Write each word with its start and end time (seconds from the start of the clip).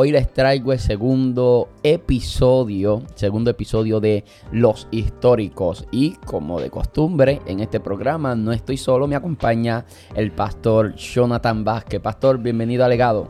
hoy 0.00 0.12
les 0.12 0.32
traigo 0.32 0.72
el 0.72 0.78
segundo 0.78 1.70
episodio, 1.82 3.02
segundo 3.16 3.50
episodio 3.50 3.98
de 3.98 4.22
Los 4.52 4.86
Históricos. 4.92 5.88
Y 5.90 6.12
como 6.24 6.60
de 6.60 6.70
costumbre, 6.70 7.40
en 7.46 7.58
este 7.58 7.80
programa 7.80 8.36
no 8.36 8.52
estoy 8.52 8.76
solo, 8.76 9.08
me 9.08 9.16
acompaña 9.16 9.86
el 10.14 10.30
pastor 10.30 10.94
Jonathan 10.94 11.64
Vázquez. 11.64 12.00
Pastor, 12.00 12.38
bienvenido 12.38 12.84
a 12.84 12.88
Legado. 12.88 13.28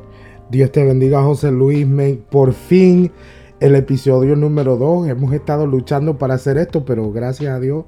Dios 0.51 0.71
te 0.71 0.85
bendiga, 0.85 1.23
José 1.23 1.51
Luis. 1.51 1.87
Por 2.29 2.53
fin, 2.53 3.13
el 3.61 3.75
episodio 3.75 4.37
número 4.37 4.77
2. 4.77 5.09
Hemos 5.09 5.33
estado 5.33 5.67
luchando 5.67 6.19
para 6.19 6.35
hacer 6.35 6.59
esto, 6.59 6.85
pero 6.85 7.11
gracias 7.11 7.51
a 7.51 7.61
Dios 7.61 7.87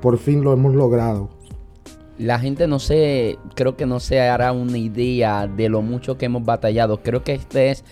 por 0.00 0.16
fin 0.16 0.42
lo 0.42 0.54
hemos 0.54 0.74
logrado. 0.74 1.28
La 2.18 2.38
gente 2.38 2.66
no 2.66 2.78
sé, 2.78 3.38
creo 3.54 3.76
que 3.76 3.86
no 3.86 3.98
se 3.98 4.20
hará 4.20 4.52
una 4.52 4.78
idea 4.78 5.46
de 5.46 5.68
lo 5.68 5.82
mucho 5.82 6.18
que 6.18 6.26
hemos 6.26 6.44
batallado. 6.44 7.02
Creo 7.02 7.24
que 7.24 7.34
este 7.34 7.70
es 7.70 7.84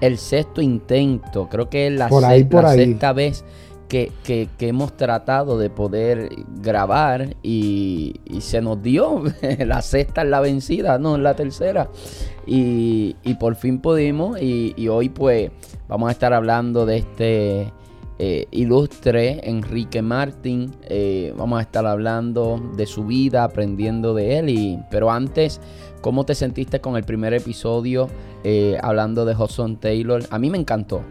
el 0.00 0.18
sexto 0.18 0.60
intento, 0.60 1.48
creo 1.48 1.68
que 1.68 1.86
es 1.86 1.92
la, 1.92 2.08
sexta, 2.08 3.12
vez 3.12 3.44
que, 3.88 4.48
hemos 4.60 4.96
tratado 4.96 5.58
de 5.58 5.70
poder 5.70 6.30
grabar 6.60 7.36
y, 7.42 8.20
se 8.40 8.60
nos 8.60 8.82
dio. 8.82 9.22
la 9.58 9.82
sexta 9.82 10.22
es 10.22 10.28
la 10.28 10.40
vencida, 10.40 10.98
no, 10.98 11.16
es 11.16 11.22
la 11.22 11.34
tercera. 11.34 11.88
Y, 12.46 13.14
por 13.38 13.56
fin 13.56 13.80
pudimos 13.80 14.40
y, 14.40 14.72
y 14.76 14.88
hoy 14.88 15.10
pues 15.10 15.50
vamos 15.88 16.08
a 16.08 16.12
estar 16.12 16.32
hablando 16.32 16.86
de 16.86 16.98
este 16.98 17.72
eh, 18.18 18.46
ilustre 18.50 19.40
Enrique 19.48 20.02
Martín. 20.02 20.72
Eh, 20.88 21.34
vamos 21.36 21.58
a 21.58 21.62
estar 21.62 21.86
hablando 21.86 22.60
de 22.76 22.86
su 22.86 23.04
vida, 23.04 23.44
aprendiendo 23.44 24.14
de 24.14 24.38
él. 24.38 24.48
Y, 24.48 24.78
pero 24.90 25.10
antes, 25.10 25.60
¿cómo 26.00 26.24
te 26.24 26.34
sentiste 26.34 26.80
con 26.80 26.96
el 26.96 27.04
primer 27.04 27.34
episodio 27.34 28.08
eh, 28.44 28.78
hablando 28.82 29.24
de 29.24 29.34
Hudson 29.34 29.78
Taylor? 29.78 30.22
A 30.30 30.38
mí 30.38 30.50
me 30.50 30.58
encantó. 30.58 31.02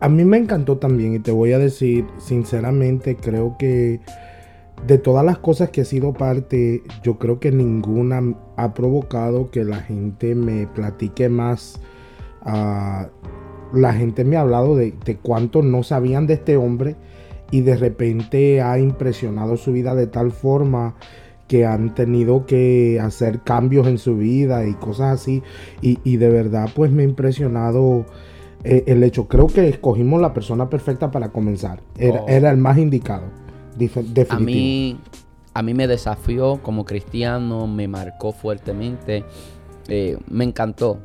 A 0.00 0.08
mí 0.08 0.24
me 0.24 0.36
encantó 0.36 0.78
también 0.78 1.14
y 1.14 1.18
te 1.18 1.32
voy 1.32 1.52
a 1.52 1.58
decir, 1.58 2.06
sinceramente, 2.18 3.16
creo 3.16 3.56
que 3.58 4.00
de 4.86 4.98
todas 4.98 5.24
las 5.24 5.38
cosas 5.38 5.70
que 5.70 5.80
he 5.80 5.84
sido 5.84 6.12
parte, 6.12 6.84
yo 7.02 7.18
creo 7.18 7.40
que 7.40 7.50
ninguna 7.50 8.22
ha 8.56 8.74
provocado 8.74 9.50
que 9.50 9.64
la 9.64 9.78
gente 9.78 10.36
me 10.36 10.68
platique 10.68 11.28
más 11.28 11.80
uh, 12.46 13.08
la 13.72 13.92
gente 13.92 14.24
me 14.24 14.36
ha 14.36 14.40
hablado 14.40 14.76
de, 14.76 14.94
cuánto 15.22 15.62
no 15.62 15.82
sabían 15.82 16.26
de 16.26 16.34
este 16.34 16.56
hombre 16.56 16.96
y 17.50 17.62
de 17.62 17.76
repente 17.76 18.60
ha 18.60 18.78
impresionado 18.78 19.56
su 19.56 19.72
vida 19.72 19.94
de 19.94 20.06
tal 20.06 20.32
forma 20.32 20.94
que 21.46 21.64
han 21.64 21.94
tenido 21.94 22.44
que 22.44 23.00
hacer 23.00 23.40
cambios 23.40 23.86
en 23.86 23.96
su 23.96 24.16
vida 24.16 24.66
y 24.66 24.74
cosas 24.74 25.20
así. 25.20 25.42
Y, 25.80 26.16
de 26.16 26.28
verdad 26.28 26.68
pues 26.74 26.90
me 26.90 27.02
ha 27.02 27.06
impresionado 27.06 28.04
eh, 28.64 28.84
el 28.86 29.02
hecho. 29.02 29.28
Creo 29.28 29.46
que 29.46 29.68
escogimos 29.68 30.20
la 30.20 30.34
persona 30.34 30.68
perfecta 30.68 31.10
para 31.10 31.30
comenzar. 31.30 31.80
Era, 31.96 32.20
oh. 32.20 32.28
el 32.28 32.56
más 32.58 32.76
indicado. 32.76 33.24
A 34.28 34.38
mí, 34.40 34.98
a 35.54 35.62
mí 35.62 35.72
me 35.72 35.86
desafió 35.86 36.60
como 36.62 36.84
cristiano, 36.84 37.66
me 37.66 37.88
marcó 37.88 38.32
fuertemente. 38.32 39.24
Eh, 39.88 40.18
me 40.28 40.44
encantó 40.44 40.98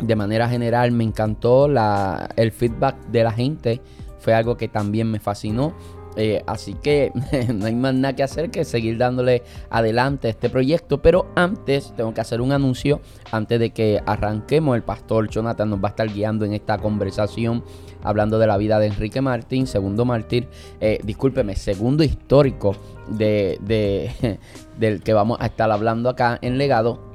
de 0.00 0.16
manera 0.16 0.48
general 0.48 0.92
me 0.92 1.04
encantó 1.04 1.68
la, 1.68 2.28
el 2.36 2.52
feedback 2.52 2.96
de 3.06 3.24
la 3.24 3.32
gente. 3.32 3.80
Fue 4.18 4.34
algo 4.34 4.56
que 4.56 4.68
también 4.68 5.10
me 5.10 5.20
fascinó. 5.20 5.74
Eh, 6.16 6.42
así 6.46 6.74
que 6.74 7.10
no 7.54 7.66
hay 7.66 7.74
más 7.74 7.92
nada 7.94 8.14
que 8.14 8.22
hacer 8.22 8.50
que 8.50 8.64
seguir 8.64 8.98
dándole 8.98 9.42
adelante 9.70 10.28
a 10.28 10.30
este 10.30 10.48
proyecto. 10.48 11.02
Pero 11.02 11.26
antes 11.34 11.92
tengo 11.96 12.14
que 12.14 12.20
hacer 12.20 12.40
un 12.40 12.52
anuncio. 12.52 13.00
Antes 13.32 13.60
de 13.60 13.70
que 13.70 14.02
arranquemos, 14.06 14.76
el 14.76 14.82
pastor 14.82 15.28
Jonathan 15.28 15.70
nos 15.70 15.82
va 15.82 15.88
a 15.88 15.90
estar 15.90 16.08
guiando 16.08 16.44
en 16.44 16.54
esta 16.54 16.78
conversación. 16.78 17.64
Hablando 18.02 18.38
de 18.38 18.46
la 18.46 18.56
vida 18.56 18.78
de 18.78 18.86
Enrique 18.86 19.20
Martín, 19.20 19.66
segundo 19.66 20.04
mártir, 20.04 20.48
eh, 20.80 20.98
discúlpeme, 21.02 21.56
segundo 21.56 22.04
histórico 22.04 22.76
de, 23.08 23.58
de, 23.62 24.38
del 24.78 25.02
que 25.02 25.14
vamos 25.14 25.38
a 25.40 25.46
estar 25.46 25.70
hablando 25.70 26.10
acá 26.10 26.38
en 26.42 26.58
legado. 26.58 27.13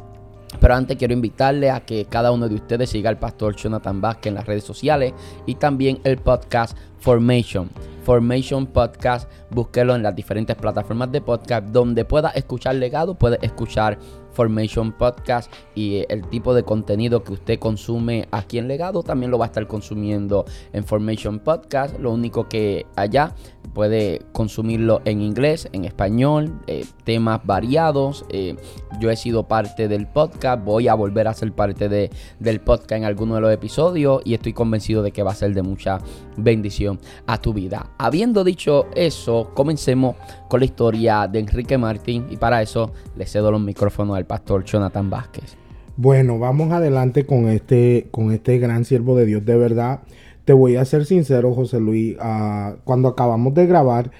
Pero 0.60 0.74
antes 0.74 0.98
quiero 0.98 1.14
invitarle 1.14 1.70
a 1.70 1.82
que 1.82 2.06
cada 2.06 2.32
uno 2.32 2.50
de 2.50 2.56
ustedes 2.56 2.90
siga 2.90 3.10
al 3.10 3.20
pastor 3.20 3.56
Jonathan 3.56 4.02
Vázquez 4.02 4.32
en 4.32 4.36
las 4.36 4.46
redes 4.46 4.64
sociales 4.64 5.14
y 5.46 5.56
también 5.56 6.00
el 6.04 6.18
podcast 6.18 6.78
Formation. 7.00 7.70
Formation 8.04 8.66
Podcast, 8.66 9.30
búsquelo 9.52 9.96
en 9.96 10.04
las 10.04 10.16
diferentes 10.16 10.56
plataformas 10.56 11.12
de 11.12 11.22
podcast 11.22 11.68
donde 11.68 12.06
pueda 12.06 12.30
escuchar 12.30 12.76
legado, 12.76 13.16
puede 13.16 13.38
escuchar 13.42 14.00
Formation 14.40 14.94
Podcast 14.94 15.52
y 15.76 16.06
el 16.08 16.26
tipo 16.30 16.54
de 16.54 16.64
contenido 16.64 17.26
que 17.26 17.34
usted 17.34 17.60
consume 17.60 18.26
aquí 18.32 18.58
en 18.58 18.70
Legado 18.70 19.04
también 19.04 19.32
lo 19.32 19.38
va 19.38 19.44
a 19.44 19.48
estar 19.48 19.68
consumiendo 19.68 20.46
en 20.72 20.86
Formation 20.86 21.40
Podcast. 21.40 22.00
Lo 22.00 22.14
único 22.14 22.48
que 22.48 22.86
allá 22.96 23.36
puede 23.74 24.22
consumirlo 24.32 25.02
en 25.04 25.20
inglés, 25.22 25.68
en 25.74 25.84
español, 25.84 26.58
eh, 26.68 26.86
temas 27.04 27.42
variados. 27.46 28.24
Eh, 28.30 28.56
yo 29.02 29.12
he 29.12 29.18
sido 29.18 29.46
parte 29.46 29.90
del 29.90 30.08
podcast, 30.08 30.64
voy 30.64 30.88
a 30.88 30.94
volver 30.94 31.28
a 31.28 31.34
ser 31.34 31.52
parte 31.52 31.90
de, 31.90 32.10
del 32.40 32.62
podcast 32.62 32.94
en 32.94 33.04
alguno 33.04 33.36
de 33.36 33.42
los 33.42 33.52
episodios 33.52 34.22
y 34.24 34.36
estoy 34.36 34.54
convencido 34.54 35.04
de 35.04 35.12
que 35.12 35.22
va 35.22 35.32
a 35.32 35.36
ser 35.36 35.54
de 35.54 35.64
mucha 35.64 35.98
bendición 36.38 36.98
a 37.28 37.40
tu 37.40 37.52
vida. 37.52 37.92
Habiendo 37.98 38.46
dicho 38.46 38.86
eso, 38.96 39.52
comencemos 39.54 40.16
con 40.50 40.60
la 40.60 40.66
historia 40.66 41.28
de 41.28 41.40
Enrique 41.40 41.78
Martín 41.78 42.26
y 42.30 42.36
para 42.36 42.62
eso 42.62 42.92
le 43.16 43.26
cedo 43.26 43.52
los 43.52 43.62
micrófonos 43.62 44.18
al 44.18 44.26
pastor 44.26 44.66
Jonathan 44.66 45.10
Vázquez. 45.10 45.56
Bueno, 45.96 46.40
vamos 46.40 46.72
adelante 46.72 47.26
con 47.26 47.48
este, 47.48 48.08
con 48.12 48.32
este 48.32 48.58
gran 48.58 48.84
siervo 48.84 49.16
de 49.16 49.26
Dios. 49.26 49.46
De 49.46 49.56
verdad, 49.56 50.00
te 50.46 50.54
voy 50.54 50.76
a 50.76 50.86
ser 50.86 51.06
sincero, 51.06 51.54
José 51.54 51.80
Luis. 51.80 52.18
Ah, 52.20 52.76
cuando 52.84 53.10
acabamos 53.10 53.54
de 53.54 53.68
grabar 53.68 54.12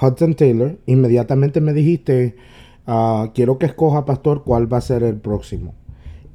Hudson 0.00 0.34
Taylor, 0.34 0.78
inmediatamente 0.86 1.60
me 1.60 1.72
dijiste, 1.72 2.36
ah, 2.86 3.30
quiero 3.34 3.58
que 3.58 3.66
escoja, 3.66 4.04
pastor, 4.04 4.44
cuál 4.44 4.72
va 4.72 4.78
a 4.78 4.82
ser 4.82 5.02
el 5.02 5.16
próximo. 5.16 5.74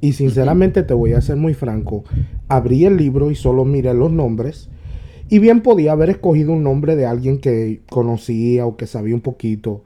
Y 0.00 0.12
sinceramente 0.12 0.82
te 0.82 0.94
voy 0.94 1.14
a 1.14 1.22
ser 1.22 1.36
muy 1.36 1.54
franco. 1.54 2.04
Abrí 2.48 2.84
el 2.84 2.98
libro 2.98 3.30
y 3.30 3.34
solo 3.34 3.64
miré 3.64 3.94
los 3.94 4.12
nombres 4.12 4.68
y 5.28 5.38
bien 5.38 5.60
podía 5.60 5.92
haber 5.92 6.10
escogido 6.10 6.52
un 6.52 6.62
nombre 6.62 6.96
de 6.96 7.06
alguien 7.06 7.38
que 7.38 7.82
conocía 7.90 8.66
o 8.66 8.76
que 8.76 8.86
sabía 8.86 9.14
un 9.14 9.20
poquito. 9.20 9.82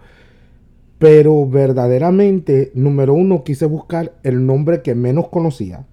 Pero 0.98 1.48
verdaderamente, 1.48 2.70
número 2.75 3.14
uno, 3.14 3.42
quise 3.42 3.66
buscar 3.66 4.14
el 4.22 4.47
nombre 4.47 4.82
que 4.82 4.94
menos 4.94 5.28
conocía. 5.28 5.84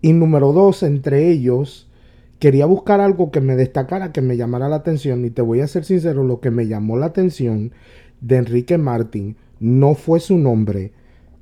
Y 0.00 0.14
número 0.14 0.52
dos, 0.52 0.82
entre 0.82 1.28
ellos, 1.28 1.90
quería 2.38 2.64
buscar 2.64 3.02
algo 3.02 3.30
que 3.30 3.42
me 3.42 3.54
destacara, 3.54 4.12
que 4.12 4.22
me 4.22 4.38
llamara 4.38 4.70
la 4.70 4.76
atención. 4.76 5.26
Y 5.26 5.30
te 5.30 5.42
voy 5.42 5.60
a 5.60 5.66
ser 5.66 5.84
sincero, 5.84 6.24
lo 6.24 6.40
que 6.40 6.50
me 6.50 6.66
llamó 6.66 6.96
la 6.96 7.06
atención 7.06 7.72
de 8.20 8.36
Enrique 8.36 8.78
Martín 8.78 9.36
no 9.60 9.94
fue 9.94 10.20
su 10.20 10.38
nombre, 10.38 10.92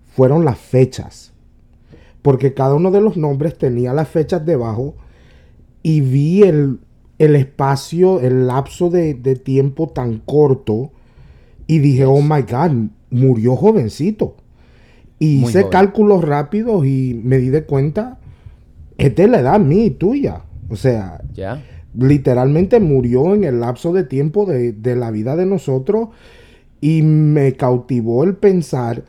fueron 0.04 0.44
las 0.44 0.58
fechas. 0.58 1.32
Porque 2.22 2.52
cada 2.52 2.74
uno 2.74 2.90
de 2.90 3.00
los 3.00 3.16
nombres 3.16 3.56
tenía 3.56 3.92
las 3.92 4.08
fechas 4.08 4.44
debajo 4.44 4.96
y 5.82 6.00
vi 6.00 6.42
el, 6.42 6.80
el 7.18 7.36
espacio, 7.36 8.20
el 8.20 8.46
lapso 8.46 8.90
de, 8.90 9.14
tiempo 9.14 9.88
tan 9.88 10.18
corto 10.18 10.92
y 11.66 11.78
dije, 11.78 12.04
oh 12.04 12.20
my 12.20 12.42
God, 12.42 12.88
murió 13.10 13.56
jovencito. 13.56 14.36
Y 15.18 15.44
hice 15.44 15.68
cálculos 15.70 16.22
rápidos 16.22 16.84
y 16.84 17.18
me 17.24 17.38
di 17.38 17.48
de 17.48 17.64
cuenta, 17.64 18.18
esta 18.98 19.22
es 19.22 19.30
la 19.30 19.40
edad 19.40 19.58
mía 19.58 19.86
y 19.86 19.90
tuya. 19.90 20.42
O 20.68 20.76
sea, 20.76 21.22
literalmente 21.96 22.80
murió 22.80 23.34
en 23.34 23.44
el 23.44 23.60
lapso 23.60 23.92
de 23.92 24.04
tiempo 24.04 24.44
de, 24.44 24.72
de 24.72 24.94
la 24.94 25.10
vida 25.10 25.36
de 25.36 25.46
nosotros 25.46 26.08
y 26.82 27.00
me 27.02 27.54
cautivó 27.54 28.24
el 28.24 28.36
pensar, 28.36 29.04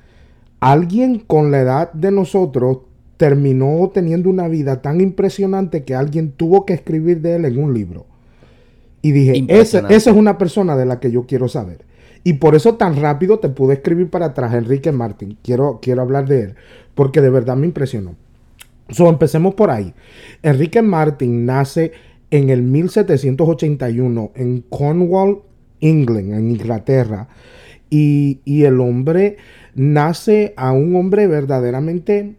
alguien 0.62 1.20
con 1.20 1.52
la 1.52 1.60
edad 1.60 1.92
de 1.92 2.12
nosotros 2.12 2.80
terminó 3.18 3.90
teniendo 3.94 4.30
una 4.30 4.48
vida 4.48 4.82
tan 4.82 5.02
impresionante 5.02 5.84
que 5.84 5.96
alguien 5.96 6.32
tuvo 6.32 6.66
que 6.66 6.74
escribir 6.74 7.22
de 7.22 7.36
él 7.36 7.46
en 7.46 7.60
un 7.62 7.74
libro. 7.74 8.06
Y 9.02 9.12
dije, 9.12 9.46
esa, 9.48 9.88
es 9.90 10.08
una 10.08 10.38
persona 10.38 10.76
de 10.76 10.86
la 10.86 11.00
que 11.00 11.12
yo 11.12 11.26
quiero 11.26 11.48
saber. 11.48 11.86
Y 12.24 12.34
por 12.34 12.56
eso 12.56 12.76
tan 12.76 12.96
rápido 12.96 13.40
te 13.40 13.50
pude 13.50 13.76
escribir 13.76 14.10
para 14.10 14.28
atrás, 14.28 14.54
Enrique 14.54 14.92
Martín. 14.92 15.38
Quiero, 15.44 15.80
quiero 15.82 16.02
hablar 16.02 16.28
de 16.28 16.42
él, 16.42 16.56
porque 16.94 17.22
de 17.22 17.30
verdad 17.30 17.56
me 17.56 17.68
impresionó. 17.68 18.16
So, 18.90 19.10
empecemos 19.10 19.56
por 19.56 19.70
ahí. 19.70 19.94
Enrique 20.44 20.82
Martín 20.82 21.46
nace 21.46 21.92
en 22.32 22.50
el 22.50 22.62
1781 22.62 24.32
en 24.36 24.62
Cornwall, 24.70 25.42
England, 25.82 26.34
en 26.34 26.52
Inglaterra. 26.52 27.28
Y, 27.90 28.40
el 28.46 28.82
hombre 28.82 29.38
nace 29.76 30.54
a 30.58 30.72
un 30.72 30.96
hombre 30.96 31.28
verdaderamente, 31.28 32.36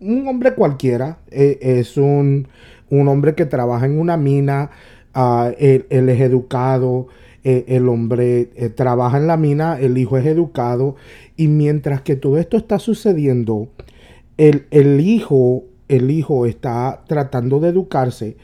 un 0.00 0.26
hombre 0.28 0.54
cualquiera. 0.54 1.18
E, 1.30 1.58
es 1.60 1.96
un, 1.96 2.48
hombre 2.90 3.34
que 3.34 3.46
trabaja 3.46 3.86
en 3.86 3.98
una 3.98 4.16
mina, 4.16 4.70
ah, 5.14 5.50
él, 5.58 5.86
es 5.90 6.20
educado, 6.20 7.08
e, 7.42 7.64
el 7.68 7.88
hombre 7.88 8.50
eh, 8.54 8.68
trabaja 8.68 9.18
en 9.18 9.26
la 9.26 9.36
mina, 9.36 9.78
el 9.80 9.98
hijo 9.98 10.16
es 10.16 10.26
educado. 10.26 10.96
Y 11.36 11.48
mientras 11.48 12.02
que 12.02 12.16
todo 12.16 12.38
esto 12.38 12.56
está 12.56 12.78
sucediendo, 12.78 13.68
el, 14.36 14.66
el 14.70 15.00
hijo, 15.00 15.64
el 15.88 16.10
hijo 16.10 16.46
está 16.46 17.02
tratando 17.06 17.60
de 17.60 17.68
educarse 17.68 18.36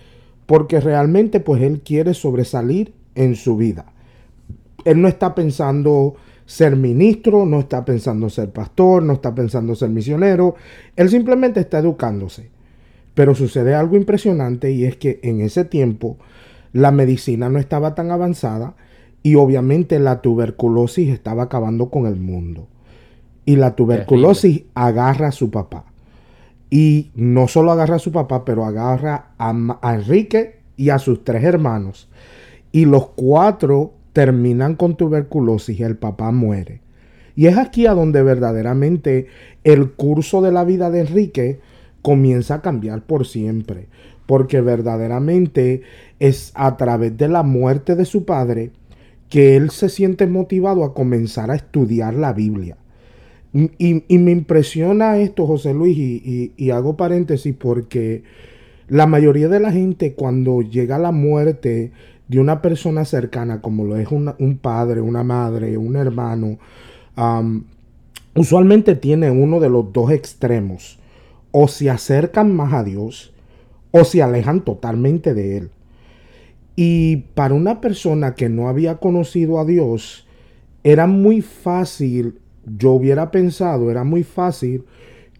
porque 0.50 0.81
realmente 0.81 1.38
pues 1.38 1.62
él 1.62 1.81
quiere 1.81 2.12
sobresalir 2.12 2.93
en 3.14 3.37
su 3.37 3.56
vida. 3.56 3.93
Él 4.85 5.00
no 5.00 5.06
está 5.06 5.32
pensando 5.37 6.17
ser 6.50 6.75
ministro, 6.75 7.47
no 7.47 7.61
está 7.61 7.85
pensando 7.85 8.29
ser 8.29 8.50
pastor, 8.50 9.05
no 9.05 9.12
está 9.12 9.32
pensando 9.32 9.76
ser 9.76 9.88
misionero, 9.88 10.56
él 10.97 11.08
simplemente 11.08 11.61
está 11.61 11.79
educándose. 11.79 12.50
Pero 13.14 13.37
sucede 13.37 13.76
algo 13.76 13.97
impresionante 13.97 14.73
y 14.73 14.85
es 14.85 14.97
que 14.97 15.20
en 15.23 15.43
ese 15.43 15.64
tiempo 15.64 16.17
la 16.73 16.91
medicina 16.91 17.49
no 17.50 17.61
estaba 17.61 17.94
tan 17.94 18.11
avanzada 18.11 18.75
y 19.23 19.37
obviamente 19.37 20.00
la 20.00 20.23
tuberculosis 20.23 21.11
estaba 21.11 21.44
acabando 21.44 21.88
con 21.88 22.06
el 22.06 22.17
mundo. 22.17 22.67
Y 23.44 23.55
la 23.55 23.76
tuberculosis 23.76 24.64
agarra 24.75 25.29
a 25.29 25.32
su 25.32 25.52
papá. 25.52 25.85
Y 26.69 27.12
no 27.14 27.47
solo 27.47 27.70
agarra 27.70 27.97
a 27.97 28.00
su 28.00 28.11
papá, 28.11 28.44
pero 28.44 28.64
agarra 28.64 29.31
a, 29.38 29.94
Enrique 29.94 30.58
y 30.76 30.91
a 30.91 30.99
sus 30.99 31.23
tres 31.23 31.44
hermanos. 31.44 32.08
Y 32.73 32.87
los 32.87 33.11
cuatro 33.11 33.93
terminan 34.12 34.75
con 34.75 34.97
tuberculosis 34.97 35.79
y 35.79 35.83
el 35.83 35.97
papá 35.97 36.31
muere. 36.31 36.81
Y 37.37 37.47
es 37.47 37.57
aquí 37.57 37.87
a 37.87 37.95
donde 37.95 38.23
verdaderamente 38.23 39.27
el 39.65 39.93
curso 39.93 40.43
de 40.43 40.53
la 40.53 40.65
vida 40.65 40.91
de 40.91 41.01
Enrique 41.01 41.61
comienza 42.03 42.57
a 42.57 42.62
cambiar 42.62 43.03
por 43.03 43.27
siempre. 43.27 43.87
Porque 44.27 44.61
verdaderamente 44.61 45.83
es 46.19 46.53
a 46.55 46.77
través 46.77 47.17
de 47.17 47.29
la 47.29 47.43
muerte 47.43 47.97
de 47.97 48.05
su 48.05 48.25
padre 48.25 48.71
que 49.29 49.57
él 49.57 49.71
se 49.71 49.89
siente 49.89 50.27
motivado 50.27 50.85
a 50.85 50.93
comenzar 50.93 51.51
a 51.51 51.55
estudiar 51.55 52.15
la 52.15 52.33
Biblia. 52.33 52.77
Y, 53.53 54.19
me 54.19 54.31
impresiona 54.31 55.19
esto, 55.19 55.47
José 55.47 55.75
Luis, 55.75 55.97
y, 55.99 56.71
hago 56.71 56.97
paréntesis 56.97 57.55
porque 57.59 58.23
la 58.89 59.07
mayoría 59.07 59.49
de 59.49 59.59
la 59.59 59.73
gente 59.73 60.15
cuando 60.15 60.62
llega 60.62 60.99
la 60.99 61.11
muerte 61.11 61.91
de 62.31 62.38
una 62.38 62.62
persona 62.62 63.05
cercana, 63.05 63.61
como 63.61 63.85
lo 63.85 63.97
es 63.97 64.06
un 64.12 64.59
padre, 64.62 65.00
una 65.00 65.25
madre, 65.25 65.77
un 65.77 65.97
hermano, 65.97 66.59
usualmente 68.37 68.94
tiene 68.94 69.32
uno 69.32 69.59
de 69.59 69.69
los 69.69 69.93
dos 69.93 70.12
extremos. 70.12 71.00
O 71.50 71.67
se 71.67 71.91
acercan 71.91 72.55
más 72.55 72.73
a 72.73 72.85
Dios 72.85 73.32
o 73.91 74.05
se 74.05 74.23
alejan 74.23 74.61
totalmente 74.61 75.35
de 75.35 75.56
Él. 75.56 75.71
Y 76.77 77.17
para 77.35 77.55
una 77.55 77.81
persona 77.81 78.37
que 78.37 78.49
no 78.49 78.69
había 78.69 78.99
conocido 78.99 79.59
a 79.59 79.65
Dios, 79.65 80.25
era 80.85 81.09
muy 81.09 81.43
fácil 81.43 82.38
yo 82.79 82.93
hubiera 82.93 83.33
pensado, 83.33 83.91
era 83.91 84.05
muy 84.05 84.23
fácil 84.23 84.85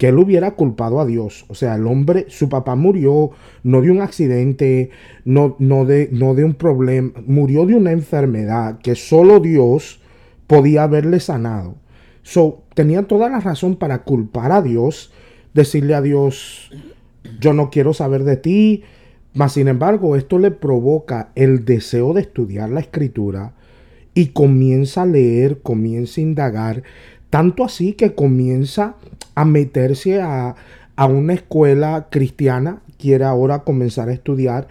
que 0.01 0.09
él 0.09 0.19
hubiera 0.19 0.53
culpado 0.53 0.99
a 0.99 1.05
Dios. 1.05 1.45
O 1.49 1.55
sea, 1.55 1.75
el 1.75 1.87
hombre, 1.87 2.25
su 2.31 2.49
papá 2.49 2.75
murió 2.75 3.33
no 3.63 3.83
de 3.83 3.91
un 3.91 4.01
accidente, 4.01 4.89
no, 5.27 5.57
no, 5.59 5.85
de, 5.85 6.09
no 6.11 6.35
de 6.35 6.43
un 6.43 6.55
problema, 6.55 7.13
murió 7.27 7.67
de 7.67 7.75
una 7.75 7.93
enfermedad 7.93 8.79
que 8.79 8.95
solo 8.95 9.41
Dios 9.41 10.01
podía 10.47 10.85
haberle 10.85 11.21
sanado. 11.21 11.75
So, 12.23 12.63
tenía 12.73 13.03
toda 13.03 13.29
la 13.29 13.41
razón 13.41 13.77
para 13.77 14.03
culpar 14.05 14.53
a 14.53 14.63
Dios, 14.63 15.13
decirle 15.53 15.95
a 15.95 16.01
Dios, 16.01 16.71
yo 17.39 17.53
no 17.53 17.69
quiero 17.69 17.93
saber 17.93 18.25
de 18.25 18.39
ti. 18.39 18.85
Mas, 19.35 19.53
sin 19.53 19.69
embargo, 19.69 20.17
esto 20.17 20.39
le 20.39 20.51
provoca 20.51 21.31
el 21.35 21.67
deseo 21.67 22.15
de 22.15 22.23
estudiar 22.23 22.71
la 22.71 22.81
escritura 22.81 23.53
y 24.15 24.29
comienza 24.29 25.03
a 25.03 25.07
leer, 25.07 25.61
comienza 25.61 26.23
a 26.23 26.25
indagar, 26.25 26.85
tanto 27.29 27.65
así 27.65 27.93
que 27.93 28.15
comienza 28.15 28.97
a 29.35 29.45
meterse 29.45 30.21
a, 30.21 30.57
una 31.09 31.33
escuela 31.33 32.09
cristiana, 32.11 32.83
quiere 32.99 33.25
ahora 33.25 33.61
comenzar 33.61 34.11
a 34.11 34.13
estudiar 34.13 34.69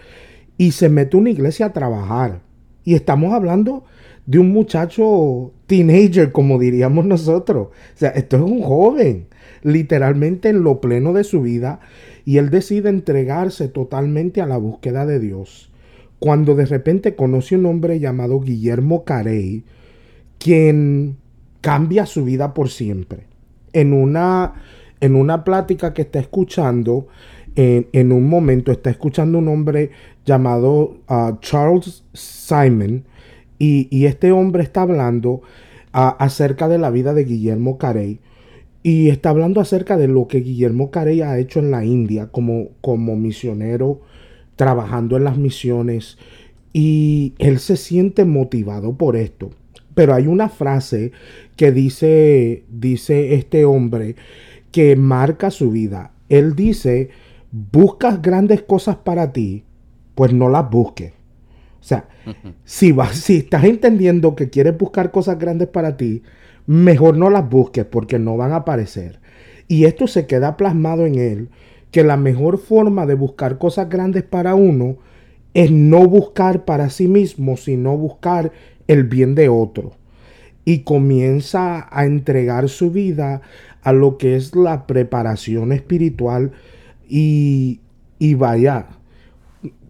y 0.58 0.74
se 0.74 0.88
mete 0.88 1.18
a 1.18 1.20
una 1.20 1.32
iglesia 1.32 1.68
a 1.68 1.74
trabajar. 1.74 2.42
Y 2.84 2.94
estamos 2.94 3.34
hablando 3.34 3.84
de 4.28 4.38
un 4.38 4.52
muchacho 4.52 5.52
teenager, 5.66 6.32
como 6.32 6.60
diríamos 6.60 7.06
nosotros. 7.06 7.70
O 7.70 7.98
sea, 7.98 8.10
esto 8.10 8.38
es 8.38 8.44
un 8.44 8.62
joven, 8.62 9.26
literalmente 9.64 10.50
en 10.50 10.64
lo 10.64 10.80
pleno 10.82 11.14
de 11.14 11.24
su 11.24 11.42
vida, 11.42 11.80
y 12.26 12.38
él 12.38 12.52
decide 12.52 12.90
entregarse 12.90 13.68
totalmente 13.68 14.40
a 14.40 14.46
la 14.46 14.58
búsqueda 14.58 15.08
de 15.08 15.20
Dios 15.20 15.70
cuando 16.20 16.54
de 16.54 16.66
repente 16.66 17.16
conoce 17.16 17.56
un 17.56 17.66
hombre 17.66 18.00
llamado 18.00 18.42
Guillermo 18.42 19.06
Carey, 19.06 19.64
quien 20.38 21.18
cambia 21.62 22.06
su 22.06 22.26
vida 22.26 22.54
por 22.54 22.70
siempre. 22.70 23.29
En 23.74 23.94
una, 23.94 24.54
en 25.00 25.16
una 25.16 25.44
plática 25.44 25.94
que 25.94 26.04
está 26.04 26.20
escuchando, 26.20 27.08
en, 27.56 28.12
un 28.12 28.30
momento 28.30 28.72
está 28.72 28.90
escuchando 28.90 29.38
un 29.38 29.48
hombre 29.48 29.92
llamado 30.26 30.98
uh, 31.10 31.38
Charles 31.42 32.04
Simon, 32.14 33.04
y, 33.58 34.06
este 34.06 34.32
hombre 34.32 34.64
está 34.64 34.84
hablando 34.84 35.32
uh, 35.32 36.16
acerca 36.20 36.70
de 36.70 36.78
la 36.78 36.90
vida 36.92 37.14
de 37.14 37.26
Guillermo 37.26 37.78
Carey. 37.78 38.20
Y 38.82 39.10
está 39.10 39.32
hablando 39.32 39.60
acerca 39.60 39.98
de 39.98 40.08
lo 40.08 40.28
que 40.28 40.40
Guillermo 40.40 40.90
Carey 40.90 41.22
ha 41.22 41.38
hecho 41.38 41.60
en 41.60 41.70
la 41.70 41.84
India 41.84 42.28
como, 42.32 42.70
como 42.80 43.18
misionero 43.18 44.00
trabajando 44.56 45.16
en 45.16 45.24
las 45.24 45.38
misiones 45.38 46.18
y 46.74 47.34
él 47.40 47.60
se 47.60 47.78
siente 47.78 48.26
motivado 48.26 48.94
por 48.94 49.16
esto. 49.16 49.52
Pero 49.96 50.14
hay 50.14 50.28
una 50.28 50.50
frase 50.50 51.14
que 51.60 51.74
dice, 51.74 52.64
dice 52.70 53.34
este 53.34 53.66
hombre 53.66 54.16
que 54.72 54.96
marca 54.96 55.52
su 55.52 55.72
vida. 55.72 56.14
Él 56.30 56.56
dice, 56.56 57.10
buscas 57.52 58.22
grandes 58.22 58.62
cosas 58.62 58.96
para 58.96 59.34
ti, 59.34 59.66
pues 60.16 60.32
no 60.32 60.48
las 60.48 60.70
busques. 60.70 61.12
O 61.12 61.84
sea, 61.84 62.08
si, 62.64 62.94
vas, 62.94 63.18
si 63.18 63.40
estás 63.40 63.66
entendiendo 63.66 64.38
que 64.38 64.50
quieres 64.50 64.78
buscar 64.78 65.12
cosas 65.12 65.38
grandes 65.38 65.68
para 65.68 65.98
ti, 65.98 66.24
mejor 66.66 67.18
no 67.18 67.30
las 67.30 67.50
busques 67.50 67.84
porque 67.84 68.20
no 68.20 68.38
van 68.38 68.54
a 68.54 68.58
aparecer. 68.60 69.20
Y 69.68 69.84
esto 69.84 70.08
se 70.08 70.28
queda 70.28 70.56
plasmado 70.56 71.06
en 71.06 71.16
él 71.16 71.50
que 71.92 72.06
la 72.06 72.16
mejor 72.16 72.58
forma 72.58 73.06
de 73.06 73.16
buscar 73.16 73.58
cosas 73.58 73.90
grandes 73.90 74.24
para 74.24 74.56
uno 74.56 74.96
es 75.54 75.72
no 75.72 76.08
buscar 76.08 76.64
para 76.64 76.90
sí 76.90 77.10
mismo, 77.10 77.58
sino 77.58 77.98
buscar 77.98 78.54
el 78.88 79.04
bien 79.04 79.36
de 79.36 79.50
otro. 79.50 79.99
Y 80.70 80.80
comienza 80.80 81.88
a 81.90 82.06
entregar 82.06 82.70
su 82.70 82.92
vida 82.92 83.42
a 83.82 83.94
lo 83.94 84.18
que 84.18 84.36
es 84.36 84.56
la 84.56 84.86
preparación 84.86 85.72
espiritual 85.72 86.52
y, 87.08 87.80
y 88.20 88.36
vaya, 88.36 88.88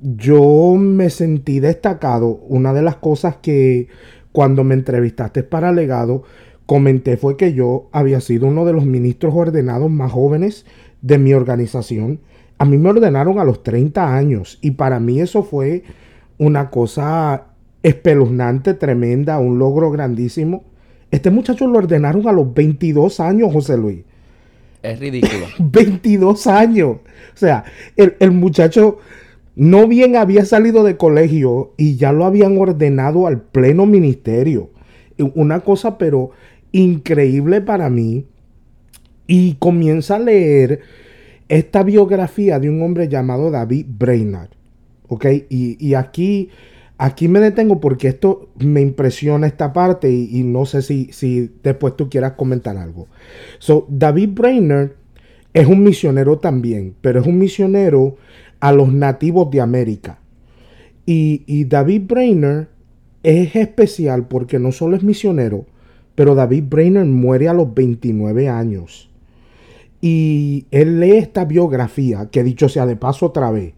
yo 0.02 0.76
me 0.78 1.10
sentí 1.10 1.60
destacado. 1.60 2.40
Una 2.48 2.74
de 2.74 2.82
las 2.82 2.96
cosas 2.96 3.38
que 3.42 3.88
cuando 4.32 4.64
me 4.64 4.76
entrevistaste 4.76 5.44
para 5.44 5.72
legado, 5.72 6.24
comenté 6.66 7.18
fue 7.18 7.36
que 7.36 7.54
yo 7.54 7.90
había 7.92 8.22
sido 8.22 8.48
uno 8.48 8.64
de 8.64 8.74
los 8.74 8.86
ministros 8.86 9.34
ordenados 9.36 9.90
más 9.92 10.12
jóvenes 10.12 10.66
de 11.02 11.18
mi 11.18 11.34
organización, 11.34 12.20
a 12.58 12.66
mí 12.66 12.78
me 12.78 12.90
ordenaron 12.90 13.40
a 13.40 13.44
los 13.44 13.64
30 13.64 14.16
años 14.16 14.60
y 14.62 14.72
para 14.72 15.00
mí 15.00 15.22
eso 15.22 15.44
fue 15.44 15.84
una 16.38 16.70
cosa 16.70 17.46
espeluznante, 17.84 18.74
tremenda, 18.74 19.40
un 19.40 19.60
logro 19.60 19.92
grandísimo. 19.92 20.64
Este 21.12 21.32
muchacho 21.32 21.68
lo 21.68 21.80
ordenaron 21.80 22.28
a 22.28 22.32
los 22.32 22.54
22 22.54 23.20
años, 23.20 23.52
José 23.52 23.78
Luis. 23.78 24.00
Es 24.84 25.00
ridículo. 25.00 25.46
22 25.60 26.48
años. 26.48 26.98
O 27.34 27.38
sea, 27.38 27.64
el, 27.96 28.16
el, 28.20 28.32
muchacho 28.32 29.00
no 29.56 29.88
bien 29.88 30.16
había 30.16 30.46
salido 30.46 30.84
de 30.84 30.98
colegio 30.98 31.74
y 31.78 31.96
ya 31.96 32.12
lo 32.12 32.26
habían 32.26 32.58
ordenado 32.58 33.28
al 33.28 33.42
pleno 33.42 33.86
ministerio. 33.86 34.70
Una 35.36 35.60
cosa 35.62 35.98
pero 35.98 36.32
increíble 36.72 37.60
para 37.60 37.90
mí 37.90 38.26
y 39.28 39.56
comienza 39.56 40.16
a 40.16 40.20
leer 40.20 40.82
esta 41.50 41.84
biografía 41.84 42.60
de 42.60 42.70
un 42.70 42.82
hombre 42.82 43.08
llamado 43.08 43.52
David 43.52 43.86
Brainerd. 43.88 44.50
¿Ok? 45.08 45.26
Y, 45.50 45.94
aquí, 45.96 46.50
aquí 47.00 47.30
me 47.30 47.40
detengo 47.40 47.80
porque 47.80 48.10
esto 48.10 48.50
me 48.60 48.82
impresiona 48.82 49.48
esta 49.48 49.74
parte 49.74 50.12
y, 50.12 50.44
no 50.44 50.66
sé 50.66 50.82
si, 50.84 51.12
si, 51.12 51.50
después 51.64 51.96
tú 51.96 52.10
quieras 52.10 52.34
comentar 52.34 52.78
algo. 52.78 53.08
So, 53.58 53.88
David 53.90 54.32
Brainerd 54.34 54.92
es 55.54 55.66
un 55.66 55.82
misionero 55.82 56.38
también, 56.40 56.94
pero 57.02 57.22
es 57.22 57.26
un 57.26 57.40
misionero 57.40 58.18
a 58.60 58.74
los 58.74 58.94
nativos 58.94 59.50
de 59.50 59.62
América. 59.62 60.20
Y, 61.06 61.64
David 61.64 62.04
Brainerd 62.06 62.68
es 63.24 63.56
especial 63.56 64.28
porque 64.28 64.60
no 64.60 64.72
solo 64.72 64.96
es 64.96 65.02
misionero, 65.02 65.66
pero 66.14 66.36
David 66.36 66.66
Brainerd 66.70 67.08
muere 67.08 67.48
a 67.48 67.54
los 67.54 67.74
29 67.74 68.50
años. 68.50 69.10
Y 70.02 70.66
él 70.70 71.00
lee 71.00 71.14
esta 71.14 71.46
biografía, 71.46 72.28
que 72.30 72.44
dicho 72.44 72.70
sea 72.70 72.86
de 72.86 72.98
paso 72.98 73.26
otra 73.26 73.52
vez, 73.52 73.74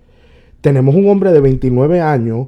tenemos 0.59 0.95
un 0.95 1.07
hombre 1.07 1.31
de 1.31 1.39
29 1.39 2.01
años 2.01 2.47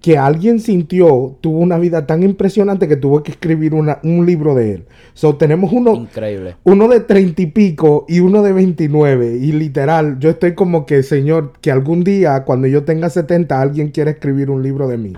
que 0.00 0.16
alguien 0.16 0.60
sintió, 0.60 1.36
tuvo 1.40 1.58
una 1.58 1.78
vida 1.78 2.06
tan 2.06 2.22
impresionante 2.22 2.86
que 2.86 2.96
tuvo 2.96 3.22
que 3.22 3.32
escribir 3.32 3.74
un 3.74 4.26
libro 4.26 4.54
de 4.54 4.74
él. 4.74 4.84
So, 5.14 5.36
tenemos 5.36 5.72
uno, 5.72 5.94
Increíble. 5.94 6.54
uno 6.62 6.86
de 6.86 7.00
30 7.00 7.42
y 7.42 7.46
pico 7.46 8.06
y 8.08 8.20
uno 8.20 8.42
de 8.42 8.52
29. 8.52 9.38
Y 9.38 9.52
literal, 9.52 10.18
yo 10.20 10.30
estoy 10.30 10.54
como 10.54 10.86
que, 10.86 11.02
Señor, 11.02 11.54
que 11.60 11.72
algún 11.72 12.04
día, 12.04 12.44
cuando 12.44 12.68
yo 12.68 12.84
tenga 12.84 13.10
70, 13.10 13.60
alguien 13.60 13.88
quiera 13.88 14.12
escribir 14.12 14.50
un 14.50 14.62
libro 14.62 14.86
de 14.86 14.98
mí. 14.98 15.12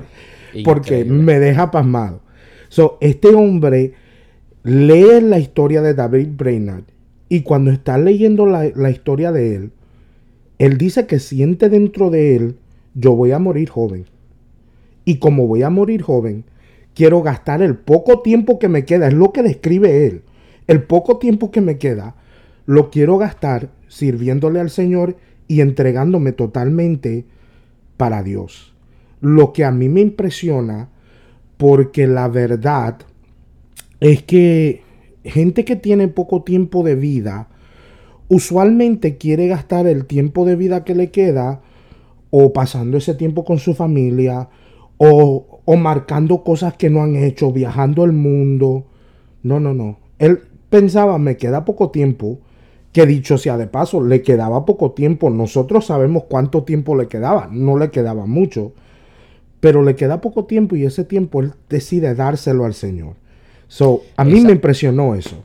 Porque 0.65 1.05
me 1.05 1.39
deja 1.39 1.71
pasmado. 1.71 2.23
So, 2.69 2.97
este 3.03 3.29
hombre 3.29 3.93
lee 4.63 5.21
la 5.21 5.39
historia 5.39 5.83
de 5.83 5.93
David 5.93 6.29
Brainerd 6.37 6.85
y 7.29 7.43
cuando 7.43 7.71
está 7.71 7.99
leyendo 7.99 8.47
la, 8.47 8.71
la 8.75 8.91
historia 8.91 9.33
de 9.33 9.57
él, 9.57 9.73
él 10.59 10.79
dice 10.79 11.07
que 11.07 11.19
siente 11.19 11.69
dentro 11.69 12.11
de 12.11 12.37
él, 12.37 12.57
yo 12.95 13.13
voy 13.15 13.33
a 13.33 13.39
morir 13.39 13.69
joven. 13.69 14.07
Y 15.11 15.17
como 15.17 15.49
voy 15.49 15.65
a 15.65 15.71
morir 15.71 16.03
joven, 16.03 16.45
quiero 16.95 17.21
gastar 17.21 17.63
el 17.63 17.75
poco 17.75 18.21
tiempo 18.21 18.61
que 18.61 18.69
me 18.69 18.85
queda, 18.85 19.09
es 19.09 19.13
lo 19.13 19.33
que 19.33 19.43
describe 19.43 20.07
él. 20.07 20.23
El 20.69 20.85
poco 20.85 21.19
tiempo 21.19 21.51
que 21.51 21.61
me 21.61 21.79
queda, 21.79 22.15
lo 22.65 22.91
quiero 22.91 23.19
gastar 23.19 23.71
sirviéndole 23.89 24.61
al 24.61 24.71
Señor 24.71 25.17
y 25.49 25.63
entregándome 25.63 26.31
totalmente 26.31 27.25
para 27.97 28.23
Dios. 28.23 28.73
Lo 29.21 29.53
que 29.53 29.65
a 29.65 29.73
mí 29.73 29.89
me 29.89 30.01
impresiona, 30.01 30.91
porque 31.57 32.07
la 32.07 32.29
verdad 32.29 32.99
es 33.99 34.23
que 34.23 34.83
gente 35.25 35.65
que 35.65 35.75
tiene 35.75 36.07
poco 36.07 36.45
tiempo 36.45 36.85
de 36.85 36.95
vida, 36.95 37.49
usualmente 38.29 39.17
quiere 39.17 39.49
gastar 39.49 39.89
el 39.89 40.07
tiempo 40.07 40.45
de 40.45 40.55
vida 40.55 40.85
que 40.85 40.95
le 40.95 41.11
queda 41.11 41.63
o 42.31 42.53
pasando 42.53 42.97
ese 42.97 43.17
tiempo 43.17 43.45
con 43.45 43.59
su 43.59 43.75
familia 43.75 44.49
o, 45.03 45.63
o 45.65 45.77
marcando 45.77 46.45
cosas 46.45 46.75
que 46.75 46.91
no 46.91 47.03
han 47.03 47.17
hecho, 47.17 47.53
viajando 47.53 48.05
el 48.05 48.13
mundo. 48.13 48.85
No, 49.43 49.59
no, 49.59 49.73
no. 49.73 49.99
Él 50.19 50.41
pensaba, 50.69 51.17
me 51.17 51.39
queda 51.39 51.65
poco 51.65 51.91
tiempo, 51.91 52.39
que 52.93 53.07
dicho 53.07 53.39
sea 53.39 53.57
de 53.57 53.67
paso, 53.67 54.03
le 54.03 54.21
quedaba 54.21 54.67
poco 54.67 54.91
tiempo. 54.91 55.31
Nosotros 55.31 55.87
sabemos 55.87 56.25
cuánto 56.29 56.65
tiempo 56.65 56.95
le 56.97 57.09
quedaba, 57.09 57.49
no 57.51 57.79
le 57.79 57.91
quedaba 57.91 58.27
mucho, 58.27 58.75
pero 59.61 59.83
le 59.83 59.97
queda 59.97 60.21
poco 60.21 60.45
tiempo 60.45 60.77
y 60.77 60.85
ese 60.85 61.05
tiempo 61.05 61.41
él 61.41 61.55
decide 61.71 62.15
dárselo 62.15 62.67
al 62.67 62.75
Señor. 62.75 63.15
So, 63.69 64.03
a 64.19 64.25
mí 64.27 64.43
me 64.43 64.53
impresionó 64.53 65.15
eso. 65.15 65.43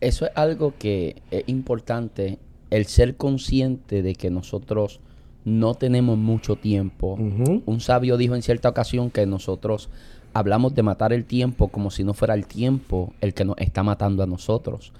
Eso 0.00 0.26
es 0.26 0.30
algo 0.36 0.74
que 0.78 1.16
es 1.32 1.42
importante, 1.48 2.38
el 2.70 2.86
ser 2.86 3.16
consciente 3.16 4.02
de 4.02 4.14
que 4.14 4.30
nosotros 4.30 5.00
no 5.44 5.74
tenemos 5.74 6.18
mucho 6.18 6.56
tiempo. 6.56 7.14
Un 7.14 7.80
sabio 7.80 8.16
dijo 8.16 8.34
en 8.34 8.42
cierta 8.42 8.68
ocasión 8.68 9.10
que 9.10 9.26
nosotros 9.26 9.88
hablamos 10.34 10.74
de 10.74 10.82
matar 10.82 11.12
el 11.12 11.24
tiempo 11.24 11.68
como 11.68 11.90
si 11.90 12.04
no 12.04 12.14
fuera 12.14 12.34
el 12.34 12.46
tiempo 12.46 13.12
el 13.20 13.34
que 13.34 13.44
nos 13.44 13.58
está 13.58 13.82
matando 13.82 14.22
a 14.22 14.26
nosotros. 14.26 14.92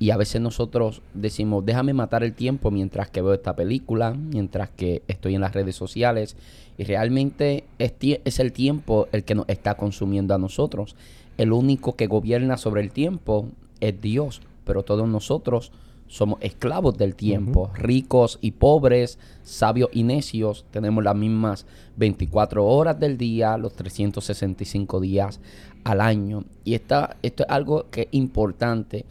Y 0.00 0.10
a 0.10 0.16
veces 0.16 0.40
nosotros 0.40 1.02
decimos, 1.12 1.66
déjame 1.66 1.92
matar 1.92 2.22
el 2.22 2.32
tiempo 2.32 2.70
mientras 2.70 3.10
que 3.10 3.20
veo 3.20 3.34
esta 3.34 3.56
película, 3.56 4.12
mientras 4.12 4.70
que 4.70 5.02
estoy 5.08 5.34
en 5.34 5.40
las 5.40 5.54
redes 5.54 5.74
sociales. 5.74 6.36
Y 6.76 6.84
realmente 6.84 7.64
es, 7.80 7.94
es 8.00 8.38
el 8.38 8.52
tiempo 8.52 9.08
el 9.10 9.24
que 9.24 9.34
nos 9.34 9.48
está 9.48 9.74
consumiendo 9.74 10.34
a 10.34 10.38
nosotros. 10.38 10.94
El 11.36 11.52
único 11.52 11.96
que 11.96 12.06
gobierna 12.06 12.56
sobre 12.56 12.82
el 12.82 12.92
tiempo 12.92 13.48
es 13.80 14.00
Dios, 14.00 14.40
pero 14.64 14.84
todos 14.84 15.08
nosotros 15.08 15.72
somos 16.08 16.38
esclavos 16.40 16.96
del 16.96 17.14
tiempo, 17.14 17.70
ricos 17.74 18.38
y 18.40 18.52
pobres, 18.52 19.18
sabios 19.42 19.90
y 19.92 20.02
necios, 20.02 20.64
tenemos 20.70 21.04
las 21.04 21.14
mismas 21.14 21.66
24 21.96 22.66
horas 22.66 22.98
del 22.98 23.18
día, 23.18 23.56
los 23.58 23.74
365 23.74 25.00
días 25.00 25.38
al 25.84 26.00
año. 26.00 26.44
Y 26.64 26.74
esto 26.74 27.10
es 27.22 27.32
algo 27.48 27.86
que 27.90 28.02
es 28.02 28.08
importante. 28.12 29.04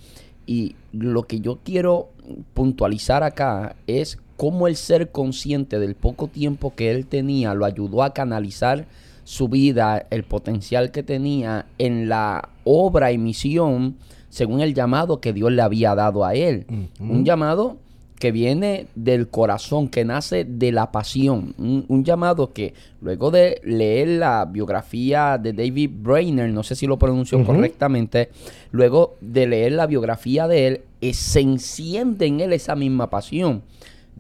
Y 0.48 0.76
lo 0.92 1.24
que 1.24 1.40
yo 1.40 1.60
quiero 1.64 2.10
puntualizar 2.54 3.24
acá 3.24 3.76
es 3.86 4.18
cómo 4.36 4.68
el 4.68 4.76
ser 4.76 5.12
consciente 5.12 5.80
del 5.80 5.96
poco 5.96 6.28
tiempo 6.28 6.74
que 6.76 6.92
él 6.92 7.06
tenía 7.06 7.54
lo 7.54 7.66
ayudó 7.66 8.04
a 8.04 8.14
canalizar 8.14 8.88
su 9.24 9.50
vida, 9.50 10.08
el 10.10 10.24
potencial 10.24 10.92
que 10.92 11.04
tenía 11.04 11.66
en 11.78 12.08
la 12.08 12.50
obra 12.64 13.12
y 13.12 13.18
misión 13.18 13.98
según 14.38 14.62
el 14.62 14.76
llamado 14.76 15.20
que 15.20 15.34
Dios 15.34 15.52
le 15.52 15.64
había 15.64 15.96
dado 15.96 16.24
a 16.24 16.36
él. 16.36 16.68
Un 17.00 17.26
llamado 17.26 17.78
que 18.20 18.32
viene 18.32 18.86
del 18.94 19.30
corazón, 19.30 19.90
que 19.90 20.06
nace 20.06 20.46
de 20.46 20.72
la 20.72 20.92
pasión. 20.92 21.56
Un, 21.58 22.04
llamado 22.04 22.54
que 22.54 22.76
luego 23.02 23.32
de 23.32 23.60
leer 23.64 24.10
la 24.10 24.46
biografía 24.46 25.40
de 25.40 25.54
David 25.54 25.90
Brainer, 25.92 26.50
no 26.52 26.62
sé 26.62 26.76
si 26.76 26.86
lo 26.86 27.00
pronunció 27.00 27.44
correctamente, 27.44 28.30
luego 28.70 29.16
de 29.22 29.48
leer 29.48 29.72
la 29.72 29.88
biografía 29.88 30.48
de 30.48 30.68
él, 30.68 30.82
se 31.14 31.40
enciende 31.40 32.28
en 32.28 32.40
él 32.40 32.54
esa 32.54 32.76
misma 32.76 33.10
pasión. 33.10 33.64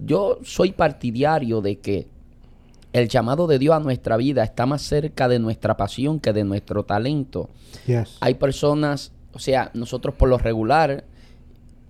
Yo 0.03 0.39
soy 0.43 0.71
partidario 0.71 1.61
de 1.61 1.77
que 1.77 2.07
el 2.91 3.07
llamado 3.07 3.45
de 3.45 3.59
Dios 3.59 3.75
a 3.75 3.79
nuestra 3.79 4.17
vida 4.17 4.43
está 4.43 4.65
más 4.65 4.81
cerca 4.81 5.27
de 5.27 5.37
nuestra 5.37 5.77
pasión 5.77 6.19
que 6.19 6.33
de 6.33 6.43
nuestro 6.43 6.85
talento. 6.85 7.51
Hay 8.19 8.33
personas 8.33 9.11
o 9.37 9.39
sea, 9.39 9.69
nosotros 9.75 10.15
por 10.15 10.29
lo 10.29 10.39
regular 10.39 11.03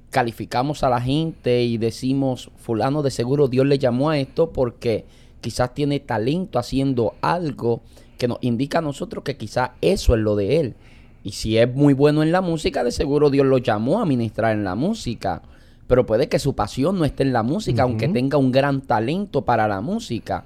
calificamos 0.09 0.83
a 0.83 0.89
la 0.89 0.99
gente 0.99 1.63
y 1.63 1.77
decimos, 1.77 2.51
fulano 2.57 3.03
de 3.03 3.09
seguro 3.09 3.47
Dios 3.47 3.65
le 3.65 3.79
llamó 3.79 4.09
a 4.09 4.19
esto 4.19 4.51
porque 4.51 5.05
quizás 5.39 5.73
tiene 5.73 6.01
talento 6.01 6.59
haciendo 6.59 7.13
algo 7.21 7.79
que 8.17 8.27
nos 8.27 8.37
indica 8.41 8.79
a 8.79 8.81
nosotros 8.81 9.23
que 9.23 9.37
quizás 9.37 9.69
eso 9.79 10.13
es 10.13 10.19
lo 10.19 10.35
de 10.35 10.59
él. 10.59 10.75
Y 11.23 11.31
si 11.31 11.57
es 11.57 11.73
muy 11.73 11.93
bueno 11.93 12.21
en 12.21 12.33
la 12.33 12.41
música, 12.41 12.83
de 12.83 12.91
seguro 12.91 13.29
Dios 13.29 13.45
lo 13.45 13.59
llamó 13.59 14.01
a 14.01 14.05
ministrar 14.05 14.53
en 14.53 14.65
la 14.65 14.75
música. 14.75 15.41
Pero 15.87 16.05
puede 16.05 16.27
que 16.27 16.39
su 16.39 16.53
pasión 16.53 16.99
no 16.99 17.05
esté 17.05 17.23
en 17.23 17.31
la 17.31 17.43
música, 17.43 17.83
aunque 17.83 18.09
tenga 18.09 18.37
un 18.37 18.51
gran 18.51 18.81
talento 18.81 19.45
para 19.45 19.69
la 19.69 19.79
música. 19.79 20.43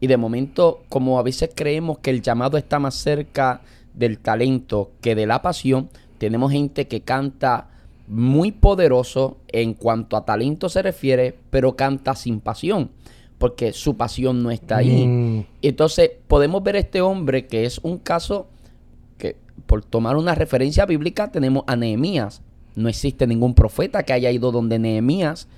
Y 0.00 0.06
de 0.06 0.16
momento, 0.16 0.80
como 0.88 1.18
a 1.18 1.22
veces 1.22 1.50
creemos 1.54 1.98
que 1.98 2.08
el 2.08 2.22
llamado 2.22 2.56
está 2.56 2.78
más 2.78 2.94
cerca 2.94 3.60
del 3.92 4.18
talento 4.18 4.92
que 5.02 5.14
de 5.14 5.26
la 5.26 5.42
pasión, 5.42 5.90
tenemos 6.18 6.52
gente 6.52 6.88
que 6.88 7.00
canta 7.00 7.68
muy 8.08 8.52
poderoso 8.52 9.36
en 9.48 9.74
cuanto 9.74 10.16
a 10.16 10.24
talento 10.24 10.68
se 10.68 10.82
refiere, 10.82 11.36
pero 11.50 11.76
canta 11.76 12.14
sin 12.14 12.40
pasión, 12.40 12.90
porque 13.38 13.72
su 13.72 13.96
pasión 13.96 14.42
no 14.42 14.50
está 14.50 14.78
ahí. 14.78 15.06
Mm. 15.06 15.44
Entonces 15.62 16.10
podemos 16.26 16.62
ver 16.62 16.76
a 16.76 16.80
este 16.80 17.00
hombre 17.00 17.46
que 17.46 17.64
es 17.64 17.78
un 17.82 17.98
caso 17.98 18.48
que, 19.18 19.36
por 19.66 19.84
tomar 19.84 20.16
una 20.16 20.34
referencia 20.34 20.86
bíblica, 20.86 21.30
tenemos 21.30 21.64
a 21.66 21.76
Nehemías. 21.76 22.42
No 22.74 22.88
existe 22.88 23.26
ningún 23.26 23.54
profeta 23.54 24.02
que 24.04 24.12
haya 24.12 24.30
ido 24.30 24.52
donde 24.52 24.78
Nehemías. 24.78 25.48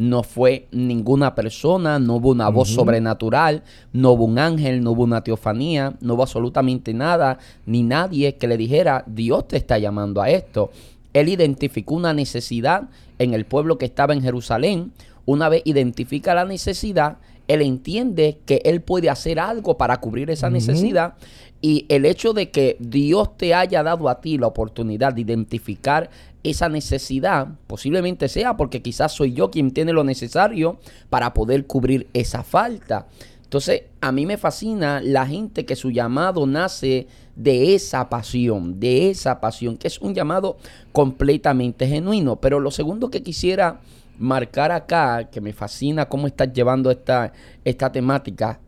No 0.00 0.22
fue 0.22 0.66
ninguna 0.72 1.34
persona, 1.34 1.98
no 1.98 2.14
hubo 2.14 2.30
una 2.30 2.48
voz 2.48 2.70
sobrenatural, 2.70 3.64
no 3.92 4.12
hubo 4.12 4.24
un 4.24 4.38
ángel, 4.38 4.82
no 4.82 4.92
hubo 4.92 5.02
una 5.02 5.22
teofanía, 5.22 5.92
no 6.00 6.14
hubo 6.14 6.22
absolutamente 6.22 6.94
nada, 6.94 7.36
ni 7.66 7.82
nadie 7.82 8.36
que 8.36 8.48
le 8.48 8.56
dijera, 8.56 9.04
Dios 9.06 9.46
te 9.46 9.58
está 9.58 9.76
llamando 9.76 10.22
a 10.22 10.30
esto. 10.30 10.70
Él 11.12 11.28
identificó 11.28 11.96
una 11.96 12.14
necesidad 12.14 12.88
en 13.18 13.34
el 13.34 13.44
pueblo 13.44 13.76
que 13.76 13.84
estaba 13.84 14.14
en 14.14 14.22
Jerusalén. 14.22 14.92
Una 15.26 15.50
vez 15.50 15.60
identifica 15.66 16.32
la 16.32 16.46
necesidad, 16.46 17.18
él 17.50 17.62
entiende 17.62 18.38
que 18.46 18.62
él 18.64 18.80
puede 18.80 19.10
hacer 19.10 19.40
algo 19.40 19.76
para 19.76 19.96
cubrir 19.96 20.30
esa 20.30 20.50
necesidad 20.50 21.14
y 21.60 21.84
el 21.88 22.06
hecho 22.06 22.32
de 22.32 22.50
que 22.52 22.76
Dios 22.78 23.36
te 23.36 23.54
haya 23.54 23.82
dado 23.82 24.08
a 24.08 24.20
ti 24.20 24.38
la 24.38 24.46
oportunidad 24.46 25.12
de 25.12 25.22
identificar 25.22 26.10
esa 26.44 26.68
necesidad 26.68 27.48
posiblemente 27.66 28.28
sea 28.28 28.56
porque 28.56 28.82
quizás 28.82 29.10
soy 29.12 29.32
yo 29.32 29.50
quien 29.50 29.72
tiene 29.72 29.92
lo 29.92 30.04
necesario 30.04 30.78
para 31.08 31.34
poder 31.34 31.66
cubrir 31.66 32.06
esa 32.12 32.44
falta. 32.44 33.08
Entonces, 33.42 33.82
a 34.00 34.12
mí 34.12 34.26
me 34.26 34.36
fascina 34.36 35.00
la 35.02 35.26
gente 35.26 35.66
que 35.66 35.74
su 35.74 35.90
llamado 35.90 36.46
nace 36.46 37.08
de 37.34 37.74
esa 37.74 38.08
pasión, 38.08 38.78
de 38.78 39.10
esa 39.10 39.40
pasión, 39.40 39.76
que 39.76 39.88
es 39.88 39.98
un 40.00 40.14
llamado 40.14 40.56
completamente 40.92 41.88
genuino. 41.88 42.36
Pero 42.36 42.60
lo 42.60 42.70
segundo 42.70 43.10
que 43.10 43.24
quisiera 43.24 43.80
marcar 44.20 44.70
acá, 44.70 45.28
que 45.30 45.40
me 45.40 45.52
fascina 45.52 46.06
cómo 46.06 46.26
estás 46.26 46.52
llevando 46.52 46.90
esta, 46.90 47.32
esta 47.64 47.90
temática, 47.90 48.60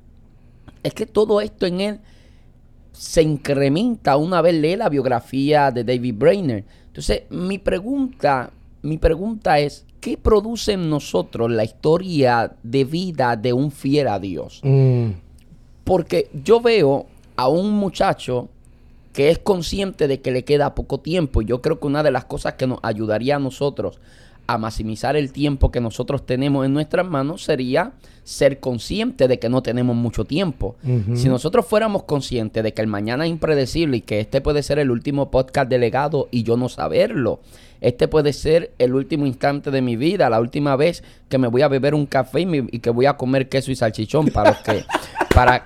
es 0.83 0.95
que 0.95 1.07
todo 1.07 1.41
esto 1.41 1.67
en 1.67 1.81
él 1.81 2.01
se 2.93 3.23
incrementa 3.23 4.17
una 4.17 4.41
vez 4.41 4.55
lee 4.55 4.77
la 4.77 4.89
biografía 4.89 5.71
de 5.71 5.85
David 5.85 6.15
Brainerd. 6.17 6.65
Entonces, 6.87 7.23
mi 7.31 7.59
pregunta, 7.59 8.51
mi 8.81 8.97
pregunta 8.97 9.59
es, 9.59 9.85
¿qué 10.01 10.17
produce 10.17 10.73
en 10.73 10.89
nosotros 10.89 11.51
la 11.51 11.65
historia 11.65 12.57
de 12.63 12.85
vida 12.85 13.37
de 13.37 13.53
un 13.53 13.71
fiel 13.71 14.09
a 14.09 14.19
Dios? 14.19 14.61
Mm. 14.63 15.11
Porque 15.85 16.31
yo 16.33 16.61
veo 16.61 17.07
a 17.37 17.49
un 17.49 17.73
muchacho 17.73 18.49
que 19.13 19.29
es 19.29 19.39
consciente 19.39 20.09
de 20.09 20.21
que 20.21 20.31
le 20.31 20.45
queda 20.45 20.75
poco 20.75 21.01
tiempo. 21.01 21.43
Y 21.43 21.47
yo 21.47 21.61
creo 21.61 21.79
que 21.79 21.87
una 21.87 22.03
de 22.03 22.11
las 22.11 22.25
cosas 22.25 22.55
que 22.55 22.67
nos 22.67 22.79
ayudaría 22.83 23.37
a 23.37 23.39
nosotros 23.39 24.01
a 24.47 24.59
maximizar 24.59 25.17
el 25.17 25.33
tiempo 25.33 25.71
que 25.71 25.81
nosotros 25.81 26.27
tenemos 26.27 26.67
en 26.67 26.73
nuestras 26.75 27.07
manos 27.07 27.43
sería 27.43 27.93
ser 28.25 28.61
consciente 28.61 29.27
de 29.29 29.39
que 29.39 29.49
no 29.49 29.63
tenemos 29.63 29.97
mucho 29.97 30.25
tiempo. 30.25 30.77
Si 31.15 31.29
nosotros 31.29 31.67
fuéramos 31.67 32.05
conscientes 32.05 32.63
de 32.63 32.73
que 32.73 32.83
el 32.83 32.87
mañana 32.87 33.25
es 33.25 33.31
impredecible 33.31 33.99
y 33.99 34.01
que 34.03 34.21
este 34.21 34.41
puede 34.41 34.63
ser 34.63 34.79
el 34.79 34.91
último 34.91 35.31
podcast 35.31 35.69
delegado 35.69 36.29
y 36.31 36.43
yo 36.45 36.57
no 36.57 36.69
saberlo, 36.69 37.41
este 37.83 38.07
puede 38.07 38.33
ser 38.33 38.71
el 38.79 38.95
último 38.95 39.27
instante 39.27 39.73
de 39.73 39.83
mi 39.83 39.97
vida, 39.97 40.31
la 40.31 40.41
última 40.41 40.77
vez 40.77 41.03
que 41.29 41.37
me 41.37 41.49
voy 41.49 41.63
a 41.63 41.69
beber 41.69 41.97
un 41.97 42.07
café 42.07 42.43
y, 42.43 42.79
que 42.79 42.91
voy 42.91 43.07
a 43.07 43.17
comer 43.17 43.49
queso 43.49 43.73
y 43.73 43.77
salchichón 43.77 44.27
para 44.27 44.51
los 44.51 44.59
que 44.61 44.85
para 45.35 45.65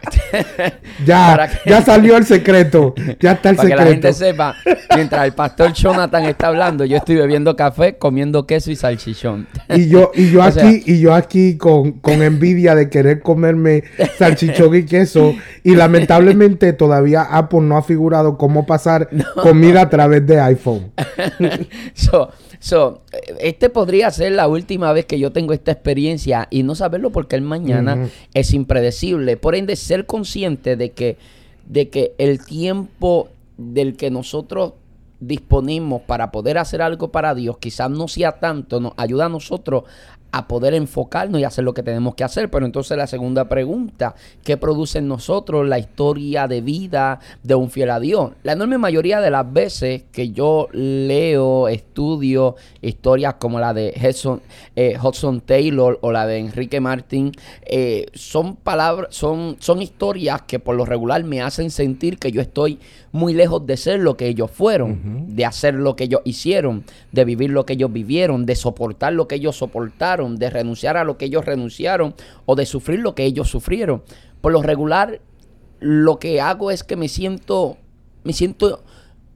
ya, 1.04 1.50
ya 1.66 1.82
salió 1.82 2.16
el 2.16 2.24
secreto. 2.24 2.94
Ya 3.20 3.32
está 3.32 3.50
el 3.50 3.56
para 3.56 3.68
secreto. 3.68 3.76
que 3.76 3.84
la 3.84 3.84
gente 3.84 4.12
sepa, 4.14 4.54
mientras 4.94 5.26
el 5.26 5.32
pastor 5.32 5.74
Jonathan 5.74 6.24
está 6.24 6.48
hablando, 6.48 6.86
yo 6.86 6.96
estoy 6.96 7.16
bebiendo 7.16 7.54
café, 7.54 7.98
comiendo 7.98 8.46
queso 8.46 8.70
y 8.70 8.76
salchichón. 8.76 9.46
Y 9.68 9.88
yo, 9.88 10.10
y 10.14 10.30
yo 10.30 10.42
aquí, 10.42 10.82
y 10.86 11.00
yo 11.00 11.12
aquí 11.12 11.58
con, 11.58 11.92
con 12.00 12.22
envidia 12.22 12.45
de 12.54 12.90
querer 12.90 13.20
comerme 13.20 13.84
salchichón 14.18 14.74
y 14.74 14.84
queso. 14.84 15.34
Y 15.62 15.74
lamentablemente 15.74 16.72
todavía 16.72 17.22
Apple 17.22 17.60
no 17.60 17.76
ha 17.76 17.82
figurado 17.82 18.38
cómo 18.38 18.66
pasar 18.66 19.08
comida 19.42 19.82
a 19.82 19.90
través 19.90 20.26
de 20.26 20.40
iPhone. 20.40 20.92
so, 21.94 22.30
So, 22.58 23.02
este 23.38 23.68
podría 23.70 24.10
ser 24.10 24.32
la 24.32 24.48
última 24.48 24.92
vez 24.92 25.04
que 25.04 25.18
yo 25.18 25.32
tengo 25.32 25.52
esta 25.52 25.72
experiencia 25.72 26.48
y 26.50 26.62
no 26.62 26.74
saberlo 26.74 27.12
porque 27.12 27.36
el 27.36 27.42
mañana 27.42 28.08
es 28.34 28.52
impredecible. 28.54 29.36
Por 29.36 29.54
ende, 29.54 29.76
ser 29.76 30.06
consciente 30.06 30.76
de 30.76 30.90
que, 30.90 31.16
de 31.66 31.88
que 31.90 32.14
el 32.18 32.44
tiempo 32.44 33.28
del 33.56 33.96
que 33.96 34.10
nosotros 34.10 34.72
disponemos 35.20 36.02
para 36.02 36.30
poder 36.30 36.58
hacer 36.58 36.82
algo 36.82 37.10
para 37.10 37.34
Dios 37.34 37.56
quizás 37.58 37.90
no 37.90 38.08
sea 38.08 38.32
tanto, 38.32 38.80
nos 38.80 38.92
ayuda 38.96 39.26
a 39.26 39.30
nosotros 39.30 39.84
a 40.32 40.48
poder 40.48 40.74
enfocarnos 40.74 41.40
y 41.40 41.44
hacer 41.44 41.64
lo 41.64 41.74
que 41.74 41.82
tenemos 41.82 42.14
que 42.14 42.24
hacer. 42.24 42.50
Pero 42.50 42.66
entonces 42.66 42.96
la 42.96 43.06
segunda 43.06 43.48
pregunta, 43.48 44.14
¿qué 44.44 44.56
produce 44.56 44.98
en 44.98 45.08
nosotros 45.08 45.66
la 45.66 45.78
historia 45.78 46.46
de 46.46 46.60
vida 46.60 47.20
de 47.42 47.54
un 47.54 47.70
fiel 47.70 47.90
a 47.90 48.00
Dios? 48.00 48.32
La 48.42 48.52
enorme 48.52 48.78
mayoría 48.78 49.20
de 49.20 49.30
las 49.30 49.50
veces 49.50 50.04
que 50.12 50.30
yo 50.30 50.68
leo, 50.72 51.68
estudio 51.68 52.56
historias 52.82 53.34
como 53.34 53.60
la 53.60 53.74
de 53.74 53.94
Hudson, 54.00 54.40
eh, 54.76 54.98
Taylor 55.44 55.98
o 56.02 56.12
la 56.12 56.26
de 56.26 56.38
Enrique 56.38 56.80
Martin, 56.80 57.32
eh, 57.64 58.06
son 58.14 58.56
palabras, 58.56 59.14
son, 59.14 59.56
son 59.60 59.82
historias 59.82 60.42
que 60.42 60.58
por 60.58 60.76
lo 60.76 60.84
regular 60.84 61.22
me 61.24 61.40
hacen 61.40 61.70
sentir 61.70 62.18
que 62.18 62.32
yo 62.32 62.40
estoy 62.40 62.78
muy 63.16 63.34
lejos 63.34 63.66
de 63.66 63.76
ser 63.76 64.00
lo 64.00 64.16
que 64.16 64.28
ellos 64.28 64.50
fueron, 64.50 65.34
de 65.34 65.44
hacer 65.44 65.74
lo 65.74 65.96
que 65.96 66.04
ellos 66.04 66.20
hicieron, 66.24 66.84
de 67.12 67.24
vivir 67.24 67.50
lo 67.50 67.66
que 67.66 67.72
ellos 67.72 67.92
vivieron, 67.92 68.46
de 68.46 68.54
soportar 68.54 69.12
lo 69.12 69.26
que 69.26 69.36
ellos 69.36 69.56
soportaron, 69.56 70.36
de 70.36 70.50
renunciar 70.50 70.96
a 70.96 71.04
lo 71.04 71.18
que 71.18 71.24
ellos 71.24 71.44
renunciaron 71.44 72.14
o 72.44 72.54
de 72.54 72.66
sufrir 72.66 73.00
lo 73.00 73.14
que 73.14 73.24
ellos 73.24 73.48
sufrieron. 73.48 74.02
Por 74.40 74.52
lo 74.52 74.62
regular, 74.62 75.20
lo 75.80 76.18
que 76.18 76.40
hago 76.40 76.70
es 76.70 76.84
que 76.84 76.96
me 76.96 77.08
siento, 77.08 77.78
me 78.22 78.32
siento 78.32 78.82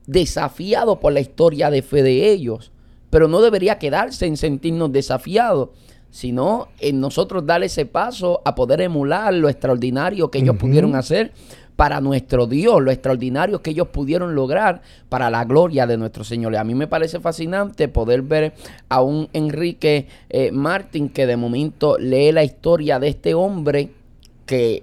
desafiado 0.07 1.01
por 1.01 1.13
la 1.13 1.21
historia 1.21 1.71
de 1.71 1.83
fe 1.83 2.03
de 2.03 2.31
ellos. 2.31 2.73
Pero 3.11 3.27
no 3.27 3.41
debería 3.41 3.79
quedarse 3.79 4.27
en 4.27 4.37
sentirnos 4.37 4.93
desafiados, 4.93 5.71
sino 6.11 6.69
en 6.81 7.01
nosotros 7.01 7.47
dar 7.47 7.63
ese 7.63 7.87
paso 7.87 8.43
a 8.45 8.55
poder 8.55 8.81
emular 8.81 9.33
lo 9.33 9.49
extraordinario 9.49 10.31
que 10.31 10.39
ellos 10.39 10.57
pudieron 10.57 10.97
hacer 10.97 11.33
para 11.81 12.03
nuestro 12.03 12.47
Dios, 12.47 12.83
lo 12.83 12.91
extraordinario 12.91 13.63
que 13.63 13.71
ellos 13.71 13.89
pudieron 13.89 14.35
lograr 14.35 14.83
para 15.09 15.31
la 15.31 15.47
gloria 15.47 15.87
de 15.87 15.97
nuestro 15.97 16.25
Señor. 16.25 16.53
Y 16.53 16.57
a 16.57 16.63
mí 16.63 16.75
me 16.75 16.89
parece 16.89 17.21
fascinante 17.21 17.89
poder 17.89 18.21
ver 18.21 18.53
a 18.91 19.01
un 19.01 19.31
Enrique 19.33 20.07
eh, 20.29 20.53
Martín 20.53 21.09
que 21.09 21.27
de 21.27 21.39
momento 21.39 21.97
lee 21.97 22.33
la 22.33 22.45
historia 22.45 22.99
de 22.99 23.09
este 23.09 23.33
hombre 23.33 23.93
que 24.45 24.83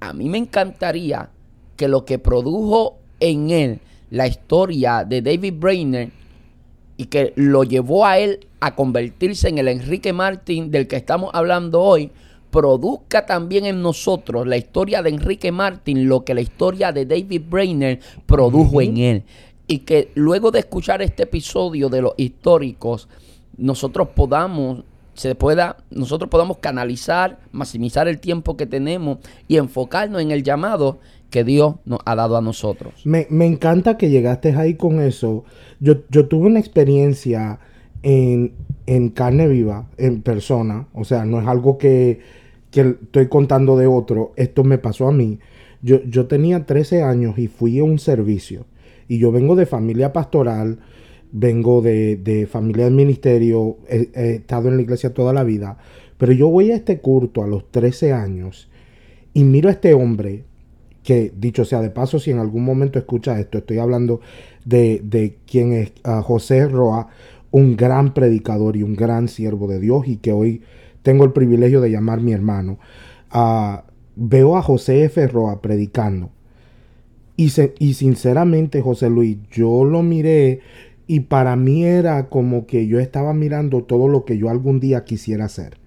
a 0.00 0.12
mí 0.12 0.28
me 0.28 0.36
encantaría 0.36 1.30
que 1.76 1.88
lo 1.88 2.04
que 2.04 2.18
produjo 2.18 2.98
en 3.18 3.48
él 3.48 3.80
la 4.10 4.26
historia 4.26 5.02
de 5.02 5.22
David 5.22 5.54
Brainer 5.56 6.10
y 6.98 7.06
que 7.06 7.32
lo 7.36 7.64
llevó 7.64 8.04
a 8.04 8.18
él 8.18 8.40
a 8.60 8.74
convertirse 8.74 9.48
en 9.48 9.56
el 9.56 9.68
Enrique 9.68 10.12
Martín 10.12 10.70
del 10.70 10.88
que 10.88 10.96
estamos 10.96 11.30
hablando 11.32 11.80
hoy, 11.80 12.10
produzca 12.50 13.26
también 13.26 13.66
en 13.66 13.82
nosotros 13.82 14.46
la 14.46 14.56
historia 14.56 15.02
de 15.02 15.10
Enrique 15.10 15.52
Martin 15.52 16.08
lo 16.08 16.24
que 16.24 16.34
la 16.34 16.40
historia 16.40 16.92
de 16.92 17.06
David 17.06 17.42
Brainer 17.48 18.00
produjo 18.26 18.80
en 18.80 18.96
él. 18.98 19.22
Y 19.68 19.80
que 19.80 20.10
luego 20.14 20.50
de 20.50 20.60
escuchar 20.60 21.02
este 21.02 21.24
episodio 21.24 21.88
de 21.88 22.02
los 22.02 22.14
históricos, 22.16 23.08
nosotros 23.56 24.08
podamos 24.14 24.84
se 25.16 25.34
pueda, 25.34 25.78
nosotros 25.90 26.28
podamos 26.28 26.58
canalizar, 26.58 27.38
maximizar 27.50 28.06
el 28.06 28.18
tiempo 28.20 28.56
que 28.56 28.66
tenemos 28.66 29.18
y 29.48 29.56
enfocarnos 29.56 30.20
en 30.20 30.30
el 30.30 30.42
llamado 30.42 30.98
que 31.30 31.42
Dios 31.42 31.76
nos 31.84 32.00
ha 32.04 32.14
dado 32.14 32.36
a 32.36 32.42
nosotros. 32.42 32.94
Me, 33.04 33.26
encanta 33.46 33.96
que 33.96 34.10
llegaste 34.10 34.54
ahí 34.54 34.74
con 34.74 35.00
eso. 35.00 35.44
Yo, 35.80 35.94
yo 36.10 36.26
tuve 36.26 36.46
una 36.46 36.60
experiencia 36.60 37.58
en, 38.06 39.08
carne 39.10 39.48
viva, 39.48 39.88
en 39.98 40.22
persona. 40.22 40.88
O 40.94 41.04
sea, 41.04 41.24
no 41.24 41.40
es 41.40 41.46
algo 41.46 41.76
que 41.78 42.20
que 42.70 42.80
estoy 42.80 43.28
contando 43.28 43.78
de 43.78 43.86
otro, 43.86 44.32
esto 44.36 44.62
me 44.62 44.76
pasó 44.76 45.08
a 45.08 45.12
mí. 45.12 45.38
Yo, 45.80 46.02
yo 46.04 46.26
tenía 46.26 46.66
13 46.66 47.02
años 47.02 47.38
y 47.38 47.48
fui 47.48 47.78
a 47.78 47.84
un 47.84 47.98
servicio. 47.98 48.66
Y 49.08 49.18
yo 49.18 49.32
vengo 49.32 49.56
de 49.56 49.64
familia 49.64 50.12
pastoral, 50.12 50.78
vengo 51.32 51.80
de, 51.80 52.46
familia 52.50 52.84
del 52.84 52.94
ministerio, 52.94 53.78
he, 53.88 54.10
estado 54.34 54.68
en 54.68 54.76
la 54.76 54.82
iglesia 54.82 55.14
toda 55.14 55.32
la 55.32 55.42
vida. 55.42 55.78
Pero 56.18 56.32
yo 56.32 56.48
voy 56.48 56.70
a 56.70 56.76
este 56.76 56.98
culto 56.98 57.42
a 57.42 57.46
los 57.46 57.70
13 57.70 58.12
años 58.12 58.68
y 59.32 59.44
miro 59.44 59.70
a 59.70 59.72
este 59.72 59.94
hombre 59.94 60.44
que, 61.02 61.32
dicho 61.34 61.64
sea 61.64 61.80
de 61.80 61.90
paso, 61.90 62.18
si 62.18 62.32
en 62.32 62.40
algún 62.40 62.64
momento 62.64 62.98
escucha 62.98 63.38
esto, 63.38 63.58
estoy 63.58 63.78
hablando 63.78 64.20
de, 64.64 65.00
de 65.04 65.36
quien 65.46 65.72
es 65.72 65.92
José 66.24 66.66
Roa, 66.66 67.08
un 67.56 67.74
gran 67.74 68.12
predicador 68.12 68.76
y 68.76 68.82
un 68.82 68.94
gran 68.94 69.28
siervo 69.28 69.66
de 69.66 69.80
Dios 69.80 70.06
y 70.08 70.18
que 70.18 70.30
hoy 70.30 70.60
tengo 71.00 71.24
el 71.24 71.32
privilegio 71.32 71.80
de 71.80 71.90
llamar 71.90 72.20
mi 72.20 72.32
hermano, 72.32 72.78
ah, 73.30 73.86
veo 74.14 74.58
a 74.58 74.62
José 74.62 75.04
F. 75.04 75.26
Roa 75.26 75.62
predicando. 75.62 76.28
Y, 77.34 77.50
y 77.78 77.94
sinceramente, 77.94 78.82
José 78.82 79.08
Luis, 79.08 79.38
yo 79.50 79.86
lo 79.86 80.02
miré 80.02 80.60
y 81.06 81.20
para 81.20 81.56
mí 81.56 81.82
era 81.82 82.28
como 82.28 82.66
que 82.66 82.88
yo 82.88 83.00
estaba 83.00 83.32
mirando 83.32 83.84
todo 83.84 84.06
lo 84.06 84.26
que 84.26 84.36
yo 84.36 84.50
algún 84.50 84.78
día 84.78 85.04
quisiera 85.04 85.46
hacer. 85.46 85.78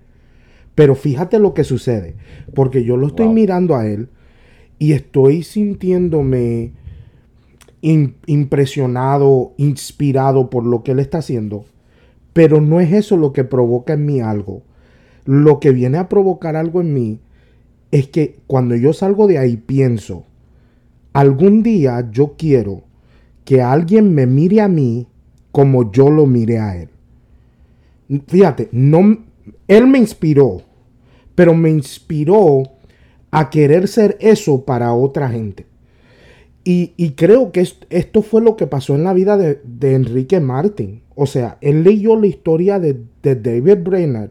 Pero 0.73 0.95
fíjate 0.95 1.37
lo 1.37 1.53
que 1.53 1.63
sucede, 1.63 2.15
porque 2.55 2.83
yo 2.83 2.97
lo 2.97 3.05
estoy 3.05 3.29
mirando 3.29 3.75
a 3.75 3.85
él 3.85 4.09
y 4.79 4.93
estoy 4.93 5.43
sintiéndome 5.43 6.71
impresionado, 7.81 9.53
inspirado 9.57 10.49
por 10.49 10.65
lo 10.65 10.83
que 10.83 10.91
él 10.91 10.99
está 10.99 11.19
haciendo. 11.19 11.65
Pero 12.33 12.61
no 12.61 12.79
es 12.79 12.93
eso 12.93 13.17
lo 13.17 13.33
que 13.33 13.43
provoca 13.43 13.93
en 13.93 14.05
mí 14.05 14.21
algo 14.21 14.63
lo 15.29 15.59
que 15.59 15.71
viene 15.71 15.99
a 15.99 16.09
provocar 16.09 16.55
algo 16.55 16.81
en 16.81 16.91
mí 16.91 17.19
es 17.91 18.07
que 18.07 18.39
cuando 18.47 18.75
yo 18.75 18.93
salgo 18.93 19.27
de 19.27 19.37
ahí 19.37 19.57
pienso, 19.57 20.25
algún 21.13 21.61
día 21.61 22.09
yo 22.11 22.33
quiero 22.35 22.81
que 23.45 23.61
alguien 23.61 24.15
me 24.15 24.25
mire 24.25 24.61
a 24.61 24.67
mí 24.67 25.05
como 25.51 25.91
yo 25.91 26.09
lo 26.09 26.25
miré 26.25 26.57
a 26.57 26.77
él. 26.77 26.89
Fíjate, 28.25 28.69
no, 28.71 29.19
él 29.67 29.85
me 29.85 29.99
inspiró, 29.99 30.63
pero 31.35 31.53
me 31.53 31.69
inspiró 31.69 32.63
a 33.29 33.51
querer 33.51 33.87
ser 33.87 34.17
eso 34.19 34.65
para 34.65 34.93
otra 34.93 35.29
gente. 35.29 35.67
Y, 36.71 37.13
creo 37.15 37.51
que 37.51 37.67
esto 37.89 38.21
fue 38.21 38.43
lo 38.43 38.55
que 38.55 38.67
pasó 38.67 38.93
en 38.93 39.03
la 39.03 39.13
vida 39.13 39.37
de, 39.37 39.93
Enrique 39.95 40.39
Martin. 40.39 41.01
O 41.15 41.25
sea, 41.25 41.57
él 41.61 41.83
leyó 41.83 42.15
la 42.15 42.27
historia 42.27 42.77
de, 42.79 42.95
David 43.23 43.77
Brainerd 43.83 44.29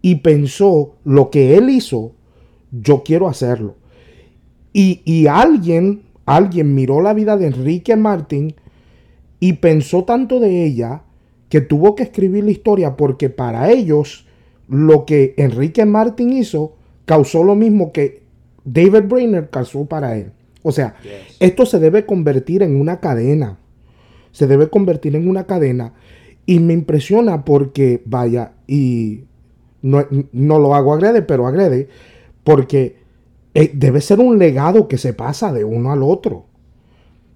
y 0.00 0.14
pensó 0.16 0.94
lo 1.04 1.28
que 1.28 1.58
él 1.58 1.68
hizo, 1.68 2.12
yo 2.70 3.02
quiero 3.02 3.28
hacerlo. 3.28 3.74
Y, 4.72 5.26
alguien, 5.26 6.00
alguien 6.24 6.74
miró 6.74 7.02
la 7.02 7.12
vida 7.12 7.36
de 7.36 7.48
Enrique 7.48 7.94
Martin 7.94 8.54
y 9.38 9.52
pensó 9.52 10.04
tanto 10.04 10.40
de 10.40 10.64
ella 10.64 11.02
que 11.50 11.60
tuvo 11.60 11.94
que 11.94 12.04
escribir 12.04 12.42
la 12.44 12.52
historia 12.52 12.96
porque 12.96 13.28
para 13.28 13.70
ellos 13.70 14.26
lo 14.66 15.04
que 15.04 15.34
Enrique 15.36 15.84
Martin 15.84 16.32
hizo 16.32 16.76
causó 17.04 17.44
lo 17.44 17.54
mismo 17.54 17.92
que 17.92 18.22
David 18.64 19.02
Brainerd 19.10 19.50
causó 19.50 19.84
para 19.84 20.16
él. 20.16 20.32
O 20.62 20.72
sea, 20.72 20.94
esto 21.38 21.64
se 21.66 21.78
debe 21.78 22.04
convertir 22.04 22.62
en 22.62 22.80
una 22.80 23.00
cadena. 23.00 23.58
Se 24.32 24.46
debe 24.46 24.68
convertir 24.68 25.16
en 25.16 25.28
una 25.28 25.44
cadena. 25.44 25.94
Y 26.46 26.60
me 26.60 26.74
impresiona 26.74 27.44
porque, 27.44 28.02
vaya, 28.04 28.52
y 28.66 29.24
no, 29.82 30.04
lo 30.32 30.74
hago 30.74 30.92
agrede, 30.92 31.22
pero 31.22 31.46
agrede, 31.46 31.88
porque 32.44 32.96
eh, 33.54 33.70
debe 33.72 34.00
ser 34.00 34.20
un 34.20 34.38
legado 34.38 34.88
que 34.88 34.98
se 34.98 35.12
pasa 35.12 35.52
de 35.52 35.64
uno 35.64 35.92
al 35.92 36.02
otro. 36.02 36.46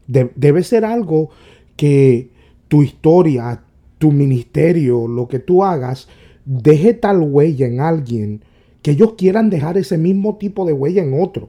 debe 0.07 0.63
ser 0.63 0.85
algo 0.85 1.31
que 1.77 2.31
tu 2.69 2.83
historia, 2.83 3.63
tu 3.99 4.13
ministerio, 4.13 5.09
lo 5.09 5.29
que 5.29 5.39
tú 5.39 5.65
hagas, 5.65 6.09
deje 6.45 6.93
tal 6.93 7.21
huella 7.23 7.67
en 7.67 7.81
alguien 7.81 8.43
que 8.83 8.91
ellos 8.91 9.15
quieran 9.15 9.49
dejar 9.49 9.79
ese 9.79 9.97
mismo 9.97 10.37
tipo 10.37 10.67
de 10.67 10.75
huella 10.75 11.03
en 11.03 11.19
otro 11.19 11.49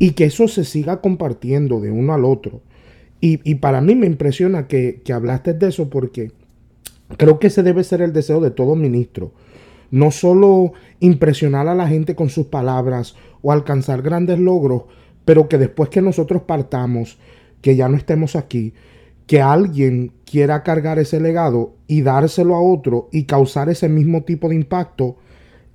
y 0.00 0.12
que 0.12 0.24
eso 0.24 0.48
se 0.48 0.64
siga 0.64 1.02
compartiendo 1.02 1.78
de 1.78 1.90
uno 1.90 2.14
al 2.14 2.24
otro. 2.24 2.62
Y, 3.20 3.36
para 3.56 3.82
mí 3.82 3.94
me 3.94 4.06
impresiona 4.06 4.66
que, 4.66 5.02
que, 5.04 5.12
hablaste 5.12 5.52
de 5.52 5.68
eso 5.68 5.90
porque 5.90 6.32
creo 7.18 7.38
que 7.38 7.48
ese 7.48 7.62
debe 7.62 7.84
ser 7.84 8.00
el 8.00 8.14
deseo 8.14 8.40
de 8.40 8.50
todo 8.50 8.76
ministro. 8.76 9.32
No 9.90 10.10
solo 10.10 10.72
impresionar 11.00 11.68
a 11.68 11.74
la 11.74 11.86
gente 11.86 12.14
con 12.14 12.30
sus 12.30 12.46
palabras 12.46 13.14
o 13.42 13.52
alcanzar 13.52 14.00
grandes 14.00 14.38
logros, 14.38 14.84
pero 15.26 15.50
que 15.50 15.58
después 15.58 15.90
que 15.90 16.00
nosotros 16.00 16.44
partamos, 16.44 17.18
que 17.60 17.76
ya 17.76 17.90
no 17.90 17.98
estemos 17.98 18.36
aquí, 18.36 18.72
que 19.26 19.42
alguien 19.42 20.12
quiera 20.24 20.62
cargar 20.62 20.98
ese 20.98 21.20
legado 21.20 21.74
y 21.86 22.00
dárselo 22.00 22.54
a 22.54 22.62
otro 22.62 23.10
y 23.12 23.24
causar 23.24 23.68
ese 23.68 23.90
mismo 23.90 24.22
tipo 24.22 24.48
de 24.48 24.54
impacto 24.54 25.16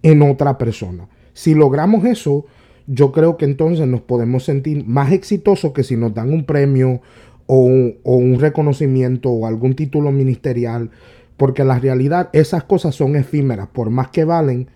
en 0.02 0.24
otra 0.24 0.58
persona. 0.58 1.08
Si 1.34 1.54
logramos 1.54 2.06
eso, 2.06 2.48
yo 2.88 3.12
creo 3.12 3.38
que 3.38 3.46
entonces 3.46 3.88
nos 3.88 4.02
podemos 4.02 4.44
sentir 4.44 4.86
más 4.86 5.12
exitosos 5.12 5.74
que 5.74 5.84
si 5.84 5.96
nos 5.96 6.14
dan 6.14 6.32
un 6.32 6.46
premio 6.46 7.02
o 7.48 7.60
un, 7.64 8.40
reconocimiento 8.40 9.30
o 9.30 9.46
algún 9.46 9.76
título 9.76 10.12
ministerial, 10.12 10.90
porque 11.38 11.64
la 11.64 11.80
realidad 11.80 12.30
esas 12.34 12.64
cosas 12.64 12.96
son 12.96 13.16
efímeras, 13.16 13.68
por 13.68 13.90
más 13.90 14.10
que 14.10 14.26
valen, 14.26 14.70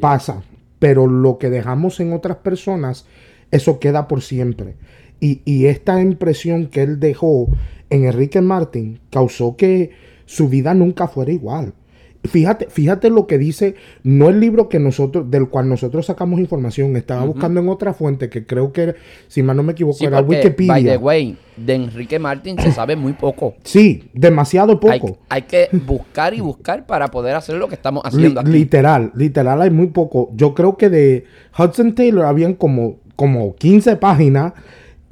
pasa, 0.00 0.42
pero 0.78 1.06
lo 1.06 1.38
que 1.38 1.50
dejamos 1.50 2.00
en 2.00 2.12
otras 2.12 2.38
personas, 2.38 3.06
eso 3.50 3.78
queda 3.78 4.08
por 4.08 4.22
siempre. 4.22 4.76
Y, 5.20 5.42
y 5.44 5.66
esta 5.66 6.00
impresión 6.00 6.66
que 6.66 6.82
él 6.82 6.98
dejó 6.98 7.48
en 7.90 8.04
Enrique 8.04 8.40
Martin 8.40 9.00
causó 9.10 9.56
que 9.56 9.90
su 10.26 10.48
vida 10.48 10.74
nunca 10.74 11.06
fuera 11.06 11.30
igual. 11.32 11.74
Fíjate, 12.24 12.68
fíjate 12.70 13.10
lo 13.10 13.26
que 13.26 13.36
dice, 13.36 13.74
no 14.02 14.30
el 14.30 14.40
libro 14.40 14.70
que 14.70 14.78
nosotros, 14.78 15.30
del 15.30 15.48
cual 15.48 15.68
nosotros 15.68 16.06
sacamos 16.06 16.40
información, 16.40 16.96
estaba 16.96 17.24
buscando 17.24 17.60
en 17.60 17.68
otra 17.68 17.92
fuente 17.92 18.30
que 18.30 18.46
creo 18.46 18.72
que, 18.72 18.94
si 19.28 19.42
mal 19.42 19.56
no 19.56 19.62
me 19.62 19.72
equivoco, 19.72 20.04
era 20.06 20.20
Wikipedia. 20.22 20.72
By 20.72 20.84
the 20.84 20.96
way, 20.96 21.36
de 21.56 21.74
Enrique 21.74 22.18
Martin 22.18 22.58
se 22.58 22.72
sabe 22.72 22.96
muy 22.96 23.12
poco. 23.12 23.54
Sí, 23.64 24.08
demasiado 24.12 24.78
poco. 24.78 25.18
Hay, 25.28 25.42
que 25.42 25.68
buscar 25.72 26.32
y 26.32 26.40
buscar 26.40 26.86
para 26.86 27.08
poder 27.08 27.34
hacer 27.34 27.56
lo 27.56 27.68
que 27.68 27.74
estamos 27.74 28.02
haciendo 28.04 28.40
aquí. 28.40 28.50
Literal, 28.50 29.10
literal 29.14 29.60
hay 29.60 29.70
muy 29.70 29.88
poco. 29.88 30.30
Yo 30.34 30.54
creo 30.54 30.76
que 30.76 30.88
de 30.88 31.24
Hudson 31.58 31.94
Taylor 31.94 32.26
habían 32.26 32.54
como, 32.54 32.98
como 33.16 33.56
15 33.56 33.96
páginas 33.96 34.52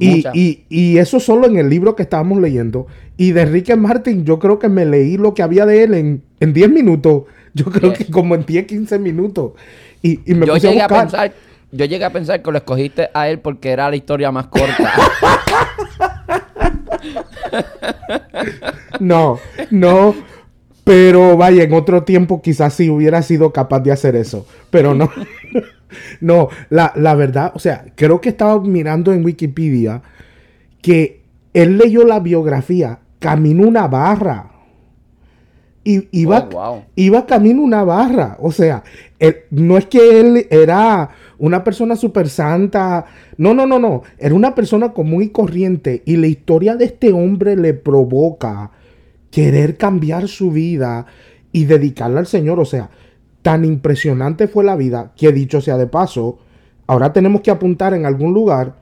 y, 0.03 0.65
y, 0.69 0.99
eso 0.99 1.21
solo 1.21 1.47
en 1.47 1.57
el 1.57 1.69
libro 1.69 1.95
que 1.95 2.03
estábamos 2.03 2.41
leyendo. 2.41 2.87
Y 3.17 3.33
de 3.33 3.43
Enrique 3.43 3.77
Martin, 3.77 4.25
yo 4.25 4.38
creo 4.38 4.59
que 4.59 4.69
me 4.69 4.85
leí 4.85 5.17
lo 5.17 5.35
que 5.35 5.43
había 5.43 5.67
de 5.67 5.85
él 5.85 5.95
en, 5.95 6.23
en 6.41 6.53
10 6.53 6.71
minutos. 6.71 7.25
Yo 7.55 7.67
creo 7.67 7.93
que 7.93 8.07
como 8.07 8.35
en 8.35 8.47
10, 8.47 8.67
15 8.67 8.99
minutos. 8.99 9.53
Y, 10.01 10.21
me 10.27 10.47
yo 10.47 10.57
llegué 10.57 10.81
a, 10.81 10.88
pensar, 10.88 11.33
Yo 11.71 11.85
llegué 11.85 12.03
a 12.03 12.11
pensar 12.11 12.43
que 12.43 12.51
lo 12.51 12.57
escogiste 12.57 13.11
a 13.12 13.29
él 13.29 13.41
porque 13.41 13.71
era 13.71 13.91
la 13.91 13.97
historia 13.97 14.33
más 14.33 14.47
corta. 14.47 14.91
no, 19.01 19.38
no. 19.71 20.15
Pero 20.85 21.37
vaya, 21.37 21.62
en 21.62 21.75
otro 21.75 22.05
tiempo 22.05 22.43
quizás 22.43 22.75
sí 22.75 22.91
hubiera 22.91 23.23
sido 23.23 23.53
capaz 23.53 23.81
de 23.81 23.93
hacer 23.93 24.17
eso. 24.17 24.47
Pero 24.71 24.95
no. 24.95 25.11
no, 26.20 26.48
la, 26.70 26.92
la, 26.96 27.14
verdad, 27.14 27.52
o 27.55 27.59
sea, 27.59 27.85
creo 27.94 28.20
que 28.20 28.28
estaba 28.31 28.61
mirando 28.61 29.12
en 29.12 29.24
Wikipedia 29.24 30.02
que 30.81 31.22
él 31.55 31.78
leyó 31.78 32.05
la 32.05 32.20
biografía, 32.20 32.98
caminó 33.18 33.66
una 33.66 33.87
barra. 33.87 34.48
Y 35.85 36.09
iba, 36.12 36.48
oh, 36.55 36.85
iba 36.94 37.26
camino 37.26 37.62
una 37.62 37.83
barra. 37.83 38.37
O 38.40 38.52
sea, 38.52 38.85
no 39.50 39.76
es 39.76 39.87
que 39.87 40.20
él 40.20 40.46
era 40.50 41.11
una 41.38 41.64
persona 41.64 41.96
súper 41.96 42.28
santa. 42.28 43.05
No, 43.37 43.52
no, 43.52 43.66
no, 43.66 43.81
no. 43.81 44.02
Era 44.18 44.35
una 44.35 44.55
persona 44.55 44.92
común 44.92 45.22
y 45.22 45.31
corriente. 45.31 46.02
Y 46.05 46.16
la 46.16 46.28
historia 46.28 46.76
de 46.76 46.85
este 46.85 47.12
hombre 47.12 47.57
le 47.57 47.74
provoca 47.74 48.70
querer 49.33 49.76
cambiar 49.76 50.28
su 50.28 50.52
vida 50.52 51.07
y 51.50 51.64
dedicarla 51.64 52.20
al 52.20 52.26
Señor. 52.28 52.61
O 52.61 52.64
sea, 52.64 52.90
tan 53.42 53.64
impresionante 53.64 54.48
fue 54.48 54.64
la 54.64 54.76
vida 54.76 55.12
que 55.16 55.33
dicho 55.33 55.61
sea 55.61 55.76
de 55.76 55.87
paso, 55.87 56.38
ahora 56.87 57.12
tenemos 57.12 57.40
que 57.40 57.50
apuntar 57.50 57.92
en 57.94 58.07
algún 58.07 58.33
lugar, 58.33 58.74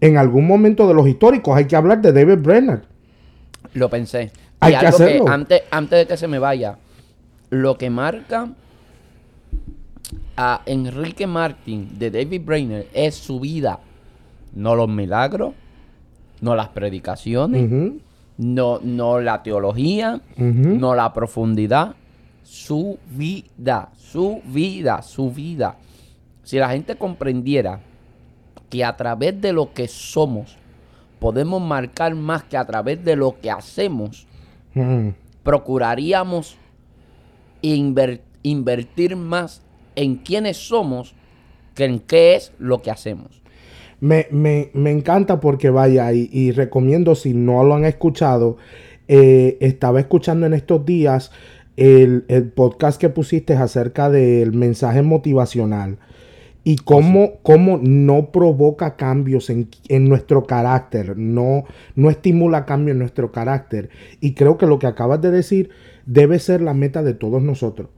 en 0.00 0.16
algún 0.16 0.46
momento 0.46 0.86
de 0.88 0.94
los 0.94 1.06
históricos, 1.08 1.56
hay 1.56 1.66
que 1.66 1.76
hablar 1.76 2.00
de 2.00 2.12
David 2.12 2.38
Brenner. 2.38 2.82
Lo 3.74 3.90
pensé. 3.90 4.30
Hay 4.60 4.76
que 4.78 4.86
hacerlo. 4.86 5.28
antes, 5.28 5.62
antes 5.70 5.98
de 5.98 6.06
que 6.06 6.16
se 6.16 6.28
me 6.28 6.38
vaya, 6.38 6.78
lo 7.50 7.76
que 7.76 7.90
marca 7.90 8.48
a 10.36 10.62
Enrique 10.66 11.26
Martin 11.26 11.98
de 11.98 12.10
David 12.10 12.42
Brenner 12.44 12.86
es 12.92 13.14
su 13.14 13.40
vida, 13.40 13.80
no 14.54 14.74
los 14.74 14.88
milagros, 14.88 15.54
no 16.40 16.54
las 16.54 16.68
predicaciones, 16.68 17.70
no, 18.38 18.80
no 18.82 19.20
la 19.20 19.42
teología, 19.42 20.20
no 20.36 20.94
la 20.94 21.12
profundidad, 21.12 21.96
su 22.46 22.98
vida, 23.10 23.90
su 23.96 24.40
vida, 24.44 25.02
su 25.02 25.32
vida. 25.32 25.76
Si 26.44 26.58
la 26.58 26.70
gente 26.70 26.94
comprendiera 26.94 27.80
que 28.70 28.84
a 28.84 28.96
través 28.96 29.40
de 29.40 29.52
lo 29.52 29.72
que 29.72 29.88
somos 29.88 30.56
podemos 31.18 31.60
marcar 31.60 32.14
más 32.14 32.44
que 32.44 32.56
a 32.56 32.64
través 32.64 33.04
de 33.04 33.16
lo 33.16 33.40
que 33.40 33.50
hacemos, 33.50 34.28
procuraríamos 35.42 36.56
invertir 37.62 39.16
más 39.16 39.62
en 39.96 40.14
quiénes 40.16 40.56
somos 40.56 41.16
que 41.74 41.84
en 41.84 41.98
qué 41.98 42.36
es 42.36 42.52
lo 42.58 42.80
que 42.80 42.92
hacemos. 42.92 43.42
Me, 43.98 44.28
encanta 44.72 45.40
porque 45.40 45.70
vaya 45.70 46.12
y, 46.12 46.52
recomiendo 46.52 47.16
si 47.16 47.34
no 47.34 47.64
lo 47.64 47.74
han 47.74 47.84
escuchado, 47.84 48.56
eh, 49.08 49.56
estaba 49.60 49.98
escuchando 49.98 50.46
en 50.46 50.54
estos 50.54 50.84
días 50.86 51.32
el, 51.76 52.24
podcast 52.54 53.00
que 53.00 53.08
pusiste 53.08 53.54
acerca 53.54 54.10
del 54.10 54.52
mensaje 54.52 55.02
motivacional 55.02 55.98
y 56.64 56.76
cómo, 56.76 57.34
cómo 57.42 57.78
no 57.80 58.32
provoca 58.32 58.96
cambios 58.96 59.50
en, 59.50 59.68
nuestro 60.08 60.44
carácter, 60.44 61.16
no, 61.16 61.64
no 61.94 62.10
estimula 62.10 62.64
cambios 62.64 62.94
en 62.94 62.98
nuestro 62.98 63.30
carácter. 63.30 63.90
Y 64.20 64.34
creo 64.34 64.58
que 64.58 64.66
lo 64.66 64.80
que 64.80 64.88
acabas 64.88 65.20
de 65.20 65.30
decir 65.30 65.70
debe 66.06 66.40
ser 66.40 66.62
la 66.62 66.74
meta 66.74 67.04
de 67.04 67.14
todos 67.14 67.40
nosotros. 67.40 67.90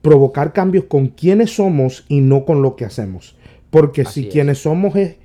Provocar 0.00 0.54
cambios 0.54 0.84
con 0.84 1.08
quienes 1.08 1.56
somos 1.56 2.06
y 2.08 2.20
no 2.20 2.46
con 2.46 2.62
lo 2.62 2.76
que 2.76 2.86
hacemos. 2.86 3.36
Porque 3.68 4.06
si 4.06 4.28
quienes 4.28 4.58
somos 4.58 4.96
es, 4.96 5.16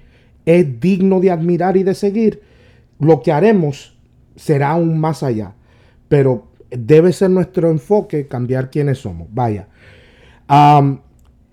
es 0.46 0.80
digno 0.82 1.22
de 1.22 1.32
admirar 1.32 1.78
y 1.78 1.84
de 1.84 1.94
seguir, 1.94 2.42
lo 3.00 3.22
que 3.22 3.32
haremos 3.32 3.98
será 4.36 4.72
aún 4.72 5.00
más 5.00 5.24
allá. 5.24 5.54
Pero 6.10 6.49
debe 6.72 7.14
ser 7.14 7.30
nuestro 7.30 7.70
enfoque 7.70 8.28
cambiar 8.28 8.70
quiénes 8.70 9.00
somos. 9.00 9.28
Vaya. 9.32 9.68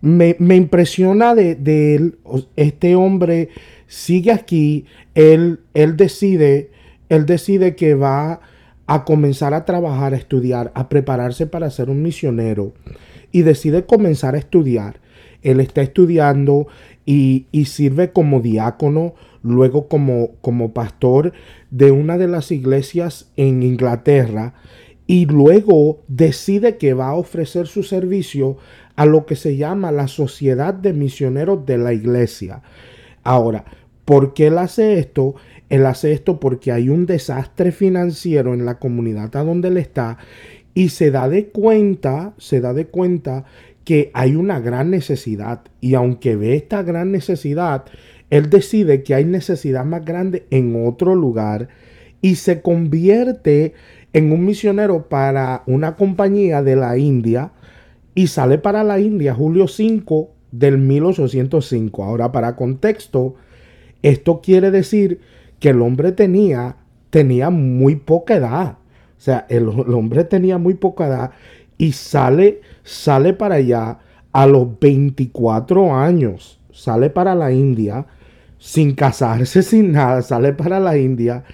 me, 0.01 0.37
impresiona 0.57 1.35
de, 1.35 1.95
él, 1.95 2.19
este 2.57 2.95
hombre 2.97 3.49
sigue 3.87 4.33
aquí, 4.33 4.85
él, 5.15 5.61
él 5.75 5.97
decide, 5.97 6.71
él 7.09 7.27
decide 7.27 7.77
que 7.77 7.95
va 7.95 8.41
a 8.87 9.05
comenzar 9.05 9.55
a 9.55 9.65
trabajar, 9.65 10.15
a 10.15 10.17
estudiar, 10.17 10.71
a 10.75 10.89
prepararse 10.89 11.47
para 11.47 11.71
ser 11.71 11.91
un 11.91 12.03
misionero 12.03 12.73
y 13.33 13.43
decide 13.43 13.85
comenzar 13.85 14.35
a 14.35 14.39
estudiar. 14.39 15.01
Él 15.43 15.61
está 15.61 15.83
estudiando 15.83 16.67
y, 17.05 17.47
y 17.53 17.67
sirve 17.67 18.13
como 18.13 18.41
diácono, 18.41 19.15
luego 19.43 19.89
como, 19.89 20.33
como 20.41 20.73
pastor 20.73 21.33
de 21.71 21.93
una 21.93 22.19
de 22.19 22.29
las 22.29 22.51
iglesias 22.51 23.31
en 23.37 23.63
Inglaterra 23.63 24.55
y 25.07 25.27
luego 25.27 26.03
decide 26.09 26.77
que 26.77 26.95
va 26.95 27.09
a 27.09 27.15
ofrecer 27.15 27.67
su 27.67 27.83
servicio 27.83 28.57
a 28.97 29.07
lo 29.07 29.27
que 29.27 29.37
se 29.37 29.57
llama 29.57 29.93
la 29.93 30.09
Sociedad 30.09 30.75
de 30.75 30.93
Misioneros 30.93 31.65
de 31.65 31.79
la 31.79 31.93
Iglesia. 31.93 32.63
Ahora, 33.23 33.65
¿por 34.05 34.35
qué 34.35 34.49
él 34.49 34.59
hace 34.59 34.99
esto? 34.99 35.37
Él 35.69 35.87
hace 35.87 36.13
esto 36.13 36.41
porque 36.41 36.73
hay 36.73 36.89
un 36.89 37.07
desastre 37.07 37.73
financiero 37.73 38.55
en 38.55 38.65
la 38.65 38.79
comunidad 38.79 39.35
a 39.37 39.45
donde 39.45 39.69
él 39.69 39.77
está 39.77 40.19
y 40.75 40.91
se 40.91 41.11
da 41.11 41.29
de 41.29 41.49
cuenta, 41.49 42.35
se 42.39 42.61
da 42.61 42.73
de 42.73 42.87
cuenta 42.87 43.45
que 43.85 44.11
hay 44.15 44.35
una 44.35 44.61
gran 44.61 44.91
necesidad 44.91 45.63
y 45.81 45.95
aunque 45.95 46.37
ve 46.37 46.57
esta 46.57 46.83
gran 46.83 47.13
necesidad, 47.13 47.85
él 48.31 48.51
decide 48.51 49.03
que 49.03 49.15
hay 49.15 49.25
necesidad 49.25 49.85
más 49.85 50.05
grande 50.05 50.47
en 50.51 50.85
otro 50.87 51.15
lugar 51.15 51.69
y 52.21 52.37
se 52.37 52.61
convierte 52.61 53.65
en 53.65 53.75
un 54.25 54.45
misionero 54.45 55.09
para 55.09 55.63
una 55.67 55.97
compañía 55.97 56.63
de 56.63 56.77
la 56.77 56.97
India 56.97 57.53
y 58.15 58.29
sale 58.29 58.59
para 58.59 58.83
la 58.83 58.99
India 58.99 59.35
julio 59.35 59.69
5 59.69 60.31
del 60.51 60.79
1805. 60.79 62.03
Ahora, 62.03 62.33
para 62.33 62.57
contexto, 62.57 63.35
esto 64.03 64.41
quiere 64.41 64.71
decir 64.71 65.21
que 65.61 65.71
el 65.71 65.83
hombre 65.83 66.13
tenía, 66.13 66.77
tenía 67.11 67.51
muy 67.51 67.97
poca 67.97 68.37
edad. 68.37 68.79
O 69.17 69.21
sea, 69.21 69.47
el, 69.49 69.69
hombre 69.69 70.25
tenía 70.25 70.59
muy 70.59 70.75
poca 70.75 71.07
edad 71.07 71.31
y 71.79 71.93
sale, 71.93 72.61
sale 72.85 73.33
para 73.33 73.57
allá 73.57 73.99
a 74.33 74.47
los 74.47 74.79
24 74.79 75.95
años. 75.95 76.61
Sale 76.73 77.11
para 77.11 77.35
la 77.35 77.53
India 77.53 78.07
sin 78.59 78.95
casarse, 78.95 79.63
sin 79.65 79.93
nada. 79.93 80.23
Sale 80.23 80.53
para 80.53 80.81
la 80.81 80.97
India 80.97 81.45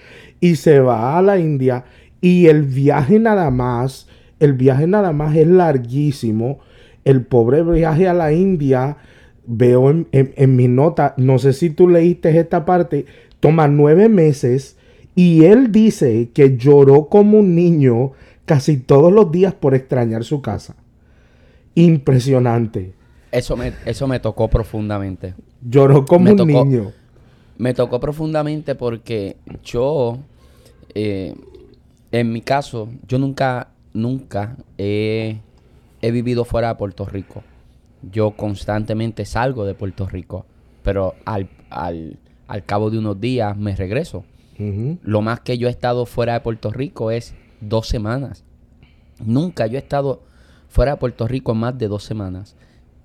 y 0.41 0.57
se 0.57 0.81
va 0.81 1.19
a 1.19 1.23
la 1.23 1.39
India. 1.39 1.85
Y 2.23 2.47
el 2.47 2.63
viaje 2.63 3.19
nada 3.19 3.51
más, 3.51 4.09
el 4.41 4.55
viaje 4.55 4.87
nada 4.87 5.13
más 5.13 5.37
es 5.37 5.47
larguísimo. 5.47 6.61
El 7.05 7.27
pobre 7.27 7.63
viaje 7.63 8.09
a 8.09 8.15
la 8.15 8.33
India, 8.33 8.97
veo 9.45 9.91
en, 9.91 10.07
en 10.13 10.57
mi 10.57 10.69
nota, 10.69 11.13
no 11.19 11.39
sé 11.39 11.53
si 11.53 11.69
tú 11.69 11.89
leíste 11.89 12.39
esta 12.39 12.65
parte, 12.65 13.05
toma 13.41 13.69
nueve 13.69 14.09
meses 14.09 14.77
y 15.15 15.45
él 15.45 15.73
dice 15.73 16.31
que 16.33 16.57
lloró 16.57 17.09
como 17.09 17.39
un 17.41 17.55
niño 17.55 18.13
casi 18.47 18.77
todos 18.77 19.13
los 19.13 19.31
días 19.31 19.55
por 19.55 19.75
extrañar 19.75 20.25
su 20.25 20.41
casa. 20.41 20.77
Impresionante. 21.75 22.93
Eso 23.31 23.57
me, 23.57 23.73
eso 23.87 24.07
me 24.07 24.21
tocó 24.21 24.49
profundamente. 24.49 25.35
Lloró 25.63 26.05
como 26.05 26.31
un 26.31 26.47
niño. 26.47 26.93
Me 27.59 27.75
tocó 27.75 28.01
profundamente 28.01 28.75
porque 28.75 29.37
yo, 29.65 30.19
eh, 30.95 31.35
en 32.13 32.33
mi 32.33 32.43
caso, 32.43 32.89
yo 33.09 33.19
nunca, 33.19 33.69
nunca 33.95 34.57
he, 34.79 35.41
he 36.03 36.11
vivido 36.11 36.45
fuera 36.45 36.69
de 36.69 36.75
Puerto 36.77 37.07
Rico. 37.07 37.43
Yo 38.03 38.33
constantemente 38.33 39.25
salgo 39.25 39.65
de 39.65 39.75
Puerto 39.75 40.07
Rico, 40.07 40.45
pero 40.83 41.15
al, 41.25 41.49
al, 41.71 42.19
al 42.47 42.65
cabo 42.65 42.91
de 42.91 42.99
unos 42.99 43.21
días 43.21 43.57
me 43.57 43.75
regreso. 43.75 44.25
Lo 45.03 45.23
más 45.23 45.41
que 45.41 45.59
yo 45.59 45.67
he 45.67 45.71
estado 45.71 46.07
fuera 46.07 46.35
de 46.35 46.41
Puerto 46.41 46.71
Rico 46.71 47.11
es 47.11 47.35
dos 47.61 47.89
semanas. 47.89 48.45
Nunca 49.19 49.67
yo 49.67 49.77
he 49.77 49.81
estado 49.81 50.23
fuera 50.69 50.93
de 50.93 50.99
Puerto 50.99 51.27
Rico 51.27 51.55
más 51.55 51.77
de 51.79 51.89
dos 51.89 52.05
semanas. 52.05 52.55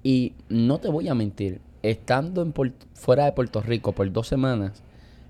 Y 0.04 0.34
no 0.50 0.78
te 0.78 0.90
voy 0.90 1.08
a 1.08 1.16
mentir, 1.16 1.62
estando 1.82 2.44
en 2.44 2.54
fuera 2.94 3.26
de 3.26 3.32
Puerto 3.32 3.62
Rico 3.62 3.94
por 3.94 4.12
dos 4.12 4.28
semanas, 4.28 4.84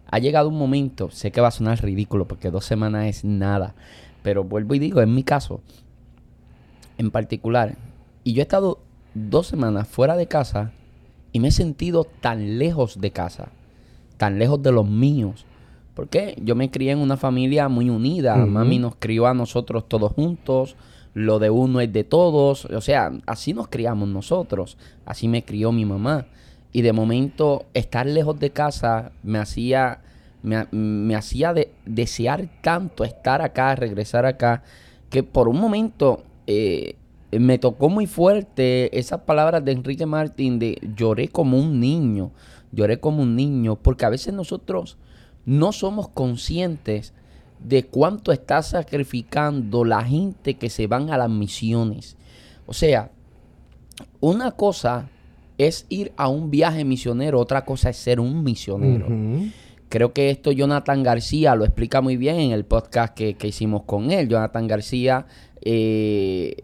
ha 0.09 0.19
llegado 0.19 0.49
un 0.49 0.57
momento, 0.57 1.09
sé 1.11 1.31
que 1.31 1.41
va 1.41 1.49
a 1.49 1.51
sonar 1.51 1.83
ridículo 1.83 2.27
porque 2.27 2.51
dos 2.51 2.65
semanas 2.65 3.05
es 3.05 3.23
nada, 3.23 3.75
pero 4.23 4.43
vuelvo 4.43 4.75
y 4.75 4.79
digo, 4.79 5.01
en 5.01 5.13
mi 5.13 5.23
caso, 5.23 5.61
en 6.97 7.11
particular, 7.11 7.77
y 8.23 8.33
yo 8.33 8.41
he 8.41 8.43
estado 8.43 8.79
dos 9.13 9.47
semanas 9.47 9.87
fuera 9.87 10.15
de 10.15 10.27
casa 10.27 10.71
y 11.31 11.39
me 11.39 11.49
he 11.49 11.51
sentido 11.51 12.05
tan 12.05 12.57
lejos 12.57 12.99
de 12.99 13.11
casa, 13.11 13.49
tan 14.17 14.39
lejos 14.39 14.61
de 14.61 14.71
los 14.71 14.87
míos, 14.87 15.45
porque 15.97 16.35
yo 16.39 16.53
me 16.53 16.69
crié 16.69 16.91
en 16.91 16.99
una 16.99 17.17
familia 17.17 17.69
muy 17.69 17.89
unida. 17.89 18.35
Mami 18.35 18.77
nos 18.77 18.93
crió 18.97 19.25
a 19.25 19.33
nosotros 19.33 19.89
todos 19.89 20.11
juntos. 20.11 20.75
Lo 21.15 21.39
de 21.39 21.49
uno 21.49 21.81
es 21.81 21.91
de 21.91 22.03
todos. 22.03 22.65
O 22.65 22.81
sea, 22.81 23.11
así 23.25 23.51
nos 23.51 23.67
criamos 23.67 24.07
nosotros. 24.07 24.77
Así 25.07 25.27
me 25.27 25.43
crió 25.43 25.71
mi 25.71 25.85
mamá. 25.85 26.27
Y 26.71 26.81
de 26.81 26.93
momento, 26.93 27.65
estar 27.73 28.05
lejos 28.05 28.39
de 28.39 28.51
casa 28.51 29.11
me 29.23 29.39
hacía, 29.39 30.01
me, 30.41 31.15
hacía 31.15 31.53
desear 31.85 32.49
tanto 32.61 33.03
estar 33.03 33.41
acá, 33.41 33.75
regresar 33.75 34.25
acá, 34.25 34.63
que 35.09 35.23
por 35.23 35.47
un 35.47 35.59
momento 35.59 36.23
eh, 36.45 36.95
me 37.31 37.57
tocó 37.57 37.89
muy 37.89 38.07
fuerte 38.07 38.97
esas 38.97 39.21
palabras 39.21 39.63
de 39.63 39.71
Enrique 39.71 40.05
Martín 40.05 40.59
de 40.59 40.79
lloré 40.95 41.27
como 41.27 41.57
un 41.57 41.79
niño. 41.79 42.31
Lloré 42.71 42.99
como 42.99 43.23
un 43.23 43.35
niño. 43.35 43.75
Porque 43.75 44.05
a 44.05 44.09
veces 44.09 44.33
nosotros 44.33 44.97
no 45.45 45.71
somos 45.71 46.09
conscientes 46.09 47.13
de 47.59 47.85
cuánto 47.85 48.31
está 48.31 48.61
sacrificando 48.61 49.83
la 49.83 50.03
gente 50.03 50.55
que 50.55 50.69
se 50.69 50.87
van 50.87 51.09
a 51.09 51.17
las 51.17 51.29
misiones. 51.29 52.17
O 52.65 52.73
sea, 52.73 53.11
una 54.19 54.51
cosa 54.51 55.09
es 55.57 55.85
ir 55.89 56.11
a 56.17 56.27
un 56.27 56.51
viaje 56.51 56.85
misionero, 56.85 57.39
otra 57.39 57.65
cosa 57.65 57.89
es 57.89 57.97
ser 57.97 58.19
un 58.19 58.43
misionero. 58.43 59.07
Creo 59.89 60.11
que 60.11 60.29
esto 60.29 60.51
Jonathan 60.51 61.01
García 61.01 61.55
lo 61.55 61.63
explica 61.63 62.01
muy 62.01 62.17
bien 62.17 62.39
en 62.39 62.51
el 62.51 62.65
podcast 62.65 63.13
que, 63.13 63.35
hicimos 63.43 63.83
con 63.83 64.11
él. 64.11 64.27
Jonathan 64.27 64.67
García, 64.67 65.25
eh, 65.61 66.57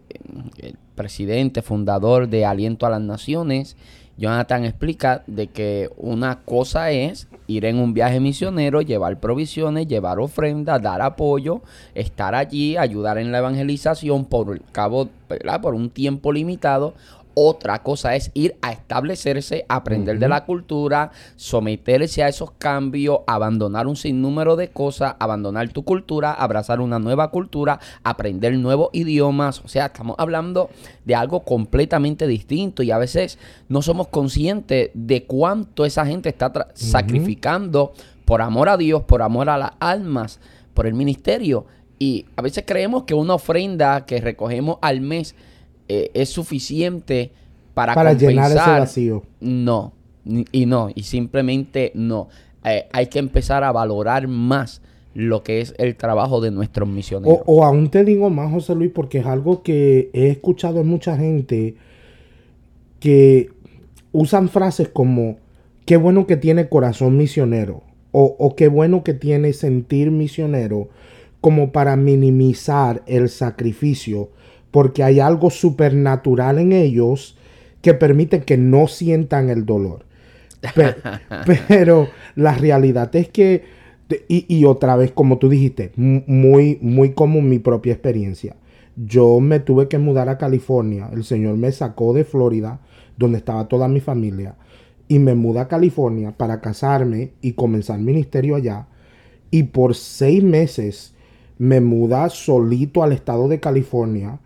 el 0.58 0.76
presidente, 0.94 1.62
fundador 1.62 2.28
de 2.28 2.44
Aliento 2.44 2.86
a 2.86 2.90
las 2.90 3.00
Naciones, 3.00 3.76
Jonathan 4.16 4.64
explica 4.64 5.24
de 5.26 5.48
que 5.48 5.90
una 5.96 6.40
cosa 6.44 6.92
es 6.92 7.26
ir 7.46 7.64
en 7.64 7.78
un 7.78 7.94
viaje 7.94 8.20
misionero, 8.20 8.80
llevar 8.80 9.18
provisiones, 9.18 9.88
llevar 9.88 10.20
ofrendas, 10.20 10.80
dar 10.80 11.02
apoyo, 11.02 11.62
estar 11.94 12.34
allí, 12.34 12.76
ayudar 12.76 13.18
en 13.18 13.32
la 13.32 13.38
evangelización 13.38 14.24
por 14.24 14.60
cabo, 14.70 15.08
por 15.62 15.74
un 15.74 15.90
tiempo 15.90 16.32
limitado. 16.32 16.94
Otra 17.34 17.82
cosa 17.82 18.14
es 18.14 18.30
ir 18.34 18.56
a 18.62 18.70
establecerse, 18.70 19.66
aprender 19.68 20.20
de 20.20 20.28
la 20.28 20.44
cultura, 20.44 21.10
someterse 21.34 22.22
a 22.22 22.28
esos 22.28 22.52
cambios, 22.52 23.20
abandonar 23.26 23.88
un 23.88 23.96
sinnúmero 23.96 24.54
de 24.54 24.68
cosas, 24.68 25.16
abandonar 25.18 25.68
tu 25.70 25.84
cultura, 25.84 26.32
abrazar 26.32 26.80
una 26.80 27.00
nueva 27.00 27.30
cultura, 27.30 27.80
aprender 28.04 28.56
nuevos 28.56 28.90
idiomas. 28.92 29.62
O 29.64 29.68
sea, 29.68 29.86
estamos 29.86 30.14
hablando 30.18 30.70
de 31.04 31.16
algo 31.16 31.40
completamente 31.40 32.28
distinto 32.28 32.84
y 32.84 32.92
a 32.92 32.98
veces 32.98 33.38
no 33.68 33.82
somos 33.82 34.08
conscientes 34.08 34.90
de 34.94 35.24
cuánto 35.24 35.84
esa 35.84 36.06
gente 36.06 36.28
está 36.28 36.68
sacrificando 36.74 37.92
por 38.24 38.42
amor 38.42 38.68
a 38.68 38.76
Dios, 38.76 39.02
por 39.02 39.22
amor 39.22 39.50
a 39.50 39.58
las 39.58 39.72
almas, 39.80 40.38
por 40.72 40.86
el 40.86 40.94
ministerio. 40.94 41.66
Y 41.98 42.26
a 42.36 42.42
veces 42.42 42.64
creemos 42.66 43.04
que 43.04 43.14
una 43.14 43.34
ofrenda 43.34 44.06
que 44.06 44.20
recogemos 44.20 44.78
al 44.82 45.00
mes 45.00 45.34
eh, 45.88 46.10
es 46.14 46.28
suficiente 46.28 47.30
para, 47.74 47.94
para 47.94 48.12
llenar 48.12 48.50
ese 48.50 48.58
vacío. 48.58 49.22
No, 49.40 49.92
y 50.24 50.66
no, 50.66 50.90
y 50.94 51.02
simplemente 51.02 51.92
no. 51.94 52.28
Eh, 52.64 52.86
hay 52.92 53.08
que 53.08 53.18
empezar 53.18 53.64
a 53.64 53.72
valorar 53.72 54.26
más 54.26 54.80
lo 55.14 55.42
que 55.42 55.60
es 55.60 55.74
el 55.78 55.96
trabajo 55.96 56.40
de 56.40 56.50
nuestros 56.50 56.88
misioneros. 56.88 57.40
O, 57.46 57.56
o, 57.56 57.64
aún 57.64 57.90
te 57.90 58.04
digo 58.04 58.30
más, 58.30 58.50
José 58.50 58.74
Luis, 58.74 58.90
porque 58.92 59.18
es 59.18 59.26
algo 59.26 59.62
que 59.62 60.10
he 60.12 60.28
escuchado 60.28 60.80
en 60.80 60.88
mucha 60.88 61.16
gente 61.16 61.76
que 63.00 63.50
usan 64.12 64.48
frases 64.48 64.88
como 64.88 65.36
qué 65.84 65.96
bueno 65.96 66.26
que 66.26 66.36
tiene 66.36 66.68
corazón 66.68 67.16
misionero 67.16 67.82
o, 68.12 68.34
o 68.38 68.56
qué 68.56 68.68
bueno 68.68 69.04
que 69.04 69.12
tiene 69.12 69.52
sentir 69.52 70.10
misionero 70.10 70.88
como 71.40 71.72
para 71.72 71.96
minimizar 71.96 73.02
el 73.06 73.28
sacrificio 73.28 74.30
porque 74.74 75.04
hay 75.04 75.20
algo 75.20 75.50
supernatural 75.50 76.58
en 76.58 76.72
ellos 76.72 77.36
que 77.80 77.94
permite 77.94 78.42
que 78.42 78.56
no 78.56 78.88
sientan 78.88 79.48
el 79.48 79.64
dolor. 79.64 80.04
Pero, 81.68 82.08
la 82.34 82.56
realidad 82.56 83.14
es 83.14 83.28
que, 83.28 83.62
y, 84.26 84.64
otra 84.64 84.96
vez, 84.96 85.12
como 85.12 85.38
tú 85.38 85.48
dijiste, 85.48 85.92
muy, 85.94 86.80
muy 86.82 87.12
común 87.12 87.48
mi 87.48 87.60
propia 87.60 87.92
experiencia. 87.92 88.56
Yo 88.96 89.38
me 89.38 89.60
tuve 89.60 89.86
que 89.86 89.98
mudar 89.98 90.28
a 90.28 90.38
California. 90.38 91.08
El 91.12 91.22
Señor 91.22 91.56
me 91.56 91.70
sacó 91.70 92.12
de 92.12 92.24
Florida, 92.24 92.80
donde 93.16 93.38
estaba 93.38 93.68
toda 93.68 93.86
mi 93.86 94.00
familia, 94.00 94.56
y 95.06 95.20
me 95.20 95.36
mudé 95.36 95.60
a 95.60 95.68
California 95.68 96.32
para 96.36 96.60
casarme 96.60 97.30
y 97.40 97.52
comenzar 97.52 98.00
ministerio 98.00 98.56
allá. 98.56 98.88
Y 99.52 99.62
por 99.62 99.94
seis 99.94 100.42
meses 100.42 101.14
me 101.58 101.80
muda 101.80 102.28
solito 102.28 103.04
al 103.04 103.12
estado 103.12 103.46
de 103.46 103.60
California 103.60 104.40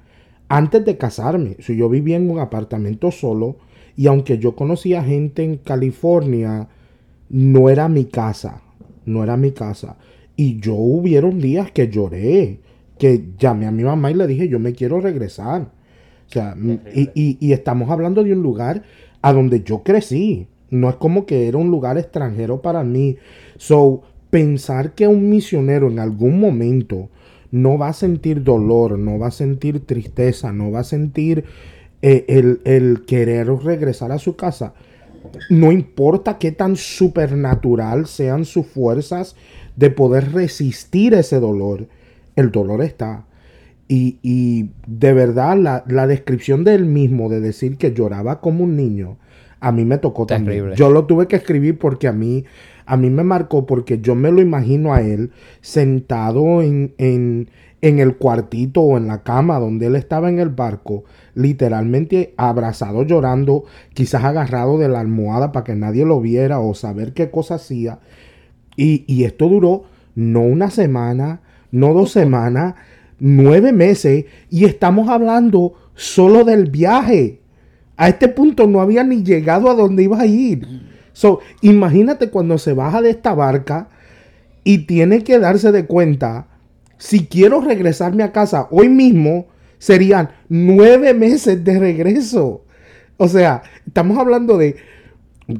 antes 0.48 0.84
de 0.84 0.96
casarme. 0.96 1.56
Si 1.60 1.76
yo 1.76 1.88
vivía 1.88 2.16
en 2.16 2.30
un 2.30 2.38
apartamento 2.38 3.10
solo 3.10 3.56
y 3.96 4.06
aunque 4.06 4.38
yo 4.38 4.54
conocía 4.54 5.02
gente 5.02 5.42
en 5.42 5.56
California, 5.56 6.68
no 7.28 7.68
era 7.68 7.88
mi 7.88 8.06
casa, 8.06 8.62
no 9.04 9.22
era 9.22 9.36
mi 9.36 9.52
casa. 9.52 9.96
Y 10.36 10.60
yo 10.60 10.74
hubieron 10.74 11.40
días 11.40 11.72
que 11.72 11.88
lloré, 11.88 12.60
que 12.98 13.30
llamé 13.38 13.66
a 13.66 13.70
mi 13.70 13.84
mamá 13.84 14.10
y 14.10 14.14
le 14.14 14.26
dije, 14.26 14.48
yo 14.48 14.58
me 14.58 14.72
quiero 14.72 15.00
regresar. 15.00 15.72
O 16.26 16.30
sea, 16.30 16.54
y, 16.94 17.38
y 17.40 17.52
estamos 17.52 17.90
hablando 17.90 18.22
de 18.22 18.32
un 18.32 18.42
lugar 18.42 18.82
a 19.22 19.32
donde 19.32 19.62
yo 19.62 19.82
crecí. 19.82 20.46
No 20.70 20.90
es 20.90 20.96
como 20.96 21.24
que 21.26 21.48
era 21.48 21.58
un 21.58 21.70
lugar 21.70 21.98
extranjero 21.98 22.60
para 22.60 22.84
mí. 22.84 23.16
So, 23.56 24.02
pensar 24.30 24.94
que 24.94 25.08
un 25.08 25.30
misionero 25.30 25.88
en 25.88 25.98
algún 25.98 26.38
momento 26.38 27.08
no 27.50 27.78
va 27.78 27.88
a 27.88 27.92
sentir 27.92 28.42
dolor, 28.42 28.98
no 28.98 29.18
va 29.18 29.28
a 29.28 29.32
sentir 29.32 29.86
tristeza, 29.86 30.52
no 30.52 30.70
va 30.70 30.80
a 30.80 30.84
sentir 30.84 31.44
eh, 32.02 32.24
el, 32.64 33.04
querer 33.06 33.48
regresar 33.48 34.12
a 34.12 34.18
su 34.18 34.36
casa. 34.36 34.74
No 35.50 35.72
importa 35.72 36.38
qué 36.38 36.52
tan 36.52 36.76
supernatural 36.76 38.06
sean 38.06 38.44
sus 38.44 38.66
fuerzas 38.66 39.36
de 39.76 39.90
poder 39.90 40.32
resistir 40.32 41.14
ese 41.14 41.40
dolor, 41.40 41.88
el 42.36 42.50
dolor 42.50 42.82
está. 42.82 43.24
Y, 43.90 44.70
de 44.86 45.14
verdad 45.14 45.56
la, 45.56 45.82
la 45.86 46.06
descripción 46.06 46.62
de 46.62 46.74
él 46.74 46.84
mismo, 46.84 47.30
de 47.30 47.40
decir 47.40 47.78
que 47.78 47.94
lloraba 47.94 48.40
como 48.40 48.64
un 48.64 48.76
niño, 48.76 49.16
a 49.60 49.72
mí 49.72 49.84
me 49.84 49.98
tocó 49.98 50.26
también. 50.26 50.74
Yo 50.74 50.90
lo 50.90 51.06
tuve 51.06 51.26
que 51.26 51.36
escribir 51.36 51.78
porque 51.78 52.06
a 52.06 52.12
mí, 52.12 52.44
a 52.88 52.96
mí 52.96 53.10
me 53.10 53.22
marcó 53.22 53.66
porque 53.66 54.00
yo 54.00 54.14
me 54.14 54.32
lo 54.32 54.40
imagino 54.40 54.94
a 54.94 55.02
él 55.02 55.30
sentado 55.60 56.62
en, 56.62 56.94
en, 56.96 57.50
en 57.82 57.98
el 57.98 58.16
cuartito 58.16 58.80
o 58.80 58.96
en 58.96 59.06
la 59.06 59.22
cama 59.22 59.58
donde 59.58 59.86
él 59.86 59.94
estaba 59.94 60.30
en 60.30 60.38
el 60.38 60.48
barco, 60.48 61.04
literalmente 61.34 62.32
abrazado 62.38 63.02
llorando, 63.02 63.64
quizás 63.92 64.24
agarrado 64.24 64.78
de 64.78 64.88
la 64.88 65.00
almohada 65.00 65.52
para 65.52 65.64
que 65.64 65.74
nadie 65.74 66.06
lo 66.06 66.20
viera 66.22 66.60
o 66.60 66.74
saber 66.74 67.12
qué 67.12 67.30
cosa 67.30 67.56
hacía. 67.56 67.98
Y, 68.74 69.04
y 69.06 69.24
esto 69.24 69.48
duró 69.48 69.84
no 70.14 70.40
una 70.40 70.70
semana, 70.70 71.42
no 71.70 71.92
dos 71.92 72.10
semanas, 72.10 72.74
nueve 73.20 73.72
meses 73.72 74.24
y 74.48 74.64
estamos 74.64 75.10
hablando 75.10 75.74
solo 75.94 76.44
del 76.44 76.70
viaje. 76.70 77.42
A 77.98 78.08
este 78.08 78.28
punto 78.28 78.66
no 78.66 78.80
había 78.80 79.04
ni 79.04 79.22
llegado 79.24 79.68
a 79.68 79.74
donde 79.74 80.04
iba 80.04 80.20
a 80.20 80.26
ir. 80.26 80.87
So, 81.18 81.40
imagínate 81.62 82.30
cuando 82.30 82.58
se 82.58 82.74
baja 82.74 83.02
de 83.02 83.10
esta 83.10 83.34
barca 83.34 83.88
y 84.62 84.86
tiene 84.86 85.24
que 85.24 85.40
darse 85.40 85.72
de 85.72 85.84
cuenta, 85.84 86.46
si 86.96 87.26
quiero 87.26 87.60
regresarme 87.60 88.22
a 88.22 88.30
casa 88.30 88.68
hoy 88.70 88.88
mismo, 88.88 89.48
serían 89.78 90.30
nueve 90.48 91.14
meses 91.14 91.64
de 91.64 91.76
regreso. 91.76 92.62
O 93.16 93.26
sea, 93.26 93.64
estamos 93.84 94.16
hablando 94.16 94.58
de 94.58 94.76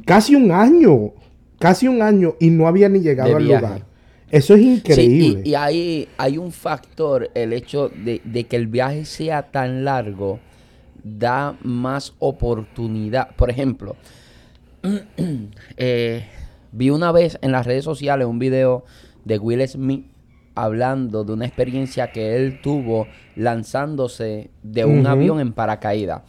casi 0.05 0.33
un 0.33 0.53
año, 0.53 1.11
casi 1.59 1.89
un 1.89 2.01
año 2.03 2.35
y 2.39 2.51
no 2.51 2.65
había 2.65 2.87
ni 2.87 3.01
llegado 3.01 3.35
al 3.35 3.43
lugar. 3.43 3.83
Eso 4.31 4.55
es 4.55 4.61
increíble. 4.61 5.41
y, 5.43 5.55
hay, 5.55 6.07
hay 6.17 6.37
un 6.37 6.53
factor, 6.53 7.31
el 7.33 7.51
hecho 7.51 7.89
de, 7.89 8.21
que 8.45 8.55
el 8.55 8.67
viaje 8.67 9.03
sea 9.03 9.51
tan 9.51 9.83
largo, 9.83 10.39
da 11.03 11.57
más 11.63 12.13
oportunidad. 12.19 13.35
Por 13.35 13.49
ejemplo, 13.49 13.97
eh, 15.77 16.25
vi 16.71 16.89
una 16.89 17.11
vez 17.11 17.37
en 17.41 17.51
las 17.51 17.65
redes 17.65 17.83
sociales 17.83 18.27
un 18.27 18.39
video 18.39 18.85
de 19.25 19.37
Will 19.37 19.67
Smith 19.67 20.05
hablando 20.55 21.23
de 21.23 21.33
una 21.33 21.45
experiencia 21.45 22.11
que 22.11 22.35
él 22.35 22.59
tuvo 22.61 23.07
lanzándose 23.35 24.49
de 24.61 24.85
un 24.85 25.07
avión 25.07 25.39
en 25.39 25.53
paracaídas. 25.53 26.23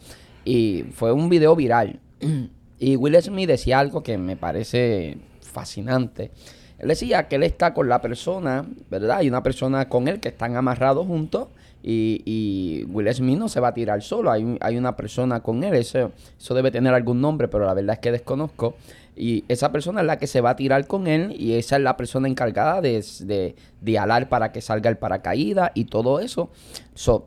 Y 0.45 0.85
fue 0.93 1.11
un 1.11 1.29
video 1.29 1.55
viral. 1.55 1.99
y 2.79 2.95
Will 2.95 3.21
Smith 3.21 3.47
decía 3.47 3.79
algo 3.79 4.03
que 4.03 4.17
me 4.17 4.37
parece 4.37 5.17
fascinante. 5.41 6.31
Él 6.79 6.87
decía 6.87 7.27
que 7.27 7.35
él 7.35 7.43
está 7.43 7.73
con 7.73 7.89
la 7.89 8.01
persona, 8.01 8.65
¿verdad? 8.89 9.17
Hay 9.17 9.27
una 9.27 9.43
persona 9.43 9.87
con 9.87 10.07
él 10.07 10.19
que 10.19 10.29
están 10.29 10.55
amarrados 10.55 11.05
juntos 11.05 11.49
y, 11.83 12.85
Will 12.89 13.13
Smith 13.13 13.37
no 13.37 13.49
se 13.49 13.59
va 13.59 13.69
a 13.69 13.73
tirar 13.73 14.01
solo. 14.01 14.31
Hay, 14.31 14.57
hay 14.61 14.77
una 14.77 14.95
persona 14.95 15.41
con 15.41 15.63
él, 15.63 15.75
eso, 15.75 16.11
eso 16.39 16.53
debe 16.53 16.71
tener 16.71 16.93
algún 16.93 17.21
nombre, 17.21 17.47
pero 17.47 17.65
la 17.65 17.73
verdad 17.73 17.93
es 17.93 17.99
que 17.99 18.11
desconozco. 18.11 18.75
Y 19.15 19.43
esa 19.49 19.71
persona 19.71 20.01
es 20.01 20.07
la 20.07 20.17
que 20.17 20.27
se 20.27 20.41
va 20.41 20.51
a 20.51 20.55
tirar 20.55 20.87
con 20.87 21.05
él 21.05 21.35
y 21.37 21.53
esa 21.53 21.75
es 21.75 21.81
la 21.81 21.97
persona 21.97 22.27
encargada 22.27 22.81
de, 22.81 23.05
de, 23.21 23.55
de 23.81 23.99
alar 23.99 24.29
para 24.29 24.51
que 24.51 24.61
salga 24.61 24.89
el 24.89 24.97
paracaídas 24.97 25.71
y 25.73 25.85
todo 25.85 26.19
eso. 26.19 26.49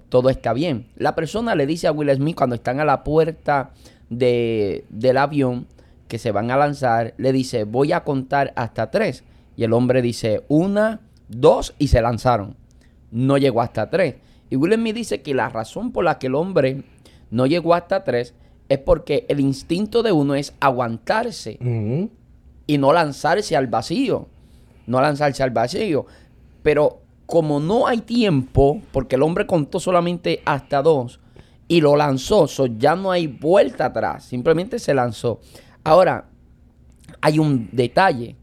todo 0.09 0.31
está 0.31 0.53
bien. 0.53 0.87
La 0.97 1.14
persona 1.14 1.55
le 1.55 1.67
dice 1.67 1.87
a 1.87 1.93
Will 1.93 2.14
Smith 2.14 2.37
cuando 2.37 2.57
están 2.57 2.81
a 2.81 2.85
la 2.85 3.05
puerta 3.05 3.73
de, 4.09 4.85
del 4.88 5.19
avión 5.19 5.67
que 6.09 6.19
se 6.19 6.33
van 6.33 6.51
a 6.51 6.57
lanzar, 6.57 7.14
le 7.17 7.33
dice, 7.33 7.64
voy 7.64 7.93
a 7.93 8.05
contar 8.05 8.53
hasta 8.57 8.90
tres. 8.90 9.25
Y 9.57 9.64
el 9.64 9.73
hombre 9.73 10.03
dice 10.03 10.45
una, 10.49 11.01
dos 11.29 11.75
y 11.79 11.88
se 11.88 12.01
lanzaron. 12.01 12.57
No 13.11 13.37
llegó 13.38 13.61
hasta 13.61 13.90
tres. 13.90 14.17
Y 14.55 14.57
Will 14.57 14.75
Smith 14.75 14.95
dice 14.95 15.21
que 15.21 15.35
la 15.35 15.49
razón 15.49 15.90
por 15.90 16.05
la 16.05 16.21
que 16.21 16.29
el 16.29 16.37
hombre 16.37 16.85
no 17.33 17.47
llegó 17.47 17.75
hasta 17.75 18.05
tres 18.05 18.35
es 18.69 18.79
porque 18.79 19.27
el 19.29 19.40
instinto 19.40 20.05
de 20.05 20.12
uno 20.12 20.37
es 20.37 20.55
aguantarse 20.61 21.59
y 22.69 22.79
no 22.79 22.93
lanzarse 22.93 23.57
al 23.57 23.67
vacío. 23.67 24.29
No 24.87 25.01
lanzarse 25.01 25.43
al 25.43 25.51
vacío. 25.51 26.07
Pero 26.62 27.01
como 27.27 27.59
no 27.59 27.88
hay 27.88 28.03
tiempo, 28.03 28.81
porque 28.93 29.17
el 29.17 29.25
hombre 29.25 29.45
contó 29.45 29.81
solamente 29.81 30.40
hasta 30.45 30.83
dos 30.83 31.19
y 31.67 31.81
lo 31.81 31.97
lanzó, 31.97 32.47
ya 32.79 32.95
no 32.95 33.11
hay 33.11 33.27
vuelta 33.27 33.87
atrás, 33.87 34.23
simplemente 34.23 34.79
se 34.79 34.95
lanzó. 34.95 35.40
Ahora, 35.83 36.29
hay 37.21 37.40
un 37.40 37.71
detalle. 37.73 38.37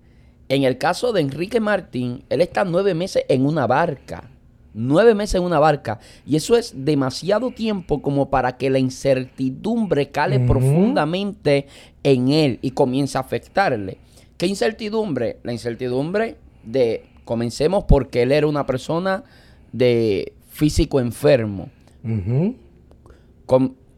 En 0.49 0.63
el 0.65 0.77
caso 0.77 1.13
de 1.13 1.21
Enrique 1.21 1.61
Martín, 1.61 2.25
él 2.27 2.41
está 2.41 2.65
nueve 2.65 2.95
meses 2.95 3.23
en 3.29 3.45
una 3.45 3.65
barca. 3.65 4.29
Nueve 4.73 5.15
meses 5.15 5.35
en 5.35 5.43
una 5.43 5.59
barca. 5.59 5.99
Y 6.25 6.35
eso 6.35 6.55
es 6.55 6.73
demasiado 6.75 7.51
tiempo 7.51 8.01
como 8.01 8.29
para 8.29 8.57
que 8.57 8.69
la 8.69 8.79
incertidumbre 8.79 10.09
cale 10.09 10.39
profundamente 10.39 11.67
en 12.03 12.29
él 12.29 12.59
y 12.61 12.71
comience 12.71 13.17
a 13.17 13.21
afectarle. 13.21 13.97
¿Qué 14.37 14.47
incertidumbre? 14.47 15.37
La 15.43 15.51
incertidumbre 15.51 16.37
de, 16.63 17.05
comencemos 17.25 17.83
porque 17.83 18.23
él 18.23 18.31
era 18.31 18.47
una 18.47 18.65
persona 18.65 19.23
de 19.71 20.33
físico 20.49 20.99
enfermo. 20.99 21.69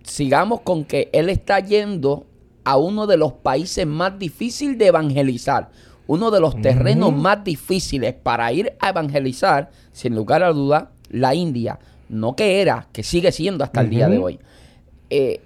sigamos 0.04 0.62
con 0.62 0.84
que 0.84 1.10
él 1.14 1.30
está 1.30 1.60
yendo 1.60 2.26
a 2.64 2.78
uno 2.78 3.08
de 3.08 3.18
los 3.18 3.34
países 3.34 3.86
más 3.86 4.18
difíciles 4.18 4.78
de 4.78 4.88
evangelizar 4.88 5.70
uno 6.08 6.32
de 6.32 6.40
los 6.40 6.62
terrenos 6.62 7.16
más 7.16 7.44
difíciles 7.44 8.14
para 8.14 8.52
ir 8.52 8.74
a 8.80 8.90
evangelizar, 8.90 9.72
sin 9.92 10.16
lugar 10.16 10.44
a 10.44 10.52
duda, 10.52 10.92
la 11.10 11.36
India. 11.36 11.80
No 12.10 12.36
que 12.36 12.62
era, 12.62 12.88
que 12.92 13.04
sigue 13.04 13.32
siendo 13.32 13.64
hasta 13.64 13.82
el 13.82 13.90
día 13.90 14.08
de 14.08 14.18
hoy. 14.18 14.40
Eh, 15.10 15.42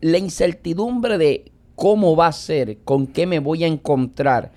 la 0.00 0.18
incertidumbre 0.18 1.18
de 1.18 1.50
cómo 1.74 2.16
va 2.16 2.28
a 2.28 2.32
ser, 2.32 2.78
con 2.84 3.06
qué 3.06 3.26
me 3.26 3.38
voy 3.38 3.64
a 3.64 3.66
encontrar, 3.66 4.52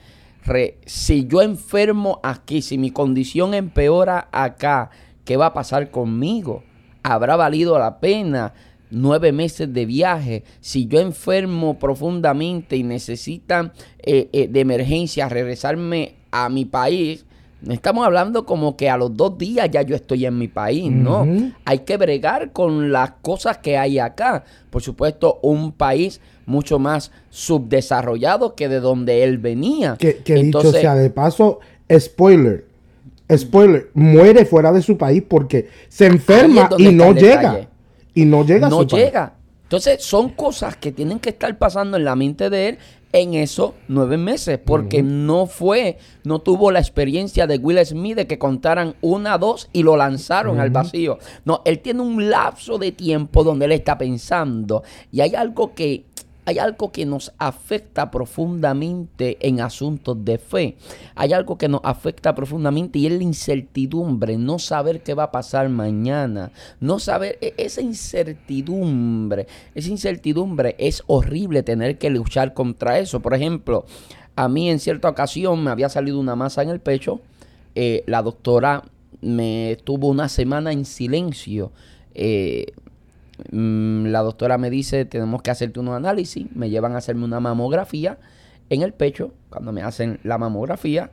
si 0.85 1.27
yo 1.27 1.41
enfermo 1.41 2.19
aquí, 2.23 2.61
si 2.61 2.77
mi 2.77 2.91
condición 2.91 3.53
empeora 3.53 4.29
acá, 4.31 4.89
¿qué 5.23 5.37
va 5.37 5.47
a 5.47 5.53
pasar 5.53 5.91
conmigo? 5.91 6.63
¿Habrá 7.03 7.35
valido 7.35 7.77
la 7.77 7.99
pena? 7.99 8.53
Nueve 8.91 9.31
meses 9.31 9.73
de 9.73 9.85
viaje, 9.85 10.43
si 10.61 10.87
yo 10.87 10.99
enfermo 10.99 11.77
profundamente 11.79 12.75
y 12.75 12.83
necesitan 12.83 13.71
eh, 13.99 14.29
eh, 14.33 14.47
de 14.47 14.59
emergencia 14.59 15.29
regresarme 15.29 16.15
a 16.31 16.49
mi 16.49 16.65
país, 16.65 17.25
estamos 17.67 18.05
hablando 18.05 18.45
como 18.45 18.77
que 18.77 18.89
a 18.89 18.97
los 18.97 19.15
dos 19.15 19.37
días 19.37 19.69
ya 19.71 19.81
yo 19.81 19.95
estoy 19.95 20.25
en 20.25 20.37
mi 20.37 20.47
país, 20.47 20.91
¿no? 20.91 21.27
Hay 21.65 21.79
que 21.79 21.97
bregar 21.97 22.51
con 22.51 22.91
las 22.91 23.11
cosas 23.21 23.57
que 23.57 23.77
hay 23.77 23.99
acá. 23.99 24.43
Por 24.69 24.81
supuesto, 24.81 25.39
un 25.41 25.71
país 25.71 26.21
mucho 26.45 26.79
más 26.79 27.11
subdesarrollado 27.29 28.55
que 28.55 28.69
de 28.69 28.79
donde 28.79 29.23
él 29.23 29.37
venía. 29.37 29.95
Que, 29.99 30.17
que 30.17 30.35
dicho 30.35 30.71
sea 30.71 30.95
de 30.95 31.09
paso, 31.09 31.59
spoiler, 31.91 32.65
spoiler, 33.35 33.89
muere 33.93 34.45
fuera 34.45 34.71
de 34.71 34.81
su 34.81 34.97
país 34.97 35.23
porque 35.27 35.69
se 35.89 36.07
enferma 36.07 36.69
y 36.77 36.91
no 36.91 37.13
llega. 37.13 37.68
Y 38.21 38.25
no 38.25 38.45
llega. 38.45 38.69
No 38.69 38.83
llega. 38.83 39.33
Entonces 39.63 40.03
son 40.03 40.29
cosas 40.29 40.75
que 40.77 40.91
tienen 40.91 41.19
que 41.19 41.29
estar 41.29 41.55
pasando 41.57 41.95
en 41.95 42.03
la 42.03 42.15
mente 42.15 42.49
de 42.49 42.69
él 42.69 42.77
en 43.11 43.33
esos 43.33 43.73
nueve 43.87 44.17
meses, 44.17 44.59
porque 44.63 45.01
no 45.01 45.47
fue, 45.47 45.97
no 46.23 46.39
tuvo 46.39 46.71
la 46.71 46.79
experiencia 46.79 47.47
de 47.47 47.57
Will 47.57 47.83
Smith 47.83 48.15
de 48.15 48.27
que 48.27 48.37
contaran 48.37 48.95
una, 49.01 49.37
dos 49.37 49.69
y 49.73 49.83
lo 49.83 49.97
lanzaron 49.97 50.59
al 50.59 50.69
vacío. 50.69 51.17
No, 51.43 51.61
él 51.65 51.79
tiene 51.79 52.01
un 52.01 52.29
lapso 52.29 52.77
de 52.77 52.91
tiempo 52.91 53.43
donde 53.43 53.65
él 53.65 53.71
está 53.71 53.97
pensando 53.97 54.83
y 55.11 55.21
hay 55.21 55.33
algo 55.35 55.73
que 55.73 56.05
hay 56.49 56.57
algo 56.57 56.91
que 56.91 57.05
nos 57.05 57.31
afecta 57.37 58.09
profundamente 58.09 59.37
en 59.47 59.61
asuntos 59.61 60.17
de 60.25 60.39
fe. 60.39 60.77
Hay 61.13 61.31
algo 61.31 61.59
que 61.59 61.69
nos 61.69 61.81
afecta 61.83 62.33
profundamente 62.33 62.97
y 62.97 63.05
es 63.05 63.13
la 63.13 63.21
incertidumbre, 63.21 64.35
no 64.35 64.57
saber 64.57 65.03
qué 65.03 65.13
va 65.13 65.25
a 65.25 65.31
pasar 65.31 65.69
mañana, 65.69 66.51
no 66.79 66.97
saber 66.97 67.37
e, 67.39 67.53
esa 67.57 67.81
incertidumbre, 67.81 69.45
esa 69.75 69.89
incertidumbre 69.89 70.75
es 70.79 71.03
horrible 71.05 71.61
tener 71.61 71.99
que 71.99 72.09
luchar 72.09 72.55
contra 72.55 72.97
eso. 72.97 73.19
Por 73.19 73.35
ejemplo, 73.35 73.85
a 74.35 74.49
mí 74.49 74.71
en 74.71 74.79
cierta 74.79 75.07
ocasión 75.07 75.63
me 75.63 75.69
había 75.69 75.89
salido 75.89 76.19
una 76.19 76.35
masa 76.35 76.63
en 76.63 76.69
el 76.69 76.79
pecho, 76.79 77.21
eh, 77.75 78.03
la 78.07 78.23
doctora 78.23 78.85
me 79.21 79.77
tuvo 79.83 80.07
una 80.07 80.29
semana 80.29 80.71
en 80.71 80.85
silencio. 80.85 81.71
Eh, 82.15 82.73
la 83.51 84.19
doctora 84.21 84.57
me 84.57 84.69
dice, 84.69 85.05
tenemos 85.05 85.41
que 85.41 85.51
hacerte 85.51 85.79
unos 85.79 85.95
análisis, 85.95 86.47
me 86.55 86.69
llevan 86.69 86.93
a 86.93 86.97
hacerme 86.97 87.25
una 87.25 87.39
mamografía 87.39 88.17
en 88.69 88.81
el 88.81 88.93
pecho. 88.93 89.33
Cuando 89.49 89.71
me 89.71 89.81
hacen 89.81 90.19
la 90.23 90.37
mamografía, 90.37 91.11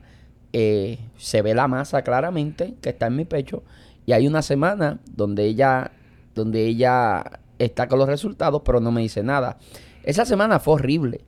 eh, 0.53 0.99
se 1.17 1.41
ve 1.41 1.53
la 1.53 1.67
masa 1.67 2.01
claramente 2.03 2.75
que 2.81 2.89
está 2.89 3.07
en 3.07 3.15
mi 3.15 3.25
pecho. 3.25 3.63
Y 4.05 4.13
hay 4.13 4.27
una 4.27 4.41
semana 4.41 4.99
donde 5.15 5.45
ella, 5.45 5.91
donde 6.35 6.65
ella 6.65 7.39
está 7.59 7.87
con 7.87 7.99
los 7.99 8.07
resultados, 8.07 8.61
pero 8.63 8.79
no 8.79 8.91
me 8.91 9.01
dice 9.01 9.23
nada. 9.23 9.57
Esa 10.03 10.25
semana 10.25 10.59
fue 10.59 10.75
horrible. 10.75 11.25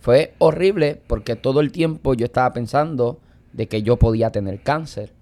Fue 0.00 0.34
horrible 0.38 1.00
porque 1.06 1.36
todo 1.36 1.60
el 1.60 1.72
tiempo 1.72 2.14
yo 2.14 2.26
estaba 2.26 2.52
pensando 2.52 3.20
de 3.52 3.68
que 3.68 3.82
yo 3.82 3.98
podía 3.98 4.30
tener 4.30 4.62
cáncer. 4.62 5.12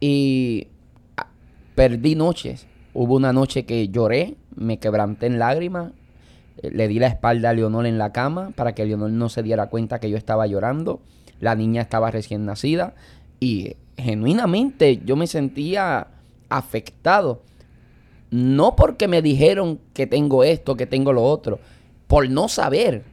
Y 0.00 0.68
ah, 1.16 1.28
perdí 1.74 2.14
noches 2.14 2.66
Hubo 2.94 3.16
una 3.16 3.32
noche 3.32 3.66
que 3.66 3.88
lloré, 3.88 4.36
me 4.56 4.78
quebranté 4.78 5.26
en 5.26 5.38
lágrimas 5.38 5.92
Eh, 6.62 6.70
le 6.70 6.88
di 6.88 6.98
la 6.98 7.08
espalda 7.08 7.50
a 7.50 7.52
Leonor 7.52 7.86
en 7.86 7.98
la 7.98 8.12
cama 8.12 8.52
para 8.54 8.74
que 8.74 8.84
Leonor 8.84 9.10
no 9.10 9.28
se 9.28 9.42
diera 9.42 9.68
cuenta 9.68 9.98
que 9.98 10.10
yo 10.10 10.16
estaba 10.16 10.46
llorando. 10.46 11.00
La 11.40 11.54
niña 11.54 11.82
estaba 11.82 12.10
recién 12.10 12.46
nacida 12.46 12.94
y 13.40 13.76
genuinamente 13.96 15.00
yo 15.04 15.16
me 15.16 15.26
sentía 15.26 16.06
afectado. 16.48 17.42
No 18.30 18.76
porque 18.76 19.08
me 19.08 19.22
dijeron 19.22 19.78
que 19.92 20.06
tengo 20.06 20.44
esto, 20.44 20.76
que 20.76 20.86
tengo 20.86 21.12
lo 21.12 21.24
otro, 21.24 21.58
por 22.06 22.28
no 22.28 22.48
saber, 22.48 23.04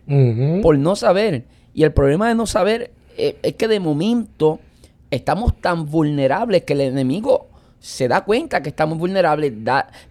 por 0.61 0.77
no 0.77 0.95
saber. 0.95 1.45
Y 1.73 1.83
el 1.83 1.93
problema 1.93 2.27
de 2.27 2.35
no 2.35 2.45
saber 2.45 2.91
eh, 3.17 3.37
es, 3.43 3.55
que 3.55 3.67
de 3.67 3.79
momento 3.79 4.59
estamos 5.09 5.59
tan 5.59 5.85
vulnerables 5.85 6.63
que 6.63 6.73
el 6.73 6.81
enemigo 6.81 7.47
se 7.81 8.07
da 8.07 8.23
cuenta 8.23 8.61
que 8.61 8.69
estamos 8.69 8.99
vulnerables, 8.99 9.53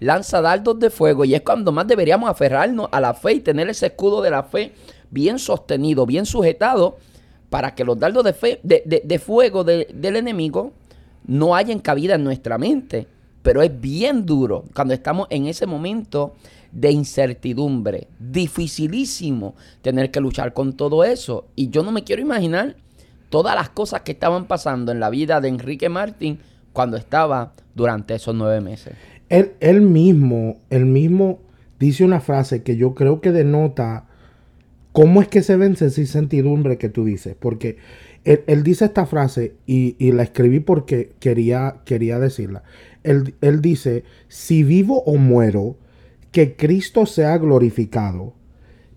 lanza 0.01 0.41
dardos 0.41 0.81
de 0.81 0.91
fuego 0.91 1.25
y 1.25 1.37
es 1.37 1.43
cuando 1.43 1.71
más 1.71 1.87
deberíamos 1.87 2.29
aferrarnos 2.29 2.89
a 2.91 3.01
la 3.01 3.15
fe 3.15 3.35
y 3.35 3.41
tener 3.41 3.69
ese 3.69 3.87
escudo 3.87 4.21
de 4.23 4.31
la 4.31 4.43
fe 4.43 4.73
bien 5.11 5.39
sostenido, 5.39 6.05
bien 6.05 6.27
sujetado, 6.27 6.99
para 7.49 7.75
que 7.77 7.85
los 7.85 7.99
dardos 7.99 8.25
de, 8.25 8.33
fe, 8.33 8.61
de, 8.63 9.19
fuego 9.19 9.63
del 9.63 10.17
enemigo 10.17 10.73
no 11.27 11.55
hayan 11.55 11.79
cabida 11.79 12.17
en 12.17 12.25
nuestra 12.25 12.59
mente. 12.59 13.07
Pero 13.43 13.63
es 13.63 13.81
bien 13.81 14.27
duro 14.27 14.65
cuando 14.75 14.93
estamos 14.93 15.27
en 15.31 15.47
ese 15.47 15.67
momento 15.67 16.35
de 16.73 16.91
incertidumbre. 16.91 18.09
Dificilísimo 18.19 19.55
tener 19.81 20.11
que 20.11 20.21
luchar 20.21 20.53
con 20.53 20.75
todo 20.75 21.03
eso. 21.05 21.47
Y 21.57 21.71
yo 21.71 21.83
no 21.83 21.91
me 21.91 22.05
quiero 22.05 22.23
imaginar 22.23 22.77
todas 23.31 23.55
las 23.55 23.71
cosas 23.71 24.03
que 24.03 24.13
estaban 24.13 24.47
pasando 24.47 24.93
en 24.93 25.01
la 25.01 25.11
vida 25.11 25.41
de 25.41 25.49
Enrique 25.49 25.89
Martín 25.89 26.41
cuando 26.81 26.97
estaba 26.97 27.53
durante 27.75 28.15
esos 28.15 28.35
nueve 28.35 28.63
meses. 28.63 28.95
Él, 29.29 29.83
mismo, 29.83 30.57
él 30.71 30.87
mismo 30.87 31.39
dice 31.79 32.07
una 32.07 32.21
frase 32.21 32.63
que 32.63 32.79
yo 32.79 32.95
creo 32.95 33.21
que 33.21 33.33
denota 33.33 34.07
cómo 34.93 35.21
es 35.21 35.29
que 35.29 35.43
se 35.43 35.59
vence 35.59 35.85
esa 35.85 36.01
incertidumbre 36.01 36.79
que 36.79 36.89
tú 36.89 37.05
dices. 37.05 37.37
Porque 37.39 37.77
él, 38.25 38.63
dice 38.63 38.87
esta 38.87 39.05
frase 39.05 39.57
y, 39.67 40.11
la 40.13 40.23
escribí 40.23 40.61
porque 40.61 41.13
quería, 41.21 41.83
quería 41.85 42.19
decirla. 42.19 42.63
Él, 43.03 43.35
él 43.43 43.61
dice, 43.61 44.05
si 44.29 44.63
vivo 44.63 45.03
o 45.03 45.19
muero, 45.19 45.77
que 46.33 46.57
Cristo 46.57 47.05
sea 47.05 47.37
glorificado. 47.37 48.33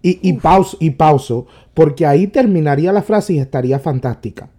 Y, 0.01 0.19
y, 0.21 0.39
pauso, 0.39 0.77
y 0.79 0.91
pauso, 0.91 1.47
porque 1.73 2.05
ahí 2.05 2.27
terminaría 2.27 2.93
la 2.93 3.01
frase 3.01 3.33
y 3.33 3.39
estaría 3.39 3.77
fantástica. 3.77 4.51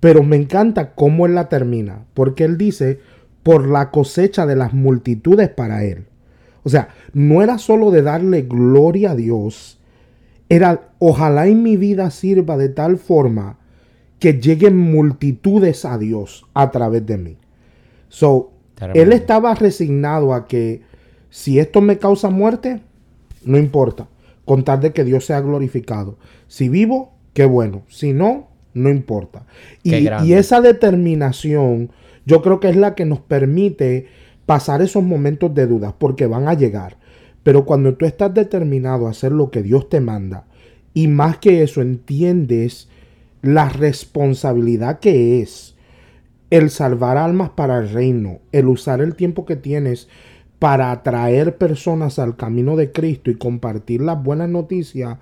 Pero 0.00 0.22
me 0.22 0.36
encanta 0.36 0.94
cómo 0.94 1.26
él 1.26 1.34
la 1.34 1.48
termina, 1.48 2.04
porque 2.14 2.44
él 2.44 2.56
dice, 2.56 3.00
por 3.42 3.68
la 3.68 3.90
cosecha 3.90 4.46
de 4.46 4.56
las 4.56 4.72
multitudes 4.72 5.48
para 5.48 5.84
él. 5.84 6.06
O 6.62 6.68
sea, 6.68 6.90
no 7.12 7.42
era 7.42 7.58
solo 7.58 7.90
de 7.90 8.02
darle 8.02 8.42
gloria 8.42 9.12
a 9.12 9.16
Dios, 9.16 9.78
era, 10.48 10.90
ojalá 10.98 11.46
en 11.46 11.62
mi 11.62 11.76
vida 11.76 12.10
sirva 12.10 12.56
de 12.56 12.68
tal 12.68 12.98
forma 12.98 13.58
que 14.18 14.34
lleguen 14.34 14.76
multitudes 14.76 15.84
a 15.84 15.98
Dios 15.98 16.46
a 16.54 16.70
través 16.70 17.06
de 17.06 17.18
mí. 17.18 17.36
So, 18.08 18.52
él 18.94 19.12
estaba 19.12 19.54
resignado 19.54 20.32
a 20.34 20.46
que 20.46 20.82
si 21.30 21.58
esto 21.58 21.80
me 21.80 21.98
causa 21.98 22.30
muerte, 22.30 22.80
no 23.44 23.58
importa. 23.58 24.08
Contar 24.44 24.80
de 24.80 24.92
que 24.92 25.04
Dios 25.04 25.26
sea 25.26 25.40
glorificado. 25.40 26.16
Si 26.46 26.68
vivo, 26.68 27.12
qué 27.34 27.44
bueno. 27.44 27.82
Si 27.88 28.12
no, 28.12 28.48
no 28.82 28.90
importa. 28.90 29.46
Y, 29.82 29.94
y, 30.24 30.32
esa 30.32 30.60
determinación, 30.60 31.90
yo 32.26 32.42
creo 32.42 32.60
que 32.60 32.68
es 32.68 32.76
la 32.76 32.94
que 32.94 33.04
nos 33.04 33.20
permite 33.20 34.06
pasar 34.46 34.82
esos 34.82 35.02
momentos 35.02 35.54
de 35.54 35.66
dudas, 35.66 35.94
porque 35.98 36.26
van 36.26 36.48
a 36.48 36.54
llegar. 36.54 36.96
Pero 37.42 37.64
cuando 37.64 37.94
tú 37.94 38.06
estás 38.06 38.32
determinado 38.34 39.06
a 39.06 39.10
hacer 39.10 39.32
lo 39.32 39.50
que 39.50 39.62
Dios 39.62 39.88
te 39.88 40.00
manda, 40.00 40.46
y 40.94 41.08
más 41.08 41.38
que 41.38 41.62
eso, 41.62 41.80
entiendes 41.80 42.88
la 43.42 43.68
responsabilidad 43.68 44.98
que 44.98 45.40
es 45.40 45.76
el 46.50 46.70
salvar 46.70 47.16
almas 47.16 47.50
para 47.50 47.78
el 47.78 47.90
reino, 47.90 48.40
el 48.52 48.68
usar 48.68 49.00
el 49.00 49.14
tiempo 49.14 49.44
que 49.44 49.56
tienes 49.56 50.08
para 50.58 50.90
atraer 50.90 51.56
personas 51.56 52.18
al 52.18 52.36
camino 52.36 52.74
de 52.74 52.90
Cristo 52.90 53.30
y 53.30 53.36
compartir 53.36 54.00
las 54.00 54.22
buenas 54.22 54.48
noticias, 54.48 55.18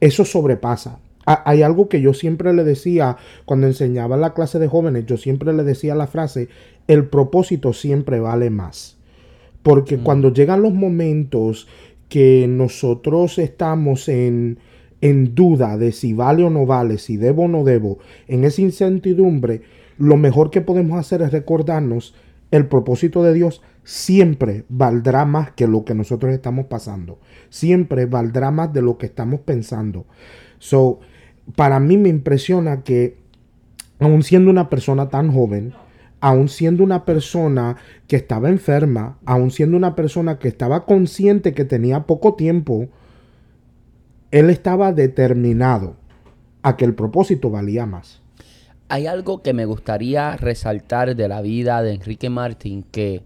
eso 0.00 0.24
sobrepasa. 0.24 1.00
Hay 1.24 1.62
algo 1.62 1.88
que 1.88 2.00
yo 2.00 2.14
siempre 2.14 2.52
le 2.52 2.64
decía 2.64 3.16
cuando 3.44 3.66
enseñaba 3.66 4.16
la 4.16 4.34
clase 4.34 4.58
de 4.58 4.66
jóvenes, 4.66 5.06
yo 5.06 5.16
siempre 5.16 5.52
le 5.52 5.62
decía 5.62 5.94
la 5.94 6.08
frase, 6.08 6.48
el 6.88 7.06
propósito 7.06 7.72
siempre 7.72 8.18
vale 8.18 8.50
más. 8.50 8.96
Porque 9.62 9.98
mm. 9.98 10.02
cuando 10.02 10.32
llegan 10.32 10.62
los 10.62 10.74
momentos 10.74 11.68
que 12.08 12.46
nosotros 12.48 13.38
estamos 13.38 14.08
en, 14.08 14.58
en 15.00 15.34
duda 15.34 15.78
de 15.78 15.92
si 15.92 16.12
vale 16.12 16.44
o 16.44 16.50
no 16.50 16.66
vale, 16.66 16.98
si 16.98 17.16
debo 17.16 17.44
o 17.44 17.48
no 17.48 17.62
debo, 17.62 17.98
en 18.26 18.44
esa 18.44 18.60
incertidumbre, 18.62 19.62
lo 19.98 20.16
mejor 20.16 20.50
que 20.50 20.60
podemos 20.60 20.98
hacer 20.98 21.22
es 21.22 21.30
recordarnos 21.30 22.14
el 22.50 22.66
propósito 22.66 23.22
de 23.22 23.32
Dios 23.32 23.62
siempre 23.84 24.64
valdrá 24.68 25.24
más 25.24 25.52
que 25.52 25.66
lo 25.66 25.84
que 25.84 25.94
nosotros 25.94 26.32
estamos 26.32 26.66
pasando. 26.66 27.18
Siempre 27.48 28.06
valdrá 28.06 28.50
más 28.50 28.72
de 28.72 28.82
lo 28.82 28.98
que 28.98 29.06
estamos 29.06 29.40
pensando. 29.40 30.06
So, 30.58 31.00
para 31.56 31.80
mí 31.80 31.96
me 31.96 32.08
impresiona 32.08 32.82
que, 32.82 33.16
aun 33.98 34.22
siendo 34.22 34.50
una 34.50 34.70
persona 34.70 35.08
tan 35.08 35.32
joven, 35.32 35.74
aun 36.20 36.48
siendo 36.48 36.84
una 36.84 37.04
persona 37.04 37.76
que 38.06 38.16
estaba 38.16 38.48
enferma, 38.48 39.18
aun 39.24 39.50
siendo 39.50 39.76
una 39.76 39.96
persona 39.96 40.38
que 40.38 40.48
estaba 40.48 40.84
consciente 40.86 41.52
que 41.52 41.64
tenía 41.64 42.06
poco 42.06 42.34
tiempo, 42.34 42.88
él 44.30 44.48
estaba 44.48 44.92
determinado 44.92 45.96
a 46.62 46.76
que 46.76 46.84
el 46.84 46.94
propósito 46.94 47.50
valía 47.50 47.86
más. 47.86 48.22
Hay 48.88 49.06
algo 49.06 49.42
que 49.42 49.52
me 49.52 49.64
gustaría 49.64 50.36
resaltar 50.36 51.16
de 51.16 51.28
la 51.28 51.40
vida 51.40 51.82
de 51.82 51.94
Enrique 51.94 52.30
Martín 52.30 52.84
que, 52.90 53.22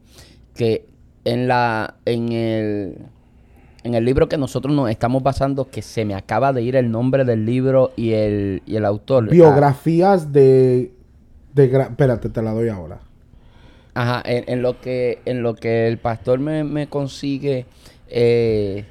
que 0.55 0.87
en 1.25 1.49
la 1.49 1.97
en 2.05 2.33
el 2.33 2.99
en 3.87 3.95
el 3.95 4.05
libro 4.05 4.29
que 4.29 4.37
nosotros 4.37 4.75
nos 4.75 4.91
estamos 4.91 5.23
basando, 5.23 5.71
que 5.71 5.81
se 5.81 6.05
me 6.05 6.17
acaba 6.17 6.53
de 6.53 6.61
ir 6.61 6.75
el 6.75 6.91
nombre 6.91 7.25
del 7.25 7.47
libro 7.47 7.93
y 7.97 8.13
el, 8.13 8.63
y 8.67 8.75
el 8.75 8.85
autor. 8.85 9.31
Biografías 9.31 10.33
de, 10.33 10.91
de... 11.55 11.65
Espérate, 11.65 12.29
te 12.29 12.43
la 12.43 12.53
doy 12.53 12.69
ahora. 12.69 12.99
Ajá, 13.95 14.23
en, 14.27 14.61
lo, 14.61 14.81
que, 14.81 15.21
en 15.25 15.43
lo 15.43 15.55
que 15.55 15.87
el 15.87 15.99
pastor 15.99 16.41
me, 16.41 16.89
consigue 16.89 17.65
eh, 18.09 18.85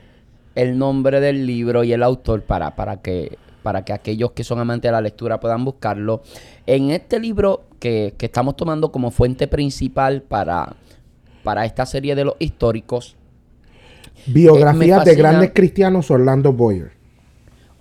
el 0.56 0.78
nombre 0.78 1.20
del 1.20 1.46
libro 1.46 1.84
y 1.84 1.91
el 1.91 2.02
autor 2.02 2.43
para, 2.43 2.76
para 2.76 3.02
que 3.02 3.38
para 3.62 3.84
que 3.84 3.93
aquellos 3.93 4.32
que 4.32 4.43
son 4.43 4.60
amantes 4.60 4.89
de 4.89 4.91
la 4.91 5.02
lectura 5.02 5.39
puedan 5.39 5.66
buscarlo. 5.66 6.22
En 6.68 6.91
este 6.91 7.20
libro 7.20 7.64
que, 7.80 8.14
estamos 8.20 8.56
tomando 8.56 8.91
como 8.91 9.10
fuente 9.10 9.48
principal 9.48 10.22
para, 10.22 10.76
para 11.43 11.66
esta 11.66 11.86
serie 11.88 12.14
de 12.14 12.26
los 12.26 12.36
históricos. 12.38 13.16
Biografía 14.28 14.99
de 14.99 15.15
grandes 15.15 15.51
cristianos 15.53 16.09
Orlando 16.09 16.51
Boyer. 16.51 16.91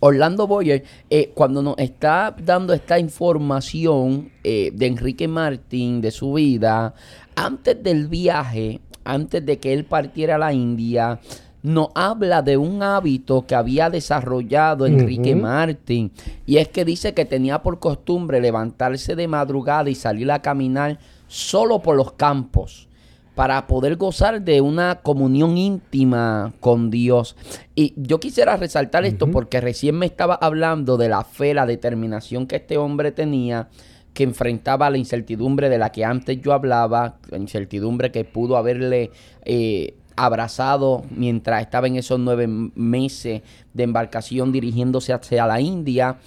Orlando 0.00 0.46
Boyer, 0.46 0.84
eh, 1.08 1.30
cuando 1.32 1.62
nos 1.62 1.78
está 1.78 2.36
dando 2.44 2.74
esta 2.74 2.98
información 2.98 4.30
eh, 4.42 4.70
de 4.74 4.86
Enrique 4.86 5.26
Martín, 5.26 6.02
de 6.02 6.10
su 6.10 6.34
vida, 6.34 6.94
antes 7.34 7.82
del 7.82 8.08
viaje, 8.08 8.80
antes 9.04 9.46
de 9.46 9.58
que 9.58 9.72
él 9.72 9.84
partiera 9.84 10.34
a 10.34 10.38
la 10.38 10.52
India, 10.52 11.20
nos 11.62 11.88
habla 11.94 12.42
de 12.42 12.58
un 12.58 12.82
hábito 12.82 13.46
que 13.46 13.54
había 13.54 13.88
desarrollado 13.88 14.84
Enrique 14.84 15.34
Martín. 15.34 16.12
Y 16.44 16.58
es 16.58 16.68
que 16.68 16.84
dice 16.84 17.14
que 17.14 17.24
tenía 17.24 17.62
por 17.62 17.78
costumbre 17.78 18.42
levantarse 18.42 19.16
de 19.16 19.26
madrugada 19.26 19.88
y 19.88 19.94
salir 19.94 20.30
a 20.30 20.42
caminar 20.42 20.98
solo 21.26 21.80
por 21.80 21.96
los 21.96 22.12
campos 22.12 22.88
para 23.34 23.66
poder 23.66 23.96
gozar 23.96 24.42
de 24.42 24.60
una 24.60 24.96
comunión 25.02 25.56
íntima 25.56 26.52
con 26.60 26.90
Dios. 26.90 27.36
Y 27.74 27.92
yo 27.96 28.20
quisiera 28.20 28.56
resaltar 28.56 29.04
esto 29.04 29.30
porque 29.30 29.60
recién 29.60 29.96
me 29.98 30.06
estaba 30.06 30.34
hablando 30.34 30.96
de 30.96 31.08
la 31.08 31.24
fe, 31.24 31.54
la 31.54 31.66
determinación 31.66 32.46
que 32.46 32.56
este 32.56 32.78
hombre 32.78 33.12
tenía 33.12 33.68
que 34.12 34.22
enfrentaba 34.22 34.88
la 34.90 34.98
incertidumbre 34.98 35.68
de 35.68 35.76
la 35.78 35.90
que 35.90 36.04
antes 36.04 36.40
yo 36.40 36.52
hablaba, 36.52 37.16
la 37.28 37.36
incertidumbre 37.36 38.12
que 38.12 38.24
pudo 38.24 38.56
haberle 38.56 39.10
eh, 39.44 39.96
abrazado 40.14 41.02
mientras 41.10 41.62
estaba 41.62 41.88
en 41.88 41.96
esos 41.96 42.20
nueve 42.20 42.46
meses 42.46 43.42
de 43.72 43.82
embarcación 43.82 44.52
dirigiéndose 44.52 45.12
hacia 45.12 45.46
la 45.46 45.60
India. 45.60 46.18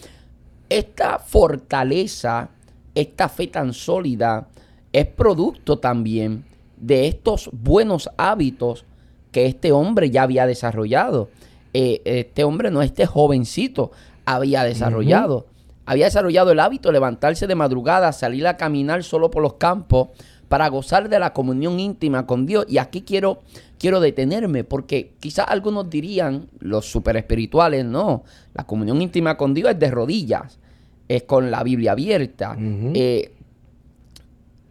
Esta 0.68 1.18
fortaleza, 1.20 2.50
esta 2.94 3.30
fe 3.30 3.48
tan 3.48 3.72
sólida, 3.72 4.50
es 4.92 5.06
producto 5.06 5.80
también 5.80 6.44
de 6.78 7.08
estos 7.08 7.50
buenos 7.52 8.10
hábitos 8.18 8.86
que 9.32 9.46
este 9.46 9.72
hombre 9.72 10.10
ya 10.10 10.24
había 10.24 10.46
desarrollado. 10.46 11.30
Eh, 11.74 12.02
este 12.06 12.44
hombre 12.44 12.72
no, 12.72 12.82
este 12.82 13.06
jovencito 13.06 13.92
había 14.26 14.64
desarrollado. 14.64 15.46
Había 15.86 16.06
desarrollado 16.06 16.52
el 16.52 16.60
hábito 16.60 16.90
de 16.90 16.94
levantarse 16.94 17.48
de 17.48 17.56
madrugada, 17.56 18.12
salir 18.12 18.46
a 18.48 18.58
caminar 18.58 19.04
solo 19.04 19.32
por 19.32 19.42
los 19.42 19.54
campos, 19.54 20.10
para 20.48 20.68
gozar 20.70 21.10
de 21.10 21.20
la 21.20 21.34
comunión 21.34 21.80
íntima 21.80 22.26
con 22.26 22.46
Dios. 22.46 22.66
Y 22.68 22.78
aquí 22.78 23.02
quiero, 23.02 23.42
quiero 23.78 24.00
detenerme, 24.00 24.64
porque 24.64 25.14
quizás 25.20 25.46
algunos 25.50 25.90
dirían, 25.90 26.48
los 26.60 26.90
super 26.90 27.18
espirituales, 27.18 27.86
no, 27.86 28.24
la 28.54 28.66
comunión 28.66 29.02
íntima 29.02 29.38
con 29.38 29.54
Dios 29.54 29.72
es 29.72 29.80
de 29.80 29.92
rodillas, 29.92 30.60
es 31.08 31.24
con 31.24 31.52
la 31.52 31.64
Biblia 31.64 31.94
abierta. 31.94 32.58
Eh, 32.60 33.32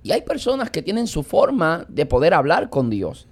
y 0.07 0.13
hay 0.13 0.23
personas 0.23 0.71
que 0.71 0.83
tienen 0.83 1.09
su 1.09 1.25
forma 1.25 1.85
de 1.89 2.07
poder 2.07 2.33
hablar 2.33 2.71
con 2.71 2.91
Dios. 2.91 3.27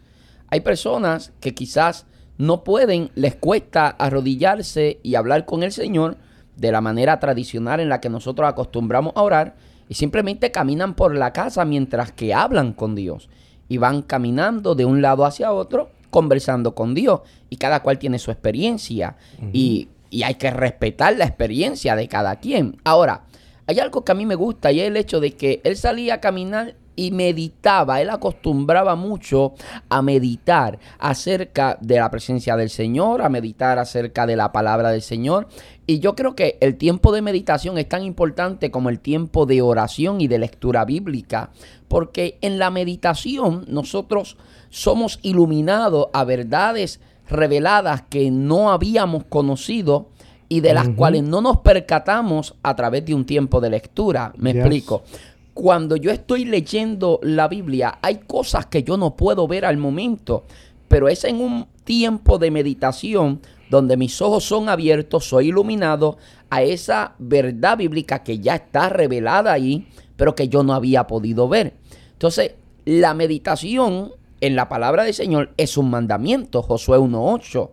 Hay 0.49 0.59
personas 0.59 1.33
que 1.39 1.55
quizás 1.55 2.05
no 2.37 2.64
pueden, 2.64 3.12
les 3.14 3.37
cuesta 3.37 3.87
arrodillarse 3.87 4.99
y 5.05 5.14
hablar 5.14 5.47
con 5.47 5.62
el 5.62 5.70
Señor 5.70 6.16
de 6.57 6.72
la 6.72 6.81
manera 6.81 7.20
tradicional 7.20 7.79
en 7.79 7.89
la 7.89 8.01
que 8.01 8.11
nosotros 8.11 8.49
acostumbramos 8.49 9.12
a 9.14 9.22
orar 9.22 9.55
y 9.89 9.95
simplemente 9.95 10.51
caminan 10.51 10.95
por 10.95 11.14
la 11.14 11.33
casa 11.33 11.64
mientras 11.64 12.11
que 12.11 12.35
hablan 12.35 12.72
con 12.72 12.97
Dios 12.97 13.29
y 13.68 13.77
van 13.77 14.03
caminando 14.03 14.75
de 14.75 14.85
un 14.85 15.01
lado 15.01 15.25
hacia 15.27 15.53
otro 15.53 15.91
conversando 16.11 16.75
con 16.75 16.93
Dios 16.93 17.20
y 17.51 17.57
cada 17.57 17.85
cual 17.85 18.01
tiene 18.01 18.18
su 18.18 18.33
experiencia 18.33 19.14
y, 19.53 19.91
y 20.11 20.25
hay 20.25 20.35
que 20.35 20.51
respetar 20.51 21.14
la 21.14 21.27
experiencia 21.27 21.95
de 21.95 22.09
cada 22.09 22.41
quien. 22.41 22.79
Ahora, 22.83 23.24
hay 23.66 23.78
algo 23.78 24.04
que 24.04 24.12
a 24.12 24.14
mí 24.14 24.26
me 24.26 24.34
gusta 24.34 24.72
y 24.72 24.80
es 24.80 24.88
el 24.88 24.96
hecho 24.96 25.20
de 25.20 25.32
que 25.32 25.60
él 25.64 25.76
salía 25.76 26.14
a 26.14 26.20
caminar 26.20 26.76
y 26.96 27.10
meditaba, 27.10 28.00
él 28.00 28.10
acostumbraba 28.10 28.94
mucho 28.94 29.54
a 29.88 30.02
meditar 30.02 30.78
acerca 30.98 31.76
de 31.80 31.96
la 31.96 32.10
presencia 32.10 32.56
del 32.56 32.70
Señor, 32.70 33.22
a 33.22 33.28
meditar 33.28 33.78
acerca 33.78 34.26
de 34.26 34.36
la 34.36 34.52
palabra 34.52 34.90
del 34.90 35.02
Señor. 35.02 35.48
Y 35.86 35.98
yo 35.98 36.14
creo 36.14 36.36
que 36.36 36.56
el 36.60 36.76
tiempo 36.76 37.12
de 37.12 37.22
meditación 37.22 37.78
es 37.78 37.88
tan 37.88 38.04
importante 38.04 38.70
como 38.70 38.90
el 38.90 39.00
tiempo 39.00 39.44
de 39.44 39.60
oración 39.60 40.20
y 40.20 40.28
de 40.28 40.38
lectura 40.38 40.84
bíblica, 40.84 41.50
porque 41.88 42.38
en 42.40 42.58
la 42.58 42.70
meditación 42.70 43.64
nosotros 43.68 44.36
somos 44.70 45.18
iluminados 45.22 46.08
a 46.12 46.24
verdades 46.24 47.00
reveladas 47.28 48.02
que 48.02 48.30
no 48.30 48.70
habíamos 48.70 49.24
conocido 49.24 50.10
y 50.55 50.61
de 50.61 50.72
las 50.72 50.88
cuales 50.90 51.24
no 51.24 51.40
nos 51.40 51.59
percatamos 51.59 52.55
a 52.62 52.76
través 52.76 53.05
de 53.05 53.12
un 53.12 53.24
tiempo 53.24 53.61
de 53.61 53.70
lectura. 53.70 54.32
Me 54.36 54.50
explico 54.50 55.02
cuando 55.52 55.96
yo 55.96 56.12
estoy 56.12 56.44
leyendo 56.44 57.18
la 57.24 57.48
Biblia, 57.48 57.98
hay 58.02 58.18
cosas 58.18 58.66
que 58.66 58.84
yo 58.84 58.96
no 58.96 59.16
puedo 59.16 59.48
ver 59.48 59.64
al 59.64 59.78
momento, 59.78 60.44
pero 60.86 61.09
es 61.09 61.24
en 61.24 61.40
un 61.40 61.66
tiempo 61.82 62.38
de 62.38 62.52
meditación 62.52 63.40
donde 63.68 63.96
mis 63.96 64.22
ojos 64.22 64.44
son 64.44 64.68
abiertos, 64.68 65.28
soy 65.28 65.48
iluminado 65.48 66.18
a 66.50 66.62
esa 66.62 67.14
verdad 67.18 67.78
bíblica 67.78 68.22
que 68.22 68.38
ya 68.38 68.55
está 68.55 68.90
revelada 68.90 69.52
ahí, 69.52 69.88
pero 70.14 70.36
que 70.36 70.48
yo 70.48 70.62
no 70.62 70.72
había 70.72 71.09
podido 71.09 71.48
ver. 71.48 71.74
Entonces, 72.12 72.52
la 72.84 73.12
meditación 73.12 74.12
en 74.40 74.55
la 74.55 74.68
palabra 74.68 75.02
del 75.02 75.14
Señor 75.14 75.50
es 75.57 75.76
un 75.76 75.90
mandamiento, 75.90 76.62
Josué 76.62 76.98
1.8. 76.98 77.70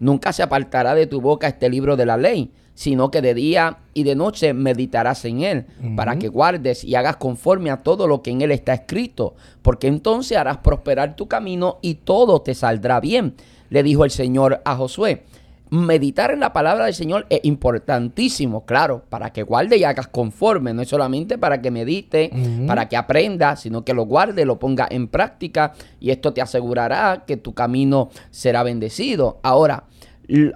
Nunca 0.00 0.32
se 0.32 0.42
apartará 0.42 0.96
de 0.96 1.06
tu 1.06 1.20
boca 1.20 1.46
este 1.46 1.68
libro 1.68 1.96
de 1.96 2.06
la 2.06 2.16
ley, 2.16 2.50
sino 2.74 3.10
que 3.10 3.20
de 3.20 3.34
día 3.34 3.76
y 3.92 4.04
de 4.04 4.14
noche 4.14 4.54
meditarás 4.54 5.26
en 5.26 5.42
él, 5.42 5.66
para 5.96 6.18
que 6.18 6.28
guardes 6.28 6.82
y 6.82 6.94
hagas 6.94 7.16
conforme 7.16 7.70
a 7.70 7.82
todo 7.82 8.08
lo 8.08 8.22
que 8.22 8.30
en 8.30 8.40
él 8.40 8.50
está 8.50 8.72
escrito, 8.72 9.34
porque 9.60 9.86
entonces 9.86 10.38
harás 10.38 10.56
prosperar 10.58 11.14
tu 11.14 11.28
camino 11.28 11.78
y 11.82 11.96
todo 11.96 12.40
te 12.40 12.54
saldrá 12.54 12.98
bien, 12.98 13.34
le 13.68 13.82
dijo 13.82 14.06
el 14.06 14.10
Señor 14.10 14.62
a 14.64 14.76
Josué. 14.76 15.24
Meditar 15.70 16.32
en 16.32 16.40
la 16.40 16.52
palabra 16.52 16.86
del 16.86 16.94
Señor 16.94 17.26
es 17.30 17.40
importantísimo, 17.44 18.64
claro, 18.64 19.04
para 19.08 19.32
que 19.32 19.44
guarde 19.44 19.76
y 19.76 19.84
hagas 19.84 20.08
conforme, 20.08 20.74
no 20.74 20.82
es 20.82 20.88
solamente 20.88 21.38
para 21.38 21.62
que 21.62 21.70
medite, 21.70 22.32
para 22.66 22.88
que 22.88 22.96
aprenda, 22.96 23.54
sino 23.54 23.84
que 23.84 23.94
lo 23.94 24.02
guarde, 24.02 24.44
lo 24.44 24.58
ponga 24.58 24.88
en 24.90 25.06
práctica 25.06 25.72
y 26.00 26.10
esto 26.10 26.32
te 26.32 26.42
asegurará 26.42 27.22
que 27.24 27.36
tu 27.36 27.54
camino 27.54 28.10
será 28.32 28.64
bendecido. 28.64 29.38
Ahora, 29.44 29.84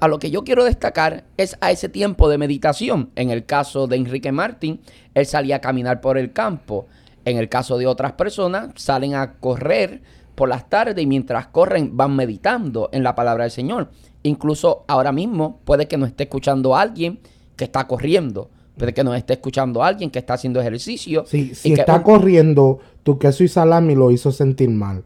a 0.01 0.09
lo 0.09 0.19
que 0.19 0.33
yo 0.33 0.43
quiero 0.43 0.65
destacar 0.65 1.23
es 1.37 1.57
a 1.61 1.71
ese 1.71 1.89
tiempo 1.89 2.29
de 2.29 2.39
meditación. 2.39 3.11
En 3.15 3.31
el 3.31 3.45
caso 3.45 3.87
de 3.87 3.97
Enrique 3.97 4.33
Martín, 4.33 4.81
él 5.15 5.27
salía 5.27 5.57
a 5.57 5.61
caminar 5.61 6.01
por 6.01 6.19
el 6.19 6.33
campo. 6.33 6.87
En 7.25 7.39
el 7.39 7.49
caso 7.49 7.79
de 7.79 7.87
otras 7.87 8.13
personas, 8.13 8.71
salen 8.75 9.15
a 9.15 9.35
correr 9.35 10.03
por 10.35 10.49
las 10.49 10.69
tardes 10.69 11.03
y 11.03 11.07
mientras 11.07 11.47
corren 11.49 11.97
van 11.97 12.17
meditando 12.17 12.89
en 12.93 13.05
la 13.05 13.15
palabra 13.15 13.45
del 13.45 13.51
Señor. 13.51 13.91
Incluso 14.25 14.85
ahora 14.89 15.13
mismo 15.13 15.61
puede 15.65 15.87
que 15.87 15.97
nos 15.97 16.09
esté 16.09 16.25
escuchando 16.25 16.75
alguien 16.75 17.21
que 17.57 17.65
está 17.65 17.87
corriendo. 17.87 18.51
Puede 18.77 18.93
que 18.93 19.05
nos 19.05 19.17
esté 19.17 19.35
escuchando 19.35 19.85
alguien 19.85 20.11
que 20.11 20.19
está 20.19 20.35
haciendo 20.35 20.61
ejercicio. 20.61 21.25
Sí, 21.27 21.55
si 21.55 21.75
está 21.75 22.03
corriendo, 22.03 22.81
tu 23.05 23.19
queso 23.19 23.45
y 23.45 23.49
salami 23.49 23.95
lo 23.95 24.11
hizo 24.11 24.33
sentir 24.33 24.71
mal. 24.71 25.05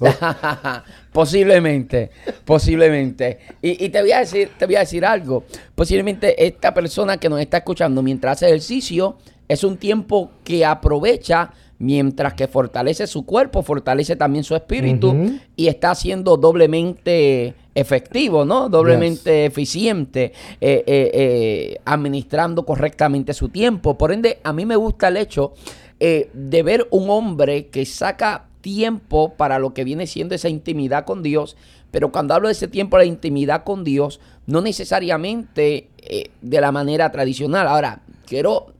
posiblemente, 1.12 2.10
posiblemente. 2.44 3.38
Y, 3.60 3.88
te 3.88 4.00
voy 4.00 4.12
a 4.12 4.20
decir, 4.20 4.50
te 4.58 4.66
voy 4.66 4.76
a 4.76 4.80
decir 4.80 5.04
algo. 5.04 5.44
Posiblemente 5.74 6.44
esta 6.44 6.74
persona 6.74 7.16
que 7.18 7.28
nos 7.28 7.40
está 7.40 7.58
escuchando 7.58 8.02
mientras 8.02 8.38
hace 8.38 8.46
ejercicio 8.46 9.16
es 9.48 9.64
un 9.64 9.76
tiempo 9.76 10.30
que 10.44 10.64
aprovecha 10.64 11.52
mientras 11.82 12.34
que 12.34 12.48
fortalece 12.48 13.06
su 13.06 13.26
cuerpo, 13.26 13.62
fortalece 13.62 14.16
también 14.16 14.44
su 14.44 14.54
espíritu 14.54 15.14
y 15.56 15.66
está 15.66 15.94
siendo 15.94 16.36
doblemente 16.36 17.54
efectivo, 17.74 18.44
¿no? 18.44 18.68
Doblemente 18.68 19.46
eficiente, 19.46 20.32
eh, 20.60 20.84
eh, 20.86 21.10
eh, 21.12 21.80
administrando 21.84 22.64
correctamente 22.64 23.34
su 23.34 23.48
tiempo. 23.48 23.98
Por 23.98 24.12
ende, 24.12 24.38
a 24.44 24.52
mí 24.52 24.64
me 24.64 24.76
gusta 24.76 25.08
el 25.08 25.16
hecho 25.16 25.52
de 25.98 26.62
ver 26.64 26.88
un 26.90 27.10
hombre 27.10 27.66
que 27.66 27.86
saca 27.86 28.46
tiempo 28.60 29.34
para 29.34 29.58
lo 29.58 29.74
que 29.74 29.84
viene 29.84 30.06
siendo 30.06 30.34
esa 30.34 30.48
intimidad 30.48 31.04
con 31.04 31.22
Dios, 31.22 31.56
pero 31.90 32.10
cuando 32.10 32.34
hablo 32.34 32.48
de 32.48 32.52
ese 32.52 32.68
tiempo 32.68 32.96
de 32.96 33.06
intimidad 33.06 33.64
con 33.64 33.84
Dios, 33.84 34.18
no 34.46 34.62
necesariamente 34.62 35.88
eh, 35.98 36.30
de 36.40 36.60
la 36.60 36.72
manera 36.72 37.12
tradicional. 37.12 37.68
Ahora, 37.68 38.00
quiero 38.26 38.72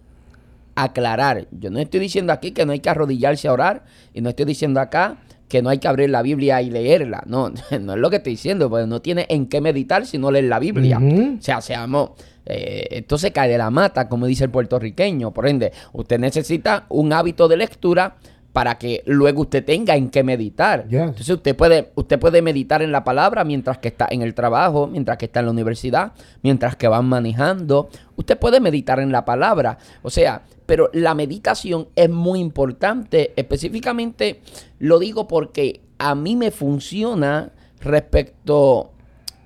aclarar, 0.74 1.46
yo 1.50 1.70
no 1.70 1.78
estoy 1.78 2.00
diciendo 2.00 2.32
aquí 2.32 2.52
que 2.52 2.64
no 2.64 2.72
hay 2.72 2.80
que 2.80 2.90
arrodillarse 2.90 3.48
a 3.48 3.52
orar 3.52 3.84
y 4.12 4.20
no 4.20 4.30
estoy 4.30 4.46
diciendo 4.46 4.80
acá 4.80 5.18
que 5.48 5.60
no 5.60 5.68
hay 5.68 5.78
que 5.78 5.86
abrir 5.86 6.08
la 6.08 6.22
Biblia 6.22 6.62
y 6.62 6.70
leerla. 6.70 7.22
No, 7.26 7.50
no 7.80 7.92
es 7.92 7.98
lo 7.98 8.08
que 8.08 8.16
estoy 8.16 8.32
diciendo, 8.32 8.70
porque 8.70 8.86
no 8.86 9.02
tiene 9.02 9.26
en 9.28 9.46
qué 9.46 9.60
meditar 9.60 10.06
si 10.06 10.16
no 10.16 10.30
lees 10.30 10.46
la 10.46 10.58
Biblia. 10.58 10.98
O 10.98 11.42
sea, 11.42 11.60
seamos... 11.60 12.12
Eh, 12.44 12.88
esto 12.90 13.18
se 13.18 13.30
cae 13.30 13.48
de 13.48 13.56
la 13.56 13.70
mata, 13.70 14.08
como 14.08 14.26
dice 14.26 14.44
el 14.44 14.50
puertorriqueño. 14.50 15.30
Por 15.30 15.46
ende, 15.46 15.72
usted 15.92 16.18
necesita 16.18 16.86
un 16.88 17.12
hábito 17.12 17.46
de 17.46 17.56
lectura 17.56 18.16
para 18.52 18.76
que 18.78 19.02
luego 19.06 19.42
usted 19.42 19.64
tenga 19.64 19.96
en 19.96 20.10
qué 20.10 20.22
meditar. 20.22 20.86
Entonces 20.90 21.30
usted 21.30 21.56
puede, 21.56 21.90
usted 21.94 22.18
puede 22.18 22.42
meditar 22.42 22.82
en 22.82 22.92
la 22.92 23.02
palabra 23.02 23.44
mientras 23.44 23.78
que 23.78 23.88
está 23.88 24.06
en 24.10 24.22
el 24.22 24.34
trabajo, 24.34 24.86
mientras 24.86 25.16
que 25.18 25.26
está 25.26 25.40
en 25.40 25.46
la 25.46 25.52
universidad, 25.52 26.12
mientras 26.42 26.76
que 26.76 26.88
van 26.88 27.06
manejando. 27.06 27.88
Usted 28.16 28.38
puede 28.38 28.60
meditar 28.60 29.00
en 29.00 29.10
la 29.10 29.24
palabra. 29.24 29.78
O 30.02 30.10
sea, 30.10 30.42
pero 30.72 30.88
la 30.94 31.14
meditación 31.14 31.88
es 31.96 32.08
muy 32.08 32.40
importante. 32.40 33.34
Específicamente 33.36 34.40
lo 34.78 34.98
digo 34.98 35.28
porque 35.28 35.82
a 35.98 36.14
mí 36.14 36.34
me 36.34 36.50
funciona 36.50 37.52
respecto 37.78 38.90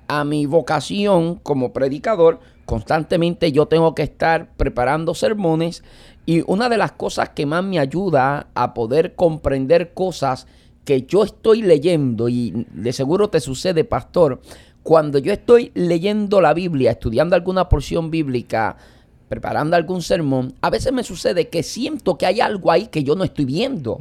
a 0.07 0.23
mi 0.23 0.47
vocación 0.47 1.41
como 1.43 1.73
predicador. 1.73 2.39
Constantemente 2.65 3.51
yo 3.51 3.67
tengo 3.67 3.93
que 3.93 4.05
estar 4.05 4.53
preparando 4.57 5.17
sermones 5.17 5.83
y 6.27 6.45
una 6.47 6.69
de 6.69 6.77
las 6.77 6.93
cosas 6.93 7.31
que 7.31 7.45
más 7.45 7.65
me 7.65 7.81
ayuda 7.81 8.47
a 8.55 8.73
poder 8.73 9.17
comprender 9.17 9.95
cosas 9.95 10.47
que 10.85 11.07
yo 11.07 11.25
estoy 11.25 11.61
leyendo, 11.61 12.29
y 12.29 12.69
de 12.73 12.93
seguro 12.93 13.31
te 13.31 13.41
sucede, 13.41 13.83
pastor, 13.83 14.41
cuando 14.85 15.19
yo 15.19 15.33
estoy 15.33 15.73
leyendo 15.75 16.41
la 16.41 16.55
Biblia, 16.55 16.93
estudiando 16.93 17.35
alguna 17.35 17.69
porción 17.69 18.13
bíblica, 18.13 18.77
preparando 19.29 19.77
algún 19.77 20.03
sermón, 20.03 20.55
a 20.61 20.71
veces 20.71 20.93
me 20.93 21.03
sucede 21.03 21.49
que 21.49 21.63
siento 21.63 22.17
que 22.17 22.27
hay 22.27 22.41
algo 22.41 22.71
ahí 22.71 22.87
que 22.87 23.03
yo 23.03 23.17
no 23.17 23.25
estoy 23.25 23.45
viendo. 23.45 23.99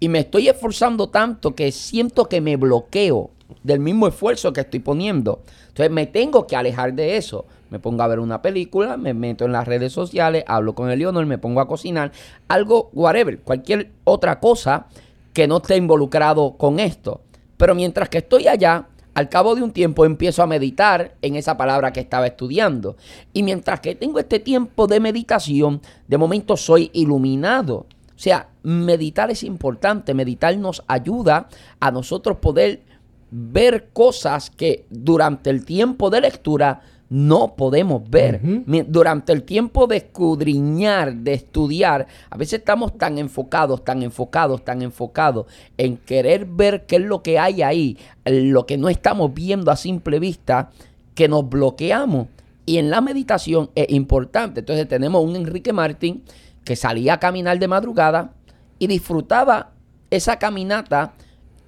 Y 0.00 0.08
me 0.08 0.20
estoy 0.20 0.48
esforzando 0.48 1.08
tanto 1.08 1.54
que 1.54 1.70
siento 1.72 2.26
que 2.26 2.40
me 2.40 2.56
bloqueo 2.56 3.30
del 3.62 3.80
mismo 3.80 4.08
esfuerzo 4.08 4.52
que 4.52 4.62
estoy 4.62 4.80
poniendo. 4.80 5.40
Entonces 5.68 5.90
me 5.90 6.06
tengo 6.06 6.46
que 6.46 6.56
alejar 6.56 6.94
de 6.94 7.16
eso. 7.16 7.46
Me 7.70 7.78
pongo 7.78 8.02
a 8.02 8.08
ver 8.08 8.20
una 8.20 8.42
película, 8.42 8.96
me 8.96 9.12
meto 9.12 9.44
en 9.44 9.52
las 9.52 9.66
redes 9.66 9.92
sociales, 9.92 10.44
hablo 10.46 10.74
con 10.74 10.90
el 10.90 10.98
Leonor, 11.00 11.26
me 11.26 11.38
pongo 11.38 11.60
a 11.60 11.66
cocinar, 11.66 12.12
algo, 12.46 12.90
whatever, 12.92 13.40
cualquier 13.40 13.90
otra 14.04 14.38
cosa 14.38 14.86
que 15.32 15.48
no 15.48 15.56
esté 15.56 15.76
involucrado 15.76 16.56
con 16.56 16.78
esto. 16.78 17.22
Pero 17.56 17.74
mientras 17.74 18.08
que 18.08 18.18
estoy 18.18 18.46
allá, 18.46 18.86
al 19.16 19.30
cabo 19.30 19.54
de 19.54 19.62
un 19.62 19.72
tiempo 19.72 20.04
empiezo 20.04 20.42
a 20.42 20.46
meditar 20.46 21.14
en 21.22 21.36
esa 21.36 21.56
palabra 21.56 21.90
que 21.90 22.00
estaba 22.00 22.26
estudiando. 22.26 22.98
Y 23.32 23.42
mientras 23.44 23.80
que 23.80 23.94
tengo 23.94 24.18
este 24.18 24.40
tiempo 24.40 24.86
de 24.86 25.00
meditación, 25.00 25.80
de 26.06 26.18
momento 26.18 26.54
soy 26.58 26.90
iluminado. 26.92 27.86
O 28.14 28.18
sea, 28.18 28.50
meditar 28.62 29.30
es 29.30 29.42
importante, 29.42 30.12
meditar 30.12 30.54
nos 30.58 30.84
ayuda 30.86 31.48
a 31.80 31.90
nosotros 31.90 32.36
poder 32.36 32.82
ver 33.30 33.88
cosas 33.94 34.50
que 34.50 34.84
durante 34.90 35.48
el 35.48 35.64
tiempo 35.64 36.10
de 36.10 36.20
lectura 36.20 36.82
no 37.08 37.54
podemos 37.56 38.08
ver. 38.08 38.40
Durante 38.88 39.32
el 39.32 39.44
tiempo 39.44 39.86
de 39.86 39.98
escudriñar, 39.98 41.14
de 41.14 41.34
estudiar, 41.34 42.06
a 42.30 42.36
veces 42.36 42.60
estamos 42.60 42.98
tan 42.98 43.18
enfocados, 43.18 43.84
tan 43.84 44.02
enfocados, 44.02 44.64
tan 44.64 44.82
enfocados 44.82 45.46
en 45.76 45.96
querer 45.96 46.46
ver 46.46 46.86
qué 46.86 46.96
es 46.96 47.02
lo 47.02 47.22
que 47.22 47.38
hay 47.38 47.62
ahí, 47.62 47.98
lo 48.24 48.66
que 48.66 48.76
no 48.76 48.88
estamos 48.88 49.32
viendo 49.34 49.70
a 49.70 49.76
simple 49.76 50.18
vista, 50.18 50.70
que 51.14 51.28
nos 51.28 51.48
bloqueamos. 51.48 52.28
Y 52.64 52.78
en 52.78 52.90
la 52.90 53.00
meditación 53.00 53.70
es 53.76 53.90
importante. 53.90 54.60
Entonces 54.60 54.88
tenemos 54.88 55.24
un 55.24 55.36
Enrique 55.36 55.72
Martín 55.72 56.24
que 56.64 56.74
salía 56.74 57.14
a 57.14 57.20
caminar 57.20 57.60
de 57.60 57.68
madrugada 57.68 58.32
y 58.80 58.88
disfrutaba 58.88 59.70
esa 60.10 60.38
caminata 60.38 61.14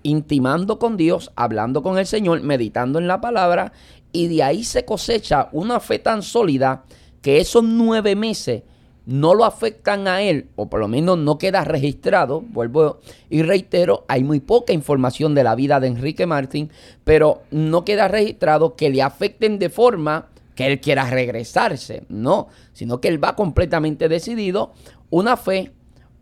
intimando 0.02 0.78
con 0.78 0.96
Dios, 0.96 1.30
hablando 1.36 1.82
con 1.82 1.98
el 1.98 2.06
Señor, 2.06 2.42
meditando 2.42 2.98
en 2.98 3.06
la 3.06 3.20
palabra 3.20 3.72
y 4.12 4.28
de 4.28 4.42
ahí 4.42 4.64
se 4.64 4.84
cosecha 4.84 5.48
una 5.52 5.80
fe 5.80 5.98
tan 5.98 6.22
sólida 6.22 6.84
que 7.22 7.38
esos 7.40 7.64
nueve 7.64 8.16
meses 8.16 8.62
no 9.08 9.34
lo 9.34 9.46
afectan 9.46 10.06
a 10.06 10.20
él, 10.20 10.50
o 10.54 10.68
por 10.68 10.80
lo 10.80 10.86
menos 10.86 11.16
no 11.16 11.38
queda 11.38 11.64
registrado, 11.64 12.42
vuelvo 12.42 13.00
y 13.30 13.42
reitero, 13.42 14.04
hay 14.06 14.22
muy 14.22 14.40
poca 14.40 14.74
información 14.74 15.34
de 15.34 15.44
la 15.44 15.54
vida 15.54 15.80
de 15.80 15.86
Enrique 15.86 16.26
Martín, 16.26 16.70
pero 17.04 17.40
no 17.50 17.86
queda 17.86 18.06
registrado 18.08 18.76
que 18.76 18.90
le 18.90 19.00
afecten 19.00 19.58
de 19.58 19.70
forma 19.70 20.28
que 20.54 20.66
él 20.66 20.80
quiera 20.80 21.08
regresarse, 21.08 22.04
no, 22.10 22.48
sino 22.74 23.00
que 23.00 23.08
él 23.08 23.22
va 23.22 23.34
completamente 23.34 24.10
decidido, 24.10 24.72
una 25.08 25.38
fe, 25.38 25.72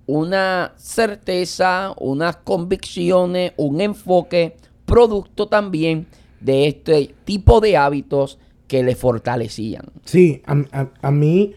una 0.06 0.74
certeza, 0.76 1.92
unas 1.98 2.36
convicciones, 2.36 3.52
un 3.56 3.80
enfoque, 3.80 4.56
producto 4.84 5.48
también 5.48 6.06
de 6.46 6.68
este 6.68 7.10
tipo 7.24 7.60
de 7.60 7.76
hábitos 7.76 8.38
que 8.68 8.82
le 8.82 8.94
fortalecían. 8.94 9.82
Sí, 10.04 10.42
a, 10.46 11.10
mí 11.10 11.54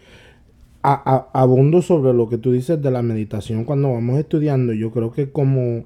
abundo 0.82 1.80
sobre 1.80 2.12
lo 2.12 2.28
que 2.28 2.38
tú 2.38 2.52
dices 2.52 2.82
de 2.82 2.90
la 2.90 3.02
meditación 3.02 3.64
cuando 3.64 3.92
vamos 3.92 4.18
estudiando. 4.18 4.72
Yo 4.72 4.90
creo 4.90 5.12
que 5.12 5.30
como 5.30 5.84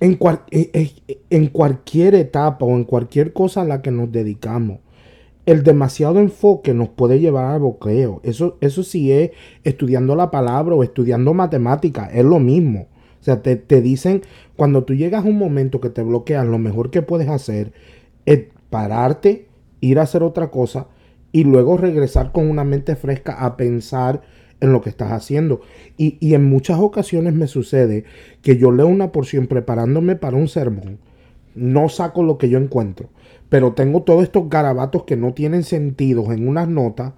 en, 0.00 0.18
e, 0.50 0.70
e, 1.08 1.18
en 1.30 1.46
cualquier 1.46 2.14
etapa 2.14 2.66
o 2.66 2.76
en 2.76 2.84
cualquier 2.84 3.32
cosa 3.32 3.62
a 3.62 3.64
la 3.64 3.80
que 3.80 3.90
nos 3.90 4.12
dedicamos, 4.12 4.78
el 5.46 5.62
demasiado 5.62 6.20
enfoque 6.20 6.74
nos 6.74 6.90
puede 6.90 7.18
llevar 7.18 7.46
al 7.46 7.60
bloqueo. 7.60 8.20
Eso, 8.24 8.58
eso 8.60 8.82
sí 8.82 9.10
es 9.10 9.30
estudiando 9.64 10.14
la 10.16 10.30
palabra 10.30 10.74
o 10.74 10.82
estudiando 10.82 11.32
matemática, 11.34 12.10
es 12.12 12.24
lo 12.24 12.38
mismo. 12.38 12.88
O 13.20 13.24
sea, 13.24 13.40
te, 13.40 13.56
te 13.56 13.80
dicen, 13.80 14.22
cuando 14.56 14.84
tú 14.84 14.94
llegas 14.94 15.24
a 15.24 15.28
un 15.28 15.38
momento 15.38 15.80
que 15.80 15.90
te 15.90 16.02
bloqueas, 16.02 16.44
lo 16.44 16.58
mejor 16.58 16.90
que 16.90 17.02
puedes 17.02 17.28
hacer 17.28 17.72
pararte, 18.70 19.48
ir 19.80 19.98
a 19.98 20.02
hacer 20.02 20.22
otra 20.22 20.50
cosa 20.50 20.86
y 21.30 21.44
luego 21.44 21.76
regresar 21.76 22.32
con 22.32 22.48
una 22.48 22.64
mente 22.64 22.96
fresca 22.96 23.44
a 23.44 23.56
pensar 23.56 24.22
en 24.60 24.72
lo 24.72 24.80
que 24.80 24.90
estás 24.90 25.12
haciendo. 25.12 25.60
Y, 25.96 26.16
y 26.20 26.34
en 26.34 26.48
muchas 26.48 26.78
ocasiones 26.78 27.34
me 27.34 27.48
sucede 27.48 28.04
que 28.40 28.56
yo 28.56 28.70
leo 28.70 28.86
una 28.86 29.12
porción 29.12 29.46
preparándome 29.46 30.16
para 30.16 30.36
un 30.36 30.48
sermón, 30.48 30.98
no 31.54 31.88
saco 31.88 32.22
lo 32.22 32.38
que 32.38 32.48
yo 32.48 32.58
encuentro, 32.58 33.08
pero 33.48 33.72
tengo 33.72 34.02
todos 34.02 34.22
estos 34.22 34.48
garabatos 34.48 35.02
que 35.04 35.16
no 35.16 35.34
tienen 35.34 35.64
sentido 35.64 36.32
en 36.32 36.48
unas 36.48 36.68
notas. 36.68 37.12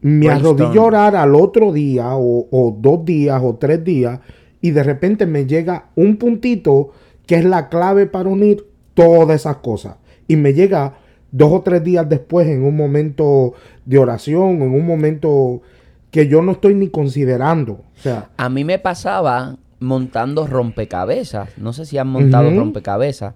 Me 0.00 0.28
arrodillo 0.28 0.82
a 0.82 0.86
orar 0.86 1.16
al 1.16 1.36
otro 1.36 1.72
día 1.72 2.16
o, 2.16 2.48
o 2.50 2.76
dos 2.76 3.04
días 3.04 3.40
o 3.44 3.54
tres 3.54 3.84
días 3.84 4.18
y 4.60 4.72
de 4.72 4.82
repente 4.82 5.26
me 5.26 5.46
llega 5.46 5.90
un 5.94 6.16
puntito 6.16 6.90
que 7.26 7.36
es 7.36 7.44
la 7.44 7.68
clave 7.68 8.06
para 8.06 8.28
unir 8.28 8.66
todas 8.94 9.40
esas 9.40 9.58
cosas. 9.58 9.96
Y 10.32 10.36
me 10.36 10.54
llega 10.54 10.94
dos 11.30 11.52
o 11.52 11.60
tres 11.60 11.84
días 11.84 12.08
después 12.08 12.48
en 12.48 12.62
un 12.62 12.74
momento 12.74 13.52
de 13.84 13.98
oración, 13.98 14.62
en 14.62 14.72
un 14.72 14.86
momento 14.86 15.60
que 16.10 16.26
yo 16.26 16.40
no 16.40 16.52
estoy 16.52 16.74
ni 16.74 16.88
considerando. 16.88 17.72
O 17.72 18.02
sea, 18.02 18.30
a 18.38 18.48
mí 18.48 18.64
me 18.64 18.78
pasaba 18.78 19.58
montando 19.78 20.46
rompecabezas. 20.46 21.50
No 21.58 21.74
sé 21.74 21.84
si 21.84 21.98
han 21.98 22.08
montado 22.08 22.48
rompecabezas. 22.50 23.34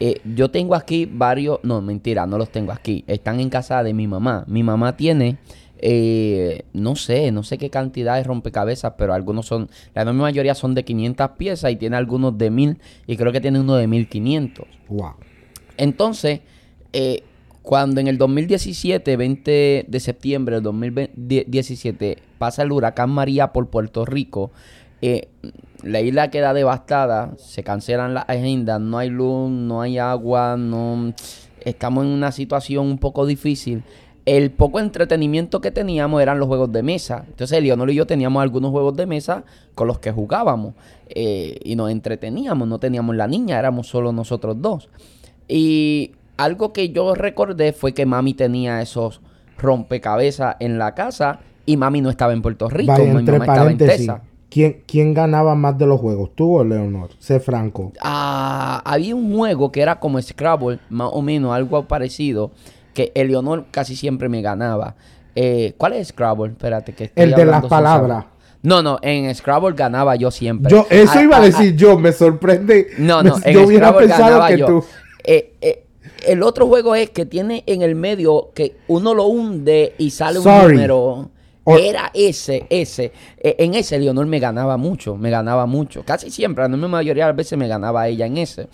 Eh, 0.00 0.22
yo 0.34 0.50
tengo 0.50 0.74
aquí 0.74 1.04
varios, 1.04 1.58
no, 1.64 1.82
mentira, 1.82 2.26
no 2.26 2.38
los 2.38 2.50
tengo 2.50 2.72
aquí. 2.72 3.04
Están 3.06 3.40
en 3.40 3.50
casa 3.50 3.82
de 3.82 3.92
mi 3.92 4.06
mamá. 4.06 4.44
Mi 4.48 4.62
mamá 4.62 4.96
tiene 4.96 5.36
eh, 5.80 6.62
no 6.72 6.96
sé, 6.96 7.30
no 7.30 7.42
sé 7.42 7.58
qué 7.58 7.70
cantidad 7.70 8.16
de 8.16 8.24
rompecabezas, 8.24 8.94
pero 8.98 9.14
algunos 9.14 9.46
son, 9.46 9.68
la 9.94 10.02
enorme 10.02 10.22
mayoría 10.22 10.54
son 10.54 10.74
de 10.74 10.84
500 10.84 11.30
piezas 11.32 11.70
y 11.70 11.76
tiene 11.76 11.96
algunos 11.96 12.36
de 12.36 12.50
1000 12.50 12.78
y 13.06 13.16
creo 13.16 13.32
que 13.32 13.40
tiene 13.40 13.60
uno 13.60 13.76
de 13.76 13.86
1500. 13.86 14.66
Wow. 14.88 15.14
Entonces, 15.78 16.40
eh, 16.92 17.22
cuando 17.62 18.00
en 18.00 18.08
el 18.08 18.18
2017, 18.18 19.16
20 19.16 19.86
de 19.88 20.00
septiembre 20.00 20.56
del 20.56 20.64
2017, 20.64 22.18
pasa 22.38 22.62
el 22.62 22.72
huracán 22.72 23.10
María 23.10 23.52
por 23.52 23.68
Puerto 23.68 24.04
Rico, 24.04 24.50
eh, 25.00 25.28
la 25.82 26.00
isla 26.00 26.30
queda 26.30 26.52
devastada, 26.52 27.34
se 27.38 27.62
cancelan 27.62 28.12
las 28.12 28.28
agendas, 28.28 28.80
no 28.80 28.98
hay 28.98 29.08
luz, 29.10 29.50
no 29.50 29.80
hay 29.80 29.98
agua, 29.98 30.56
no 30.58 31.14
estamos 31.60 32.04
en 32.04 32.10
una 32.10 32.32
situación 32.32 32.86
un 32.86 32.98
poco 32.98 33.24
difícil 33.26 33.82
el 34.36 34.50
poco 34.50 34.78
entretenimiento 34.78 35.62
que 35.62 35.70
teníamos 35.70 36.20
eran 36.20 36.38
los 36.38 36.48
juegos 36.48 36.70
de 36.70 36.82
mesa. 36.82 37.24
Entonces, 37.28 37.62
Leonor 37.62 37.90
y 37.90 37.94
yo 37.94 38.06
teníamos 38.06 38.42
algunos 38.42 38.72
juegos 38.72 38.94
de 38.94 39.06
mesa 39.06 39.44
con 39.74 39.88
los 39.88 40.00
que 40.00 40.12
jugábamos 40.12 40.74
eh, 41.08 41.58
y 41.64 41.76
nos 41.76 41.90
entreteníamos. 41.90 42.68
No 42.68 42.78
teníamos 42.78 43.16
la 43.16 43.26
niña, 43.26 43.58
éramos 43.58 43.86
solo 43.86 44.12
nosotros 44.12 44.60
dos. 44.60 44.90
Y 45.48 46.12
algo 46.36 46.72
que 46.72 46.90
yo 46.90 47.14
recordé 47.14 47.72
fue 47.72 47.94
que 47.94 48.06
mami 48.06 48.34
tenía 48.34 48.80
esos 48.82 49.20
rompecabezas 49.56 50.56
en 50.60 50.78
la 50.78 50.94
casa 50.94 51.40
y 51.66 51.76
mami 51.76 52.00
no 52.00 52.10
estaba 52.10 52.32
en 52.32 52.42
Puerto 52.42 52.68
Rico. 52.68 52.96
mi 52.98 53.22
mamá 53.22 53.44
estaba 53.44 53.70
en 53.70 53.78
Tesa. 53.78 54.22
¿Quién, 54.50 54.82
¿Quién, 54.86 55.12
ganaba 55.12 55.54
más 55.54 55.76
de 55.76 55.86
los 55.86 56.00
juegos? 56.00 56.30
¿Tú 56.34 56.56
o 56.56 56.64
Leonor? 56.64 57.10
Sé 57.18 57.38
franco. 57.38 57.92
Ah, 58.00 58.80
había 58.84 59.14
un 59.14 59.36
juego 59.36 59.70
que 59.70 59.82
era 59.82 60.00
como 60.00 60.20
Scrabble, 60.22 60.78
más 60.88 61.10
o 61.12 61.20
menos, 61.20 61.54
algo 61.54 61.86
parecido 61.86 62.50
que 62.94 63.12
Eleonor 63.14 63.66
casi 63.70 63.94
siempre 63.94 64.30
me 64.30 64.40
ganaba. 64.40 64.96
Eh, 65.34 65.74
¿Cuál 65.76 65.92
es 65.92 66.08
Scrabble? 66.08 66.52
Espérate, 66.52 66.94
que 66.94 67.12
El 67.14 67.32
de 67.32 67.44
las 67.44 67.64
palabras. 67.66 68.24
No, 68.62 68.82
no, 68.82 68.98
en 69.02 69.32
Scrabble 69.34 69.76
ganaba 69.76 70.16
yo 70.16 70.30
siempre. 70.30 70.70
Yo, 70.70 70.86
eso 70.90 71.12
ah, 71.14 71.22
iba 71.22 71.36
a 71.36 71.40
ah, 71.40 71.44
decir 71.44 71.74
ah. 71.74 71.76
yo, 71.76 71.98
me 71.98 72.12
sorprende. 72.12 72.88
No, 72.98 73.22
no, 73.22 73.36
en 73.44 73.54
yo 73.54 73.66
hubiera 73.66 73.96
pensado 73.96 74.46
que 74.48 74.58
tú. 74.58 74.84
Eh, 75.30 75.54
eh, 75.60 75.84
el 76.26 76.42
otro 76.42 76.66
juego 76.66 76.94
es 76.94 77.10
que 77.10 77.26
tiene 77.26 77.64
en 77.66 77.82
el 77.82 77.94
medio 77.94 78.50
que 78.54 78.76
uno 78.88 79.14
lo 79.14 79.26
hunde 79.26 79.94
y 79.98 80.10
sale 80.10 80.38
un 80.38 80.44
número. 80.44 81.30
Era 81.66 82.10
ese, 82.14 82.66
ese. 82.70 83.12
en 83.36 83.74
ese 83.74 83.98
Leonor 83.98 84.24
me 84.24 84.38
ganaba 84.38 84.78
mucho, 84.78 85.18
me 85.18 85.28
ganaba 85.28 85.66
mucho. 85.66 86.02
Casi 86.02 86.30
siempre, 86.30 86.66
la 86.66 86.76
mayoría 86.76 87.24
de 87.24 87.30
las 87.30 87.36
veces 87.36 87.58
me 87.58 87.68
ganaba 87.68 88.08
ella 88.08 88.24
en 88.24 88.38
ese. 88.38 88.68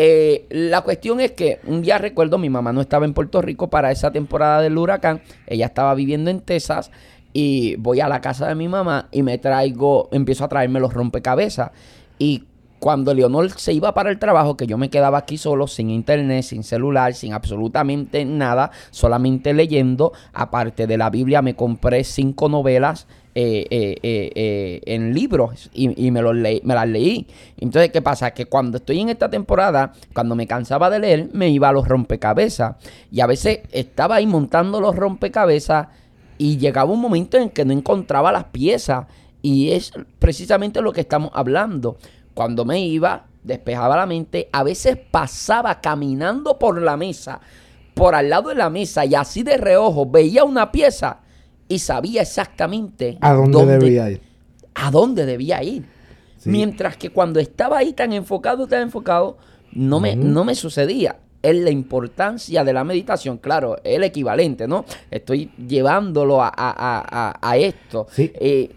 Eh, 0.00 0.46
la 0.50 0.82
cuestión 0.82 1.18
es 1.20 1.32
que 1.32 1.58
un 1.66 1.82
día 1.82 1.98
recuerdo, 1.98 2.38
mi 2.38 2.48
mamá 2.48 2.72
no 2.72 2.80
estaba 2.80 3.04
en 3.04 3.14
Puerto 3.14 3.42
Rico 3.42 3.68
para 3.68 3.90
esa 3.90 4.12
temporada 4.12 4.62
del 4.62 4.78
huracán, 4.78 5.22
ella 5.44 5.66
estaba 5.66 5.92
viviendo 5.96 6.30
en 6.30 6.40
Texas 6.40 6.92
y 7.32 7.74
voy 7.76 7.98
a 7.98 8.06
la 8.08 8.20
casa 8.20 8.46
de 8.46 8.54
mi 8.54 8.68
mamá 8.68 9.08
y 9.10 9.24
me 9.24 9.38
traigo, 9.38 10.08
empiezo 10.12 10.44
a 10.44 10.48
traerme 10.48 10.78
los 10.78 10.94
rompecabezas 10.94 11.72
y 12.16 12.44
cuando 12.78 13.14
Leonor 13.14 13.50
se 13.58 13.72
iba 13.72 13.94
para 13.94 14.10
el 14.10 14.18
trabajo, 14.18 14.56
que 14.56 14.66
yo 14.66 14.78
me 14.78 14.90
quedaba 14.90 15.18
aquí 15.18 15.38
solo, 15.38 15.66
sin 15.66 15.90
internet, 15.90 16.42
sin 16.42 16.62
celular, 16.62 17.14
sin 17.14 17.32
absolutamente 17.32 18.24
nada, 18.24 18.70
solamente 18.90 19.52
leyendo, 19.52 20.12
aparte 20.32 20.86
de 20.86 20.96
la 20.96 21.10
Biblia 21.10 21.42
me 21.42 21.54
compré 21.54 22.04
cinco 22.04 22.48
novelas 22.48 23.06
eh, 23.40 23.66
eh, 23.70 24.30
eh, 24.34 24.80
en 24.86 25.14
libros 25.14 25.70
y, 25.72 26.10
me, 26.10 26.22
los 26.22 26.34
me 26.34 26.74
las 26.74 26.88
leí. 26.88 27.28
Entonces, 27.58 27.92
¿qué 27.92 28.02
pasa? 28.02 28.32
Que 28.32 28.46
cuando 28.46 28.78
estoy 28.78 28.98
en 28.98 29.10
esta 29.10 29.30
temporada, 29.30 29.92
cuando 30.12 30.34
me 30.34 30.48
cansaba 30.48 30.90
de 30.90 30.98
leer, 30.98 31.28
me 31.32 31.48
iba 31.48 31.68
a 31.68 31.72
los 31.72 31.86
rompecabezas. 31.86 32.74
Y 33.12 33.20
a 33.20 33.28
veces 33.28 33.60
estaba 33.70 34.16
ahí 34.16 34.26
montando 34.26 34.80
los 34.80 34.96
rompecabezas 34.96 35.86
y 36.36 36.56
llegaba 36.56 36.90
un 36.90 37.00
momento 37.00 37.36
en 37.36 37.50
que 37.50 37.64
no 37.64 37.72
encontraba 37.72 38.32
las 38.32 38.44
piezas. 38.44 39.06
Y 39.40 39.70
es 39.70 39.92
precisamente 40.18 40.80
lo 40.80 40.92
que 40.92 41.02
estamos 41.02 41.30
hablando. 41.32 41.96
Cuando 42.38 42.64
me 42.64 42.78
iba, 42.78 43.26
despejaba 43.42 43.96
la 43.96 44.06
mente, 44.06 44.48
a 44.52 44.62
veces 44.62 44.96
pasaba 44.96 45.80
caminando 45.80 46.56
por 46.56 46.80
la 46.80 46.96
mesa, 46.96 47.40
por 47.94 48.14
al 48.14 48.30
lado 48.30 48.50
de 48.50 48.54
la 48.54 48.70
mesa 48.70 49.04
y 49.04 49.16
así 49.16 49.42
de 49.42 49.56
reojo 49.56 50.06
veía 50.06 50.44
una 50.44 50.70
pieza 50.70 51.18
y 51.66 51.80
sabía 51.80 52.22
exactamente 52.22 53.18
a 53.20 53.32
dónde, 53.32 53.66
debía 53.66 54.10
ir. 54.12 54.20
A 54.72 54.92
dónde 54.92 55.26
debía 55.26 55.64
ir. 55.64 55.86
Mientras 56.44 56.96
que 56.96 57.10
cuando 57.10 57.40
estaba 57.40 57.78
ahí 57.78 57.92
tan 57.92 58.12
enfocado, 58.12 58.68
tan 58.68 58.82
enfocado, 58.82 59.36
no 59.72 59.98
me, 59.98 60.14
no 60.14 60.44
me 60.44 60.54
sucedía. 60.54 61.18
Es 61.42 61.56
la 61.56 61.70
importancia 61.70 62.62
de 62.62 62.72
la 62.72 62.84
meditación, 62.84 63.38
claro, 63.38 63.78
el 63.82 64.04
equivalente, 64.04 64.68
¿no? 64.68 64.84
Estoy 65.10 65.50
llevándolo 65.56 66.40
a, 66.40 66.52
a, 66.56 67.36
a, 67.42 67.56
esto. 67.56 68.06
Eh, 68.16 68.76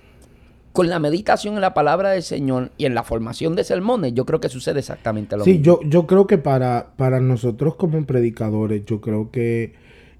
con 0.73 0.89
la 0.89 0.99
meditación 0.99 1.55
en 1.55 1.61
la 1.61 1.73
palabra 1.73 2.11
del 2.11 2.23
Señor 2.23 2.71
y 2.77 2.85
en 2.85 2.95
la 2.95 3.03
formación 3.03 3.55
de 3.55 3.63
sermones, 3.63 4.13
yo 4.13 4.25
creo 4.25 4.39
que 4.39 4.49
sucede 4.49 4.79
exactamente 4.79 5.35
lo 5.35 5.45
mismo. 5.45 5.59
Sí, 5.59 5.63
yo, 5.63 5.79
yo 5.83 6.07
creo 6.07 6.27
que 6.27 6.37
para, 6.37 6.93
para 6.95 7.19
nosotros 7.19 7.75
como 7.75 8.05
predicadores, 8.05 8.85
yo 8.85 9.01
creo 9.01 9.31
que 9.31 9.73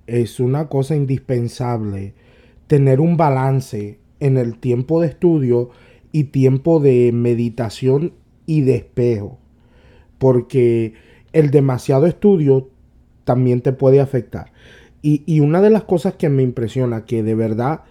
es 0.08 0.40
una 0.40 0.68
cosa 0.68 0.96
indispensable 0.96 2.14
tener 2.68 3.00
un 3.00 3.18
balance 3.18 4.00
en 4.20 4.38
el 4.38 4.58
tiempo 4.58 5.02
de 5.02 5.08
estudio 5.08 5.70
y 6.12 6.26
tiempo 6.26 6.80
de 6.80 7.12
meditación 7.14 8.14
y 8.46 8.62
de 8.62 8.76
espejo. 8.76 9.40
Porque 10.18 10.94
el 11.34 11.52
demasiado 11.52 12.06
estudio 12.06 12.70
también 13.24 13.62
te 13.62 13.72
puede 13.74 14.02
afectar. 14.02 14.52
Y, 15.02 15.24
y, 15.26 15.40
una 15.40 15.62
de 15.62 15.72
las 15.72 15.84
cosas 15.84 16.14
que 16.14 16.30
me 16.30 16.44
impresiona, 16.44 17.06
que 17.06 17.24
de 17.24 17.34
verdad 17.34 17.82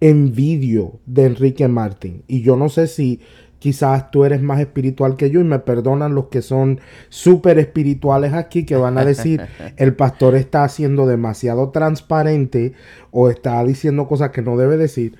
envidio 0.00 1.00
de 1.06 1.26
Enrique 1.26 1.68
Martín, 1.68 2.22
y 2.26 2.42
yo 2.42 2.56
no 2.56 2.68
sé 2.68 2.86
si 2.86 3.20
quizás 3.60 4.10
tú 4.10 4.24
eres 4.24 4.42
más 4.42 4.58
espiritual 4.58 5.16
que 5.16 5.30
yo 5.30 5.40
y 5.40 5.44
me 5.44 5.60
perdonan 5.60 6.14
los 6.14 6.26
que 6.26 6.42
son 6.42 6.80
súper 7.10 7.58
espirituales 7.58 8.32
aquí 8.32 8.64
que 8.64 8.74
van 8.74 8.98
a 8.98 9.04
decir 9.04 9.42
el 9.76 9.94
pastor 9.94 10.34
está 10.34 10.66
siendo 10.68 11.06
demasiado 11.06 11.68
transparente 11.68 12.72
o 13.12 13.30
está 13.30 13.62
diciendo 13.62 14.08
cosas 14.08 14.30
que 14.30 14.42
no 14.42 14.56
debe 14.56 14.76
decir. 14.76 15.16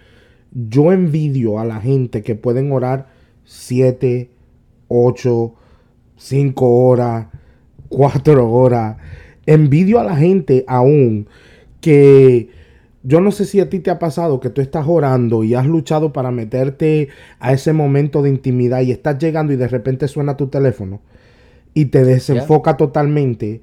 Yo 0.52 0.90
envidio 0.90 1.60
a 1.60 1.64
la 1.64 1.80
gente 1.80 2.22
que 2.22 2.34
pueden 2.34 2.72
orar 2.72 3.08
7, 3.44 4.30
8, 4.88 5.54
5 6.16 6.68
horas, 6.86 7.26
4 7.88 8.50
horas. 8.50 8.96
Envidio 9.46 10.00
a 10.00 10.04
la 10.04 10.16
gente 10.16 10.64
aún 10.66 11.28
que 11.80 12.48
yo 13.02 13.20
no 13.20 13.32
sé 13.32 13.46
si 13.46 13.60
a 13.60 13.70
ti 13.70 13.80
te 13.80 13.90
ha 13.90 13.98
pasado 13.98 14.40
que 14.40 14.50
tú 14.50 14.60
estás 14.60 14.86
orando 14.86 15.42
y 15.42 15.54
has 15.54 15.66
luchado 15.66 16.12
para 16.12 16.30
meterte 16.30 17.08
a 17.38 17.52
ese 17.52 17.72
momento 17.72 18.22
de 18.22 18.30
intimidad 18.30 18.82
y 18.82 18.90
estás 18.90 19.18
llegando 19.18 19.52
y 19.52 19.56
de 19.56 19.68
repente 19.68 20.06
suena 20.06 20.36
tu 20.36 20.48
teléfono 20.48 21.00
y 21.72 21.86
te 21.86 22.04
desenfoca 22.04 22.76
totalmente. 22.76 23.62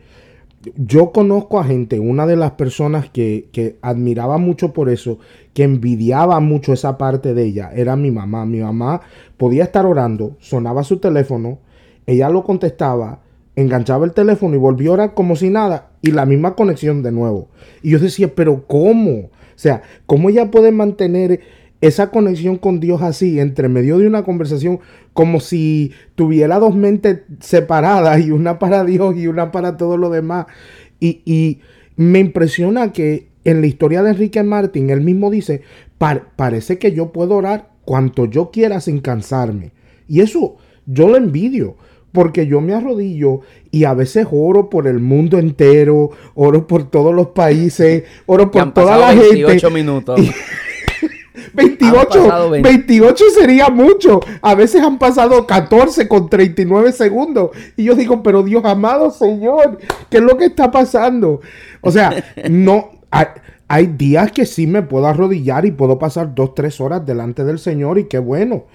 Yo 0.75 1.11
conozco 1.11 1.59
a 1.59 1.63
gente, 1.63 1.99
una 1.99 2.25
de 2.25 2.35
las 2.35 2.51
personas 2.51 3.09
que, 3.09 3.47
que, 3.51 3.77
admiraba 3.81 4.37
mucho 4.37 4.73
por 4.73 4.89
eso, 4.89 5.19
que 5.53 5.63
envidiaba 5.63 6.39
mucho 6.39 6.73
esa 6.73 6.97
parte 6.97 7.33
de 7.33 7.43
ella, 7.43 7.69
era 7.73 7.95
mi 7.95 8.11
mamá. 8.11 8.45
Mi 8.45 8.59
mamá 8.59 9.01
podía 9.37 9.63
estar 9.63 9.85
orando, 9.85 10.35
sonaba 10.39 10.83
su 10.83 10.97
teléfono, 10.97 11.59
ella 12.07 12.29
lo 12.29 12.43
contestaba, 12.43 13.19
enganchaba 13.57 14.05
el 14.05 14.13
teléfono 14.13 14.55
y 14.55 14.59
volvió 14.59 14.91
a 14.91 14.93
orar 14.93 15.13
como 15.15 15.35
si 15.35 15.49
nada 15.49 15.89
y 16.03 16.11
la 16.11 16.25
misma 16.25 16.55
conexión 16.55 17.01
de 17.01 17.11
nuevo. 17.11 17.49
Y 17.81 17.89
yo 17.89 17.99
decía, 17.99 18.33
pero 18.35 18.65
¿cómo? 18.67 19.11
O 19.17 19.29
sea, 19.55 19.81
¿cómo 20.05 20.29
ella 20.29 20.51
puede 20.51 20.71
mantener 20.71 21.41
esa 21.81 22.11
conexión 22.11 22.57
con 22.57 22.79
Dios 22.79 23.01
así, 23.01 23.39
entre 23.39 23.67
medio 23.67 23.97
de 23.97 24.07
una 24.07 24.23
conversación, 24.23 24.79
como 25.13 25.39
si 25.39 25.91
tuviera 26.13 26.59
dos 26.59 26.75
mentes 26.75 27.21
separadas 27.39 28.23
y 28.23 28.29
una 28.29 28.59
para 28.59 28.83
Dios 28.83 29.17
y 29.17 29.25
una 29.25 29.51
para 29.51 29.75
todo 29.75 29.97
lo 29.97 30.11
demás? 30.11 30.45
Y, 30.99 31.21
y 31.25 31.59
me 31.95 32.19
impresiona 32.19 32.93
que 32.93 33.29
en 33.43 33.61
la 33.61 33.67
historia 33.67 34.03
de 34.03 34.11
Enrique 34.11 34.43
Martín, 34.43 34.91
él 34.91 35.01
mismo 35.01 35.31
dice, 35.31 35.63
parece 36.35 36.77
que 36.77 36.91
yo 36.91 37.11
puedo 37.11 37.35
orar 37.35 37.71
cuanto 37.85 38.25
yo 38.25 38.51
quiera 38.51 38.81
sin 38.81 38.99
cansarme. 38.99 39.71
Y 40.07 40.21
eso 40.21 40.57
yo 40.85 41.07
lo 41.07 41.17
envidio 41.17 41.75
porque 42.11 42.47
yo 42.47 42.61
me 42.61 42.73
arrodillo 42.73 43.41
y 43.71 43.83
a 43.83 43.93
veces 43.93 44.27
oro 44.31 44.69
por 44.69 44.87
el 44.87 44.99
mundo 44.99 45.37
entero, 45.37 46.11
oro 46.35 46.67
por 46.67 46.89
todos 46.89 47.13
los 47.13 47.27
países, 47.27 48.03
oro 48.25 48.49
por 48.51 48.73
toda 48.73 48.97
la 48.97 49.13
28 49.13 49.69
minutos. 49.71 50.19
28, 51.53 52.49
28 52.61 53.25
sería 53.39 53.69
mucho. 53.69 54.19
A 54.41 54.55
veces 54.55 54.81
han 54.81 54.97
pasado 54.99 55.45
14 55.45 56.07
con 56.07 56.29
39 56.29 56.91
segundos. 56.91 57.51
Y 57.75 57.85
yo 57.85 57.95
digo, 57.95 58.23
pero 58.23 58.43
Dios 58.43 58.63
amado 58.65 59.11
Señor, 59.11 59.77
¿qué 60.09 60.17
es 60.17 60.23
lo 60.23 60.37
que 60.37 60.45
está 60.45 60.71
pasando? 60.71 61.41
O 61.81 61.91
sea, 61.91 62.23
no, 62.49 62.91
hay, 63.11 63.27
hay 63.67 63.87
días 63.87 64.31
que 64.31 64.45
sí 64.45 64.67
me 64.67 64.81
puedo 64.81 65.07
arrodillar 65.07 65.65
y 65.65 65.71
puedo 65.71 65.99
pasar 65.99 66.33
2, 66.33 66.55
3 66.55 66.81
horas 66.81 67.05
delante 67.05 67.43
del 67.43 67.59
Señor 67.59 67.97
y 67.99 68.05
qué 68.05 68.19
bueno 68.19 68.65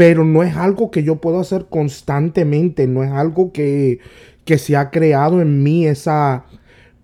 pero 0.00 0.24
no 0.24 0.42
es 0.42 0.56
algo 0.56 0.90
que 0.90 1.02
yo 1.02 1.16
puedo 1.16 1.40
hacer 1.40 1.66
constantemente, 1.68 2.86
no 2.86 3.04
es 3.04 3.10
algo 3.10 3.52
que, 3.52 3.98
que 4.46 4.56
se 4.56 4.74
ha 4.74 4.88
creado 4.88 5.42
en 5.42 5.62
mí 5.62 5.86
esa, 5.86 6.46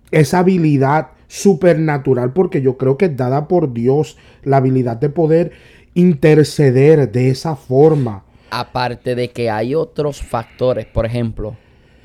esa 0.09 0.39
habilidad 0.39 1.09
supernatural, 1.27 2.33
porque 2.33 2.59
yo 2.63 2.75
creo 2.75 2.97
que 2.97 3.05
es 3.05 3.15
dada 3.15 3.47
por 3.47 3.71
Dios 3.71 4.17
la 4.41 4.57
habilidad 4.57 4.97
de 4.97 5.09
poder 5.09 5.51
interceder 5.93 7.11
de 7.11 7.29
esa 7.29 7.55
forma. 7.55 8.23
Aparte 8.49 9.13
de 9.13 9.29
que 9.29 9.51
hay 9.51 9.75
otros 9.75 10.23
factores, 10.23 10.87
por 10.87 11.05
ejemplo, 11.05 11.55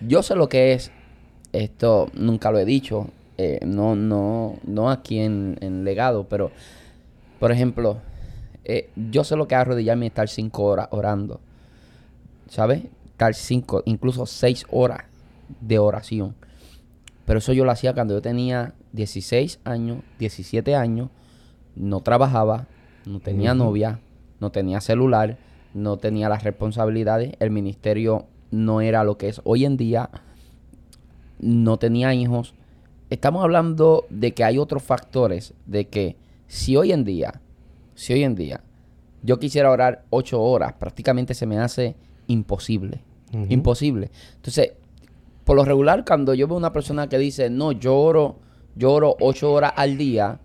yo 0.07 0.23
sé 0.23 0.35
lo 0.35 0.51
que 0.51 0.75
es, 0.75 0.91
esto 1.55 2.11
nunca 2.13 2.51
lo 2.51 2.59
he 2.59 2.67
dicho, 2.67 3.09
eh, 3.39 3.61
no, 3.65 3.97
no, 3.97 4.59
no 4.67 4.91
aquí 4.91 5.21
en, 5.21 5.57
en 5.63 5.85
legado, 5.85 6.27
pero, 6.29 6.51
por 7.41 7.51
ejemplo, 7.51 7.97
eh, 8.65 8.91
yo 8.97 9.25
sé 9.25 9.37
lo 9.37 9.49
que 9.49 9.55
es 9.55 9.61
arrodillarme 9.61 10.07
y 10.07 10.09
estar 10.09 10.29
cinco 10.29 10.65
horas 10.65 10.89
orando. 10.91 11.41
¿Sabes? 12.49 12.85
Estar 13.07 13.35
cinco, 13.35 13.83
incluso 13.87 14.27
seis 14.27 14.67
horas 14.71 15.05
de 15.61 15.79
oración. 15.79 16.35
Pero 17.25 17.39
eso 17.39 17.53
yo 17.53 17.65
lo 17.65 17.71
hacía 17.71 17.95
cuando 17.95 18.15
yo 18.15 18.23
tenía 18.23 18.75
16 18.93 19.61
años, 19.65 19.99
17 20.19 20.75
años, 20.75 21.09
no 21.77 22.01
trabajaba, 22.01 22.67
no 23.07 23.21
tenía 23.21 23.55
novia, 23.55 24.01
no 24.41 24.51
tenía 24.51 24.81
celular, 24.81 25.39
no 25.73 25.97
tenía 25.97 26.29
las 26.29 26.45
responsabilidades, 26.45 27.35
el 27.39 27.51
ministerio 27.51 28.27
no 28.51 28.81
era 28.81 29.05
lo 29.05 29.17
que 29.17 29.29
es 29.29 29.41
hoy 29.45 29.65
en 29.65 29.77
día, 29.77 30.11
no 31.39 31.79
tenía 31.79 32.13
hijos. 32.15 32.55
Estamos 33.09 33.43
hablando 33.43 34.07
de 34.11 34.33
que 34.33 34.45
hay 34.45 34.59
otros 34.59 34.83
factores, 34.83 35.55
de 35.67 35.89
que 35.89 36.17
si 36.49 36.77
hoy 36.77 36.93
en 36.93 37.05
día 37.05 37.41
si 38.03 38.13
hoy 38.13 38.25
en 38.25 38.35
día 38.35 38.61
yo 39.23 39.39
quisiera 39.39 39.71
orar 39.71 40.05
ocho 40.11 40.43
horas, 40.43 40.73
prácticamente 40.73 41.35
se 41.35 41.47
me 41.47 41.59
hace 41.59 41.95
imposible. 42.27 43.01
Imposible. 43.49 44.11
Entonces, 44.35 44.73
por 45.45 45.57
lo 45.57 45.65
regular, 45.65 46.05
cuando 46.05 46.35
yo 46.35 46.49
veo 46.49 46.57
una 46.57 46.73
persona 46.73 47.09
que 47.09 47.17
dice, 47.17 47.49
no, 47.49 47.71
yo 47.73 47.97
oro, 47.97 48.41
yo 48.75 48.93
oro 48.93 49.17
ocho 49.21 49.53
horas 49.53 49.73
al 49.77 49.97
día, 49.97 50.41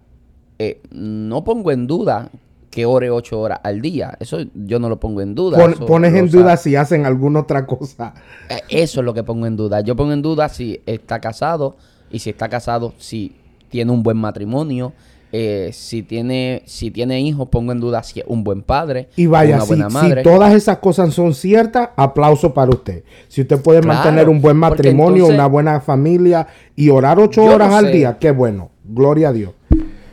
eh, 0.59 0.81
no 0.91 1.43
pongo 1.43 1.71
en 1.71 1.87
duda 1.87 2.29
que 2.69 2.85
ore 2.85 3.09
ocho 3.09 3.41
horas 3.41 3.59
al 3.63 3.81
día. 3.81 4.15
Eso 4.19 4.37
yo 4.53 4.79
no 4.79 4.87
lo 4.87 4.99
pongo 4.99 5.21
en 5.21 5.33
duda. 5.33 5.57
pones 5.87 6.13
en 6.13 6.29
duda 6.29 6.55
si 6.55 6.75
hacen 6.75 7.07
alguna 7.07 7.39
otra 7.41 7.65
cosa. 7.65 8.13
Eh, 8.49 8.59
eso 8.69 8.99
es 9.01 9.05
lo 9.05 9.13
que 9.13 9.23
pongo 9.23 9.47
en 9.47 9.57
duda. 9.57 9.81
Yo 9.81 9.95
pongo 9.95 10.13
en 10.13 10.21
duda 10.21 10.47
si 10.47 10.79
está 10.85 11.19
casado 11.19 11.75
y 12.11 12.19
si 12.19 12.29
está 12.29 12.47
casado, 12.47 12.93
si 12.99 13.35
tiene 13.69 13.91
un 13.91 14.03
buen 14.03 14.17
matrimonio, 14.17 14.93
eh, 15.31 15.71
si 15.73 16.03
tiene 16.03 16.63
si 16.65 16.91
tiene 16.91 17.19
hijos, 17.19 17.49
pongo 17.49 17.71
en 17.71 17.79
duda 17.79 18.03
si 18.03 18.19
es 18.21 18.25
un 18.27 18.43
buen 18.43 18.61
padre. 18.61 19.09
Y 19.15 19.25
vaya, 19.25 19.59
si, 19.61 19.75
todas 20.23 20.53
esas 20.53 20.77
cosas 20.77 21.13
son 21.13 21.33
ciertas, 21.33 21.89
aplauso 21.95 22.53
para 22.53 22.71
usted. 22.71 23.03
Si 23.27 23.41
usted 23.41 23.61
puede 23.61 23.81
mantener 23.81 24.29
un 24.29 24.41
buen 24.41 24.57
matrimonio, 24.57 25.27
una 25.27 25.47
buena 25.47 25.81
familia 25.81 26.47
y 26.75 26.89
orar 26.89 27.19
ocho 27.19 27.43
horas 27.43 27.73
al 27.73 27.91
día, 27.91 28.17
qué 28.19 28.31
bueno. 28.31 28.71
Gloria 28.83 29.29
a 29.29 29.33
Dios. 29.33 29.51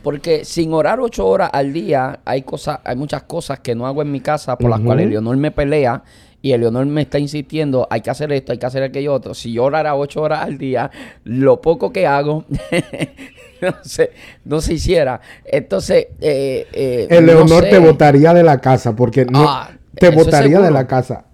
Porque 0.03 0.45
sin 0.45 0.73
orar 0.75 1.01
ocho 1.01 1.27
horas 1.27 1.49
al 1.53 1.73
día, 1.73 2.21
hay 2.25 2.43
cosas, 2.43 2.81
hay 2.85 2.97
muchas 2.97 3.23
cosas 3.23 3.61
que 3.61 3.75
no 3.75 3.87
hago 3.87 4.03
en 4.03 4.13
mi 4.13 4.21
casa 4.21 4.59
por 4.59 4.69
las 4.69 4.81
cuales 4.81 5.09
Leonor 5.09 5.37
me 5.37 5.51
pelea 5.51 6.03
y 6.45 6.55
Leonor 6.59 6.85
me 6.85 7.01
está 7.01 7.19
insistiendo, 7.19 7.89
hay 7.89 8.03
que 8.03 8.11
hacer 8.11 8.31
esto, 8.31 8.53
hay 8.53 8.59
que 8.59 8.67
hacer 8.67 8.83
aquello 8.83 9.15
otro. 9.15 9.33
Si 9.33 9.51
yo 9.51 9.65
orara 9.65 9.95
ocho 9.95 10.21
horas 10.21 10.41
al 10.43 10.59
día, 10.59 10.91
lo 11.25 11.63
poco 11.63 11.91
que 11.91 12.07
hago 12.07 12.45
no, 13.71 13.85
se, 13.85 14.11
no 14.45 14.61
se 14.61 14.75
hiciera. 14.75 15.21
Entonces, 15.45 16.09
eh, 16.21 16.67
eh, 16.73 17.07
el 17.11 17.27
Leonor 17.27 17.65
te 17.65 17.79
votaría 17.79 18.35
de 18.35 18.43
la 18.43 18.61
casa 18.61 18.95
porque 18.95 19.25
no 19.25 19.49
ah, 19.49 19.71
te 19.95 20.11
votaría 20.11 20.61
de 20.61 20.71
la 20.71 20.87
casa. 20.87 21.27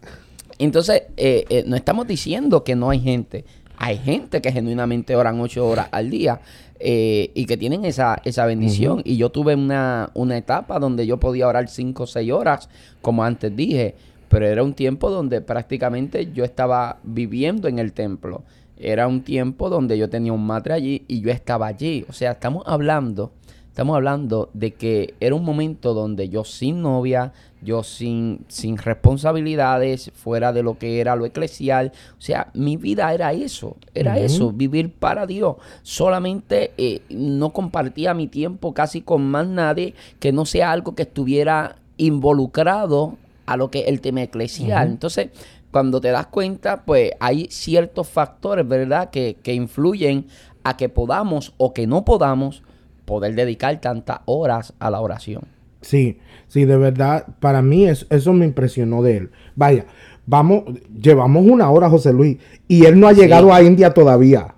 Entonces, 0.58 1.04
eh, 1.16 1.64
no 1.66 1.76
estamos 1.76 2.06
diciendo 2.06 2.64
que 2.64 2.76
no 2.76 2.90
hay 2.90 3.00
gente. 3.00 3.44
Hay 3.76 3.98
gente 3.98 4.42
que 4.42 4.52
genuinamente 4.52 5.16
oran 5.16 5.40
ocho 5.40 5.66
horas 5.66 5.88
al 5.90 6.10
día 6.10 6.40
y 6.82 7.46
que 7.46 7.56
tienen 7.56 7.84
esa, 7.84 8.20
esa 8.24 8.44
bendición. 8.46 9.00
Y 9.04 9.16
yo 9.16 9.30
tuve 9.30 9.54
una, 9.54 10.10
una 10.14 10.36
etapa 10.36 10.78
donde 10.78 11.06
yo 11.06 11.18
podía 11.18 11.48
orar 11.48 11.68
cinco 11.68 12.02
o 12.02 12.06
seis 12.06 12.30
horas, 12.30 12.68
como 13.00 13.24
antes 13.24 13.54
dije, 13.56 13.94
pero 14.30 14.46
era 14.46 14.62
un 14.62 14.74
tiempo 14.74 15.10
donde 15.10 15.40
prácticamente 15.40 16.30
yo 16.32 16.44
estaba 16.44 16.98
viviendo 17.02 17.68
en 17.68 17.78
el 17.78 17.92
templo. 17.92 18.44
Era 18.82 19.06
un 19.06 19.22
tiempo 19.22 19.68
donde 19.68 19.98
yo 19.98 20.08
tenía 20.08 20.32
un 20.32 20.46
madre 20.46 20.74
allí 20.74 21.04
y 21.06 21.20
yo 21.20 21.30
estaba 21.30 21.66
allí. 21.66 22.06
O 22.08 22.12
sea, 22.12 22.32
estamos 22.32 22.62
hablando, 22.66 23.30
estamos 23.68 23.94
hablando 23.94 24.48
de 24.54 24.72
que 24.72 25.14
era 25.20 25.34
un 25.34 25.44
momento 25.44 25.92
donde 25.92 26.30
yo 26.30 26.44
sin 26.44 26.80
novia, 26.80 27.32
yo 27.60 27.82
sin, 27.82 28.46
sin 28.48 28.78
responsabilidades, 28.78 30.10
fuera 30.14 30.54
de 30.54 30.62
lo 30.62 30.78
que 30.78 31.00
era 31.00 31.14
lo 31.14 31.26
eclesial. 31.26 31.92
O 32.18 32.20
sea, 32.22 32.50
mi 32.54 32.78
vida 32.78 33.12
era 33.12 33.34
eso, 33.34 33.76
era 33.94 34.18
eso, 34.18 34.50
vivir 34.50 34.92
para 34.92 35.26
Dios. 35.26 35.56
Solamente 35.82 36.72
eh, 36.78 37.02
no 37.10 37.52
compartía 37.52 38.14
mi 38.14 38.28
tiempo 38.28 38.72
casi 38.72 39.02
con 39.02 39.26
más 39.30 39.46
nadie 39.46 39.94
que 40.18 40.32
no 40.32 40.46
sea 40.46 40.72
algo 40.72 40.94
que 40.94 41.02
estuviera 41.02 41.76
involucrado 41.98 43.18
a 43.44 43.56
lo 43.56 43.70
que 43.70 43.80
es 43.80 43.88
el 43.88 44.00
tema 44.00 44.22
eclesial. 44.22 44.88
Entonces, 44.88 45.30
cuando 45.70 46.00
te 46.00 46.08
das 46.08 46.26
cuenta, 46.26 46.84
pues 46.84 47.12
hay 47.20 47.48
ciertos 47.50 48.08
factores, 48.08 48.66
¿verdad?, 48.66 49.10
que, 49.10 49.36
que 49.42 49.54
influyen 49.54 50.26
a 50.64 50.76
que 50.76 50.88
podamos 50.88 51.54
o 51.56 51.72
que 51.72 51.86
no 51.86 52.04
podamos 52.04 52.62
poder 53.04 53.34
dedicar 53.34 53.80
tantas 53.80 54.20
horas 54.26 54.74
a 54.78 54.90
la 54.90 55.00
oración. 55.00 55.42
Sí, 55.80 56.18
sí, 56.48 56.64
de 56.64 56.76
verdad, 56.76 57.26
para 57.40 57.62
mí 57.62 57.86
eso 57.86 58.32
me 58.32 58.44
impresionó 58.44 59.02
de 59.02 59.16
él. 59.16 59.30
Vaya, 59.56 59.86
vamos, 60.26 60.64
llevamos 61.00 61.44
una 61.46 61.70
hora, 61.70 61.88
José 61.88 62.12
Luis, 62.12 62.38
y 62.68 62.84
él 62.84 63.00
no 63.00 63.08
ha 63.08 63.12
llegado 63.12 63.52
a 63.52 63.62
India 63.62 63.94
todavía. 63.94 64.54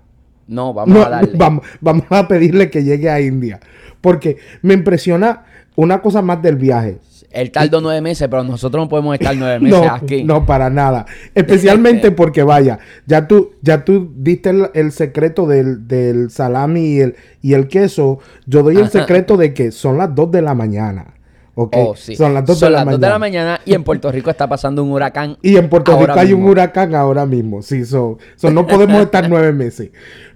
No, 0.47 0.73
vamos 0.73 1.05
a 1.05 1.09
darle. 1.09 1.31
Vamos, 1.37 1.65
vamos 1.79 2.05
a 2.09 2.27
pedirle 2.27 2.69
que 2.69 2.83
llegue 2.83 3.09
a 3.09 3.21
India. 3.21 3.61
Porque 4.01 4.37
me 4.61 4.73
impresiona 4.73 5.45
una 5.77 6.01
cosa 6.01 6.21
más 6.21 6.41
del 6.41 6.57
viaje. 6.57 6.99
Él 7.33 7.51
tardó 7.51 7.81
nueve 7.81 8.01
meses, 8.01 8.27
pero 8.29 8.43
nosotros 8.43 8.83
no 8.83 8.89
podemos 8.89 9.15
estar 9.15 9.35
nueve 9.35 9.59
meses 9.61 9.89
aquí. 9.91 10.23
No, 10.23 10.45
para 10.45 10.69
nada. 10.69 11.05
Especialmente 11.33 12.11
porque, 12.11 12.43
vaya, 12.43 12.79
ya 13.05 13.27
tú, 13.27 13.51
ya 13.61 13.83
tú 13.83 14.13
diste 14.15 14.53
el, 14.73 14.91
secreto 14.91 15.47
del, 15.47 16.29
salami 16.29 16.81
y 16.81 16.99
el, 17.01 17.15
y 17.41 17.53
el 17.53 17.67
queso. 17.67 18.19
Yo 18.45 18.63
doy 18.63 18.77
el 18.77 18.89
secreto 18.89 19.37
de 19.37 19.53
que 19.53 19.71
son 19.71 19.97
las 19.97 20.13
dos 20.13 20.31
de 20.31 20.41
la 20.41 20.53
mañana. 20.53 21.07
Okay. 21.55 21.83
Oh, 21.85 21.95
son 21.95 22.33
las 22.33 22.45
2 22.45 22.59
de, 22.61 22.69
la, 22.71 22.83
de 22.83 22.97
la 22.97 23.19
mañana 23.19 23.61
y 23.63 23.75
en 23.75 23.83
Puerto 23.83 24.11
Rico 24.11 24.31
está 24.31 24.49
pasando 24.49 24.83
un 24.83 24.91
huracán. 24.91 25.37
Y 25.43 25.55
en 25.57 25.69
Puerto 25.69 25.95
Rico 25.99 26.13
hay 26.17 26.33
un 26.33 26.45
huracán 26.45 26.95
ahora 26.95 27.27
mismo. 27.27 27.61
Sí, 27.61 27.85
son, 27.85 28.17
no 28.41 28.65
podemos 28.65 29.03
estar 29.03 29.29
nueve 29.29 29.53
meses. 29.53 29.91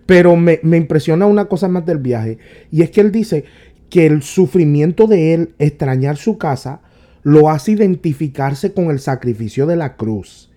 Pero 0.05 0.35
me, 0.35 0.59
me 0.61 0.77
impresiona 0.77 1.25
una 1.25 1.45
cosa 1.45 1.67
más 1.67 1.85
del 1.87 1.97
viaje. 1.97 2.37
Y 2.71 2.83
es 2.83 2.91
que 2.91 3.01
él 3.01 3.11
dice 3.11 3.45
que 3.89 4.05
el 4.05 4.21
sufrimiento 4.21 5.07
de 5.07 5.33
él, 5.33 5.55
extrañar 5.59 6.17
su 6.17 6.37
casa, 6.37 6.81
lo 7.23 7.49
hace 7.49 7.73
identificarse 7.73 8.73
con 8.73 8.89
el 8.89 8.99
sacrificio 8.99 9.65
de 9.65 9.75
la 9.75 9.95
cruz. 9.95 10.51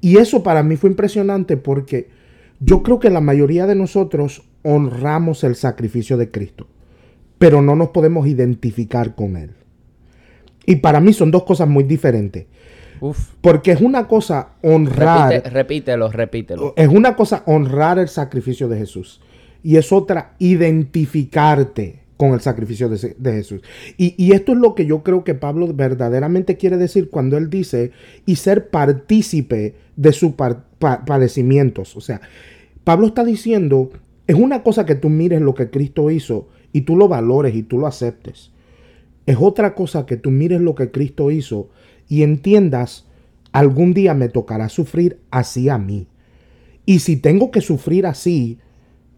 Y 0.00 0.16
eso 0.16 0.42
para 0.42 0.62
mí 0.62 0.76
fue 0.76 0.90
impresionante 0.90 1.56
porque 1.56 2.08
yo 2.58 2.82
creo 2.82 2.98
que 2.98 3.10
la 3.10 3.20
mayoría 3.20 3.66
de 3.66 3.74
nosotros 3.74 4.42
honramos 4.62 5.44
el 5.44 5.56
sacrificio 5.56 6.16
de 6.16 6.30
Cristo, 6.30 6.66
pero 7.38 7.62
no 7.62 7.76
nos 7.76 7.90
podemos 7.90 8.26
identificar 8.26 9.14
con 9.14 9.36
él. 9.36 9.52
Y 10.66 10.76
para 10.76 11.00
mí 11.00 11.12
son 11.12 11.30
dos 11.30 11.44
cosas 11.44 11.68
muy 11.68 11.84
diferentes. 11.84 12.46
Porque 13.40 13.72
es 13.72 13.80
una 13.80 14.06
cosa 14.06 14.50
honrar. 14.62 15.42
repítelo, 15.52 16.10
repítelo. 16.10 16.74
Es 16.76 16.88
una 16.88 17.16
cosa 17.16 17.42
honrar 17.46 17.98
el 17.98 18.08
sacrificio 18.08 18.68
de 18.68 18.78
Jesús. 18.78 19.22
Y 19.62 19.76
es 19.76 19.90
otra 19.90 20.34
identificarte 20.38 22.00
con 22.20 22.34
el 22.34 22.42
sacrificio 22.42 22.90
de, 22.90 23.32
Jesús. 23.32 23.62
Y, 23.96 24.32
esto 24.32 24.52
es 24.52 24.58
lo 24.58 24.74
que 24.74 24.84
yo 24.84 25.02
creo 25.02 25.24
que 25.24 25.34
Pablo 25.34 25.72
verdaderamente 25.72 26.58
quiere 26.58 26.76
decir 26.76 27.08
cuando 27.08 27.38
él 27.38 27.48
dice 27.48 27.92
y 28.26 28.36
ser 28.36 28.68
partícipe 28.68 29.74
de 29.96 30.12
sus 30.12 30.32
padecimientos. 30.78 31.96
O 31.96 32.02
sea, 32.02 32.20
Pablo 32.84 33.06
está 33.06 33.24
diciendo, 33.24 33.88
es 34.26 34.36
una 34.36 34.62
cosa 34.62 34.84
que 34.84 34.96
tú 34.96 35.08
mires 35.08 35.40
lo 35.40 35.54
que 35.54 35.70
Cristo 35.70 36.10
hizo 36.10 36.48
y 36.74 36.82
tú 36.82 36.94
lo 36.94 37.08
valores 37.08 37.54
y 37.54 37.62
tú 37.62 37.78
lo 37.78 37.86
aceptes. 37.86 38.50
Es 39.24 39.38
otra 39.40 39.74
cosa 39.74 40.04
que 40.04 40.18
tú 40.18 40.30
mires 40.30 40.60
lo 40.60 40.74
que 40.74 40.90
Cristo 40.90 41.30
hizo 41.30 41.70
y 42.06 42.22
entiendas, 42.22 43.06
algún 43.50 43.94
día 43.94 44.12
me 44.12 44.28
tocará 44.28 44.68
sufrir 44.68 45.20
así 45.30 45.70
a 45.70 45.78
mí. 45.78 46.06
Y 46.84 46.98
si 46.98 47.16
tengo 47.16 47.50
que 47.50 47.62
sufrir 47.62 48.04
así, 48.04 48.58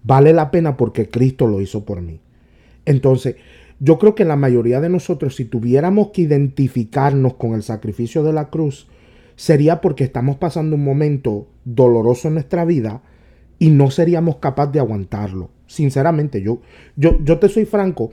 vale 0.04 0.32
la 0.32 0.52
pena 0.52 0.76
porque 0.76 1.08
Cristo 1.08 1.48
lo 1.48 1.60
hizo 1.60 1.84
por 1.84 2.00
mí. 2.00 2.20
Entonces, 2.84 3.36
yo 3.80 3.98
creo 3.98 4.14
que 4.14 4.24
la 4.24 4.36
mayoría 4.36 4.80
de 4.80 4.88
nosotros, 4.88 5.34
si 5.34 5.44
tuviéramos 5.44 6.10
que 6.10 6.22
identificarnos 6.22 7.34
con 7.34 7.54
el 7.54 7.62
sacrificio 7.62 8.22
de 8.22 8.32
la 8.32 8.48
cruz, 8.48 8.86
sería 9.34 9.80
porque 9.80 10.04
estamos 10.04 10.36
pasando 10.36 10.76
un 10.76 10.84
momento 10.84 11.48
doloroso 11.64 12.28
en 12.28 12.34
nuestra 12.34 12.64
vida 12.64 13.02
y 13.58 13.70
no 13.70 13.90
seríamos 13.90 14.36
capaces 14.36 14.74
de 14.74 14.80
aguantarlo. 14.80 15.50
Sinceramente, 15.66 16.42
yo, 16.42 16.60
yo, 16.96 17.18
yo 17.24 17.38
te 17.38 17.48
soy 17.48 17.64
franco. 17.64 18.10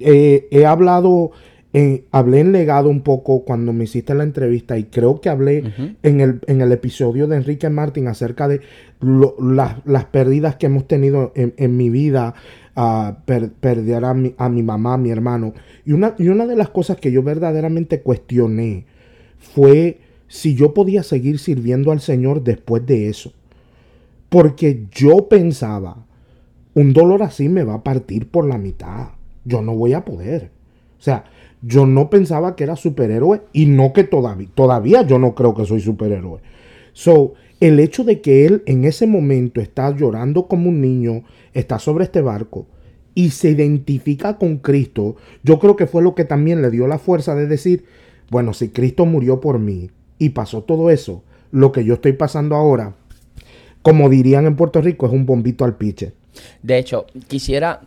Eh, 0.00 0.48
he 0.50 0.66
hablado, 0.66 1.30
eh, 1.72 2.04
hablé 2.10 2.40
en 2.40 2.50
legado 2.50 2.88
un 2.88 3.02
poco 3.02 3.44
cuando 3.44 3.72
me 3.72 3.84
hiciste 3.84 4.14
la 4.14 4.24
entrevista 4.24 4.76
y 4.76 4.84
creo 4.84 5.20
que 5.20 5.28
hablé 5.28 5.72
en, 6.02 6.20
el, 6.20 6.40
en, 6.46 6.60
el, 6.60 6.72
episodio 6.72 7.28
de 7.28 7.36
Enrique 7.36 7.68
Martín 7.70 8.08
acerca 8.08 8.48
de 8.48 8.60
las 9.00 10.04
pérdidas 10.06 10.56
que 10.56 10.66
hemos 10.66 10.88
tenido 10.88 11.32
en, 11.36 11.54
en 11.56 11.76
mi 11.76 11.90
vida 11.90 12.34
a 12.74 13.18
perder 13.26 14.04
a 14.04 14.14
mi, 14.14 14.34
a 14.36 14.48
mi 14.48 14.62
mamá, 14.62 14.94
a 14.94 14.98
mi 14.98 15.10
hermano. 15.10 15.54
Y 15.84 15.92
una, 15.92 16.14
y 16.18 16.28
una 16.28 16.46
de 16.46 16.56
las 16.56 16.70
cosas 16.70 16.96
que 16.98 17.12
yo 17.12 17.22
verdaderamente 17.22 18.00
cuestioné 18.00 18.86
fue 19.38 20.00
si 20.28 20.54
yo 20.54 20.74
podía 20.74 21.02
seguir 21.02 21.38
sirviendo 21.38 21.92
al 21.92 22.00
Señor 22.00 22.42
después 22.42 22.84
de 22.86 23.08
eso. 23.08 23.32
Porque 24.28 24.86
yo 24.90 25.28
pensaba, 25.28 26.04
un 26.74 26.92
dolor 26.92 27.22
así 27.22 27.48
me 27.48 27.62
va 27.62 27.74
a 27.74 27.84
partir 27.84 28.28
por 28.28 28.46
la 28.46 28.58
mitad. 28.58 29.10
Yo 29.44 29.62
no 29.62 29.76
voy 29.76 29.92
a 29.92 30.04
poder. 30.04 30.50
O 30.98 31.02
sea, 31.02 31.24
yo 31.62 31.86
no 31.86 32.10
pensaba 32.10 32.56
que 32.56 32.64
era 32.64 32.76
superhéroe 32.76 33.42
y 33.52 33.66
no 33.66 33.92
que 33.92 34.04
todavía, 34.04 34.48
todavía 34.54 35.02
yo 35.02 35.18
no 35.18 35.34
creo 35.34 35.54
que 35.54 35.66
soy 35.66 35.80
superhéroe. 35.80 36.40
So, 36.92 37.34
el 37.64 37.80
hecho 37.80 38.04
de 38.04 38.20
que 38.20 38.44
él 38.44 38.62
en 38.66 38.84
ese 38.84 39.06
momento 39.06 39.58
está 39.58 39.90
llorando 39.96 40.48
como 40.48 40.68
un 40.68 40.82
niño, 40.82 41.24
está 41.54 41.78
sobre 41.78 42.04
este 42.04 42.20
barco 42.20 42.66
y 43.14 43.30
se 43.30 43.48
identifica 43.48 44.36
con 44.36 44.58
Cristo, 44.58 45.16
yo 45.42 45.58
creo 45.58 45.74
que 45.74 45.86
fue 45.86 46.02
lo 46.02 46.14
que 46.14 46.26
también 46.26 46.60
le 46.60 46.70
dio 46.70 46.86
la 46.86 46.98
fuerza 46.98 47.34
de 47.34 47.46
decir, 47.46 47.86
bueno, 48.30 48.52
si 48.52 48.68
Cristo 48.68 49.06
murió 49.06 49.40
por 49.40 49.58
mí 49.58 49.90
y 50.18 50.30
pasó 50.30 50.62
todo 50.62 50.90
eso, 50.90 51.22
lo 51.52 51.72
que 51.72 51.86
yo 51.86 51.94
estoy 51.94 52.12
pasando 52.12 52.54
ahora, 52.54 52.96
como 53.80 54.10
dirían 54.10 54.44
en 54.44 54.56
Puerto 54.56 54.82
Rico, 54.82 55.06
es 55.06 55.12
un 55.14 55.24
bombito 55.24 55.64
al 55.64 55.76
piche. 55.76 56.12
De 56.62 56.76
hecho, 56.76 57.06
quisiera 57.28 57.80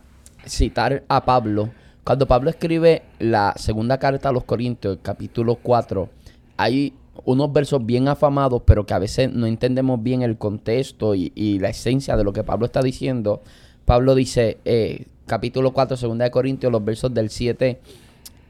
citar 0.44 1.04
a 1.06 1.24
Pablo. 1.24 1.70
Cuando 2.02 2.26
Pablo 2.26 2.50
escribe 2.50 3.02
la 3.20 3.54
segunda 3.56 3.98
carta 3.98 4.30
a 4.30 4.32
los 4.32 4.42
Corintios, 4.42 4.98
capítulo 5.02 5.54
4, 5.62 6.08
hay 6.56 6.94
unos 7.24 7.52
versos 7.52 7.84
bien 7.84 8.08
afamados, 8.08 8.62
pero 8.64 8.86
que 8.86 8.94
a 8.94 8.98
veces 8.98 9.32
no 9.32 9.46
entendemos 9.46 10.02
bien 10.02 10.22
el 10.22 10.38
contexto 10.38 11.14
y, 11.14 11.58
la 11.58 11.70
esencia 11.70 12.16
de 12.16 12.24
lo 12.24 12.32
que 12.32 12.44
Pablo 12.44 12.66
está 12.66 12.82
diciendo. 12.82 13.42
Pablo 13.84 14.14
dice, 14.14 14.58
eh, 14.64 15.06
capítulo 15.26 15.72
4, 15.72 15.96
segunda 15.96 16.24
de 16.24 16.30
Corintios, 16.30 16.72
los 16.72 16.84
versos 16.84 17.12
del 17.12 17.30
7, 17.30 17.80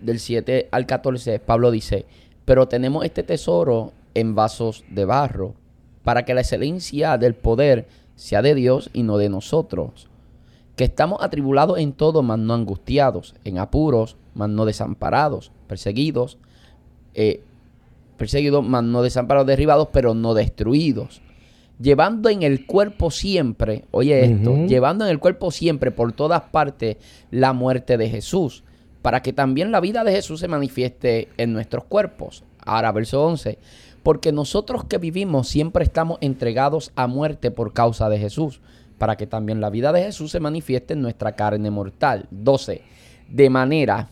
del 0.01 0.19
7 0.19 0.69
al 0.71 0.87
14, 0.87 1.39
Pablo 1.41 1.71
dice, 1.71 2.07
pero 2.45 2.69
tenemos 2.69 3.05
este 3.05 3.23
tesoro 3.23 3.93
en 4.15 4.35
vasos 4.35 4.85
de 4.91 5.05
barro, 5.05 5.55
para 6.03 6.25
que 6.25 6.35
la 6.35 6.41
excelencia 6.41 7.19
del 7.19 7.35
poder 7.35 7.87
sea 8.15 8.43
de 8.43 8.55
Dios 8.55 8.91
y 8.93 9.03
no 9.03 9.19
de 9.19 9.29
nosotros, 9.29 10.09
que 10.77 10.85
estamos 10.85 11.23
atribulados 11.23 11.79
en 11.79 11.93
todo, 11.93 12.23
mas 12.23 12.39
no 12.39 12.55
angustiados, 12.55 13.35
en 13.45 13.59
apuros, 13.59 14.17
mas 14.35 14.49
no 14.49 14.65
desamparados, 14.65 15.53
perseguidos, 15.67 16.39
eh, 17.15 17.43
perseguidos, 18.19 18.67
mas 18.67 18.85
no 18.85 19.03
desamparados, 19.03 19.47
derribados, 19.47 19.89
pero 19.93 20.13
no 20.15 20.35
destruidos. 20.35 21.23
Llevando 21.81 22.29
en 22.29 22.43
el 22.43 22.67
cuerpo 22.67 23.11
siempre, 23.11 23.85
oye 23.93 24.25
esto, 24.25 24.67
llevando 24.67 25.05
en 25.05 25.13
el 25.13 25.21
cuerpo 25.21 25.53
siempre 25.53 25.93
por 25.93 26.13
todas 26.13 26.43
partes 26.43 26.97
la 27.31 27.53
muerte 27.53 27.97
de 27.97 28.11
Jesús, 28.11 28.65
para 29.01 29.23
que 29.23 29.33
también 29.33 29.71
la 29.71 29.81
vida 29.81 30.03
de 30.03 30.13
Jesús 30.13 30.41
se 30.41 30.49
manifieste 30.49 31.29
en 31.37 31.53
nuestros 31.53 31.85
cuerpos. 31.85 32.43
Ahora, 32.59 32.91
verso 32.91 33.25
11, 33.25 33.59
porque 34.03 34.33
nosotros 34.33 34.85
que 34.85 34.99
vivimos 34.99 35.49
siempre 35.49 35.85
estamos 35.85 36.19
entregados 36.21 36.91
a 36.97 37.07
muerte 37.07 37.53
por 37.53 37.73
causa 37.73 38.09
de 38.09 38.19
Jesús, 38.19 38.61
para 38.99 39.17
que 39.17 39.29
también 39.29 39.61
la 39.61 39.71
vida 39.71 39.93
de 39.93 40.03
Jesús 40.03 40.33
se 40.33 40.41
manifieste 40.41 40.95
en 40.95 41.03
nuestra 41.03 41.33
carne 41.37 41.71
mortal. 41.71 42.27
12, 42.33 42.83
de 43.29 43.51
manera 43.51 44.09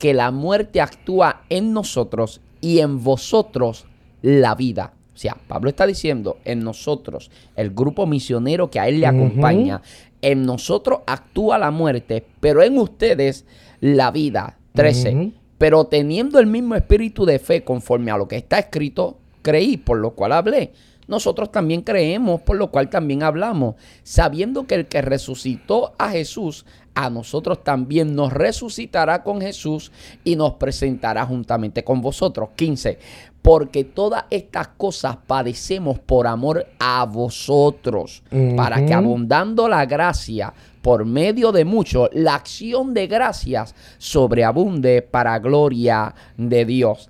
que 0.00 0.14
la 0.14 0.30
muerte 0.30 0.80
actúa 0.80 1.42
en 1.50 1.74
nosotros 1.74 2.40
y 2.62 2.80
en 2.80 3.04
vosotros 3.04 3.84
la 4.22 4.54
vida. 4.54 4.94
O 5.14 5.18
sea, 5.18 5.36
Pablo 5.46 5.68
está 5.68 5.86
diciendo, 5.86 6.38
en 6.46 6.64
nosotros, 6.64 7.30
el 7.54 7.70
grupo 7.70 8.06
misionero 8.06 8.70
que 8.70 8.80
a 8.80 8.88
él 8.88 9.00
le 9.00 9.06
acompaña, 9.06 9.82
en 10.22 10.46
nosotros 10.46 11.00
actúa 11.06 11.58
la 11.58 11.70
muerte, 11.70 12.24
pero 12.40 12.62
en 12.62 12.78
ustedes 12.78 13.44
la 13.80 14.10
vida. 14.10 14.56
13. 14.72 15.32
Pero 15.58 15.84
teniendo 15.84 16.38
el 16.38 16.46
mismo 16.46 16.76
espíritu 16.76 17.26
de 17.26 17.38
fe 17.38 17.62
conforme 17.62 18.10
a 18.10 18.16
lo 18.16 18.26
que 18.26 18.36
está 18.36 18.58
escrito, 18.58 19.18
creí, 19.42 19.76
por 19.76 19.98
lo 19.98 20.12
cual 20.12 20.32
hablé. 20.32 20.72
Nosotros 21.10 21.50
también 21.50 21.82
creemos, 21.82 22.40
por 22.40 22.56
lo 22.56 22.70
cual 22.70 22.88
también 22.88 23.24
hablamos, 23.24 23.74
sabiendo 24.04 24.68
que 24.68 24.76
el 24.76 24.86
que 24.86 25.02
resucitó 25.02 25.92
a 25.98 26.10
Jesús 26.10 26.64
a 26.94 27.10
nosotros 27.10 27.64
también 27.64 28.14
nos 28.14 28.32
resucitará 28.32 29.24
con 29.24 29.40
Jesús 29.40 29.90
y 30.22 30.36
nos 30.36 30.54
presentará 30.54 31.26
juntamente 31.26 31.82
con 31.82 32.00
vosotros. 32.00 32.50
15. 32.54 32.98
Porque 33.42 33.82
todas 33.82 34.24
estas 34.30 34.68
cosas 34.68 35.16
padecemos 35.26 35.98
por 35.98 36.28
amor 36.28 36.66
a 36.78 37.04
vosotros, 37.06 38.22
para 38.56 38.86
que 38.86 38.94
abundando 38.94 39.68
la 39.68 39.86
gracia 39.86 40.54
por 40.80 41.04
medio 41.04 41.50
de 41.50 41.64
mucho, 41.64 42.08
la 42.12 42.36
acción 42.36 42.94
de 42.94 43.08
gracias 43.08 43.74
sobreabunde 43.98 45.02
para 45.02 45.38
gloria 45.40 46.14
de 46.36 46.64
Dios. 46.64 47.09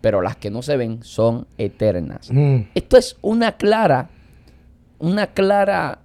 pero 0.00 0.20
las 0.20 0.36
que 0.36 0.50
no 0.50 0.62
se 0.62 0.76
ven 0.76 1.02
son 1.02 1.46
eternas. 1.56 2.30
Mm. 2.30 2.60
Esto 2.74 2.96
es 2.96 3.16
una 3.20 3.52
clara, 3.52 4.10
una 4.98 5.28
clara 5.28 6.00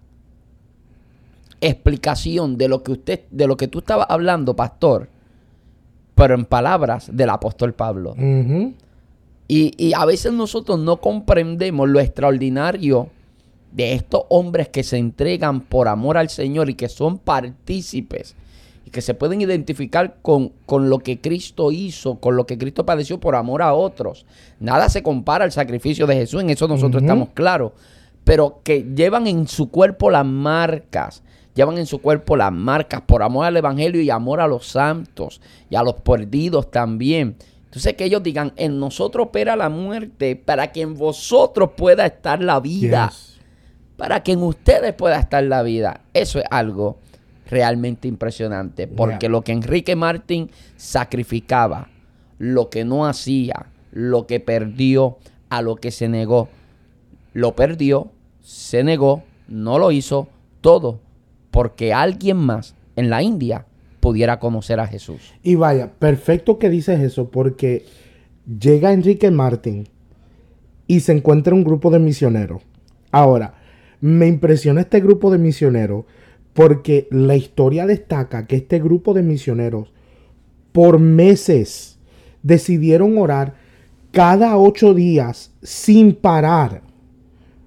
explicación 1.61 2.57
de 2.57 2.67
lo 2.67 2.83
que 2.83 2.91
usted, 2.91 3.21
de 3.31 3.47
lo 3.47 3.57
que 3.57 3.67
tú 3.67 3.79
estabas 3.79 4.07
hablando, 4.09 4.55
pastor, 4.55 5.09
pero 6.15 6.35
en 6.35 6.45
palabras 6.45 7.09
del 7.11 7.29
apóstol 7.29 7.73
Pablo. 7.73 8.15
y, 9.47 9.73
y, 9.77 9.93
a 9.93 10.05
veces 10.05 10.33
nosotros 10.33 10.79
no 10.79 10.97
comprendemos 10.97 11.89
lo 11.89 11.99
extraordinario 11.99 13.09
de 13.71 13.93
estos 13.93 14.23
hombres 14.29 14.69
que 14.69 14.83
se 14.83 14.97
entregan 14.97 15.61
por 15.61 15.87
amor 15.87 16.17
al 16.17 16.29
Señor 16.29 16.69
y 16.69 16.75
que 16.75 16.89
son 16.89 17.17
partícipes 17.17 18.35
que 18.91 19.01
se 19.01 19.13
pueden 19.13 19.41
identificar 19.41 20.17
con, 20.21 20.49
con, 20.65 20.89
lo 20.89 20.99
que 20.99 21.19
Cristo 21.19 21.71
hizo, 21.71 22.15
con 22.15 22.35
lo 22.35 22.45
que 22.45 22.57
Cristo 22.57 22.85
padeció 22.85 23.19
por 23.19 23.35
amor 23.35 23.61
a 23.61 23.73
otros. 23.73 24.25
Nada 24.59 24.89
se 24.89 25.03
compara 25.03 25.45
al 25.45 25.51
sacrificio 25.51 26.05
de 26.05 26.15
Jesús, 26.15 26.41
en 26.41 26.49
eso 26.49 26.67
nosotros 26.67 27.01
estamos 27.01 27.29
claros. 27.33 27.71
Pero 28.23 28.61
que 28.63 28.83
llevan 28.95 29.27
en 29.27 29.47
su 29.47 29.69
cuerpo 29.69 30.11
las 30.11 30.25
marcas, 30.25 31.23
llevan 31.55 31.77
en 31.77 31.85
su 31.85 31.99
cuerpo 31.99 32.37
las 32.37 32.51
marcas 32.51 33.01
por 33.01 33.23
amor 33.23 33.45
al 33.45 33.57
Evangelio 33.57 34.01
y 34.01 34.09
amor 34.09 34.39
a 34.39 34.47
los 34.47 34.67
santos 34.67 35.41
y 35.69 35.75
a 35.75 35.83
los 35.83 35.95
perdidos 35.95 36.69
también. 36.69 37.35
Entonces 37.65 37.95
que 37.95 38.05
ellos 38.05 38.21
digan, 38.21 38.53
en 38.55 38.79
nosotros 38.79 39.27
opera 39.27 39.55
la 39.55 39.69
muerte 39.69 40.35
para 40.35 40.71
que 40.71 40.81
en 40.81 40.95
vosotros 40.95 41.71
pueda 41.75 42.05
estar 42.05 42.41
la 42.41 42.59
vida. 42.59 43.11
Para 43.97 44.21
que 44.21 44.33
en 44.33 44.43
ustedes 44.43 44.93
pueda 44.93 45.19
estar 45.19 45.43
la 45.43 45.63
vida. 45.63 46.01
Eso 46.13 46.39
es 46.39 46.45
algo 46.51 46.97
realmente 47.53 48.07
impresionante. 48.07 48.87
Porque 48.87 49.29
lo 49.29 49.43
que 49.43 49.51
Enrique 49.51 49.95
Martín 49.95 50.49
sacrificaba, 50.75 51.87
lo 52.39 52.69
que 52.69 52.83
no 52.83 53.05
hacía, 53.05 53.67
lo 53.91 54.25
que 54.27 54.39
perdió, 54.39 55.17
a 55.49 55.61
lo 55.61 55.75
que 55.75 55.91
se 55.91 56.09
negó, 56.09 56.49
lo 57.33 57.55
perdió, 57.55 58.11
se 58.41 58.83
negó, 58.83 59.23
no 59.47 59.77
lo 59.77 59.91
hizo, 59.91 60.27
todo, 60.61 60.99
porque 61.51 61.93
alguien 61.93 62.37
más 62.37 62.73
en 62.95 63.11
la 63.11 63.21
India 63.21 63.67
pudiera 63.99 64.39
conocer 64.39 64.79
a 64.79 64.87
Jesús. 64.87 65.33
Y 65.43 65.55
vaya, 65.55 65.91
perfecto 65.99 66.57
que 66.57 66.71
dices 66.71 66.99
eso, 67.01 67.29
porque 67.29 67.85
llega 68.59 68.93
Enrique 68.93 69.29
Martín 69.29 69.87
y 70.87 71.01
se 71.01 71.11
encuentra 71.11 71.53
un 71.53 71.63
grupo 71.63 71.91
de 71.91 71.99
misioneros. 71.99 72.63
Ahora, 73.11 73.53
me 74.01 74.27
impresiona 74.27 74.81
este 74.81 74.99
grupo 74.99 75.31
de 75.31 75.37
misioneros 75.37 76.05
porque 76.53 77.07
la 77.11 77.35
historia 77.35 77.85
destaca 77.85 78.45
que 78.45 78.57
este 78.57 78.79
grupo 78.79 79.13
de 79.13 79.23
misioneros 79.23 79.91
por 80.71 80.99
meses 80.99 81.99
decidieron 82.43 83.17
orar 83.17 83.55
cada 84.11 84.57
ocho 84.57 84.93
días 84.93 85.51
sin 85.63 86.13
parar. 86.13 86.83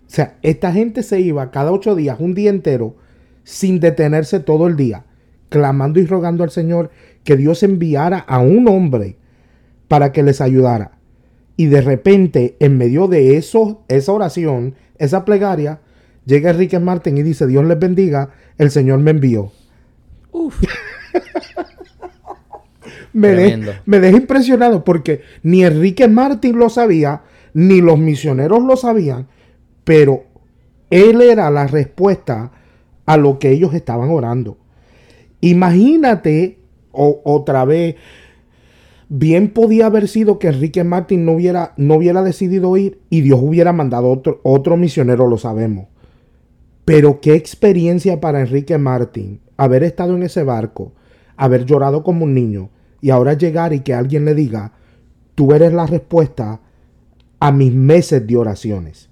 O 0.07 0.11
sea, 0.11 0.39
esta 0.43 0.73
gente 0.73 1.03
se 1.03 1.21
iba 1.21 1.51
cada 1.51 1.73
ocho 1.73 1.97
días, 1.97 2.19
un 2.21 2.35
día 2.35 2.51
entero, 2.51 2.97
sin 3.43 3.81
detenerse 3.81 4.39
todo 4.41 4.67
el 4.69 4.77
día, 4.77 5.05
clamando 5.49 5.99
y 5.99 6.07
rogando 6.07 6.45
al 6.45 6.51
Señor 6.51 6.91
que 7.25 7.37
Dios 7.37 7.63
enviara 7.63 8.19
a 8.19 8.39
un 8.39 8.69
hombre 8.69 9.17
para 9.89 10.13
que 10.13 10.23
les 10.23 10.41
ayudara. 10.41 10.99
Y 11.57 11.67
de 11.67 11.81
repente, 11.81 12.57
en 12.61 12.79
medio 12.79 13.09
de 13.09 13.37
eso, 13.37 13.85
esa 13.89 14.13
oración, 14.13 14.75
esa 14.99 15.25
plegaria, 15.25 15.81
llega 16.27 16.51
Enrique 16.51 16.79
Martín 16.79 17.17
y 17.17 17.23
dice, 17.23 17.47
Dios 17.47 17.65
les 17.65 17.79
bendiga, 17.79 18.31
el 18.59 18.71
Señor 18.71 18.99
me 18.99 19.13
envió. 19.13 19.53
Uf. 20.33 20.61
me, 23.15 23.59
me 23.87 24.01
deja 24.01 24.19
impresionado 24.19 24.85
porque 24.85 25.23
ni 25.43 25.65
Enrique 25.65 26.09
Martín 26.09 26.59
lo 26.59 26.69
sabía, 26.69 27.23
ni 27.55 27.81
los 27.81 27.99
misioneros 27.99 28.63
lo 28.63 28.77
sabían, 28.77 29.29
pero 29.85 30.25
él 30.91 31.23
era 31.23 31.51
la 31.51 31.67
respuesta 31.67 32.53
a 33.07 33.17
lo 33.17 33.39
que 33.39 33.51
ellos 33.51 33.73
estaban 33.73 34.11
orando. 34.11 34.59
Imagínate 35.41 36.59
otra 36.93 37.65
vez, 37.65 37.97
bien 39.09 39.51
podía 39.51 39.87
haber 39.87 40.09
sido 40.09 40.39
que 40.39 40.49
Enrique 40.49 40.83
Martín 40.83 41.25
no 41.25 41.33
hubiera, 41.33 41.73
no 41.77 41.95
hubiera 41.95 42.23
decidido 42.23 42.77
ir 42.77 43.01
y 43.11 43.21
Dios 43.21 43.41
hubiera 43.43 43.73
mandado 43.73 44.11
otro, 44.11 44.41
otro 44.43 44.77
misionero, 44.77 45.29
lo 45.29 45.39
sabemos. 45.39 45.87
Pero 46.87 47.21
qué 47.21 47.35
experiencia 47.35 48.21
para 48.21 48.41
Enrique 48.41 48.79
Martín 48.79 49.41
haber 49.57 49.83
estado 49.83 50.15
en 50.15 50.23
ese 50.23 50.45
barco, 50.45 50.93
haber 51.37 51.65
llorado 51.65 52.05
como 52.05 52.25
un 52.25 52.33
niño 52.33 52.71
y 53.01 53.11
ahora 53.11 53.33
llegar 53.33 53.73
y 53.73 53.81
que 53.81 53.93
alguien 53.93 54.25
le 54.25 54.35
diga, 54.35 54.73
tú 55.35 55.53
eres 55.53 55.73
la 55.73 55.87
respuesta 55.87 56.61
a 57.41 57.51
mis 57.51 57.73
meses 57.73 58.25
de 58.25 58.37
oraciones. 58.37 59.09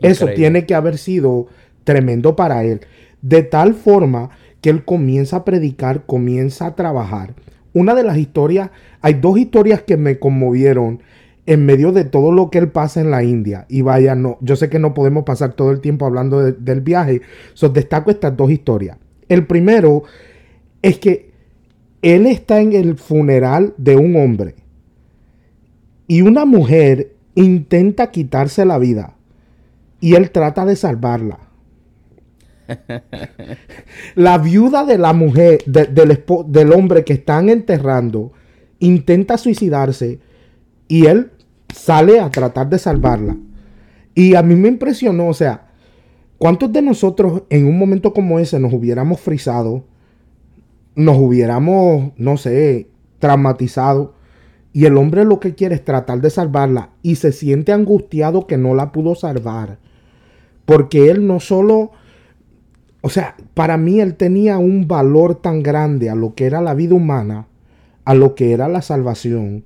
Eso 0.00 0.26
tiene 0.34 0.66
que 0.66 0.74
haber 0.74 0.98
sido 0.98 1.46
tremendo 1.84 2.34
para 2.34 2.64
él. 2.64 2.80
De 3.22 3.44
tal 3.44 3.74
forma 3.74 4.30
que 4.60 4.70
él 4.70 4.84
comienza 4.84 5.36
a 5.36 5.44
predicar, 5.44 6.06
comienza 6.06 6.66
a 6.66 6.74
trabajar. 6.74 7.34
Una 7.72 7.94
de 7.94 8.02
las 8.02 8.18
historias, 8.18 8.70
hay 9.00 9.14
dos 9.14 9.38
historias 9.38 9.82
que 9.82 9.96
me 9.96 10.18
conmovieron 10.18 11.02
en 11.46 11.66
medio 11.66 11.92
de 11.92 12.04
todo 12.04 12.32
lo 12.32 12.50
que 12.50 12.58
él 12.58 12.70
pasa 12.70 13.00
en 13.00 13.10
la 13.10 13.24
India. 13.24 13.66
Y 13.68 13.82
vaya, 13.82 14.14
no, 14.14 14.38
yo 14.40 14.56
sé 14.56 14.68
que 14.68 14.78
no 14.78 14.94
podemos 14.94 15.24
pasar 15.24 15.54
todo 15.54 15.70
el 15.70 15.80
tiempo 15.80 16.06
hablando 16.06 16.40
del 16.42 16.80
viaje. 16.80 17.22
So, 17.54 17.68
destaco 17.68 18.10
estas 18.10 18.36
dos 18.36 18.50
historias. 18.50 18.98
El 19.28 19.46
primero 19.46 20.04
es 20.82 20.98
que 20.98 21.30
él 22.02 22.26
está 22.26 22.60
en 22.60 22.72
el 22.72 22.96
funeral 22.96 23.74
de 23.76 23.96
un 23.96 24.16
hombre 24.16 24.54
y 26.06 26.22
una 26.22 26.44
mujer 26.44 27.12
intenta 27.34 28.10
quitarse 28.10 28.64
la 28.64 28.78
vida 28.78 29.14
y 30.00 30.14
él 30.14 30.30
trata 30.30 30.64
de 30.64 30.76
salvarla. 30.76 31.38
la 34.14 34.38
viuda 34.38 34.84
de 34.84 34.98
la 34.98 35.12
mujer, 35.12 35.62
del, 35.66 36.24
del 36.46 36.72
hombre 36.72 37.04
que 37.04 37.12
están 37.12 37.48
enterrando, 37.48 38.32
intenta 38.78 39.36
suicidarse 39.36 40.20
y 40.90 41.06
él 41.06 41.30
sale 41.72 42.18
a 42.18 42.30
tratar 42.30 42.68
de 42.68 42.76
salvarla. 42.76 43.36
Y 44.12 44.34
a 44.34 44.42
mí 44.42 44.56
me 44.56 44.66
impresionó, 44.66 45.28
o 45.28 45.34
sea, 45.34 45.68
¿cuántos 46.36 46.72
de 46.72 46.82
nosotros 46.82 47.44
en 47.48 47.64
un 47.64 47.78
momento 47.78 48.12
como 48.12 48.40
ese 48.40 48.58
nos 48.58 48.72
hubiéramos 48.72 49.20
frisado, 49.20 49.84
nos 50.96 51.16
hubiéramos, 51.16 52.10
no 52.16 52.36
sé, 52.36 52.88
traumatizado? 53.20 54.14
Y 54.72 54.86
el 54.86 54.96
hombre 54.96 55.24
lo 55.24 55.38
que 55.38 55.54
quiere 55.54 55.76
es 55.76 55.84
tratar 55.84 56.20
de 56.20 56.30
salvarla 56.30 56.90
y 57.02 57.14
se 57.14 57.30
siente 57.30 57.72
angustiado 57.72 58.48
que 58.48 58.56
no 58.58 58.74
la 58.74 58.90
pudo 58.90 59.14
salvar. 59.14 59.78
Porque 60.64 61.08
él 61.08 61.24
no 61.24 61.38
solo, 61.38 61.92
o 63.00 63.10
sea, 63.10 63.36
para 63.54 63.76
mí 63.76 64.00
él 64.00 64.16
tenía 64.16 64.58
un 64.58 64.88
valor 64.88 65.36
tan 65.36 65.62
grande 65.62 66.10
a 66.10 66.16
lo 66.16 66.34
que 66.34 66.46
era 66.46 66.60
la 66.60 66.74
vida 66.74 66.96
humana, 66.96 67.46
a 68.04 68.14
lo 68.14 68.34
que 68.34 68.50
era 68.50 68.68
la 68.68 68.82
salvación, 68.82 69.64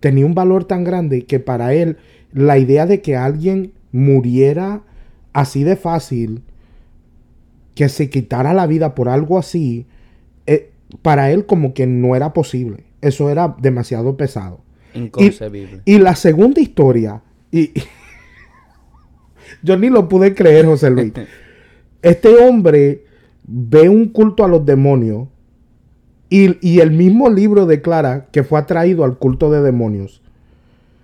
tenía 0.00 0.26
un 0.26 0.34
valor 0.34 0.64
tan 0.64 0.84
grande 0.84 1.24
que 1.24 1.40
para 1.40 1.74
él 1.74 1.96
la 2.32 2.58
idea 2.58 2.86
de 2.86 3.00
que 3.00 3.16
alguien 3.16 3.72
muriera 3.92 4.82
así 5.32 5.64
de 5.64 5.76
fácil, 5.76 6.42
que 7.74 7.88
se 7.88 8.10
quitara 8.10 8.54
la 8.54 8.66
vida 8.66 8.94
por 8.94 9.08
algo 9.08 9.38
así, 9.38 9.86
eh, 10.46 10.70
para 11.02 11.30
él 11.30 11.46
como 11.46 11.74
que 11.74 11.86
no 11.86 12.16
era 12.16 12.32
posible. 12.32 12.84
Eso 13.00 13.30
era 13.30 13.56
demasiado 13.60 14.16
pesado. 14.16 14.60
Inconcebible. 14.94 15.82
Y, 15.84 15.98
la 15.98 16.16
segunda 16.16 16.60
historia, 16.60 17.22
y 17.52 17.72
yo 19.62 19.76
ni 19.76 19.90
lo 19.90 20.08
pude 20.08 20.34
creer, 20.34 20.66
José 20.66 20.90
Luis. 20.90 21.12
Este 22.00 22.28
hombre 22.28 23.04
ve 23.44 23.88
un 23.88 24.10
culto 24.10 24.44
a 24.44 24.48
los 24.48 24.64
demonios 24.64 25.26
y, 26.30 26.80
el 26.80 26.90
mismo 26.90 27.30
libro 27.30 27.64
declara 27.64 28.26
que 28.32 28.44
fue 28.44 28.58
atraído 28.58 29.04
al 29.04 29.16
culto 29.16 29.50
de 29.50 29.62
demonios. 29.62 30.22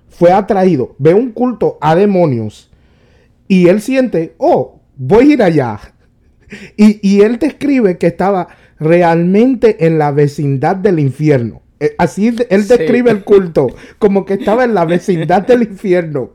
Fue 0.09 0.33
atraído, 0.33 0.95
ve 0.99 1.15
un 1.15 1.33
culto 1.33 1.79
a 1.81 1.95
demonios 1.95 2.71
y 3.49 3.69
él 3.69 3.81
siente, 3.81 4.35
oh, 4.39 4.81
voy 4.97 5.31
a 5.31 5.35
ir 5.35 5.43
allá. 5.43 5.81
Y, 6.77 7.01
y 7.03 7.23
él 7.23 7.39
describe 7.39 7.99
que 7.99 8.07
estaba 8.07 8.47
realmente 8.79 9.87
en 9.87 9.99
la 9.99 10.13
vecindad 10.13 10.77
del 10.77 11.01
infierno. 11.01 11.63
Eh, 11.81 11.95
así 11.99 12.29
él 12.29 12.69
describe 12.69 13.11
el 13.11 13.25
culto, 13.25 13.69
como 13.99 14.25
que 14.25 14.35
estaba 14.35 14.65
en 14.65 14.75
la 14.75 14.85
vecindad 14.87 15.47
del 15.47 15.63
infierno. 15.63 16.31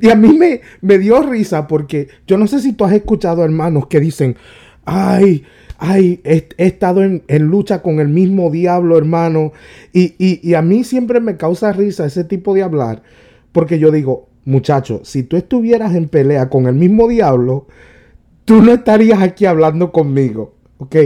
Y 0.00 0.10
a 0.10 0.14
mí 0.14 0.36
me, 0.36 0.60
me 0.80 0.98
dio 0.98 1.22
risa 1.22 1.66
porque 1.66 2.08
yo 2.26 2.36
no 2.36 2.46
sé 2.46 2.60
si 2.60 2.72
tú 2.72 2.84
has 2.84 2.92
escuchado 2.92 3.44
hermanos 3.44 3.86
que 3.86 4.00
dicen, 4.00 4.36
ay, 4.84 5.44
ay, 5.78 6.20
he, 6.24 6.48
estado 6.58 7.02
en, 7.02 7.22
lucha 7.44 7.82
con 7.82 8.00
el 8.00 8.08
mismo 8.08 8.50
diablo, 8.50 8.98
hermano. 8.98 9.52
Y, 9.92 10.14
y, 10.18 10.54
a 10.54 10.62
mí 10.62 10.84
siempre 10.84 11.20
me 11.20 11.36
causa 11.36 11.72
risa 11.72 12.04
ese 12.04 12.24
tipo 12.24 12.54
de 12.54 12.62
hablar, 12.62 13.02
porque 13.52 13.78
yo 13.78 13.90
digo, 13.90 14.28
muchacho, 14.44 15.00
si 15.04 15.22
tú 15.22 15.36
estuvieras 15.36 15.94
en 15.94 16.08
pelea 16.08 16.50
con 16.50 16.66
el 16.66 16.74
mismo 16.74 17.08
diablo, 17.08 17.66
tú 18.44 18.60
no 18.62 18.72
estarías 18.72 19.22
aquí 19.22 19.46
hablando 19.46 19.92
conmigo. 19.92 20.54
¿ok? 20.78 20.96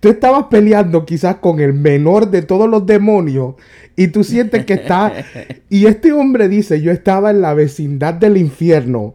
Tú 0.00 0.08
estabas 0.08 0.44
peleando 0.44 1.04
quizás 1.04 1.36
con 1.36 1.60
el 1.60 1.74
menor 1.74 2.30
de 2.30 2.42
todos 2.42 2.68
los 2.68 2.86
demonios 2.86 3.54
y 3.96 4.08
tú 4.08 4.24
sientes 4.24 4.64
que 4.64 4.74
está... 4.74 5.12
Y 5.68 5.86
este 5.86 6.12
hombre 6.12 6.48
dice, 6.48 6.80
yo 6.80 6.92
estaba 6.92 7.30
en 7.30 7.40
la 7.40 7.52
vecindad 7.52 8.14
del 8.14 8.36
infierno, 8.36 9.14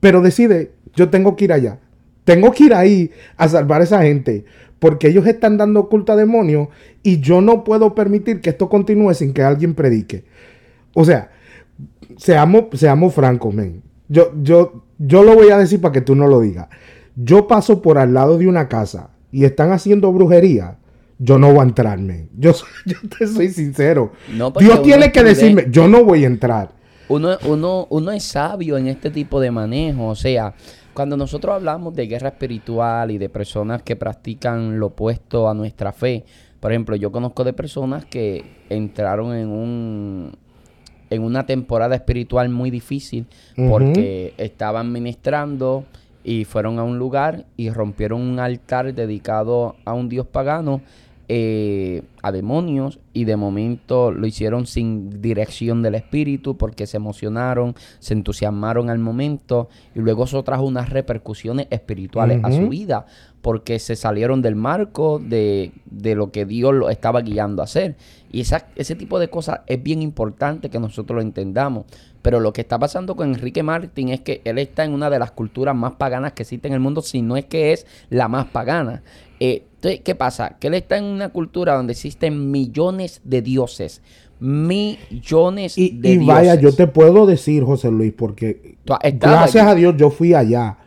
pero 0.00 0.20
decide, 0.20 0.72
yo 0.94 1.08
tengo 1.08 1.36
que 1.36 1.44
ir 1.44 1.52
allá. 1.52 1.78
Tengo 2.24 2.52
que 2.52 2.64
ir 2.64 2.74
ahí 2.74 3.10
a 3.36 3.48
salvar 3.48 3.80
a 3.80 3.84
esa 3.84 4.02
gente, 4.02 4.44
porque 4.78 5.08
ellos 5.08 5.26
están 5.26 5.56
dando 5.56 5.88
culto 5.88 6.12
a 6.12 6.16
demonios 6.16 6.68
y 7.02 7.20
yo 7.20 7.40
no 7.40 7.64
puedo 7.64 7.94
permitir 7.94 8.40
que 8.40 8.50
esto 8.50 8.68
continúe 8.68 9.14
sin 9.14 9.32
que 9.32 9.42
alguien 9.42 9.74
predique. 9.74 10.24
O 10.94 11.04
sea, 11.04 11.30
seamos, 12.16 12.64
seamos 12.74 13.14
francos, 13.14 13.54
men. 13.54 13.82
Yo, 14.08 14.32
yo, 14.42 14.84
yo 14.98 15.22
lo 15.22 15.34
voy 15.34 15.50
a 15.50 15.58
decir 15.58 15.80
para 15.80 15.92
que 15.92 16.00
tú 16.00 16.14
no 16.14 16.26
lo 16.26 16.40
digas. 16.40 16.68
Yo 17.16 17.46
paso 17.46 17.82
por 17.82 17.98
al 17.98 18.14
lado 18.14 18.38
de 18.38 18.46
una 18.46 18.68
casa 18.68 19.10
y 19.30 19.44
están 19.44 19.72
haciendo 19.72 20.12
brujería. 20.12 20.78
Yo 21.18 21.38
no 21.38 21.50
voy 21.50 21.60
a 21.60 21.62
entrarme. 21.62 22.28
Yo, 22.36 22.52
yo 22.86 22.96
te 23.18 23.26
soy 23.26 23.48
sincero. 23.48 24.12
Dios 24.58 24.82
tiene 24.82 25.12
que 25.12 25.22
decirme, 25.22 25.66
yo 25.70 25.88
no 25.88 26.04
voy 26.04 26.24
a 26.24 26.26
entrar. 26.26 26.72
Uno, 27.08 27.36
uno, 27.46 27.86
uno 27.90 28.10
es 28.10 28.24
sabio 28.24 28.76
en 28.76 28.88
este 28.88 29.10
tipo 29.10 29.40
de 29.40 29.50
manejo. 29.50 30.08
O 30.08 30.14
sea, 30.14 30.54
cuando 30.94 31.16
nosotros 31.16 31.54
hablamos 31.54 31.94
de 31.94 32.06
guerra 32.06 32.28
espiritual 32.28 33.10
y 33.10 33.18
de 33.18 33.28
personas 33.28 33.82
que 33.82 33.96
practican 33.96 34.78
lo 34.78 34.86
opuesto 34.86 35.48
a 35.48 35.54
nuestra 35.54 35.92
fe, 35.92 36.24
por 36.60 36.70
ejemplo, 36.70 36.96
yo 36.96 37.10
conozco 37.10 37.44
de 37.44 37.52
personas 37.52 38.04
que 38.04 38.44
entraron 38.68 39.34
en 39.34 39.48
un 39.48 40.32
en 41.10 41.22
una 41.22 41.44
temporada 41.44 41.94
espiritual 41.94 42.48
muy 42.48 42.70
difícil 42.70 43.26
porque 43.68 44.32
estaban 44.38 44.92
ministrando 44.92 45.84
y 46.24 46.44
fueron 46.44 46.78
a 46.78 46.84
un 46.84 46.98
lugar 46.98 47.44
y 47.56 47.68
rompieron 47.68 48.20
un 48.22 48.38
altar 48.38 48.94
dedicado 48.94 49.76
a 49.84 49.92
un 49.92 50.08
dios 50.08 50.26
pagano 50.26 50.80
eh, 51.34 52.02
a 52.20 52.30
demonios 52.30 53.00
y 53.14 53.24
de 53.24 53.36
momento 53.36 54.10
lo 54.10 54.26
hicieron 54.26 54.66
sin 54.66 55.22
dirección 55.22 55.82
del 55.82 55.94
espíritu 55.94 56.58
porque 56.58 56.86
se 56.86 56.98
emocionaron, 56.98 57.74
se 58.00 58.12
entusiasmaron 58.12 58.90
al 58.90 58.98
momento 58.98 59.70
y 59.94 60.00
luego 60.00 60.24
eso 60.24 60.42
trajo 60.42 60.64
unas 60.64 60.90
repercusiones 60.90 61.68
espirituales 61.70 62.44
a 62.44 62.52
su 62.52 62.68
vida 62.68 63.06
porque 63.40 63.78
se 63.78 63.96
salieron 63.96 64.42
del 64.42 64.56
marco 64.56 65.18
de, 65.18 65.72
de 65.86 66.14
lo 66.14 66.30
que 66.32 66.44
Dios 66.44 66.74
lo 66.74 66.90
estaba 66.90 67.22
guiando 67.22 67.62
a 67.62 67.64
hacer. 67.64 67.96
Y 68.30 68.42
esa, 68.42 68.66
ese 68.76 68.94
tipo 68.94 69.18
de 69.18 69.30
cosas 69.30 69.60
es 69.66 69.82
bien 69.82 70.02
importante 70.02 70.68
que 70.68 70.78
nosotros 70.78 71.16
lo 71.16 71.22
entendamos. 71.22 71.86
Pero 72.22 72.38
lo 72.38 72.52
que 72.52 72.60
está 72.60 72.78
pasando 72.78 73.16
con 73.16 73.34
Enrique 73.34 73.64
Martín 73.64 74.10
es 74.10 74.20
que 74.20 74.42
él 74.44 74.58
está 74.58 74.84
en 74.84 74.92
una 74.92 75.10
de 75.10 75.18
las 75.18 75.32
culturas 75.32 75.74
más 75.74 75.94
paganas 75.94 76.32
que 76.34 76.42
existe 76.42 76.68
en 76.68 76.74
el 76.74 76.80
mundo, 76.80 77.02
si 77.02 77.20
no 77.20 77.36
es 77.36 77.46
que 77.46 77.72
es 77.72 77.84
la 78.10 78.28
más 78.28 78.46
pagana. 78.46 79.02
Eh, 79.44 79.64
¿qué 80.04 80.14
pasa? 80.14 80.56
Que 80.60 80.68
él 80.68 80.74
está 80.74 80.98
en 80.98 81.02
una 81.02 81.30
cultura 81.30 81.74
donde 81.74 81.94
existen 81.94 82.52
millones 82.52 83.20
de 83.24 83.42
dioses. 83.42 84.00
Millones 84.38 85.74
de 85.74 85.90
dioses. 85.90 86.22
Y 86.22 86.24
vaya, 86.24 86.54
yo 86.54 86.72
te 86.72 86.86
puedo 86.86 87.26
decir, 87.26 87.64
José 87.64 87.90
Luis, 87.90 88.12
porque 88.16 88.76
gracias 89.14 89.66
a 89.66 89.74
Dios 89.74 89.96
yo 89.96 90.10
fui 90.10 90.32
allá. 90.32 90.78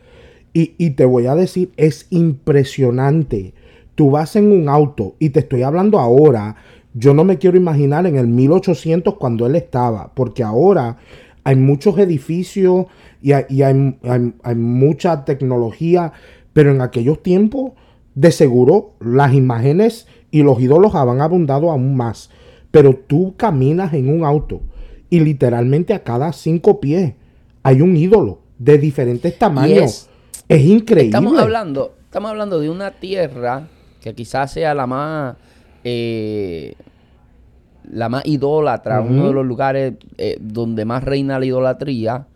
Y, 0.54 0.74
y 0.78 0.92
te 0.92 1.04
voy 1.04 1.26
a 1.26 1.36
decir, 1.36 1.74
es 1.76 2.08
impresionante. 2.12 3.54
Tú 3.94 4.12
vas 4.12 4.38
en 4.38 4.50
un 4.54 4.70
auto 4.70 5.16
y 5.20 5.32
te 5.32 5.42
estoy 5.42 5.64
hablando 5.64 6.00
ahora. 6.00 6.56
Yo 6.94 7.14
no 7.14 7.26
me 7.26 7.38
quiero 7.38 7.58
imaginar 7.58 8.06
en 8.06 8.16
el 8.16 8.28
1800 8.28 9.16
cuando 9.16 9.46
él 9.48 9.58
estaba, 9.58 10.14
porque 10.14 10.44
ahora 10.44 10.96
hay 11.44 11.58
muchos 11.58 11.98
edificios 11.98 12.86
y 13.22 13.34
hay, 13.34 13.62
hay, 13.62 14.56
mucha 14.56 15.26
tecnología, 15.26 16.14
pero 16.54 16.72
en 16.72 16.80
aquellos 16.80 17.22
tiempos 17.22 17.74
de 18.16 18.32
seguro 18.32 18.94
las 19.00 19.34
imágenes 19.34 20.08
y 20.32 20.42
los 20.42 20.60
ídolos 20.60 20.96
habían 20.96 21.22
abundado 21.22 21.70
aún 21.70 21.96
más. 21.96 22.30
Pero 22.72 22.96
tú 22.96 23.36
caminas 23.38 23.94
en 23.94 24.10
un 24.10 24.26
auto 24.26 24.62
y 25.10 25.20
literalmente 25.20 25.94
a 25.94 26.04
cada 26.04 26.34
cinco 26.34 26.80
pies 26.80 27.14
hay 27.64 27.82
un 27.82 27.96
ídolo 27.96 28.40
de 28.58 28.78
diferentes 28.78 29.38
tamaños. 29.38 30.10
Es, 30.48 30.62
increíble. 30.62 31.10
Estamos 31.10 31.38
hablando, 31.38 31.96
estamos 32.04 32.32
hablando 32.32 32.60
de 32.60 32.70
una 32.70 32.92
tierra 32.92 33.68
que 34.02 34.14
quizás 34.14 34.52
sea 34.52 34.74
la 34.74 34.88
más 34.88 35.36
eh, 35.84 36.76
la 37.92 38.10
más 38.10 38.26
idólatra, 38.26 39.02
uno 39.02 39.28
de 39.28 39.34
los 39.34 39.46
lugares 39.46 39.94
eh, 40.18 40.38
donde 40.40 40.86
más 40.86 41.04
reina 41.04 41.40
la 41.40 41.46
idolatría. 41.46 42.28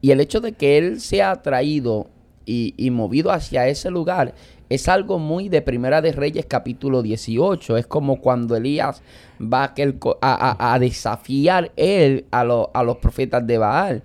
Y 0.00 0.10
el 0.10 0.20
hecho 0.20 0.40
de 0.40 0.52
que 0.52 0.78
él 0.78 1.00
sea 1.00 1.32
atraído 1.32 2.08
y, 2.46 2.90
movido 2.90 3.32
hacia 3.32 3.66
ese 3.68 3.90
lugar 3.90 4.34
es 4.68 4.88
algo 4.88 5.18
muy 5.18 5.48
de 5.48 5.62
Primera 5.62 6.00
de 6.00 6.12
Reyes 6.12 6.46
capítulo 6.46 7.02
18. 7.02 7.76
Es 7.76 7.86
como 7.86 8.20
cuando 8.20 8.56
Elías 8.56 9.02
va 9.40 9.74
a, 10.20 10.74
a, 10.74 10.78
desafiar 10.78 11.72
él 11.76 12.24
a, 12.30 12.40
a 12.40 12.82
los 12.82 12.96
profetas 12.96 13.46
de 13.46 13.58
Baal. 13.58 14.02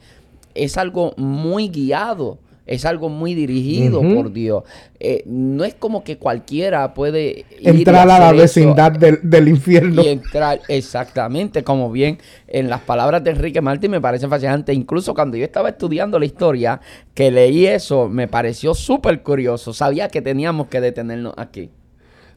Es 0.53 0.77
algo 0.77 1.13
muy 1.17 1.69
guiado 1.69 2.37
es 2.65 2.85
algo 2.85 3.09
muy 3.09 3.33
dirigido 3.33 4.01
por 4.01 4.31
Dios. 4.31 4.63
Eh, 4.99 5.23
no 5.25 5.63
es 5.63 5.73
como 5.73 6.03
que 6.03 6.17
cualquiera 6.17 6.93
puede 6.93 7.45
entrar 7.59 8.09
a 8.09 8.19
la 8.19 8.31
vecindad 8.31 8.91
del, 8.91 9.47
infierno. 9.47 10.03
Y 10.03 10.09
entrar, 10.09 10.61
exactamente, 10.67 11.63
como 11.63 11.91
bien 11.91 12.19
en 12.47 12.69
las 12.69 12.81
palabras 12.81 13.23
de 13.23 13.31
Enrique 13.31 13.61
Martín 13.61 13.91
me 13.91 13.99
parece 13.99 14.27
fascinante. 14.27 14.73
Incluso 14.73 15.13
cuando 15.13 15.37
yo 15.37 15.43
estaba 15.43 15.69
estudiando 15.69 16.19
la 16.19 16.25
historia, 16.25 16.79
que 17.13 17.31
leí 17.31 17.65
eso, 17.65 18.07
me 18.07 18.27
pareció 18.27 18.73
súper 18.73 19.21
curioso. 19.23 19.73
Sabía 19.73 20.07
que 20.07 20.21
teníamos 20.21 20.67
que 20.67 20.81
detenernos 20.81 21.33
aquí. 21.37 21.71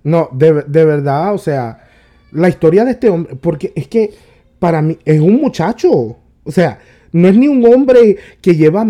No, 0.02 0.28
de, 0.32 0.64
de 0.66 0.84
verdad, 0.84 1.34
o 1.34 1.38
sea, 1.38 1.84
la 2.32 2.48
historia 2.48 2.84
de 2.84 2.92
este 2.92 3.08
hombre, 3.08 3.36
porque 3.36 3.72
es 3.76 3.88
que 3.88 4.10
para 4.58 4.82
mí 4.82 4.98
es 5.04 5.20
un 5.20 5.40
muchacho. 5.40 6.16
O 6.44 6.50
sea, 6.50 6.78
no 7.12 7.28
es 7.28 7.36
ni 7.36 7.46
un 7.46 7.64
hombre 7.64 8.16
que 8.42 8.56
lleva 8.56 8.86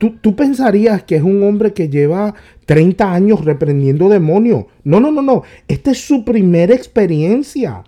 Tú, 0.00 0.34
pensarías 0.34 1.02
que 1.02 1.16
es 1.16 1.22
un 1.22 1.42
hombre 1.42 1.74
que 1.74 1.90
lleva 1.90 2.34
30 2.64 3.12
años 3.12 3.44
reprendiendo 3.44 4.08
demonios. 4.08 4.64
No, 4.82 4.98
no, 4.98 5.10
no, 5.10 5.20
no. 5.20 5.42
Esta 5.68 5.90
es 5.90 5.98
su 5.98 6.24
primera 6.24 6.74
experiencia. 6.74 7.84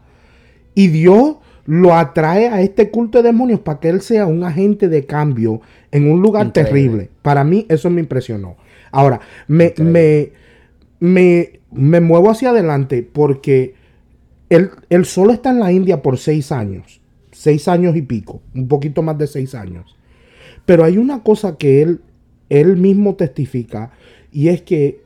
Y 0.75 0.89
Dios 0.89 1.37
lo 1.65 1.95
atrae 1.95 2.49
a 2.49 2.61
este 2.61 2.91
culto 2.91 3.17
de 3.17 3.29
demonios 3.29 3.61
para 3.61 3.81
que 3.81 3.89
él 3.89 4.03
sea 4.03 4.27
un 4.27 4.45
agente 4.45 4.91
de 4.91 5.07
cambio 5.07 5.63
en 5.91 6.11
un 6.11 6.21
lugar 6.21 6.53
terrible. 6.53 7.09
Para 7.23 7.45
mí 7.45 7.65
eso 7.71 7.89
me 7.89 8.03
impresionó. 8.03 8.57
Ahora, 8.91 9.19
me, 9.49 9.73
me, 9.79 10.33
me, 11.01 11.61
me, 11.71 12.01
muevo 12.01 12.31
hacia 12.31 12.51
adelante 12.51 13.09
porque 13.11 13.75
él, 14.51 14.69
él 14.91 15.07
solo 15.07 15.33
está 15.33 15.49
en 15.49 15.61
la 15.61 15.73
India 15.73 16.03
por 16.03 16.19
seis 16.19 16.53
años. 16.53 17.01
Seis 17.31 17.69
años 17.69 17.97
y 17.97 18.03
pico. 18.03 18.43
Un 18.55 18.69
poquito 18.69 19.01
más 19.01 19.17
de 19.17 19.27
seis 19.27 19.55
años. 19.55 19.97
Pero 20.67 20.85
hay 20.85 20.99
una 20.99 21.23
cosa 21.23 21.57
que 21.57 21.83
él, 21.83 22.01
él 22.49 22.77
mismo 22.77 23.15
testifica 23.15 23.93
y 24.31 24.49
es 24.49 24.63
que 24.63 25.03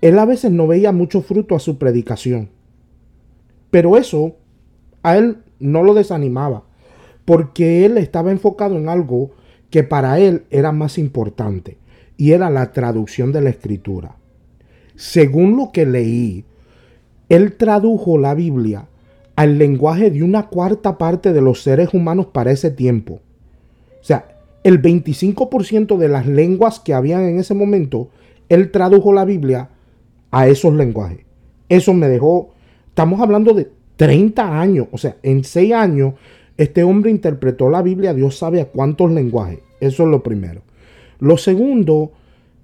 él 0.00 0.18
a 0.18 0.24
veces 0.24 0.52
no 0.52 0.66
veía 0.66 0.92
mucho 0.92 1.22
fruto 1.22 1.56
a 1.56 1.60
su 1.60 1.78
predicación. 1.78 2.50
Pero 3.70 3.96
eso 3.96 4.36
a 5.02 5.16
él 5.16 5.38
no 5.58 5.82
lo 5.82 5.94
desanimaba, 5.94 6.64
porque 7.24 7.84
él 7.84 7.98
estaba 7.98 8.30
enfocado 8.30 8.76
en 8.76 8.88
algo 8.88 9.32
que 9.70 9.82
para 9.82 10.18
él 10.18 10.44
era 10.50 10.72
más 10.72 10.98
importante, 10.98 11.76
y 12.16 12.32
era 12.32 12.48
la 12.50 12.72
traducción 12.72 13.32
de 13.32 13.42
la 13.42 13.50
escritura. 13.50 14.16
Según 14.96 15.56
lo 15.56 15.70
que 15.72 15.84
leí, 15.84 16.44
él 17.28 17.56
tradujo 17.56 18.18
la 18.18 18.34
Biblia 18.34 18.88
al 19.36 19.58
lenguaje 19.58 20.10
de 20.10 20.22
una 20.22 20.48
cuarta 20.48 20.98
parte 20.98 21.32
de 21.32 21.40
los 21.40 21.62
seres 21.62 21.92
humanos 21.92 22.26
para 22.26 22.50
ese 22.50 22.70
tiempo. 22.70 23.20
O 24.00 24.04
sea, 24.04 24.37
el 24.68 24.82
25% 24.82 25.96
de 25.96 26.08
las 26.08 26.26
lenguas 26.26 26.78
que 26.78 26.92
habían 26.92 27.22
en 27.22 27.38
ese 27.38 27.54
momento, 27.54 28.10
él 28.50 28.70
tradujo 28.70 29.14
la 29.14 29.24
Biblia 29.24 29.70
a 30.30 30.46
esos 30.46 30.74
lenguajes. 30.74 31.20
Eso 31.70 31.94
me 31.94 32.06
dejó, 32.06 32.50
estamos 32.88 33.22
hablando 33.22 33.54
de 33.54 33.70
30 33.96 34.60
años, 34.60 34.88
o 34.92 34.98
sea, 34.98 35.16
en 35.22 35.42
6 35.42 35.72
años, 35.72 36.14
este 36.58 36.84
hombre 36.84 37.10
interpretó 37.10 37.70
la 37.70 37.80
Biblia, 37.80 38.12
Dios 38.12 38.36
sabe 38.36 38.60
a 38.60 38.66
cuántos 38.66 39.10
lenguajes. 39.10 39.60
Eso 39.80 40.02
es 40.02 40.10
lo 40.10 40.22
primero. 40.22 40.60
Lo 41.18 41.38
segundo, 41.38 42.12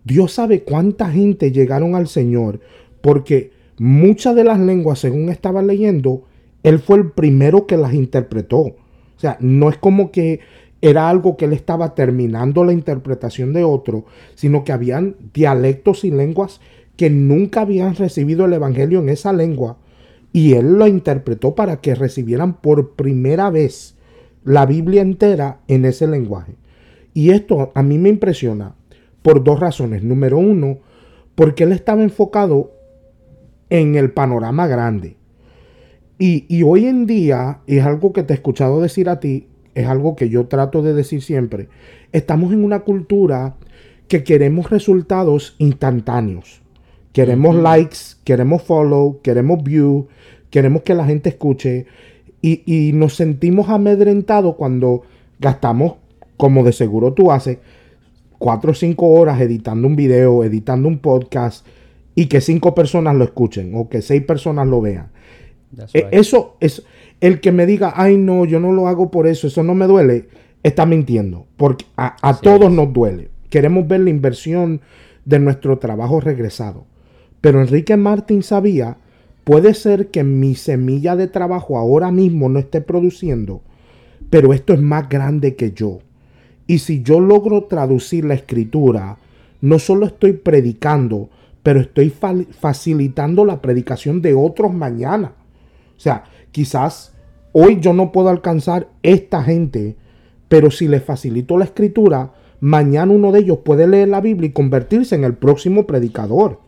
Dios 0.05 0.33
sabe 0.33 0.63
cuánta 0.63 1.11
gente 1.11 1.53
llegaron 1.53 1.95
al 1.95 2.07
Señor, 2.07 2.61
porque 3.01 3.53
muchas 3.79 4.35
de 4.35 4.45
las 4.45 4.61
lenguas, 4.61 4.99
según 4.99 5.31
estaba 5.31 5.63
leyendo, 5.63 6.25
Él 6.65 6.81
fue 6.81 6.99
el 6.99 7.13
primero 7.13 7.67
que 7.67 7.79
las 7.79 7.95
interpretó. 7.95 8.59
O 8.59 8.77
sea, 9.17 9.39
no 9.41 9.71
es 9.71 9.79
como 9.79 10.11
que 10.11 10.41
era 10.85 11.09
algo 11.09 11.39
que 11.39 11.47
él 11.47 11.55
estaba 11.55 11.95
terminando 11.95 12.63
la 12.63 12.75
interpretación 12.75 13.55
de 13.55 13.65
otro, 13.65 14.05
sino 14.35 14.65
que 14.65 14.73
habían 14.73 15.17
dialectos 15.33 16.05
y 16.05 16.11
lenguas 16.11 16.61
que 16.97 17.09
nunca 17.09 17.63
habían 17.63 17.95
recibido 17.97 18.45
el 18.45 18.53
Evangelio 18.53 19.01
en 19.01 19.09
esa 19.09 19.33
lengua. 19.33 19.79
Y 20.31 20.53
él 20.53 20.75
lo 20.75 20.87
interpretó 20.87 21.55
para 21.55 21.81
que 21.81 21.95
recibieran 21.95 22.61
por 22.61 22.97
primera 22.97 23.49
vez 23.49 23.97
la 24.45 24.67
Biblia 24.67 25.01
entera 25.01 25.61
en 25.69 25.87
ese 25.87 26.07
lenguaje. 26.07 26.55
Y 27.15 27.31
esto 27.31 27.73
a 27.75 27.83
mí 27.83 27.97
me 27.97 28.11
impresiona 28.11 28.75
por 29.23 29.43
dos 29.43 29.61
razones. 29.61 30.03
Número 30.03 30.37
uno, 30.37 30.81
porque 31.35 31.65
él 31.65 31.73
estaba 31.73 32.03
enfocado 32.03 32.73
en 33.71 33.95
el 33.95 34.11
panorama 34.11 34.67
grande. 34.67 35.17
Y, 36.19 36.63
hoy 36.63 36.85
en 36.85 37.07
día, 37.07 37.61
es 37.67 37.83
algo 37.85 38.13
que 38.13 38.23
te 38.23 38.35
he 38.35 38.37
escuchado 38.37 38.83
decir 38.83 39.09
a 39.09 39.19
ti, 39.19 39.49
es 39.75 39.87
algo 39.87 40.17
que 40.17 40.29
yo 40.29 40.47
trato 40.47 40.83
de 40.83 40.95
decir 40.95 41.23
siempre, 41.23 41.69
estamos 42.13 42.53
en 42.53 42.65
una 42.65 42.81
cultura 42.81 43.57
que 44.09 44.25
queremos 44.25 44.71
resultados 44.71 45.57
instantáneos. 45.59 46.61
Queremos 47.13 47.57
likes, 47.57 47.99
queremos 48.25 48.63
follow, 48.63 49.21
queremos 49.23 49.63
view, 49.63 50.09
queremos 50.51 50.83
que 50.83 50.95
la 50.95 51.07
gente 51.07 51.29
escuche 51.29 51.87
y, 52.43 52.63
y 52.67 52.93
nos 52.93 53.15
sentimos 53.15 53.69
amedrentados 53.69 54.57
cuando 54.57 55.03
gastamos, 55.39 55.95
como 56.37 56.65
de 56.65 56.73
seguro 56.73 57.13
tú 57.13 57.31
haces, 57.31 57.59
cuatro 58.39 58.73
o 58.73 58.75
cinco 58.75 59.09
horas 59.09 59.41
editando 59.41 59.87
un 59.87 59.97
video, 59.97 60.45
editando 60.45 60.89
un 60.89 60.99
podcast 60.99 61.67
y 62.15 62.27
que 62.27 62.41
cinco 62.41 62.75
personas 62.75 63.15
lo 63.15 63.25
escuchen 63.25 63.73
o 63.75 63.89
que 63.89 64.03
seis 64.03 64.23
personas 64.23 64.67
lo 64.67 64.81
vean. 64.81 65.09
E, 65.93 66.09
eso 66.13 66.57
es 66.61 66.83
el 67.21 67.41
que 67.41 67.53
me 67.53 67.67
diga, 67.67 67.93
ay 67.97 68.17
no, 68.17 68.45
yo 68.45 68.61
no 68.61 68.73
lo 68.73 68.89
hago 68.89 69.11
por 69.11 69.27
eso, 69.27 69.47
eso 69.47 69.63
no 69.63 69.75
me 69.75 69.87
duele, 69.87 70.29
está 70.63 70.87
mintiendo, 70.87 71.47
porque 71.57 71.85
a, 71.97 72.41
todos 72.41 72.73
nos 72.73 72.93
duele. 72.93 73.31
Queremos 73.51 73.87
ver 73.87 74.01
la 74.01 74.11
inversión 74.11 74.81
de 75.25 75.39
nuestro 75.39 75.79
trabajo 75.79 76.21
regresado. 76.21 76.87
Pero 77.41 77.61
Enrique 77.61 77.97
Martín 77.97 78.43
sabía, 78.43 78.97
puede 79.45 79.75
ser 79.75 80.09
que 80.09 80.25
mi 80.25 80.55
semilla 80.55 81.17
de 81.17 81.29
trabajo 81.29 81.79
ahora 81.79 82.11
mismo 82.11 82.49
no 82.49 82.59
esté 82.59 82.81
produciendo, 82.81 83.63
pero 84.31 84.53
esto 84.53 84.73
es 84.73 84.81
más 84.81 85.09
grande 85.09 85.55
que 85.55 85.73
yo. 85.73 86.01
Y 86.67 86.79
si 86.79 87.03
yo 87.03 87.21
logro 87.21 87.65
traducir 87.65 88.25
la 88.25 88.35
escritura, 88.35 89.19
no 89.61 89.79
solo 89.79 90.07
estoy 90.07 90.33
predicando, 90.33 91.29
pero 91.63 91.81
estoy 91.81 92.11
facilitando 92.11 93.45
la 93.45 93.61
predicación 93.61 94.21
de 94.21 94.35
otros 94.35 94.73
mañana. 94.73 95.33
O 95.97 96.01
sea, 96.01 96.25
quizás 96.55 97.13
hoy 97.51 97.81
yo 97.81 97.93
no 97.93 98.13
puedo 98.13 98.29
alcanzar 98.29 98.87
esta 99.03 99.43
gente, 99.43 99.97
pero 100.49 100.71
si 100.71 100.87
les 100.87 101.03
facilito 101.03 101.59
la 101.59 101.65
escritura, 101.65 102.33
mañana 102.61 103.13
uno 103.13 103.33
de 103.33 103.41
ellos 103.41 103.59
puede 103.65 103.89
leer 103.89 104.09
la 104.09 104.21
Biblia 104.21 104.49
y 104.49 104.53
convertirse 104.53 105.17
en 105.17 105.25
el 105.25 105.35
próximo 105.35 105.85
predicador. 105.85 106.61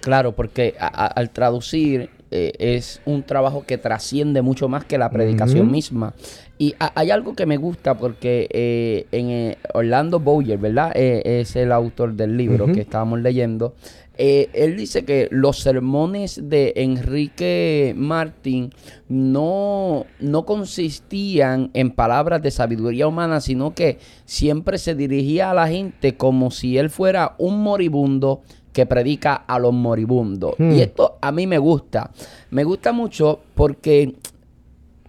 Claro, 0.00 0.32
porque 0.32 0.74
al 0.78 1.30
traducir 1.30 2.10
eh, 2.30 2.52
es 2.58 3.00
un 3.04 3.22
trabajo 3.22 3.64
que 3.66 3.78
trasciende 3.78 4.42
mucho 4.42 4.68
más 4.68 4.84
que 4.84 4.98
la 4.98 5.10
predicación 5.10 5.70
misma. 5.70 6.14
Y 6.58 6.74
hay 6.78 7.10
algo 7.10 7.34
que 7.34 7.46
me 7.46 7.58
gusta 7.58 7.96
porque 7.96 8.48
eh, 8.50 9.06
en 9.12 9.30
eh, 9.30 9.58
Orlando 9.72 10.20
Bowyer, 10.20 10.58
¿verdad? 10.58 10.92
es 10.94 11.54
el 11.54 11.70
autor 11.70 12.14
del 12.14 12.36
libro 12.36 12.66
que 12.66 12.80
estábamos 12.80 13.20
leyendo. 13.20 13.74
Él 14.16 14.76
dice 14.76 15.04
que 15.04 15.28
los 15.30 15.58
sermones 15.60 16.48
de 16.48 16.72
Enrique 16.76 17.94
Martín 17.96 18.70
no, 19.08 20.06
no 20.20 20.46
consistían 20.46 21.70
en 21.74 21.90
palabras 21.90 22.42
de 22.42 22.50
sabiduría 22.50 23.08
humana, 23.08 23.40
sino 23.40 23.74
que 23.74 23.98
siempre 24.24 24.78
se 24.78 24.94
dirigía 24.94 25.50
a 25.50 25.54
la 25.54 25.68
gente 25.68 26.16
como 26.16 26.50
si 26.50 26.78
él 26.78 26.90
fuera 26.90 27.34
un 27.38 27.62
moribundo 27.62 28.42
que 28.72 28.86
predica 28.86 29.34
a 29.34 29.58
los 29.58 29.72
moribundos. 29.72 30.54
Hmm. 30.58 30.72
Y 30.72 30.80
esto 30.80 31.18
a 31.20 31.32
mí 31.32 31.46
me 31.46 31.58
gusta. 31.58 32.10
Me 32.50 32.64
gusta 32.64 32.92
mucho 32.92 33.40
porque 33.54 34.16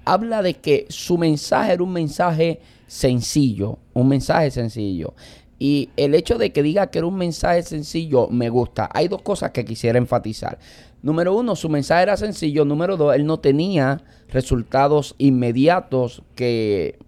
habla 0.05 0.41
de 0.41 0.53
que 0.53 0.85
su 0.89 1.17
mensaje 1.17 1.73
era 1.73 1.83
un 1.83 1.91
mensaje 1.91 2.61
sencillo, 2.87 3.79
un 3.93 4.07
mensaje 4.07 4.51
sencillo. 4.51 5.15
Y 5.67 5.89
el 5.97 6.13
hecho 6.13 6.37
de 6.37 6.51
que 6.51 6.61
diga 6.61 6.91
que 6.91 6.99
era 6.99 7.07
un 7.07 7.17
mensaje 7.17 7.63
sencillo 7.63 8.27
me 8.27 8.49
gusta. 8.49 8.87
Hay 8.93 9.07
dos 9.07 9.23
cosas 9.23 9.49
que 9.49 9.65
quisiera 9.65 9.97
enfatizar. 9.97 10.59
Número 11.01 11.35
uno, 11.35 11.55
su 11.55 11.69
mensaje 11.69 12.03
era 12.03 12.17
sencillo. 12.17 12.65
Número 12.65 12.97
dos, 12.97 13.15
él 13.15 13.25
no 13.25 13.39
tenía 13.39 14.03
resultados 14.29 15.15
inmediatos 15.17 16.21
que, 16.35 16.99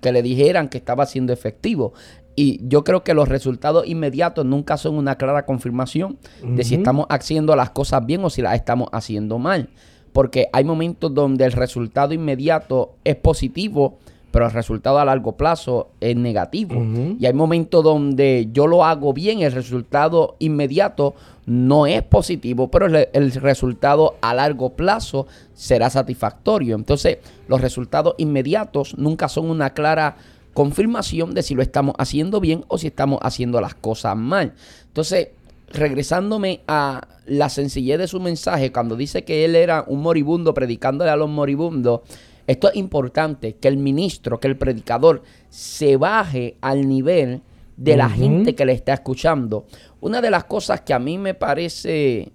que 0.00 0.10
le 0.10 0.20
dijeran 0.20 0.68
que 0.68 0.78
estaba 0.78 1.06
siendo 1.06 1.32
efectivo. 1.32 1.92
Y 2.34 2.58
yo 2.66 2.82
creo 2.82 3.04
que 3.04 3.14
los 3.14 3.28
resultados 3.28 3.86
inmediatos 3.86 4.44
nunca 4.44 4.78
son 4.78 4.96
una 4.96 5.14
clara 5.14 5.46
confirmación 5.46 6.18
de 6.42 6.64
si 6.64 6.74
estamos 6.74 7.06
haciendo 7.08 7.54
las 7.54 7.70
cosas 7.70 8.04
bien 8.04 8.24
o 8.24 8.30
si 8.30 8.42
las 8.42 8.56
estamos 8.56 8.88
haciendo 8.90 9.38
mal. 9.38 9.68
Porque 10.12 10.48
hay 10.52 10.64
momentos 10.64 11.14
donde 11.14 11.44
el 11.44 11.52
resultado 11.52 12.14
inmediato 12.14 12.96
es 13.04 13.14
positivo, 13.14 14.00
pero 14.32 14.46
el 14.46 14.52
resultado 14.52 14.98
a 14.98 15.04
largo 15.04 15.36
plazo 15.36 15.90
es 16.00 16.16
negativo. 16.16 16.82
Y 17.18 17.26
hay 17.26 17.32
momentos 17.34 17.84
donde 17.84 18.48
yo 18.52 18.66
lo 18.66 18.84
hago 18.84 19.12
bien, 19.12 19.42
el 19.42 19.52
resultado 19.52 20.36
inmediato 20.38 21.14
no 21.44 21.86
es 21.86 22.02
positivo, 22.02 22.70
pero 22.70 22.86
el, 22.86 23.08
el, 23.12 23.32
resultado 23.32 24.16
a 24.22 24.32
largo 24.34 24.70
plazo 24.70 25.26
será 25.54 25.90
satisfactorio. 25.90 26.74
Entonces, 26.74 27.18
los 27.46 27.60
resultados 27.60 28.14
inmediatos 28.16 28.96
nunca 28.96 29.28
son 29.28 29.50
una 29.50 29.70
clara 29.70 30.16
confirmación 30.54 31.34
de 31.34 31.42
si 31.42 31.54
lo 31.54 31.62
estamos 31.62 31.94
haciendo 31.98 32.40
bien 32.40 32.64
o 32.68 32.78
si 32.78 32.86
estamos 32.86 33.18
haciendo 33.22 33.60
las 33.60 33.74
cosas 33.74 34.16
mal. 34.16 34.54
Entonces, 34.88 35.28
regresándome 35.72 36.60
a 36.66 37.06
la 37.26 37.48
sencillez 37.48 37.98
de 37.98 38.08
su 38.08 38.20
mensaje, 38.20 38.72
cuando 38.72 38.96
dice 38.96 39.24
que 39.24 39.44
él 39.44 39.56
era 39.56 39.84
un 39.86 40.00
moribundo 40.00 40.54
predicándole 40.54 41.10
a 41.10 41.16
los 41.16 41.28
moribundos, 41.28 42.00
esto 42.46 42.68
es 42.70 42.76
importante, 42.76 43.54
que 43.54 43.68
el 43.68 43.76
ministro, 43.76 44.40
que 44.40 44.48
el 44.48 44.56
predicador 44.56 45.22
se 45.48 45.96
baje 45.96 46.56
al 46.60 46.88
nivel 46.88 47.42
de 47.76 47.96
la 47.96 48.08
gente 48.08 48.54
que 48.54 48.64
le 48.64 48.72
está 48.72 48.94
escuchando. 48.94 49.66
Una 50.00 50.20
de 50.20 50.30
las 50.30 50.44
cosas 50.44 50.82
que 50.82 50.94
a 50.94 50.98
mí 50.98 51.18
me 51.18 51.34
parece 51.34 52.32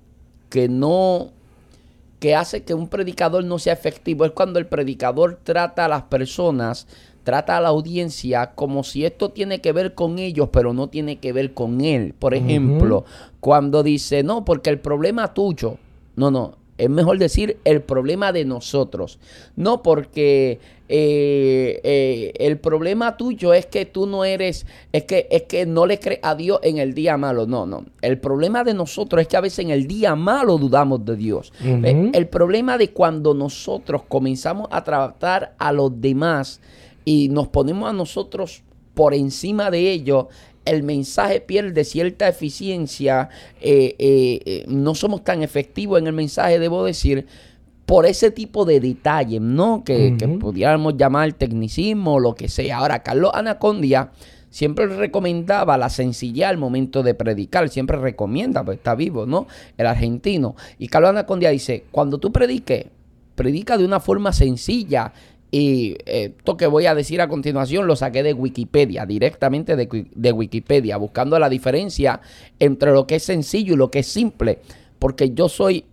que 0.50 0.70
no, 0.70 1.32
que 2.20 2.36
hace 2.36 2.64
que 2.64 2.74
un 2.74 2.88
predicador 2.88 3.44
no 3.44 3.60
sea 3.60 3.74
efectivo 3.74 4.26
es 4.26 4.32
cuando 4.32 4.60
el 4.60 4.68
predicador 4.68 5.40
trata 5.44 5.86
a 5.86 5.90
las 5.90 6.04
personas 6.04 6.88
trata 7.28 7.58
a 7.58 7.60
la 7.60 7.68
audiencia 7.68 8.54
como 8.56 8.86
si 8.86 9.04
esto 9.04 9.32
tiene 9.32 9.60
que 9.60 9.74
ver 9.74 9.96
con 9.96 10.18
ellos, 10.18 10.48
pero 10.50 10.72
no 10.72 10.88
tiene 10.88 11.18
que 11.18 11.34
ver 11.34 11.54
con 11.54 11.82
él. 11.82 12.14
Por 12.18 12.34
ejemplo, 12.34 13.04
cuando 13.42 13.84
dice, 13.84 14.24
no, 14.24 14.46
porque 14.46 14.70
el 14.70 14.80
problema 14.80 15.34
tuyo, 15.34 15.76
no, 16.16 16.32
no, 16.32 16.58
es 16.78 16.90
mejor 16.90 17.18
decir 17.18 17.58
el 17.64 17.82
problema 17.82 18.32
de 18.32 18.45
nosotros. 18.45 19.20
No 19.56 19.82
porque 19.82 20.60
eh, 20.90 21.82
eh, 21.84 22.34
el 22.40 22.60
problema 22.60 23.18
tuyo 23.18 23.54
es 23.54 23.66
que 23.66 23.86
tú 23.86 24.06
no 24.06 24.24
eres, 24.24 24.66
es 24.91 25.04
que, 25.04 25.28
es 25.32 25.44
que 25.44 25.66
no 25.66 25.86
le 25.86 25.99
crees 25.99 26.20
a 26.24 26.36
Dios 26.36 26.60
en 26.64 26.78
el 26.78 26.94
día 26.94 27.18
malo. 27.18 27.45
No, 27.48 27.66
no. 27.66 27.86
El 28.02 28.20
problema 28.20 28.64
de 28.64 28.74
nosotros 28.74 29.22
es 29.22 29.28
que 29.28 29.38
a 29.38 29.41
veces 29.41 29.60
en 29.60 29.72
el 29.72 29.88
día 29.88 30.16
malo 30.16 30.58
dudamos 30.58 31.04
de 31.04 31.16
Dios. 31.16 31.52
El 31.62 32.28
problema 32.28 32.78
de 32.78 32.91
cuando 32.91 33.34
nosotros 33.34 34.04
comenzamos 34.08 34.68
a 34.72 34.84
tratar 34.84 35.56
a 35.58 35.72
los 35.72 35.99
demás 35.99 36.62
y 37.06 37.30
nos 37.30 37.48
ponemos 37.48 37.90
a 37.90 37.94
nosotros 37.94 38.64
por 38.94 39.14
encima 39.14 39.70
de 39.70 39.91
ello, 39.91 40.28
el 40.68 40.84
mensaje 40.84 41.41
pierde 41.41 41.84
cierta 41.84 42.27
eficiencia, 42.27 43.30
eh, 43.61 43.95
eh, 43.99 44.39
eh, 44.45 44.65
no 44.68 44.95
somos 44.95 45.23
tan 45.23 45.44
efectivos 45.44 45.99
en 45.99 46.07
el 46.07 46.14
mensaje, 46.14 46.60
debo 46.60 46.84
decir, 46.84 47.26
por 47.85 48.06
ese 48.06 48.31
tipo 48.31 48.65
de 48.65 48.80
detalles, 48.81 49.39
¿no? 49.39 49.84
Que, 49.85 50.18
pudiéramos 50.39 50.98
llamar 50.98 51.31
tecnicismo 51.34 52.15
o 52.15 52.19
lo 52.19 52.35
que 52.35 52.49
sea. 52.49 52.80
Ahora, 52.80 53.02
Carlos 53.02 53.31
Anacondia 53.34 54.11
siempre 54.49 54.88
recomendaba 54.88 55.77
la 55.77 55.89
sencillez 55.89 56.48
al 56.48 56.57
momento 56.57 57.02
de 57.02 57.14
predicar, 57.14 57.69
siempre 57.69 57.98
recomienda, 57.98 58.64
pues 58.64 58.80
está 58.80 58.94
vivo, 58.94 59.26
¿no? 59.26 59.48
El 59.77 59.88
argentino. 59.88 60.56
Y 60.77 60.89
Carlos 60.89 61.11
Anacondia 61.11 61.49
dice, 61.49 61.85
cuando 61.91 62.18
tú 62.18 62.31
prediques, 62.31 62.88
predica 63.35 63.77
de 63.77 63.85
una 63.85 64.02
forma 64.02 64.34
sencilla, 64.34 65.14
y 65.49 65.95
eh, 66.06 66.34
esto 66.38 66.57
que 66.57 66.68
voy 66.68 66.88
a 66.88 66.95
decir 66.95 67.22
a 67.22 67.30
continuación 67.30 67.88
lo 67.88 67.95
saqué 67.95 68.22
de 68.22 68.34
Wikipedia, 68.34 69.06
directamente 69.06 69.76
de, 69.76 70.32
Wikipedia, 70.32 70.98
buscando 70.98 71.40
la 71.40 71.48
diferencia 71.48 72.19
entre 72.60 72.91
lo 72.91 73.07
que 73.07 73.15
es 73.15 73.24
sencillo 73.24 73.74
y 73.74 73.78
lo 73.78 73.90
que 73.90 73.99
es 73.99 74.07
simple. 74.07 74.60
Porque 74.99 75.32
yo 75.32 75.48
soy, 75.48 75.86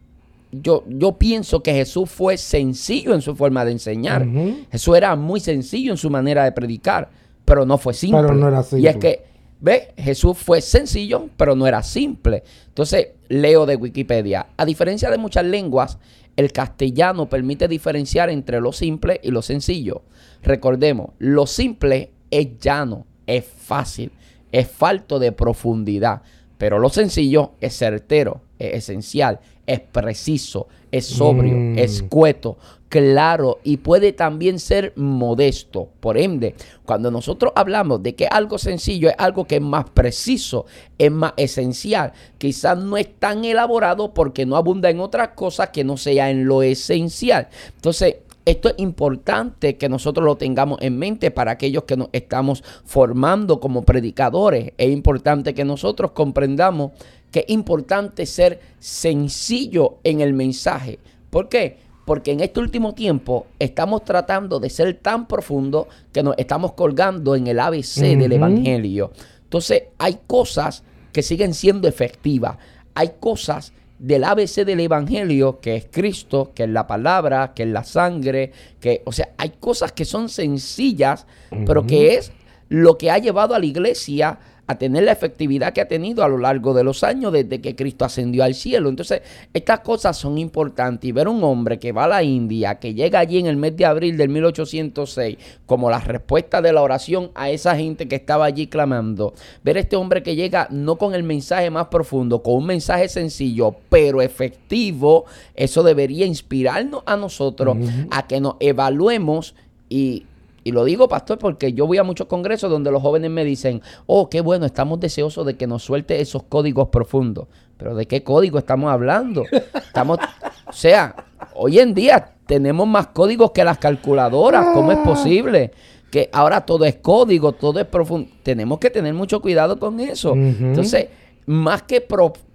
yo, 0.51 0.83
yo 0.89 1.13
pienso 1.13 1.63
que 1.63 1.73
Jesús 1.73 2.11
fue 2.11 2.37
sencillo 2.37 3.15
en 3.15 3.23
su 3.23 3.37
forma 3.37 3.65
de 3.65 3.73
enseñar. 3.73 4.27
Jesús 4.73 4.97
era 4.97 5.15
muy 5.15 5.39
sencillo 5.39 5.93
en 5.93 5.99
su 5.99 6.11
manera 6.11 6.45
de 6.45 6.53
predicar, 6.53 7.11
pero 7.45 7.65
no 7.65 7.79
fue 7.79 7.95
simple. 7.95 8.23
Pero 8.23 8.35
no 8.35 8.49
era 8.49 8.63
simple. 8.63 8.81
Y 8.81 8.87
es 8.89 8.97
que, 8.97 9.23
ve, 9.61 9.93
Jesús 9.97 10.37
fue 10.37 10.61
sencillo, 10.63 11.29
pero 11.37 11.55
no 11.55 11.69
era 11.69 11.81
simple. 11.85 12.43
Entonces, 12.67 13.09
leo 13.29 13.67
de 13.67 13.77
Wikipedia. 13.77 14.47
A 14.57 14.65
diferencia 14.65 15.11
de 15.11 15.19
muchas 15.19 15.45
lenguas, 15.45 15.99
el 16.37 16.53
castellano 16.53 17.29
permite 17.29 17.69
diferenciar 17.69 18.31
entre 18.31 18.61
lo 18.61 18.73
simple 18.73 19.21
y 19.23 19.31
lo 19.31 19.43
sencillo. 19.43 20.03
Recordemos, 20.43 21.11
lo 21.19 21.47
simple 21.47 22.11
es 22.31 22.59
llano, 22.59 23.07
es 23.27 23.45
fácil, 23.45 24.11
es 24.53 24.69
falto 24.69 25.19
de 25.19 25.33
profundidad. 25.33 26.23
Pero 26.59 26.79
lo 26.79 26.89
sencillo 26.89 27.53
es 27.61 27.77
certero, 27.77 28.43
es 28.59 28.75
esencial, 28.75 29.41
es 29.67 29.81
preciso, 29.81 30.69
es 30.91 31.07
sobrio, 31.07 31.55
mm. 31.55 31.79
es 31.79 32.03
cueto, 32.03 32.59
claro 32.95 33.59
y 33.65 33.79
puede 33.79 34.13
también 34.13 34.61
ser 34.61 34.93
modesto. 34.95 35.89
Por 35.99 36.17
ende, 36.17 36.55
cuando 36.85 37.11
nosotros 37.11 37.53
hablamos 37.57 38.05
de 38.05 38.15
que 38.15 38.29
algo 38.29 38.57
sencillo 38.57 39.09
es 39.09 39.17
algo 39.19 39.49
que 39.49 39.57
es 39.57 39.61
más 39.61 39.91
preciso, 39.91 40.67
es 40.97 41.11
más 41.11 41.33
esencial, 41.37 42.13
quizás 42.39 42.79
no 42.79 42.97
es 42.97 43.13
tan 43.19 43.45
elaborado 43.45 44.15
porque 44.15 44.47
no 44.47 44.55
abunda 44.55 44.91
en 44.91 45.01
otras 45.01 45.31
cosas 45.31 45.71
que 45.71 45.83
no 45.83 45.97
sea 45.97 46.31
en 46.31 46.47
lo 46.47 46.63
esencial. 46.63 47.49
Entonces, 47.75 48.19
esto 48.45 48.69
es 48.69 48.77
importante 48.77 49.77
que 49.77 49.89
nosotros 49.89 50.25
lo 50.25 50.37
tengamos 50.37 50.81
en 50.81 50.97
mente 50.97 51.33
para 51.33 51.51
aquellos 51.51 51.83
que 51.85 51.97
nos 51.97 52.11
estamos 52.13 52.63
formando 52.85 53.59
como 53.59 53.83
predicadores. 53.83 54.73
Es 54.79 54.93
importante 54.93 55.53
que 55.53 55.65
nosotros 55.65 56.13
comprendamos 56.13 56.93
que 57.33 57.41
es 57.41 57.47
importante 57.49 58.25
ser 58.25 58.61
sencillo 58.79 59.99
en 60.05 60.21
el 60.21 60.33
mensaje. 60.33 61.01
¿Por 61.31 61.49
qué? 61.49 61.83
Porque 62.05 62.33
en 62.33 62.41
este 62.41 62.61
último 62.61 62.95
tiempo 62.95 63.47
estamos 63.59 64.05
tratando 64.05 64.61
de 64.61 64.71
ser 64.71 64.95
tan 64.95 65.27
profundo 65.27 65.89
que 66.13 66.23
nos 66.23 66.35
estamos 66.39 66.73
colgando 66.73 67.35
en 67.35 67.47
el 67.47 67.59
ABC 67.59 68.01
del 68.19 68.33
Evangelio. 68.33 69.13
Entonces 69.45 69.85
hay 69.99 70.19
cosas 70.27 70.83
que 71.13 71.23
siguen 71.23 71.55
siendo 71.55 71.89
efectivas. 71.89 72.59
Hay 72.95 73.13
cosas 73.21 73.73
del 73.99 74.25
ABC 74.25 74.67
del 74.67 74.81
Evangelio, 74.81 75.61
que 75.61 75.77
es 75.77 75.87
Cristo, 75.91 76.53
que 76.55 76.65
es 76.65 76.69
la 76.69 76.87
palabra, 76.87 77.55
que 77.55 77.63
es 77.63 77.69
la 77.69 77.85
sangre, 77.85 78.53
que, 78.81 79.03
o 79.07 79.13
sea, 79.13 79.31
hay 79.39 79.51
cosas 79.61 79.93
que 79.93 80.05
son 80.05 80.29
sencillas, 80.29 81.27
pero 81.65 81.87
que 81.87 82.17
es 82.17 82.33
lo 82.69 82.99
que 82.99 83.11
ha 83.11 83.19
llevado 83.19 83.55
a 83.55 83.59
la 83.59 83.67
iglesia 83.67 84.39
a 84.67 84.77
tener 84.77 85.05
la 85.05 85.13
efectividad 85.13 85.73
que 85.73 85.81
ha 85.81 85.89
tenido 85.89 86.25
a 86.25 86.29
lo 86.29 86.39
largo 86.39 86.73
de 86.75 86.85
los 86.85 87.05
años 87.05 87.33
desde 87.33 87.61
que 87.61 87.77
Cristo 87.77 88.05
ascendió 88.05 88.45
al 88.45 88.55
cielo. 88.55 88.89
Entonces, 88.89 89.23
estas 89.53 89.81
cosas 89.81 90.17
son 90.17 90.39
importantes 90.39 91.09
y 91.09 91.13
ver 91.13 91.29
un 91.29 91.43
hombre 91.45 91.79
que 91.79 91.93
va 91.93 92.05
a 92.05 92.09
la 92.09 92.23
India, 92.23 92.77
que 92.77 92.95
llega 92.95 93.19
allí 93.19 93.39
en 93.39 93.47
el 93.47 93.57
mes 93.57 93.77
de 93.77 93.85
abril 93.85 94.17
del 94.17 94.29
1806, 94.31 95.37
como 95.67 95.91
la 95.91 96.01
respuesta 96.01 96.63
de 96.63 96.73
la 96.73 96.83
oración 96.83 97.31
a 97.35 97.51
esa 97.51 97.77
gente 97.77 98.09
que 98.09 98.17
estaba 98.17 98.47
allí 98.47 98.67
clamando, 98.67 99.35
ver 99.63 99.77
este 99.77 99.97
hombre 99.97 100.23
que 100.23 100.37
llega 100.37 100.67
no 100.71 100.97
con 100.97 101.15
el 101.15 101.23
mensaje 101.23 101.71
más 101.71 101.87
profundo, 101.87 102.43
con 102.43 102.55
un 102.55 102.67
mensaje 102.67 103.09
sencillo, 103.09 103.77
pero 103.89 104.23
efectivo, 104.23 105.25
eso 105.55 105.83
debería 105.83 106.27
inspirarnos 106.27 107.03
a 107.07 107.17
nosotros 107.17 107.77
a 108.11 108.27
que 108.27 108.41
nos 108.41 108.57
evaluemos 108.61 109.55
y 109.89 110.25
y 110.65 110.73
lo 110.73 110.85
digo, 110.85 111.09
pastor, 111.09 111.39
porque 111.39 111.75
yo 111.75 111.87
voy 111.87 111.99
a 111.99 112.03
muchos 112.03 112.27
congresos 112.27 112.71
donde 112.71 112.91
los 112.91 113.03
jóvenes 113.03 113.31
me 113.31 113.45
dicen, 113.45 113.83
oh, 114.07 114.31
qué 114.31 114.41
bueno, 114.41 114.65
estamos 114.65 114.99
deseosos 114.99 115.45
de 115.45 115.57
que 115.57 115.67
nos 115.67 115.83
suelte 115.83 116.21
esos 116.21 116.45
códigos 116.45 116.89
profundos. 116.89 117.47
Pero 117.77 117.95
¿de 117.95 118.07
qué 118.07 118.23
código 118.23 118.59
estamos 118.59 118.91
hablando? 118.91 119.45
Estamos, 119.75 120.19
o 120.67 120.73
sea, 120.73 121.15
hoy 121.55 121.81
en 121.81 121.93
día 121.93 122.33
tenemos 122.47 122.87
más 122.89 123.09
códigos 123.09 123.51
que 123.51 123.63
las 123.63 123.77
calculadoras. 123.79 124.69
¿Cómo 124.73 124.91
es 124.91 124.99
posible? 124.99 125.73
Que 126.11 126.31
ahora 126.33 126.63
todo 126.63 126.87
es 126.87 126.97
código, 126.97 127.53
todo 127.53 127.79
es 127.81 127.87
profundo. 127.87 128.31
Tenemos 128.43 128.79
que 128.79 128.89
tener 128.89 129.13
mucho 129.13 129.43
cuidado 129.43 129.79
con 129.79 130.01
eso. 130.01 130.33
Entonces, 130.35 131.09
más 131.45 131.83
que 131.83 132.01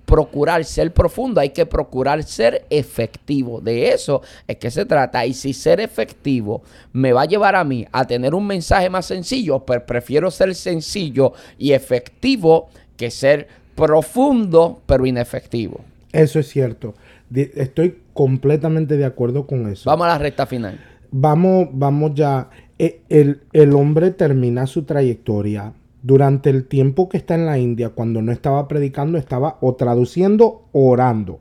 procurar 0.09 0.65
ser 0.65 0.91
profundo, 0.91 1.39
hay 1.39 1.51
que 1.51 1.67
procurar 1.67 2.23
ser 2.23 2.65
efectivo. 2.71 3.61
De 3.61 3.89
eso 3.89 4.23
es 4.47 4.57
que 4.57 4.71
se 4.71 4.83
trata. 4.85 5.23
Y 5.27 5.35
si 5.35 5.53
ser 5.53 5.79
efectivo 5.79 6.63
me 6.93 7.13
va 7.13 7.21
a 7.21 7.25
llevar 7.25 7.55
a 7.55 7.63
mí 7.63 7.85
a 7.91 8.07
tener 8.07 8.33
un 8.33 8.47
mensaje 8.47 8.89
más 8.89 9.05
sencillo, 9.05 9.59
pues 9.59 9.81
prefiero 9.81 10.31
ser 10.31 10.55
sencillo 10.55 11.33
y 11.59 11.73
efectivo 11.73 12.69
que 12.97 13.11
ser 13.11 13.47
profundo 13.75 14.81
pero 14.87 15.05
inefectivo. 15.05 15.81
Eso 16.11 16.39
es 16.39 16.47
cierto. 16.47 16.95
Estoy 17.31 17.99
completamente 18.13 18.97
de 18.97 19.05
acuerdo 19.05 19.45
con 19.45 19.71
eso. 19.71 19.87
Vamos 19.87 20.05
a 20.05 20.09
la 20.09 20.17
recta 20.17 20.47
final. 20.47 20.79
Vamos, 21.11 21.67
vamos 21.71 22.15
ya. 22.15 22.49
E, 22.79 23.01
el, 23.09 23.41
el 23.53 23.75
hombre 23.75 24.09
termina 24.09 24.65
su 24.65 24.83
trayectoria 24.83 25.73
durante 26.01 26.49
el 26.49 26.65
tiempo 26.65 27.09
que 27.09 27.17
está 27.17 27.35
en 27.35 27.45
la 27.45 27.57
India, 27.57 27.89
cuando 27.89 28.21
no 28.21 28.31
estaba 28.31 28.67
predicando, 28.67 29.17
estaba 29.17 29.57
o 29.61 29.75
traduciendo 29.75 30.67
o 30.71 30.89
orando. 30.89 31.39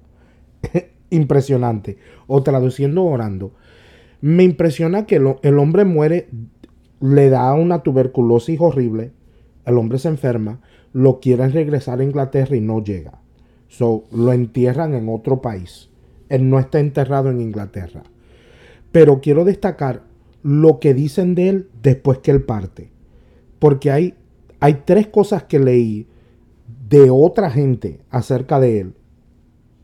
Impresionante. 1.11 1.99
O 2.27 2.43
traduciendo 2.43 3.05
o 3.05 3.13
orando. 3.13 3.53
Me 4.21 4.43
impresiona 4.43 5.07
que 5.07 5.17
el, 5.17 5.59
hombre 5.59 5.85
muere, 5.85 6.29
le 7.01 7.31
da 7.31 7.55
una 7.55 7.83
tuberculosis 7.85 8.61
horrible, 8.61 9.13
el 9.65 9.79
hombre 9.79 9.99
se 9.99 10.09
enferma, 10.09 10.61
lo 10.93 11.21
quieren 11.21 11.53
regresar 11.53 12.01
a 12.01 12.05
Inglaterra 12.05 12.57
y 12.57 12.61
no 12.61 12.83
llega. 12.83 13.21
So, 13.69 14.05
lo 14.11 14.33
entierran 14.33 14.95
en 14.95 15.09
otro 15.09 15.41
país. 15.41 15.89
Él 16.29 16.51
no 16.51 16.59
está 16.59 16.81
enterrado 16.81 17.31
en 17.31 17.41
Inglaterra. 17.41 18.03
Pero 18.91 19.21
quiero 19.21 19.45
destacar 19.45 20.03
lo 20.43 20.81
que 20.81 20.95
dicen 20.95 21.35
de 21.35 21.49
él 21.49 21.69
después 21.83 22.19
que 22.19 22.31
él 22.33 22.43
parte. 22.43 22.91
Porque 23.59 23.91
hay 23.91 24.15
hay 24.61 24.83
tres 24.85 25.07
cosas 25.09 25.45
que 25.45 25.59
leí 25.59 26.07
de 26.89 27.11
otra 27.11 27.51
gente 27.51 28.01
acerca 28.11 28.61
de 28.61 28.81
él 28.81 28.95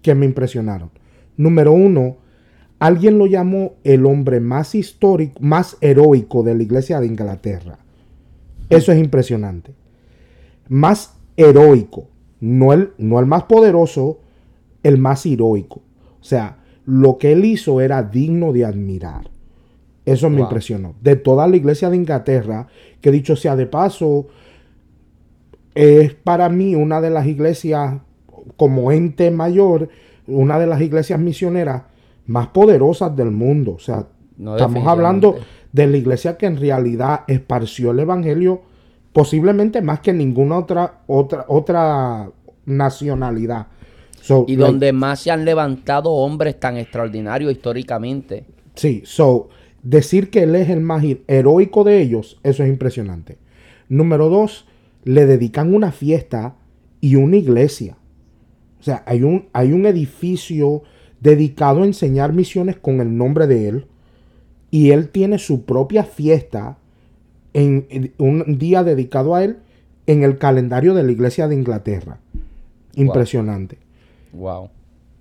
que 0.03 0.15
me 0.15 0.27
impresionaron. 0.27 0.91
Número 1.37 1.73
uno, 1.73 2.17
alguien 2.79 3.19
lo 3.19 3.27
llamó 3.27 3.75
el 3.85 4.07
hombre 4.07 4.41
más 4.41 4.75
histórico, 4.75 5.41
más 5.41 5.77
heroico 5.81 6.43
de 6.43 6.55
la 6.55 6.63
iglesia 6.63 7.01
de 7.01 7.07
Inglaterra. 7.07 7.79
Eso 8.69 8.93
es 8.93 8.99
impresionante. 8.99 9.73
Más 10.69 11.17
heroico, 11.37 12.09
no 12.41 12.73
el, 12.73 12.93
no 12.99 13.19
el 13.19 13.27
más 13.27 13.45
poderoso, 13.45 14.21
el 14.83 14.99
más 14.99 15.25
heroico. 15.27 15.83
O 16.21 16.25
sea, 16.25 16.59
lo 16.87 17.19
que 17.19 17.33
él 17.33 17.45
hizo 17.45 17.81
era 17.81 18.03
digno 18.03 18.53
de 18.53 18.65
admirar. 18.65 19.31
Eso 20.05 20.29
me 20.29 20.41
impresionó. 20.41 20.95
De 21.01 21.17
toda 21.17 21.47
la 21.47 21.57
iglesia 21.57 21.89
de 21.89 21.97
Inglaterra, 21.97 22.69
que 23.01 23.11
dicho 23.11 23.37
sea 23.37 23.57
de 23.57 23.67
paso, 23.67 24.27
es 25.75 26.15
para 26.15 26.49
mí 26.49 26.75
una 26.75 27.01
de 27.01 27.11
las 27.11 27.27
iglesias, 27.27 27.97
como 28.57 28.93
ente 28.93 29.31
mayor, 29.31 29.89
una 30.27 30.59
de 30.59 30.67
las 30.67 30.81
iglesias 30.81 31.19
misioneras 31.19 31.83
más 32.27 32.49
poderosas 32.49 33.15
del 33.17 33.31
mundo. 33.31 33.73
O 33.73 33.79
sea, 33.79 34.07
estamos 34.39 34.87
hablando 34.87 35.37
de 35.73 35.87
la 35.87 35.97
iglesia 35.97 36.37
que 36.37 36.47
en 36.47 36.57
realidad 36.57 37.23
esparció 37.27 37.91
el 37.91 38.01
evangelio 38.01 38.63
posiblemente 39.13 39.81
más 39.81 40.01
que 40.01 40.13
ninguna 40.13 40.59
otra 40.59 41.03
otra 41.07 41.45
otra 41.49 42.31
nacionalidad. 42.67 43.69
y 44.47 44.57
donde 44.57 44.93
más 44.93 45.21
se 45.21 45.31
han 45.31 45.45
levantado 45.45 46.11
hombres 46.11 46.59
tan 46.59 46.77
extraordinarios 46.77 47.53
históricamente. 47.53 48.45
Sí, 48.75 49.03
so 49.05 49.49
decir 49.83 50.31
que 50.31 50.45
él 50.45 50.55
es 50.57 50.71
el 50.71 50.81
más 50.81 51.05
heroico 51.29 51.85
de 51.85 52.01
ellos, 52.01 52.41
eso 52.43 52.65
es 52.65 52.69
impresionante. 52.69 53.37
Número 53.89 54.29
dos, 54.29 54.67
le 55.05 55.27
dedican 55.27 55.75
una 55.75 55.93
fiesta 55.93 56.57
y 57.01 57.17
una 57.17 57.37
iglesia. 57.37 57.97
O 58.81 58.83
sea, 58.83 59.03
hay 59.07 59.23
un, 59.23 59.47
hay 59.53 59.73
un 59.73 59.87
edificio 59.87 60.83
dedicado 61.21 61.83
a 61.83 61.87
enseñar 61.87 62.33
misiones 62.33 62.77
con 62.77 63.01
el 63.01 63.17
nombre 63.17 63.47
de 63.47 63.69
él. 63.69 63.87
Y 64.71 64.91
él 64.91 65.09
tiene 65.09 65.39
su 65.39 65.65
propia 65.65 66.05
fiesta 66.05 66.79
en, 67.53 68.13
un 68.19 68.59
día 68.59 68.83
dedicado 68.83 69.35
a 69.35 69.45
él 69.45 69.59
en 70.07 70.23
el 70.23 70.37
calendario 70.37 70.95
de 70.95 71.03
la 71.03 71.13
iglesia 71.13 71.49
de 71.49 71.55
Inglaterra. 71.55 72.19
Impresionante. 72.95 73.79
Wow. 74.33 74.69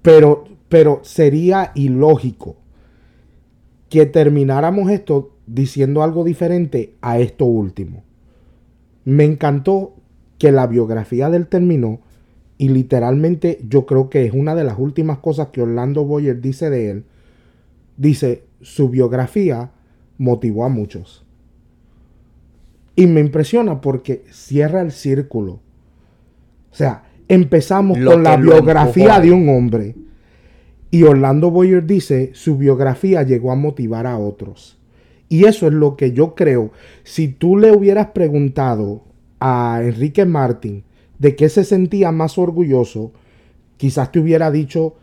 Pero, 0.02 0.46
pero 0.70 1.00
sería 1.04 1.72
ilógico 1.76 2.56
que 3.90 4.06
termináramos 4.06 4.90
esto 4.90 5.32
diciendo 5.46 6.04
algo 6.04 6.24
diferente 6.24 6.96
a 7.02 7.20
esto 7.20 7.46
último. 7.46 8.04
Me 9.06 9.24
encantó 9.24 9.96
que 10.38 10.52
la 10.52 10.68
biografía 10.68 11.30
del 11.30 11.48
terminó 11.48 12.02
y 12.58 12.70
literalmente 12.70 13.60
yo 13.68 13.86
creo 13.86 14.10
que 14.10 14.26
es 14.26 14.34
una 14.34 14.56
de 14.56 14.64
las 14.64 14.80
últimas 14.80 15.20
cosas 15.20 15.50
que 15.50 15.62
Orlando 15.62 16.06
Boyer 16.06 16.40
dice 16.40 16.70
de 16.70 16.92
él. 16.92 17.06
Dice, 17.98 18.44
su 18.62 18.90
biografía 18.90 19.72
motivó 20.18 20.66
a 20.66 20.70
muchos. 20.70 21.26
Y 22.96 23.08
me 23.08 23.22
impresiona 23.22 23.82
porque 23.82 24.24
cierra 24.32 24.82
el 24.82 24.92
círculo. 24.92 25.54
O 26.72 26.76
sea, 26.76 27.04
empezamos 27.28 27.98
con 28.00 28.24
la 28.24 28.38
biografía 28.38 29.20
de 29.20 29.32
un 29.32 29.50
hombre. 29.50 29.96
Y 30.92 31.04
Orlando 31.04 31.50
Boyer 31.50 31.86
dice, 31.86 32.32
su 32.34 32.58
biografía 32.58 33.24
llegó 33.24 33.52
a 33.52 33.56
motivar 33.56 34.06
a 34.06 34.18
otros. 34.18 34.78
Y 35.34 35.46
eso 35.46 35.66
es 35.66 35.74
lo 35.74 35.98
que 35.98 36.12
yo 36.12 36.36
creo. 36.36 36.70
Si 37.04 37.28
tú 37.28 37.58
le 37.58 37.72
hubieras 37.72 38.10
preguntado 38.12 39.02
a 39.40 39.80
Enrique 39.82 40.26
Martín 40.26 40.84
de 41.18 41.36
qué 41.36 41.50
se 41.50 41.64
sentía 41.64 42.12
más 42.12 42.38
orgulloso, 42.38 43.14
quizás 43.78 44.12
te 44.12 44.20
hubiera 44.20 44.52
dicho, 44.52 44.94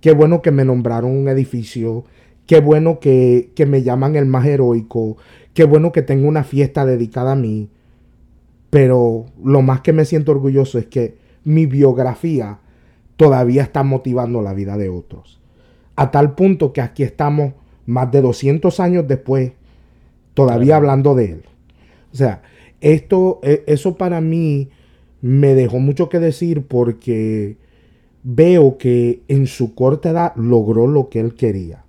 qué 0.00 0.12
bueno 0.12 0.42
que 0.42 0.52
me 0.52 0.64
nombraron 0.64 1.10
un 1.10 1.26
edificio, 1.26 2.04
qué 2.46 2.60
bueno 2.60 3.00
que, 3.00 3.50
que 3.56 3.66
me 3.66 3.82
llaman 3.82 4.14
el 4.14 4.26
más 4.26 4.46
heroico, 4.46 5.16
qué 5.54 5.64
bueno 5.64 5.90
que 5.90 6.02
tengo 6.02 6.28
una 6.28 6.44
fiesta 6.44 6.86
dedicada 6.86 7.32
a 7.32 7.34
mí, 7.34 7.68
pero 8.70 9.26
lo 9.42 9.60
más 9.60 9.80
que 9.80 9.92
me 9.92 10.04
siento 10.04 10.30
orgulloso 10.30 10.78
es 10.78 10.86
que 10.86 11.16
mi 11.42 11.66
biografía 11.66 12.60
todavía 13.16 13.64
está 13.64 13.82
motivando 13.82 14.40
la 14.40 14.54
vida 14.54 14.76
de 14.76 14.88
otros. 14.88 15.40
A 15.96 16.12
tal 16.12 16.36
punto 16.36 16.72
que 16.72 16.80
aquí 16.80 17.02
estamos 17.02 17.54
más 17.86 18.12
de 18.12 18.20
200 18.20 18.78
años 18.78 19.08
después, 19.08 19.50
todavía 20.40 20.76
hablando 20.76 21.14
de 21.14 21.32
él. 21.32 21.42
O 22.14 22.16
sea, 22.16 22.40
esto, 22.80 23.40
e, 23.42 23.62
eso 23.66 23.98
para 23.98 24.22
mí 24.22 24.70
me 25.20 25.54
dejó 25.54 25.80
mucho 25.80 26.08
que 26.08 26.18
decir 26.18 26.66
porque 26.66 27.58
veo 28.22 28.78
que 28.78 29.20
en 29.28 29.46
su 29.46 29.74
corta 29.74 30.08
edad 30.08 30.32
logró 30.36 30.86
lo 30.86 31.10
que 31.10 31.20
él 31.20 31.34
quería. 31.34 31.84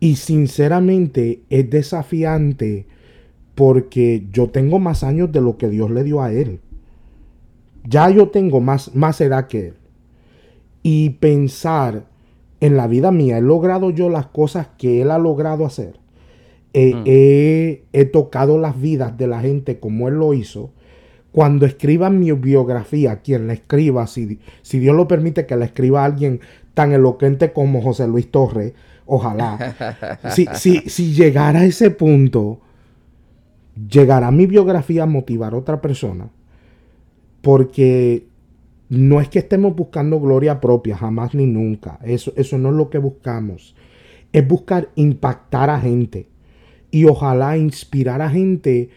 Y 0.00 0.16
sinceramente 0.16 1.42
es 1.48 1.70
desafiante 1.70 2.86
porque 3.54 4.26
yo 4.32 4.50
tengo 4.50 4.80
más 4.80 5.04
años 5.04 5.30
de 5.30 5.40
lo 5.40 5.56
que 5.56 5.68
Dios 5.68 5.92
le 5.92 6.02
dio 6.02 6.22
a 6.22 6.32
él. 6.32 6.58
Ya 7.88 8.10
yo 8.10 8.30
tengo 8.30 8.60
más, 8.60 8.96
más 8.96 9.20
edad 9.20 9.46
que 9.46 9.68
él. 9.68 9.74
Y 10.82 11.10
pensar 11.10 12.06
en 12.58 12.76
la 12.76 12.88
vida 12.88 13.12
mía, 13.12 13.38
he 13.38 13.42
logrado 13.42 13.90
yo 13.90 14.10
las 14.10 14.26
cosas 14.26 14.70
que 14.76 15.02
él 15.02 15.12
ha 15.12 15.18
logrado 15.18 15.64
hacer. 15.64 16.02
Mm. 16.74 17.02
he, 17.06 18.04
tocado 18.12 18.58
las 18.58 18.80
vidas 18.80 19.16
de 19.16 19.28
la 19.28 19.40
gente 19.40 19.78
como 19.78 20.08
él 20.08 20.14
lo 20.14 20.34
hizo. 20.34 20.72
Cuando 21.30 21.66
escriba 21.66 22.10
mi 22.10 22.32
biografía, 22.32 23.20
quien 23.20 23.46
la 23.46 23.52
escriba, 23.52 24.06
si, 24.08 24.40
si 24.62 24.78
Dios 24.80 24.96
lo 24.96 25.06
permite 25.06 25.46
que 25.46 25.56
la 25.56 25.66
escriba 25.66 26.04
alguien 26.04 26.40
tan 26.74 26.92
elocuente 26.92 27.52
como 27.52 27.80
José 27.80 28.08
Luis 28.08 28.30
Torres, 28.30 28.72
ojalá. 29.06 29.74
si, 30.30 30.46
si, 30.54 30.80
si 30.88 31.12
llegara 31.12 31.60
a 31.60 31.64
ese 31.64 31.90
punto, 31.90 32.60
llegará 33.88 34.30
mi 34.32 34.46
biografía 34.46 35.04
a 35.04 35.06
motivar 35.06 35.54
a 35.54 35.58
otra 35.58 35.80
persona. 35.80 36.28
Porque 37.40 38.26
no 38.88 39.20
es 39.20 39.28
que 39.28 39.40
estemos 39.40 39.76
buscando 39.76 40.18
gloria 40.18 40.60
propia, 40.60 40.96
jamás 40.96 41.34
ni 41.34 41.46
nunca. 41.46 42.00
Eso, 42.02 42.32
eso 42.36 42.58
no 42.58 42.70
es 42.70 42.74
lo 42.74 42.90
que 42.90 42.98
buscamos. 42.98 43.76
Es 44.32 44.46
buscar 44.46 44.88
impactar 44.96 45.70
a 45.70 45.80
gente 45.80 46.33
y 46.94 47.06
ojalá 47.06 47.56
inspirar 47.56 48.22
a 48.22 48.30
gente 48.30 48.88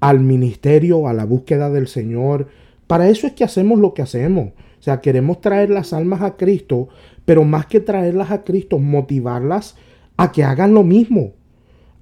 al 0.00 0.20
ministerio, 0.20 1.08
a 1.08 1.14
la 1.14 1.24
búsqueda 1.24 1.70
del 1.70 1.88
Señor. 1.88 2.48
Para 2.86 3.08
eso 3.08 3.26
es 3.26 3.32
que 3.32 3.42
hacemos 3.42 3.78
lo 3.78 3.94
que 3.94 4.02
hacemos. 4.02 4.48
O 4.48 4.82
sea, 4.82 5.00
queremos 5.00 5.40
traer 5.40 5.70
las 5.70 5.94
almas 5.94 6.20
a 6.20 6.36
Cristo, 6.36 6.90
pero 7.24 7.44
más 7.44 7.64
que 7.64 7.80
traerlas 7.80 8.32
a 8.32 8.44
Cristo, 8.44 8.78
motivarlas 8.78 9.76
a 10.18 10.30
que 10.30 10.44
hagan 10.44 10.74
lo 10.74 10.82
mismo, 10.84 11.32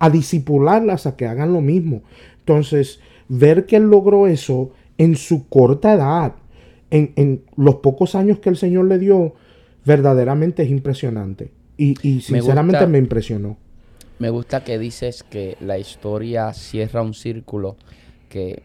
a 0.01 0.11
disipularlas 0.11 1.07
a 1.07 1.15
que 1.15 1.27
hagan 1.27 1.53
lo 1.53 1.61
mismo. 1.61 2.03
Entonces, 2.41 2.99
ver 3.29 3.67
que 3.67 3.77
él 3.77 3.85
logró 3.85 4.27
eso 4.27 4.73
en 4.99 5.15
su 5.15 5.49
corta 5.49 5.93
edad, 5.93 6.35
en, 6.91 7.45
los 7.55 7.77
pocos 7.77 8.17
años 8.17 8.41
que 8.41 8.49
el 8.49 8.57
Señor 8.57 8.87
le 8.87 8.99
dio, 8.99 9.35
verdaderamente 9.85 10.65
es 10.65 10.71
impresionante. 10.71 11.53
Y, 11.77 11.95
sinceramente 12.21 12.85
me 12.89 12.99
impresionó. 12.99 13.59
Me 14.19 14.31
gusta 14.31 14.65
que 14.65 14.79
dices 14.79 15.23
que 15.23 15.57
la 15.61 15.79
historia 15.79 16.53
cierra 16.53 17.03
un 17.03 17.15
círculo 17.15 17.77
que 18.29 18.63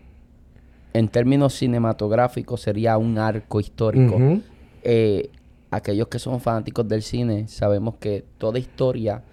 en 0.94 1.08
términos 1.08 1.54
cinematográficos 1.54 2.62
sería 2.62 2.98
un 2.98 3.18
arco 3.18 3.60
histórico. 3.60 4.18
Eh, 4.84 5.30
aquellos 5.70 6.08
que 6.08 6.20
son 6.20 6.42
fanáticos 6.42 6.88
del 6.88 7.02
cine 7.02 7.48
sabemos 7.48 7.96
que 7.96 8.26
toda 8.38 8.60
historia 8.60 9.24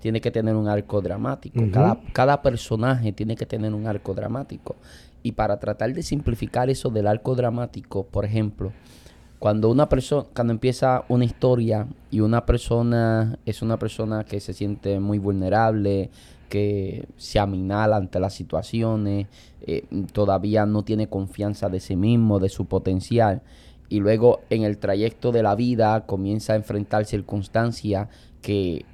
tiene 0.00 0.20
que 0.20 0.30
tener 0.30 0.54
un 0.54 0.68
arco 0.68 1.00
dramático. 1.00 1.60
cada, 1.72 2.00
cada 2.12 2.42
personaje 2.42 3.12
tiene 3.12 3.36
que 3.36 3.46
tener 3.46 3.74
un 3.74 3.86
arco 3.86 4.14
dramático. 4.14 4.76
Y 5.22 5.32
para 5.32 5.58
tratar 5.58 5.92
de 5.92 6.02
simplificar 6.02 6.70
eso 6.70 6.90
del 6.90 7.06
arco 7.06 7.34
dramático, 7.34 8.06
por 8.06 8.24
ejemplo, 8.24 8.72
cuando 9.38 9.70
una 9.70 9.88
persona, 9.88 10.26
cuando 10.34 10.52
empieza 10.52 11.04
una 11.08 11.24
historia 11.24 11.86
y 12.10 12.20
una 12.20 12.44
persona 12.44 13.38
es 13.46 13.62
una 13.62 13.78
persona 13.78 14.24
que 14.24 14.40
se 14.40 14.52
siente 14.52 14.98
muy 14.98 15.18
vulnerable, 15.18 16.10
que 16.48 17.06
se 17.16 17.38
aminala 17.38 17.96
ante 17.96 18.18
las 18.18 18.34
situaciones, 18.34 19.28
eh, 19.66 19.84
todavía 20.12 20.66
no 20.66 20.82
tiene 20.82 21.08
confianza 21.08 21.68
de 21.68 21.80
sí 21.80 21.94
mismo, 21.94 22.40
de 22.40 22.48
su 22.48 22.66
potencial, 22.66 23.42
y 23.88 24.00
luego 24.00 24.40
en 24.50 24.64
el 24.64 24.78
trayecto 24.78 25.30
de 25.30 25.42
la 25.42 25.54
vida 25.54 26.04
comienza 26.06 26.54
a 26.54 26.56
enfrentar 26.56 27.04
circunstancias 27.04 28.08
que 28.42 28.84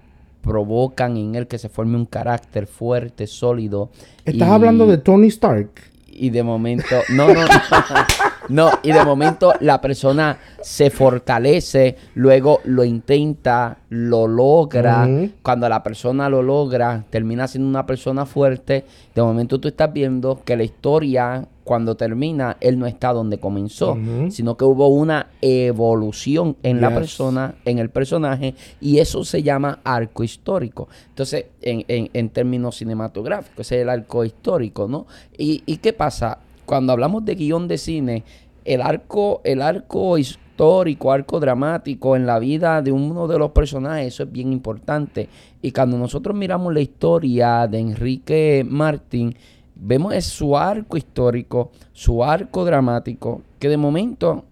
provocan 0.43 1.17
en 1.17 1.35
él 1.37 1.47
que 1.47 1.59
se 1.59 1.71
forme 1.71 1.97
un 1.97 2.05
carácter 2.05 2.67
fuerte, 2.67 3.27
sólido. 3.27 3.91
¿Estás 4.25 4.51
hablando 4.51 4.87
de 4.87 4.99
Tony 4.99 5.29
Stark? 5.29 5.71
Y 6.07 6.31
de 6.31 6.43
momento, 6.43 6.97
no, 7.11 7.29
no, 7.29 7.35
no. 7.35 7.47
No, 8.49 8.71
y 8.83 8.93
de 8.93 9.05
momento 9.05 9.53
la 9.61 9.81
persona 9.81 10.39
se 10.61 10.91
fortalece, 10.91 11.97
luego 12.15 12.61
lo 12.65 12.85
intenta, 12.85 13.79
lo 13.89 14.27
logra. 14.27 15.09
Cuando 15.43 15.69
la 15.69 15.83
persona 15.83 16.29
lo 16.29 16.43
logra, 16.43 17.05
termina 17.11 17.49
siendo 17.49 17.69
una 17.69 17.87
persona 17.87 18.27
fuerte. 18.27 18.85
De 19.15 19.23
momento 19.23 19.59
tú 19.59 19.69
estás 19.69 19.93
viendo 19.93 20.43
que 20.45 20.57
la 20.57 20.65
historia, 20.65 21.47
cuando 21.65 21.97
termina, 21.97 22.57
él 22.61 22.79
no 22.79 22.87
está 22.87 23.13
donde 23.13 23.39
comenzó, 23.39 23.97
sino 24.29 24.57
que 24.57 24.65
hubo 24.65 24.89
una 24.89 25.29
evolución 25.41 26.57
en 26.63 26.81
la 26.81 26.95
persona, 26.95 27.55
en 27.65 27.79
el 27.79 27.89
personaje, 27.89 28.55
y 28.81 28.99
eso 28.99 29.25
se 29.25 29.43
llama 29.43 29.81
arco 29.85 30.23
histórico. 30.23 30.89
Entonces, 31.09 31.47
en, 31.63 31.85
en, 31.89 32.29
términos 32.29 32.77
cinematográficos, 32.77 33.67
ese 33.67 33.77
es 33.77 33.83
el 33.83 33.89
arco 33.89 34.25
histórico, 34.25 34.87
¿no? 34.89 35.07
¿Y, 35.37 35.63
y 35.65 35.79
qué 35.79 35.93
pasa? 35.93 36.39
Cuando 36.75 36.93
hablamos 36.93 37.25
de 37.25 37.37
guion 37.37 37.69
de 37.69 37.79
cine, 37.79 38.25
el 38.65 38.83
arco, 38.83 39.41
el 39.45 39.63
arco 39.63 40.19
histórico, 40.19 41.13
arco 41.13 41.39
dramático 41.39 42.17
en 42.17 42.27
la 42.27 42.41
vida 42.41 42.83
de 42.83 42.91
uno 42.91 43.29
de 43.29 43.39
los 43.39 43.53
personajes, 43.53 44.09
eso 44.09 44.25
es 44.25 44.33
bien 44.33 44.53
importante. 44.53 45.29
Y 45.63 45.71
cuando 45.71 45.97
nosotros 45.97 46.37
miramos 46.37 46.75
la 46.75 46.81
historia 46.81 47.69
de 47.69 47.79
Enrique 47.79 48.67
Martín, 48.69 49.37
vemos 49.77 50.17
su 50.25 50.57
arco 50.57 50.97
histórico, 50.97 51.71
su 51.93 52.25
arco 52.25 52.65
dramático, 52.65 53.43
que 53.61 53.69
de 53.69 53.77
momento 53.77 54.45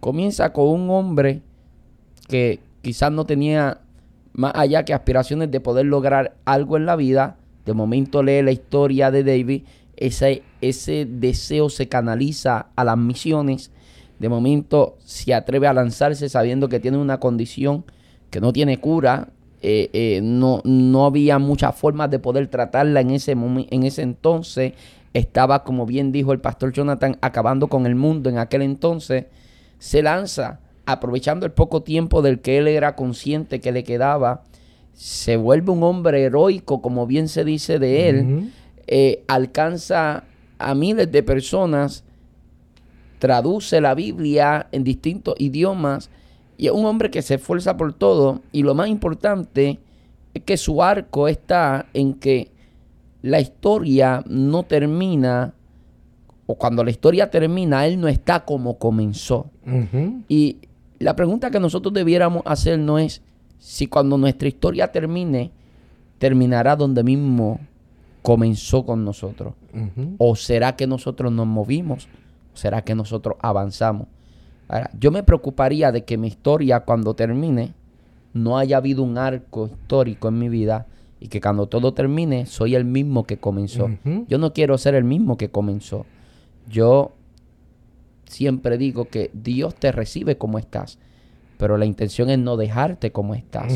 comienza 0.00 0.52
con 0.52 0.68
un 0.68 0.90
hombre 0.90 1.40
que 2.28 2.60
quizás 2.82 3.10
no 3.10 3.24
tenía 3.24 3.80
más 4.34 4.52
allá 4.54 4.84
que 4.84 4.92
aspiraciones 4.92 5.50
de 5.50 5.60
poder 5.60 5.86
lograr 5.86 6.34
algo 6.44 6.76
en 6.76 6.84
la 6.84 6.96
vida. 6.96 7.38
De 7.64 7.72
momento 7.72 8.22
lee 8.22 8.42
la 8.42 8.52
historia 8.52 9.10
de 9.10 9.24
David 9.24 9.62
ese, 9.98 10.42
ese 10.60 11.06
deseo 11.06 11.70
se 11.70 11.88
canaliza 11.88 12.68
a 12.76 12.84
las 12.84 12.96
misiones. 12.96 13.70
De 14.18 14.28
momento 14.28 14.96
se 15.04 15.34
atreve 15.34 15.66
a 15.66 15.72
lanzarse 15.72 16.28
sabiendo 16.28 16.68
que 16.68 16.80
tiene 16.80 16.98
una 16.98 17.20
condición 17.20 17.84
que 18.30 18.40
no 18.40 18.52
tiene 18.52 18.78
cura. 18.78 19.28
Eh, 19.60 19.90
eh, 19.92 20.20
no, 20.22 20.60
no 20.64 21.06
había 21.06 21.38
muchas 21.38 21.74
formas 21.74 22.10
de 22.10 22.20
poder 22.20 22.46
tratarla 22.46 23.00
en 23.00 23.10
ese, 23.10 23.32
en 23.32 23.82
ese 23.82 24.02
entonces. 24.02 24.72
Estaba, 25.14 25.64
como 25.64 25.86
bien 25.86 26.12
dijo 26.12 26.32
el 26.32 26.40
pastor 26.40 26.72
Jonathan, 26.72 27.16
acabando 27.20 27.68
con 27.68 27.86
el 27.86 27.94
mundo 27.94 28.30
en 28.30 28.38
aquel 28.38 28.62
entonces. 28.62 29.26
Se 29.78 30.02
lanza, 30.02 30.60
aprovechando 30.86 31.46
el 31.46 31.52
poco 31.52 31.82
tiempo 31.82 32.22
del 32.22 32.40
que 32.40 32.58
él 32.58 32.68
era 32.68 32.94
consciente 32.94 33.60
que 33.60 33.72
le 33.72 33.84
quedaba. 33.84 34.42
Se 34.94 35.36
vuelve 35.36 35.72
un 35.72 35.82
hombre 35.82 36.22
heroico, 36.22 36.82
como 36.82 37.06
bien 37.06 37.28
se 37.28 37.44
dice 37.44 37.78
de 37.78 38.08
él. 38.08 38.52
Eh, 38.90 39.22
alcanza 39.28 40.24
a 40.58 40.74
miles 40.74 41.12
de 41.12 41.22
personas, 41.22 42.04
traduce 43.18 43.82
la 43.82 43.94
Biblia 43.94 44.66
en 44.72 44.82
distintos 44.82 45.34
idiomas 45.38 46.08
y 46.56 46.68
es 46.68 46.72
un 46.72 46.86
hombre 46.86 47.10
que 47.10 47.20
se 47.20 47.34
esfuerza 47.34 47.76
por 47.76 47.92
todo 47.92 48.40
y 48.50 48.62
lo 48.62 48.74
más 48.74 48.88
importante 48.88 49.78
es 50.32 50.42
que 50.42 50.56
su 50.56 50.82
arco 50.82 51.28
está 51.28 51.84
en 51.92 52.14
que 52.14 52.50
la 53.20 53.40
historia 53.40 54.24
no 54.26 54.62
termina 54.62 55.52
o 56.46 56.54
cuando 56.54 56.82
la 56.82 56.90
historia 56.90 57.30
termina, 57.30 57.86
él 57.86 58.00
no 58.00 58.08
está 58.08 58.46
como 58.46 58.78
comenzó. 58.78 59.50
Y 60.28 60.56
la 60.98 61.14
pregunta 61.14 61.50
que 61.50 61.60
nosotros 61.60 61.92
debiéramos 61.92 62.42
hacer 62.46 62.78
no 62.78 62.98
es 62.98 63.20
si 63.58 63.86
cuando 63.86 64.16
nuestra 64.16 64.48
historia 64.48 64.90
termine, 64.90 65.50
terminará 66.18 66.74
donde 66.74 67.04
mismo 67.04 67.60
comenzó 68.28 68.84
con 68.84 69.06
nosotros? 69.06 69.54
¿O 70.18 70.36
será 70.36 70.76
que 70.76 70.86
nosotros 70.86 71.32
nos 71.32 71.46
movimos? 71.46 72.08
¿Será 72.52 72.82
que 72.82 72.94
nosotros 72.94 73.36
avanzamos? 73.40 74.06
Ahora, 74.68 74.90
yo 75.00 75.10
me 75.10 75.22
preocuparía 75.22 75.92
de 75.92 76.04
que 76.04 76.18
mi 76.18 76.28
historia 76.28 76.80
cuando 76.80 77.14
termine 77.14 77.72
no 78.34 78.58
haya 78.58 78.76
habido 78.76 79.02
un 79.02 79.16
arco 79.16 79.68
histórico 79.68 80.28
en 80.28 80.38
mi 80.38 80.50
vida 80.50 80.88
y 81.18 81.28
que 81.28 81.40
cuando 81.40 81.68
todo 81.68 81.94
termine 81.94 82.44
soy 82.44 82.74
el 82.74 82.84
mismo 82.84 83.24
que 83.24 83.38
comenzó. 83.38 83.88
Yo 84.28 84.36
no 84.36 84.52
quiero 84.52 84.76
ser 84.76 84.94
el 84.94 85.04
mismo 85.04 85.38
que 85.38 85.48
comenzó. 85.48 86.04
Yo 86.68 87.12
siempre 88.26 88.76
digo 88.76 89.06
que 89.06 89.30
Dios 89.32 89.74
te 89.74 89.90
recibe 89.90 90.36
como 90.36 90.58
estás, 90.58 90.98
pero 91.56 91.78
la 91.78 91.86
intención 91.86 92.28
es 92.28 92.38
no 92.38 92.58
dejarte 92.58 93.10
como 93.10 93.34
estás. 93.34 93.72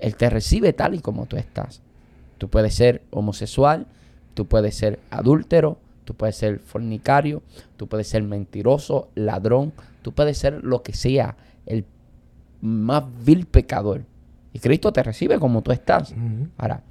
Él 0.00 0.16
te 0.16 0.30
recibe 0.30 0.72
tal 0.72 0.96
y 0.96 0.98
como 0.98 1.26
tú 1.26 1.36
estás 1.36 1.85
Tú 2.38 2.48
puedes 2.48 2.74
ser 2.74 3.02
homosexual, 3.10 3.86
tú 4.34 4.46
puedes 4.46 4.74
ser 4.74 5.00
adúltero, 5.10 5.78
tú 6.04 6.14
puedes 6.14 6.36
ser 6.36 6.60
fornicario, 6.60 7.42
tú 7.76 7.86
puedes 7.86 8.08
ser 8.08 8.22
mentiroso, 8.22 9.08
ladrón, 9.14 9.72
tú 10.02 10.12
puedes 10.12 10.38
ser 10.38 10.62
lo 10.64 10.82
que 10.82 10.94
sea, 10.94 11.36
el 11.66 11.84
más 12.60 13.04
vil 13.24 13.46
pecador. 13.46 14.04
Y 14.52 14.58
Cristo 14.58 14.92
te 14.92 15.02
recibe 15.02 15.38
como 15.38 15.62
tú 15.62 15.72
estás. 15.72 16.14
Ahora, 16.56 16.82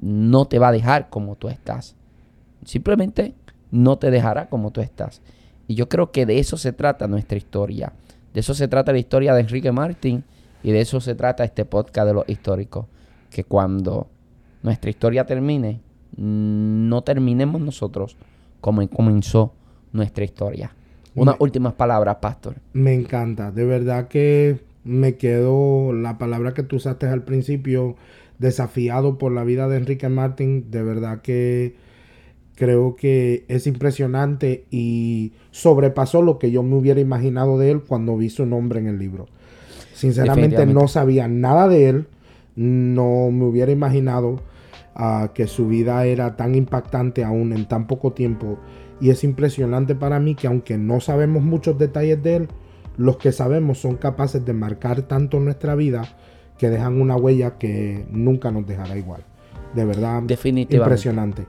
no 0.00 0.46
te 0.46 0.58
va 0.58 0.68
a 0.68 0.72
dejar 0.72 1.08
como 1.08 1.36
tú 1.36 1.48
estás. 1.48 1.96
Simplemente 2.64 3.34
no 3.70 3.98
te 3.98 4.10
dejará 4.10 4.48
como 4.48 4.70
tú 4.70 4.80
estás. 4.80 5.22
Y 5.66 5.74
yo 5.74 5.88
creo 5.88 6.12
que 6.12 6.26
de 6.26 6.38
eso 6.38 6.56
se 6.56 6.72
trata 6.72 7.08
nuestra 7.08 7.38
historia. 7.38 7.92
De 8.34 8.40
eso 8.40 8.54
se 8.54 8.68
trata 8.68 8.92
la 8.92 8.98
historia 8.98 9.34
de 9.34 9.40
Enrique 9.40 9.72
Martín 9.72 10.24
y 10.62 10.72
de 10.72 10.80
eso 10.80 11.00
se 11.00 11.14
trata 11.14 11.44
este 11.44 11.64
podcast 11.64 12.08
de 12.08 12.14
los 12.14 12.28
históricos. 12.28 12.86
Que 13.30 13.44
cuando 13.44 14.08
nuestra 14.64 14.88
historia 14.88 15.26
termine, 15.26 15.82
no 16.16 17.02
terminemos 17.02 17.60
nosotros 17.60 18.16
como 18.62 18.88
comenzó 18.88 19.52
nuestra 19.92 20.24
historia. 20.24 20.74
Unas 21.14 21.36
últimas 21.38 21.74
palabras, 21.74 22.16
Pastor. 22.16 22.56
Me 22.72 22.94
encanta. 22.94 23.52
De 23.52 23.66
verdad 23.66 24.08
que 24.08 24.58
me 24.82 25.16
quedó 25.16 25.92
la 25.92 26.16
palabra 26.16 26.54
que 26.54 26.62
tú 26.62 26.76
usaste 26.76 27.06
al 27.06 27.24
principio, 27.24 27.96
desafiado 28.38 29.18
por 29.18 29.32
la 29.32 29.44
vida 29.44 29.68
de 29.68 29.76
Enrique 29.76 30.08
Martín. 30.08 30.70
De 30.70 30.82
verdad 30.82 31.20
que 31.20 31.76
creo 32.54 32.96
que 32.96 33.44
es 33.48 33.66
impresionante 33.66 34.64
y 34.70 35.34
sobrepasó 35.50 36.22
lo 36.22 36.38
que 36.38 36.50
yo 36.50 36.62
me 36.62 36.74
hubiera 36.74 37.00
imaginado 37.00 37.58
de 37.58 37.70
él 37.70 37.82
cuando 37.82 38.16
vi 38.16 38.30
su 38.30 38.46
nombre 38.46 38.80
en 38.80 38.86
el 38.86 38.98
libro. 38.98 39.26
Sinceramente 39.92 40.64
no 40.64 40.88
sabía 40.88 41.28
nada 41.28 41.68
de 41.68 41.90
él, 41.90 42.06
no 42.56 43.30
me 43.30 43.44
hubiera 43.44 43.70
imaginado 43.70 44.40
ah, 44.94 45.30
que 45.34 45.46
su 45.46 45.68
vida 45.68 46.04
era 46.06 46.36
tan 46.36 46.54
impactante 46.54 47.24
aún 47.24 47.52
en 47.52 47.66
tan 47.66 47.86
poco 47.86 48.12
tiempo 48.12 48.58
y 49.00 49.10
es 49.10 49.24
impresionante 49.24 49.94
para 49.94 50.20
mí 50.20 50.34
que 50.34 50.46
aunque 50.46 50.78
no 50.78 51.00
sabemos 51.00 51.42
muchos 51.42 51.78
detalles 51.78 52.22
de 52.22 52.36
él, 52.36 52.48
los 52.96 53.16
que 53.16 53.32
sabemos 53.32 53.78
son 53.78 53.96
capaces 53.96 54.44
de 54.44 54.52
marcar 54.52 55.02
tanto 55.02 55.40
nuestra 55.40 55.74
vida 55.74 56.04
que 56.58 56.70
dejan 56.70 57.00
una 57.00 57.16
huella 57.16 57.58
que 57.58 58.06
nunca 58.10 58.50
nos 58.50 58.66
dejará 58.66 58.96
igual. 58.96 59.24
De 59.74 59.84
verdad, 59.84 60.22
impresionante. 60.76 61.46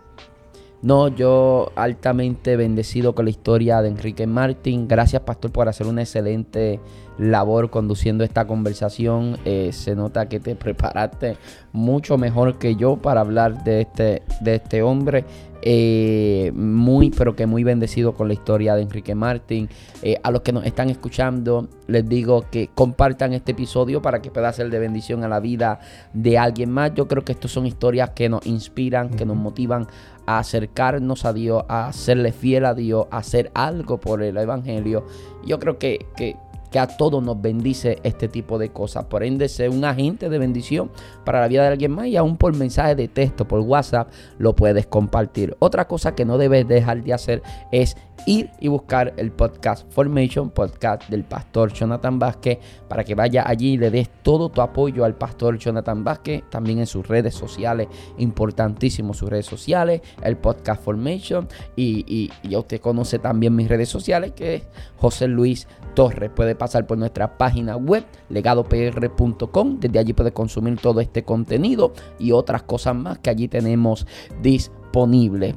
No, 0.82 1.08
yo 1.08 1.72
altamente 1.76 2.58
bendecido 2.58 3.16
con 3.16 3.26
la 3.26 3.32
historia 3.32 3.82
de 3.82 3.90
Enrique 3.90 4.28
Martín. 4.28 4.88
Gracias, 4.88 5.22
Pastor, 5.24 5.52
por 5.52 5.68
hacer 5.68 5.88
una 5.88 6.02
excelente 6.02 6.80
labor 7.18 7.70
conduciendo 7.70 8.24
esta 8.24 8.46
conversación. 8.46 9.38
Eh, 9.46 9.72
se 9.72 9.96
nota 9.96 10.28
que 10.28 10.40
te 10.40 10.56
preparaste 10.56 11.38
mucho 11.72 12.18
mejor 12.18 12.58
que 12.58 12.76
yo 12.76 12.98
para 12.98 13.22
hablar 13.22 13.64
de 13.64 13.82
este, 13.82 14.22
de 14.42 14.56
este 14.56 14.82
hombre. 14.82 15.26
Eh, 15.68 16.52
muy, 16.54 17.10
pero 17.10 17.36
que 17.36 17.48
muy 17.48 17.64
bendecido 17.64 18.14
con 18.14 18.28
la 18.28 18.36
historia 18.36 18.76
de 18.76 18.84
Enrique 18.84 19.16
Martín. 19.16 19.68
Eh, 20.04 20.20
a 20.22 20.30
los 20.30 20.42
que 20.42 20.52
nos 20.52 20.64
están 20.64 20.92
escuchando, 20.92 21.68
les 21.88 22.08
digo 22.08 22.46
que 22.52 22.70
compartan 22.76 23.34
este 23.34 23.54
episodio 23.54 24.00
para 24.00 24.22
que 24.22 24.30
pueda 24.30 24.54
ser 24.54 24.70
de 24.70 24.78
bendición 24.78 25.24
a 25.24 25.28
la 25.28 25.40
vida 25.40 25.80
de 26.14 26.38
alguien 26.38 26.70
más. 26.70 26.94
Yo 26.94 27.08
creo 27.08 27.26
que 27.26 27.32
estas 27.32 27.50
son 27.50 27.66
historias 27.66 28.12
que 28.12 28.30
nos 28.30 28.46
inspiran, 28.46 29.10
que 29.10 29.26
nos 29.26 29.38
motivan 29.38 29.88
a 30.26 30.40
acercarnos 30.40 31.26
a 31.26 31.34
Dios, 31.34 31.64
a 31.68 31.92
serle 31.94 32.32
fiel 32.32 32.66
a 32.66 32.74
Dios, 32.74 33.08
a 33.12 33.18
hacer 33.18 33.52
algo 33.54 34.00
por 34.00 34.24
el 34.24 34.38
Evangelio. 34.38 35.06
Yo 35.46 35.60
creo 35.60 35.78
que, 35.78 36.06
que, 36.16 36.38
que 36.72 36.80
a 36.80 36.88
todos 36.88 37.24
nos 37.24 37.42
bendice 37.42 38.00
este 38.04 38.28
tipo 38.28 38.58
de 38.58 38.70
cosas. 38.70 39.06
Por 39.06 39.24
ende, 39.24 39.48
ser 39.48 39.70
un 39.70 39.86
agente 39.86 40.30
de 40.30 40.38
bendición 40.38 40.92
para 41.24 41.40
la 41.40 41.48
vida 41.48 41.62
de 41.62 41.70
alguien 41.70 41.92
más 41.92 42.08
y 42.08 42.18
aún 42.18 42.38
por 42.38 42.56
mensaje 42.56 42.96
de 42.96 43.08
texto, 43.08 43.48
por 43.48 43.62
WhatsApp, 43.62 44.10
lo 44.38 44.56
puedes 44.56 44.86
compartir. 44.86 45.56
Otra 45.60 45.88
cosa 45.88 46.16
que 46.16 46.26
no 46.26 46.38
debes 46.38 46.68
dejar 46.68 47.04
de 47.04 47.14
hacer 47.14 47.44
es 47.72 47.96
ir 48.26 48.50
y 48.60 48.68
buscar 48.68 49.14
el 49.18 49.32
podcast 49.32 49.92
Formation, 49.92 50.50
podcast 50.50 51.08
del 51.10 51.24
pastor 51.24 51.72
Jonathan 51.74 52.20
Vázquez, 52.20 52.60
para 52.88 53.04
que 53.04 53.16
vaya 53.16 53.44
allí 53.48 53.74
y 53.74 53.78
le 53.78 53.92
des 53.92 54.10
todo 54.24 54.50
tu 54.50 54.62
apoyo 54.62 55.06
al 55.06 55.16
pastor 55.16 55.58
Jonathan 55.58 56.04
Vázquez, 56.04 56.44
también 56.50 56.80
en 56.80 56.88
sus 56.88 57.08
redes 57.08 57.36
sociales, 57.36 57.88
importantísimo 58.18 59.14
sus 59.14 59.30
redes 59.30 59.46
sociales, 59.46 60.02
el 60.24 60.38
podcast 60.38 60.84
Formation, 60.84 61.48
y, 61.76 62.04
y, 62.08 62.50
ya 62.50 62.60
usted 62.60 62.82
conoce 62.82 63.20
también 63.20 63.56
mis 63.56 63.68
redes 63.68 63.90
sociales, 63.90 64.34
que 64.34 64.56
es 64.56 64.64
José 64.98 65.28
Luis 65.28 65.68
Torres. 65.94 66.32
Puede 66.36 66.56
pasar 66.56 66.88
por 66.88 66.98
nuestra 66.98 67.38
página 67.38 67.76
web, 67.78 68.06
legadopr.com, 68.30 69.80
desde 69.80 70.00
allí 70.00 70.14
puede 70.14 70.32
consumir 70.32 70.78
todo 70.80 71.02
este 71.02 71.24
contenido 71.24 71.94
y 72.20 72.32
otras 72.32 72.64
cosas 72.64 72.96
más 72.96 73.20
que 73.20 73.30
allí 73.30 73.48
tenemos 73.48 74.06
disponibles 74.42 74.85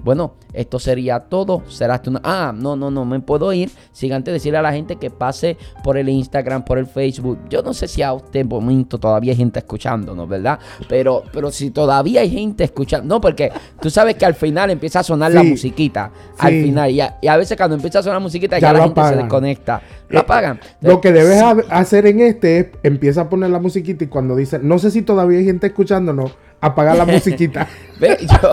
bueno, 0.03 0.35
esto 0.53 0.79
sería 0.79 1.21
todo. 1.21 1.63
Será 1.69 1.95
hasta 1.95 2.11
una. 2.11 2.21
Ah, 2.25 2.53
no, 2.55 2.75
no, 2.75 2.91
no 2.91 3.05
me 3.05 3.21
puedo 3.21 3.53
ir 3.53 3.71
sin 3.93 4.13
antes 4.13 4.35
decirle 4.35 4.59
a 4.59 4.63
la 4.63 4.73
gente 4.73 4.97
que 4.97 5.11
pase 5.11 5.57
por 5.85 5.97
el 5.97 6.09
Instagram, 6.09 6.65
por 6.65 6.79
el 6.79 6.87
Facebook. 6.87 7.39
Yo 7.49 7.63
no 7.63 7.73
sé 7.73 7.87
si 7.87 8.03
a 8.03 8.13
usted 8.13 8.45
momento 8.45 8.99
todavía 8.99 9.33
hay 9.33 9.37
gente 9.37 9.61
escuchándonos, 9.61 10.29
¿verdad? 10.29 10.59
Pero, 10.89 11.23
pero 11.33 11.51
si 11.51 11.71
todavía 11.71 12.23
hay 12.23 12.31
gente 12.31 12.65
escuchando. 12.65 13.15
No, 13.15 13.21
porque 13.21 13.53
tú 13.81 13.91
sabes 13.91 14.17
que 14.17 14.27
al 14.27 14.35
final 14.35 14.71
empieza 14.71 15.01
a 15.01 15.03
sonar 15.05 15.33
la 15.33 15.43
musiquita. 15.43 16.11
Al 16.39 16.53
final. 16.53 16.91
Y 16.91 17.01
a, 17.01 17.37
veces 17.37 17.57
cuando 17.57 17.77
empieza 17.77 18.01
a 18.01 18.03
sonar 18.03 18.17
la 18.17 18.25
musiquita 18.25 18.59
ya, 18.59 18.73
la 18.73 18.83
gente 18.83 19.03
se 19.05 19.17
desconecta. 19.17 19.83
Eh, 20.11 20.17
apagan. 20.17 20.59
lo 20.81 21.01
que 21.01 21.13
debes 21.13 21.43
hacer 21.69 22.07
en 22.07 22.21
este 22.21 22.59
es 22.59 22.67
empieza 22.83 23.23
a 23.23 23.29
poner 23.29 23.51
la 23.51 23.59
musiquita 23.59 24.05
y 24.05 24.07
cuando 24.07 24.35
dice, 24.35 24.59
no 24.59 24.79
sé 24.79 24.91
si 24.91 25.03
todavía 25.03 25.39
hay 25.39 25.45
gente 25.45 25.67
escuchándonos, 25.67 26.35
apaga 26.61 26.95
la 26.95 27.05
musiquita. 27.05 27.69
Ve, 28.01 28.19
yo, 28.21 28.53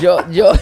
yo, 0.00 0.30
yo, 0.30 0.52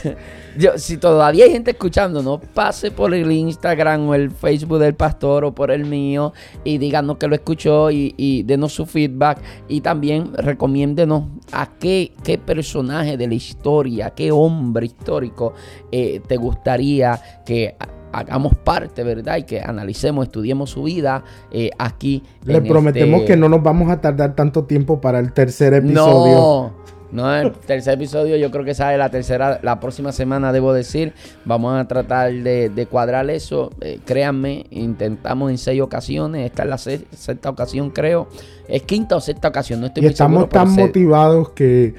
yo, 0.59 0.79
si 0.79 0.97
todavía 0.97 1.45
hay 1.45 1.53
gente 1.53 1.73
escuchando, 1.73 2.23
no 2.23 2.41
pase 2.41 2.91
por 2.91 3.15
el 3.15 3.31
Instagram 3.31 4.09
o 4.09 4.15
el 4.15 4.31
Facebook 4.31 4.79
del 4.79 4.95
pastor 4.95 5.45
o 5.45 5.55
por 5.55 5.71
el 5.71 5.85
mío 5.85 6.33
y 6.65 6.79
díganos 6.79 7.19
que 7.19 7.29
lo 7.29 7.35
escuchó 7.35 7.91
y, 7.91 8.43
denos 8.45 8.73
su 8.73 8.87
feedback 8.87 9.41
y 9.69 9.81
también 9.81 10.33
recomiéndenos 10.35 11.25
a 11.53 11.67
qué, 11.79 12.13
qué 12.25 12.39
personaje 12.39 13.17
de 13.17 13.29
la 13.29 13.35
historia, 13.35 14.11
qué 14.11 14.33
hombre 14.33 14.87
histórico 14.87 15.55
eh, 15.93 16.21
te 16.27 16.37
gustaría 16.37 17.21
que 17.45 17.77
hagamos 18.19 18.55
parte, 18.57 19.05
¿verdad? 19.05 19.37
Y 19.37 19.43
que 19.45 19.61
analicemos, 19.61 20.27
estudiemos 20.27 20.71
su 20.71 20.85
vida 20.85 21.23
eh, 21.51 21.71
aquí. 21.79 22.23
Le 22.45 22.63
prometemos 22.63 23.21
este 23.21 23.33
que 23.33 23.37
no 23.37 23.49
nos 23.49 23.63
vamos 23.63 23.91
a 23.91 24.01
tardar 24.01 24.35
tanto 24.35 24.65
tiempo 24.65 25.01
para 25.01 25.19
el 25.19 25.33
tercer 25.33 25.75
episodio. 25.75 26.35
No. 26.35 26.87
No, 27.13 27.35
el 27.35 27.53
tercer 27.53 27.95
episodio 27.95 28.37
yo 28.37 28.51
creo 28.51 28.65
que 28.65 28.75
sale 28.75 28.99
la 28.99 29.09
tercera, 29.11 29.61
la 29.63 29.79
próxima 29.79 30.11
semana 30.11 30.53
debo 30.53 30.73
decir. 30.73 31.13
Vamos 31.45 31.79
a 31.79 31.87
tratar 31.87 32.33
de, 32.33 32.89
cuadrar 32.91 33.31
eso. 33.31 33.71
Eh, 33.81 34.01
créanme, 34.05 34.67
intentamos 34.71 35.51
en 35.51 35.59
seis 35.59 35.81
ocasiones. 35.81 36.47
Esta 36.47 36.65
es 36.65 36.69
la 36.69 36.79
sexta 36.79 37.49
ocasión 37.49 37.91
creo. 37.91 38.27
Es 38.67 38.83
quinta 38.83 39.15
o 39.17 39.21
sexta 39.21 39.49
ocasión, 39.49 39.81
no 39.81 39.87
estoy 39.87 40.03
y 40.03 40.07
estamos 40.09 40.49
tan 40.49 40.73
motivados 40.73 41.51
que, 41.51 41.95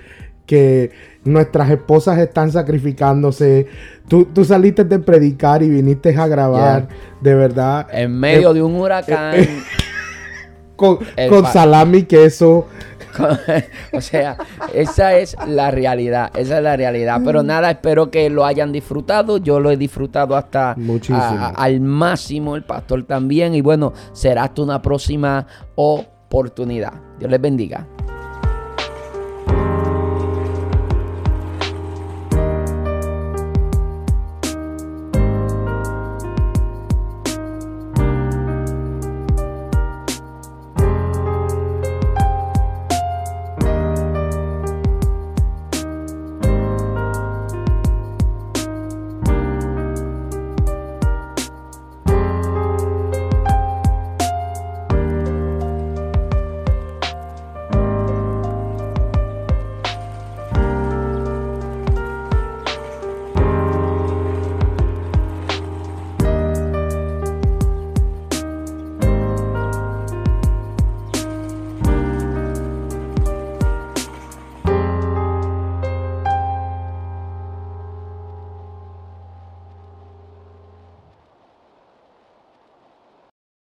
que 0.48 0.92
nuestras 1.24 1.70
esposas 1.70 2.18
están 2.18 2.52
sacrificándose. 2.52 3.68
Tú, 4.08 4.26
tú, 4.26 4.44
saliste 4.44 4.84
de 4.86 4.98
predicar 4.98 5.62
y 5.62 5.70
viniste 5.70 6.18
a 6.18 6.26
grabar, 6.26 6.88
de 7.22 7.36
verdad. 7.36 7.88
En 7.92 8.18
medio 8.18 8.52
eh, 8.52 8.54
de 8.56 8.62
un 8.64 8.76
huracán. 8.76 9.36
Eh, 9.36 9.50
con, 10.76 11.00
con 11.30 11.46
salami, 11.46 12.04
queso. 12.04 12.66
o 13.94 14.02
sea, 14.02 14.38
esa 14.74 15.18
es 15.18 15.36
la 15.48 15.72
realidad, 15.72 16.32
esa 16.36 16.58
es 16.58 16.64
la 16.64 16.78
realidad. 16.78 17.22
Pero 17.26 17.44
mm. 17.44 17.46
nada, 17.46 17.72
espero 17.72 18.10
que 18.10 18.30
lo 18.30 18.46
hayan 18.46 18.72
disfrutado. 18.72 19.38
Yo 19.38 19.60
lo 19.60 19.70
he 19.70 19.78
disfrutado 19.78 20.36
hasta 20.36 20.76
al 21.56 21.82
máximo, 21.82 22.56
el 22.56 22.64
pastor 22.64 23.04
también. 23.04 23.54
Y 23.54 23.62
bueno, 23.62 23.94
será 24.14 24.44
hasta 24.44 24.62
una 24.62 24.82
próxima 24.82 25.46
oportunidad. 25.76 26.94
Dios 27.20 27.30
les 27.30 27.42
bendiga. 27.42 27.86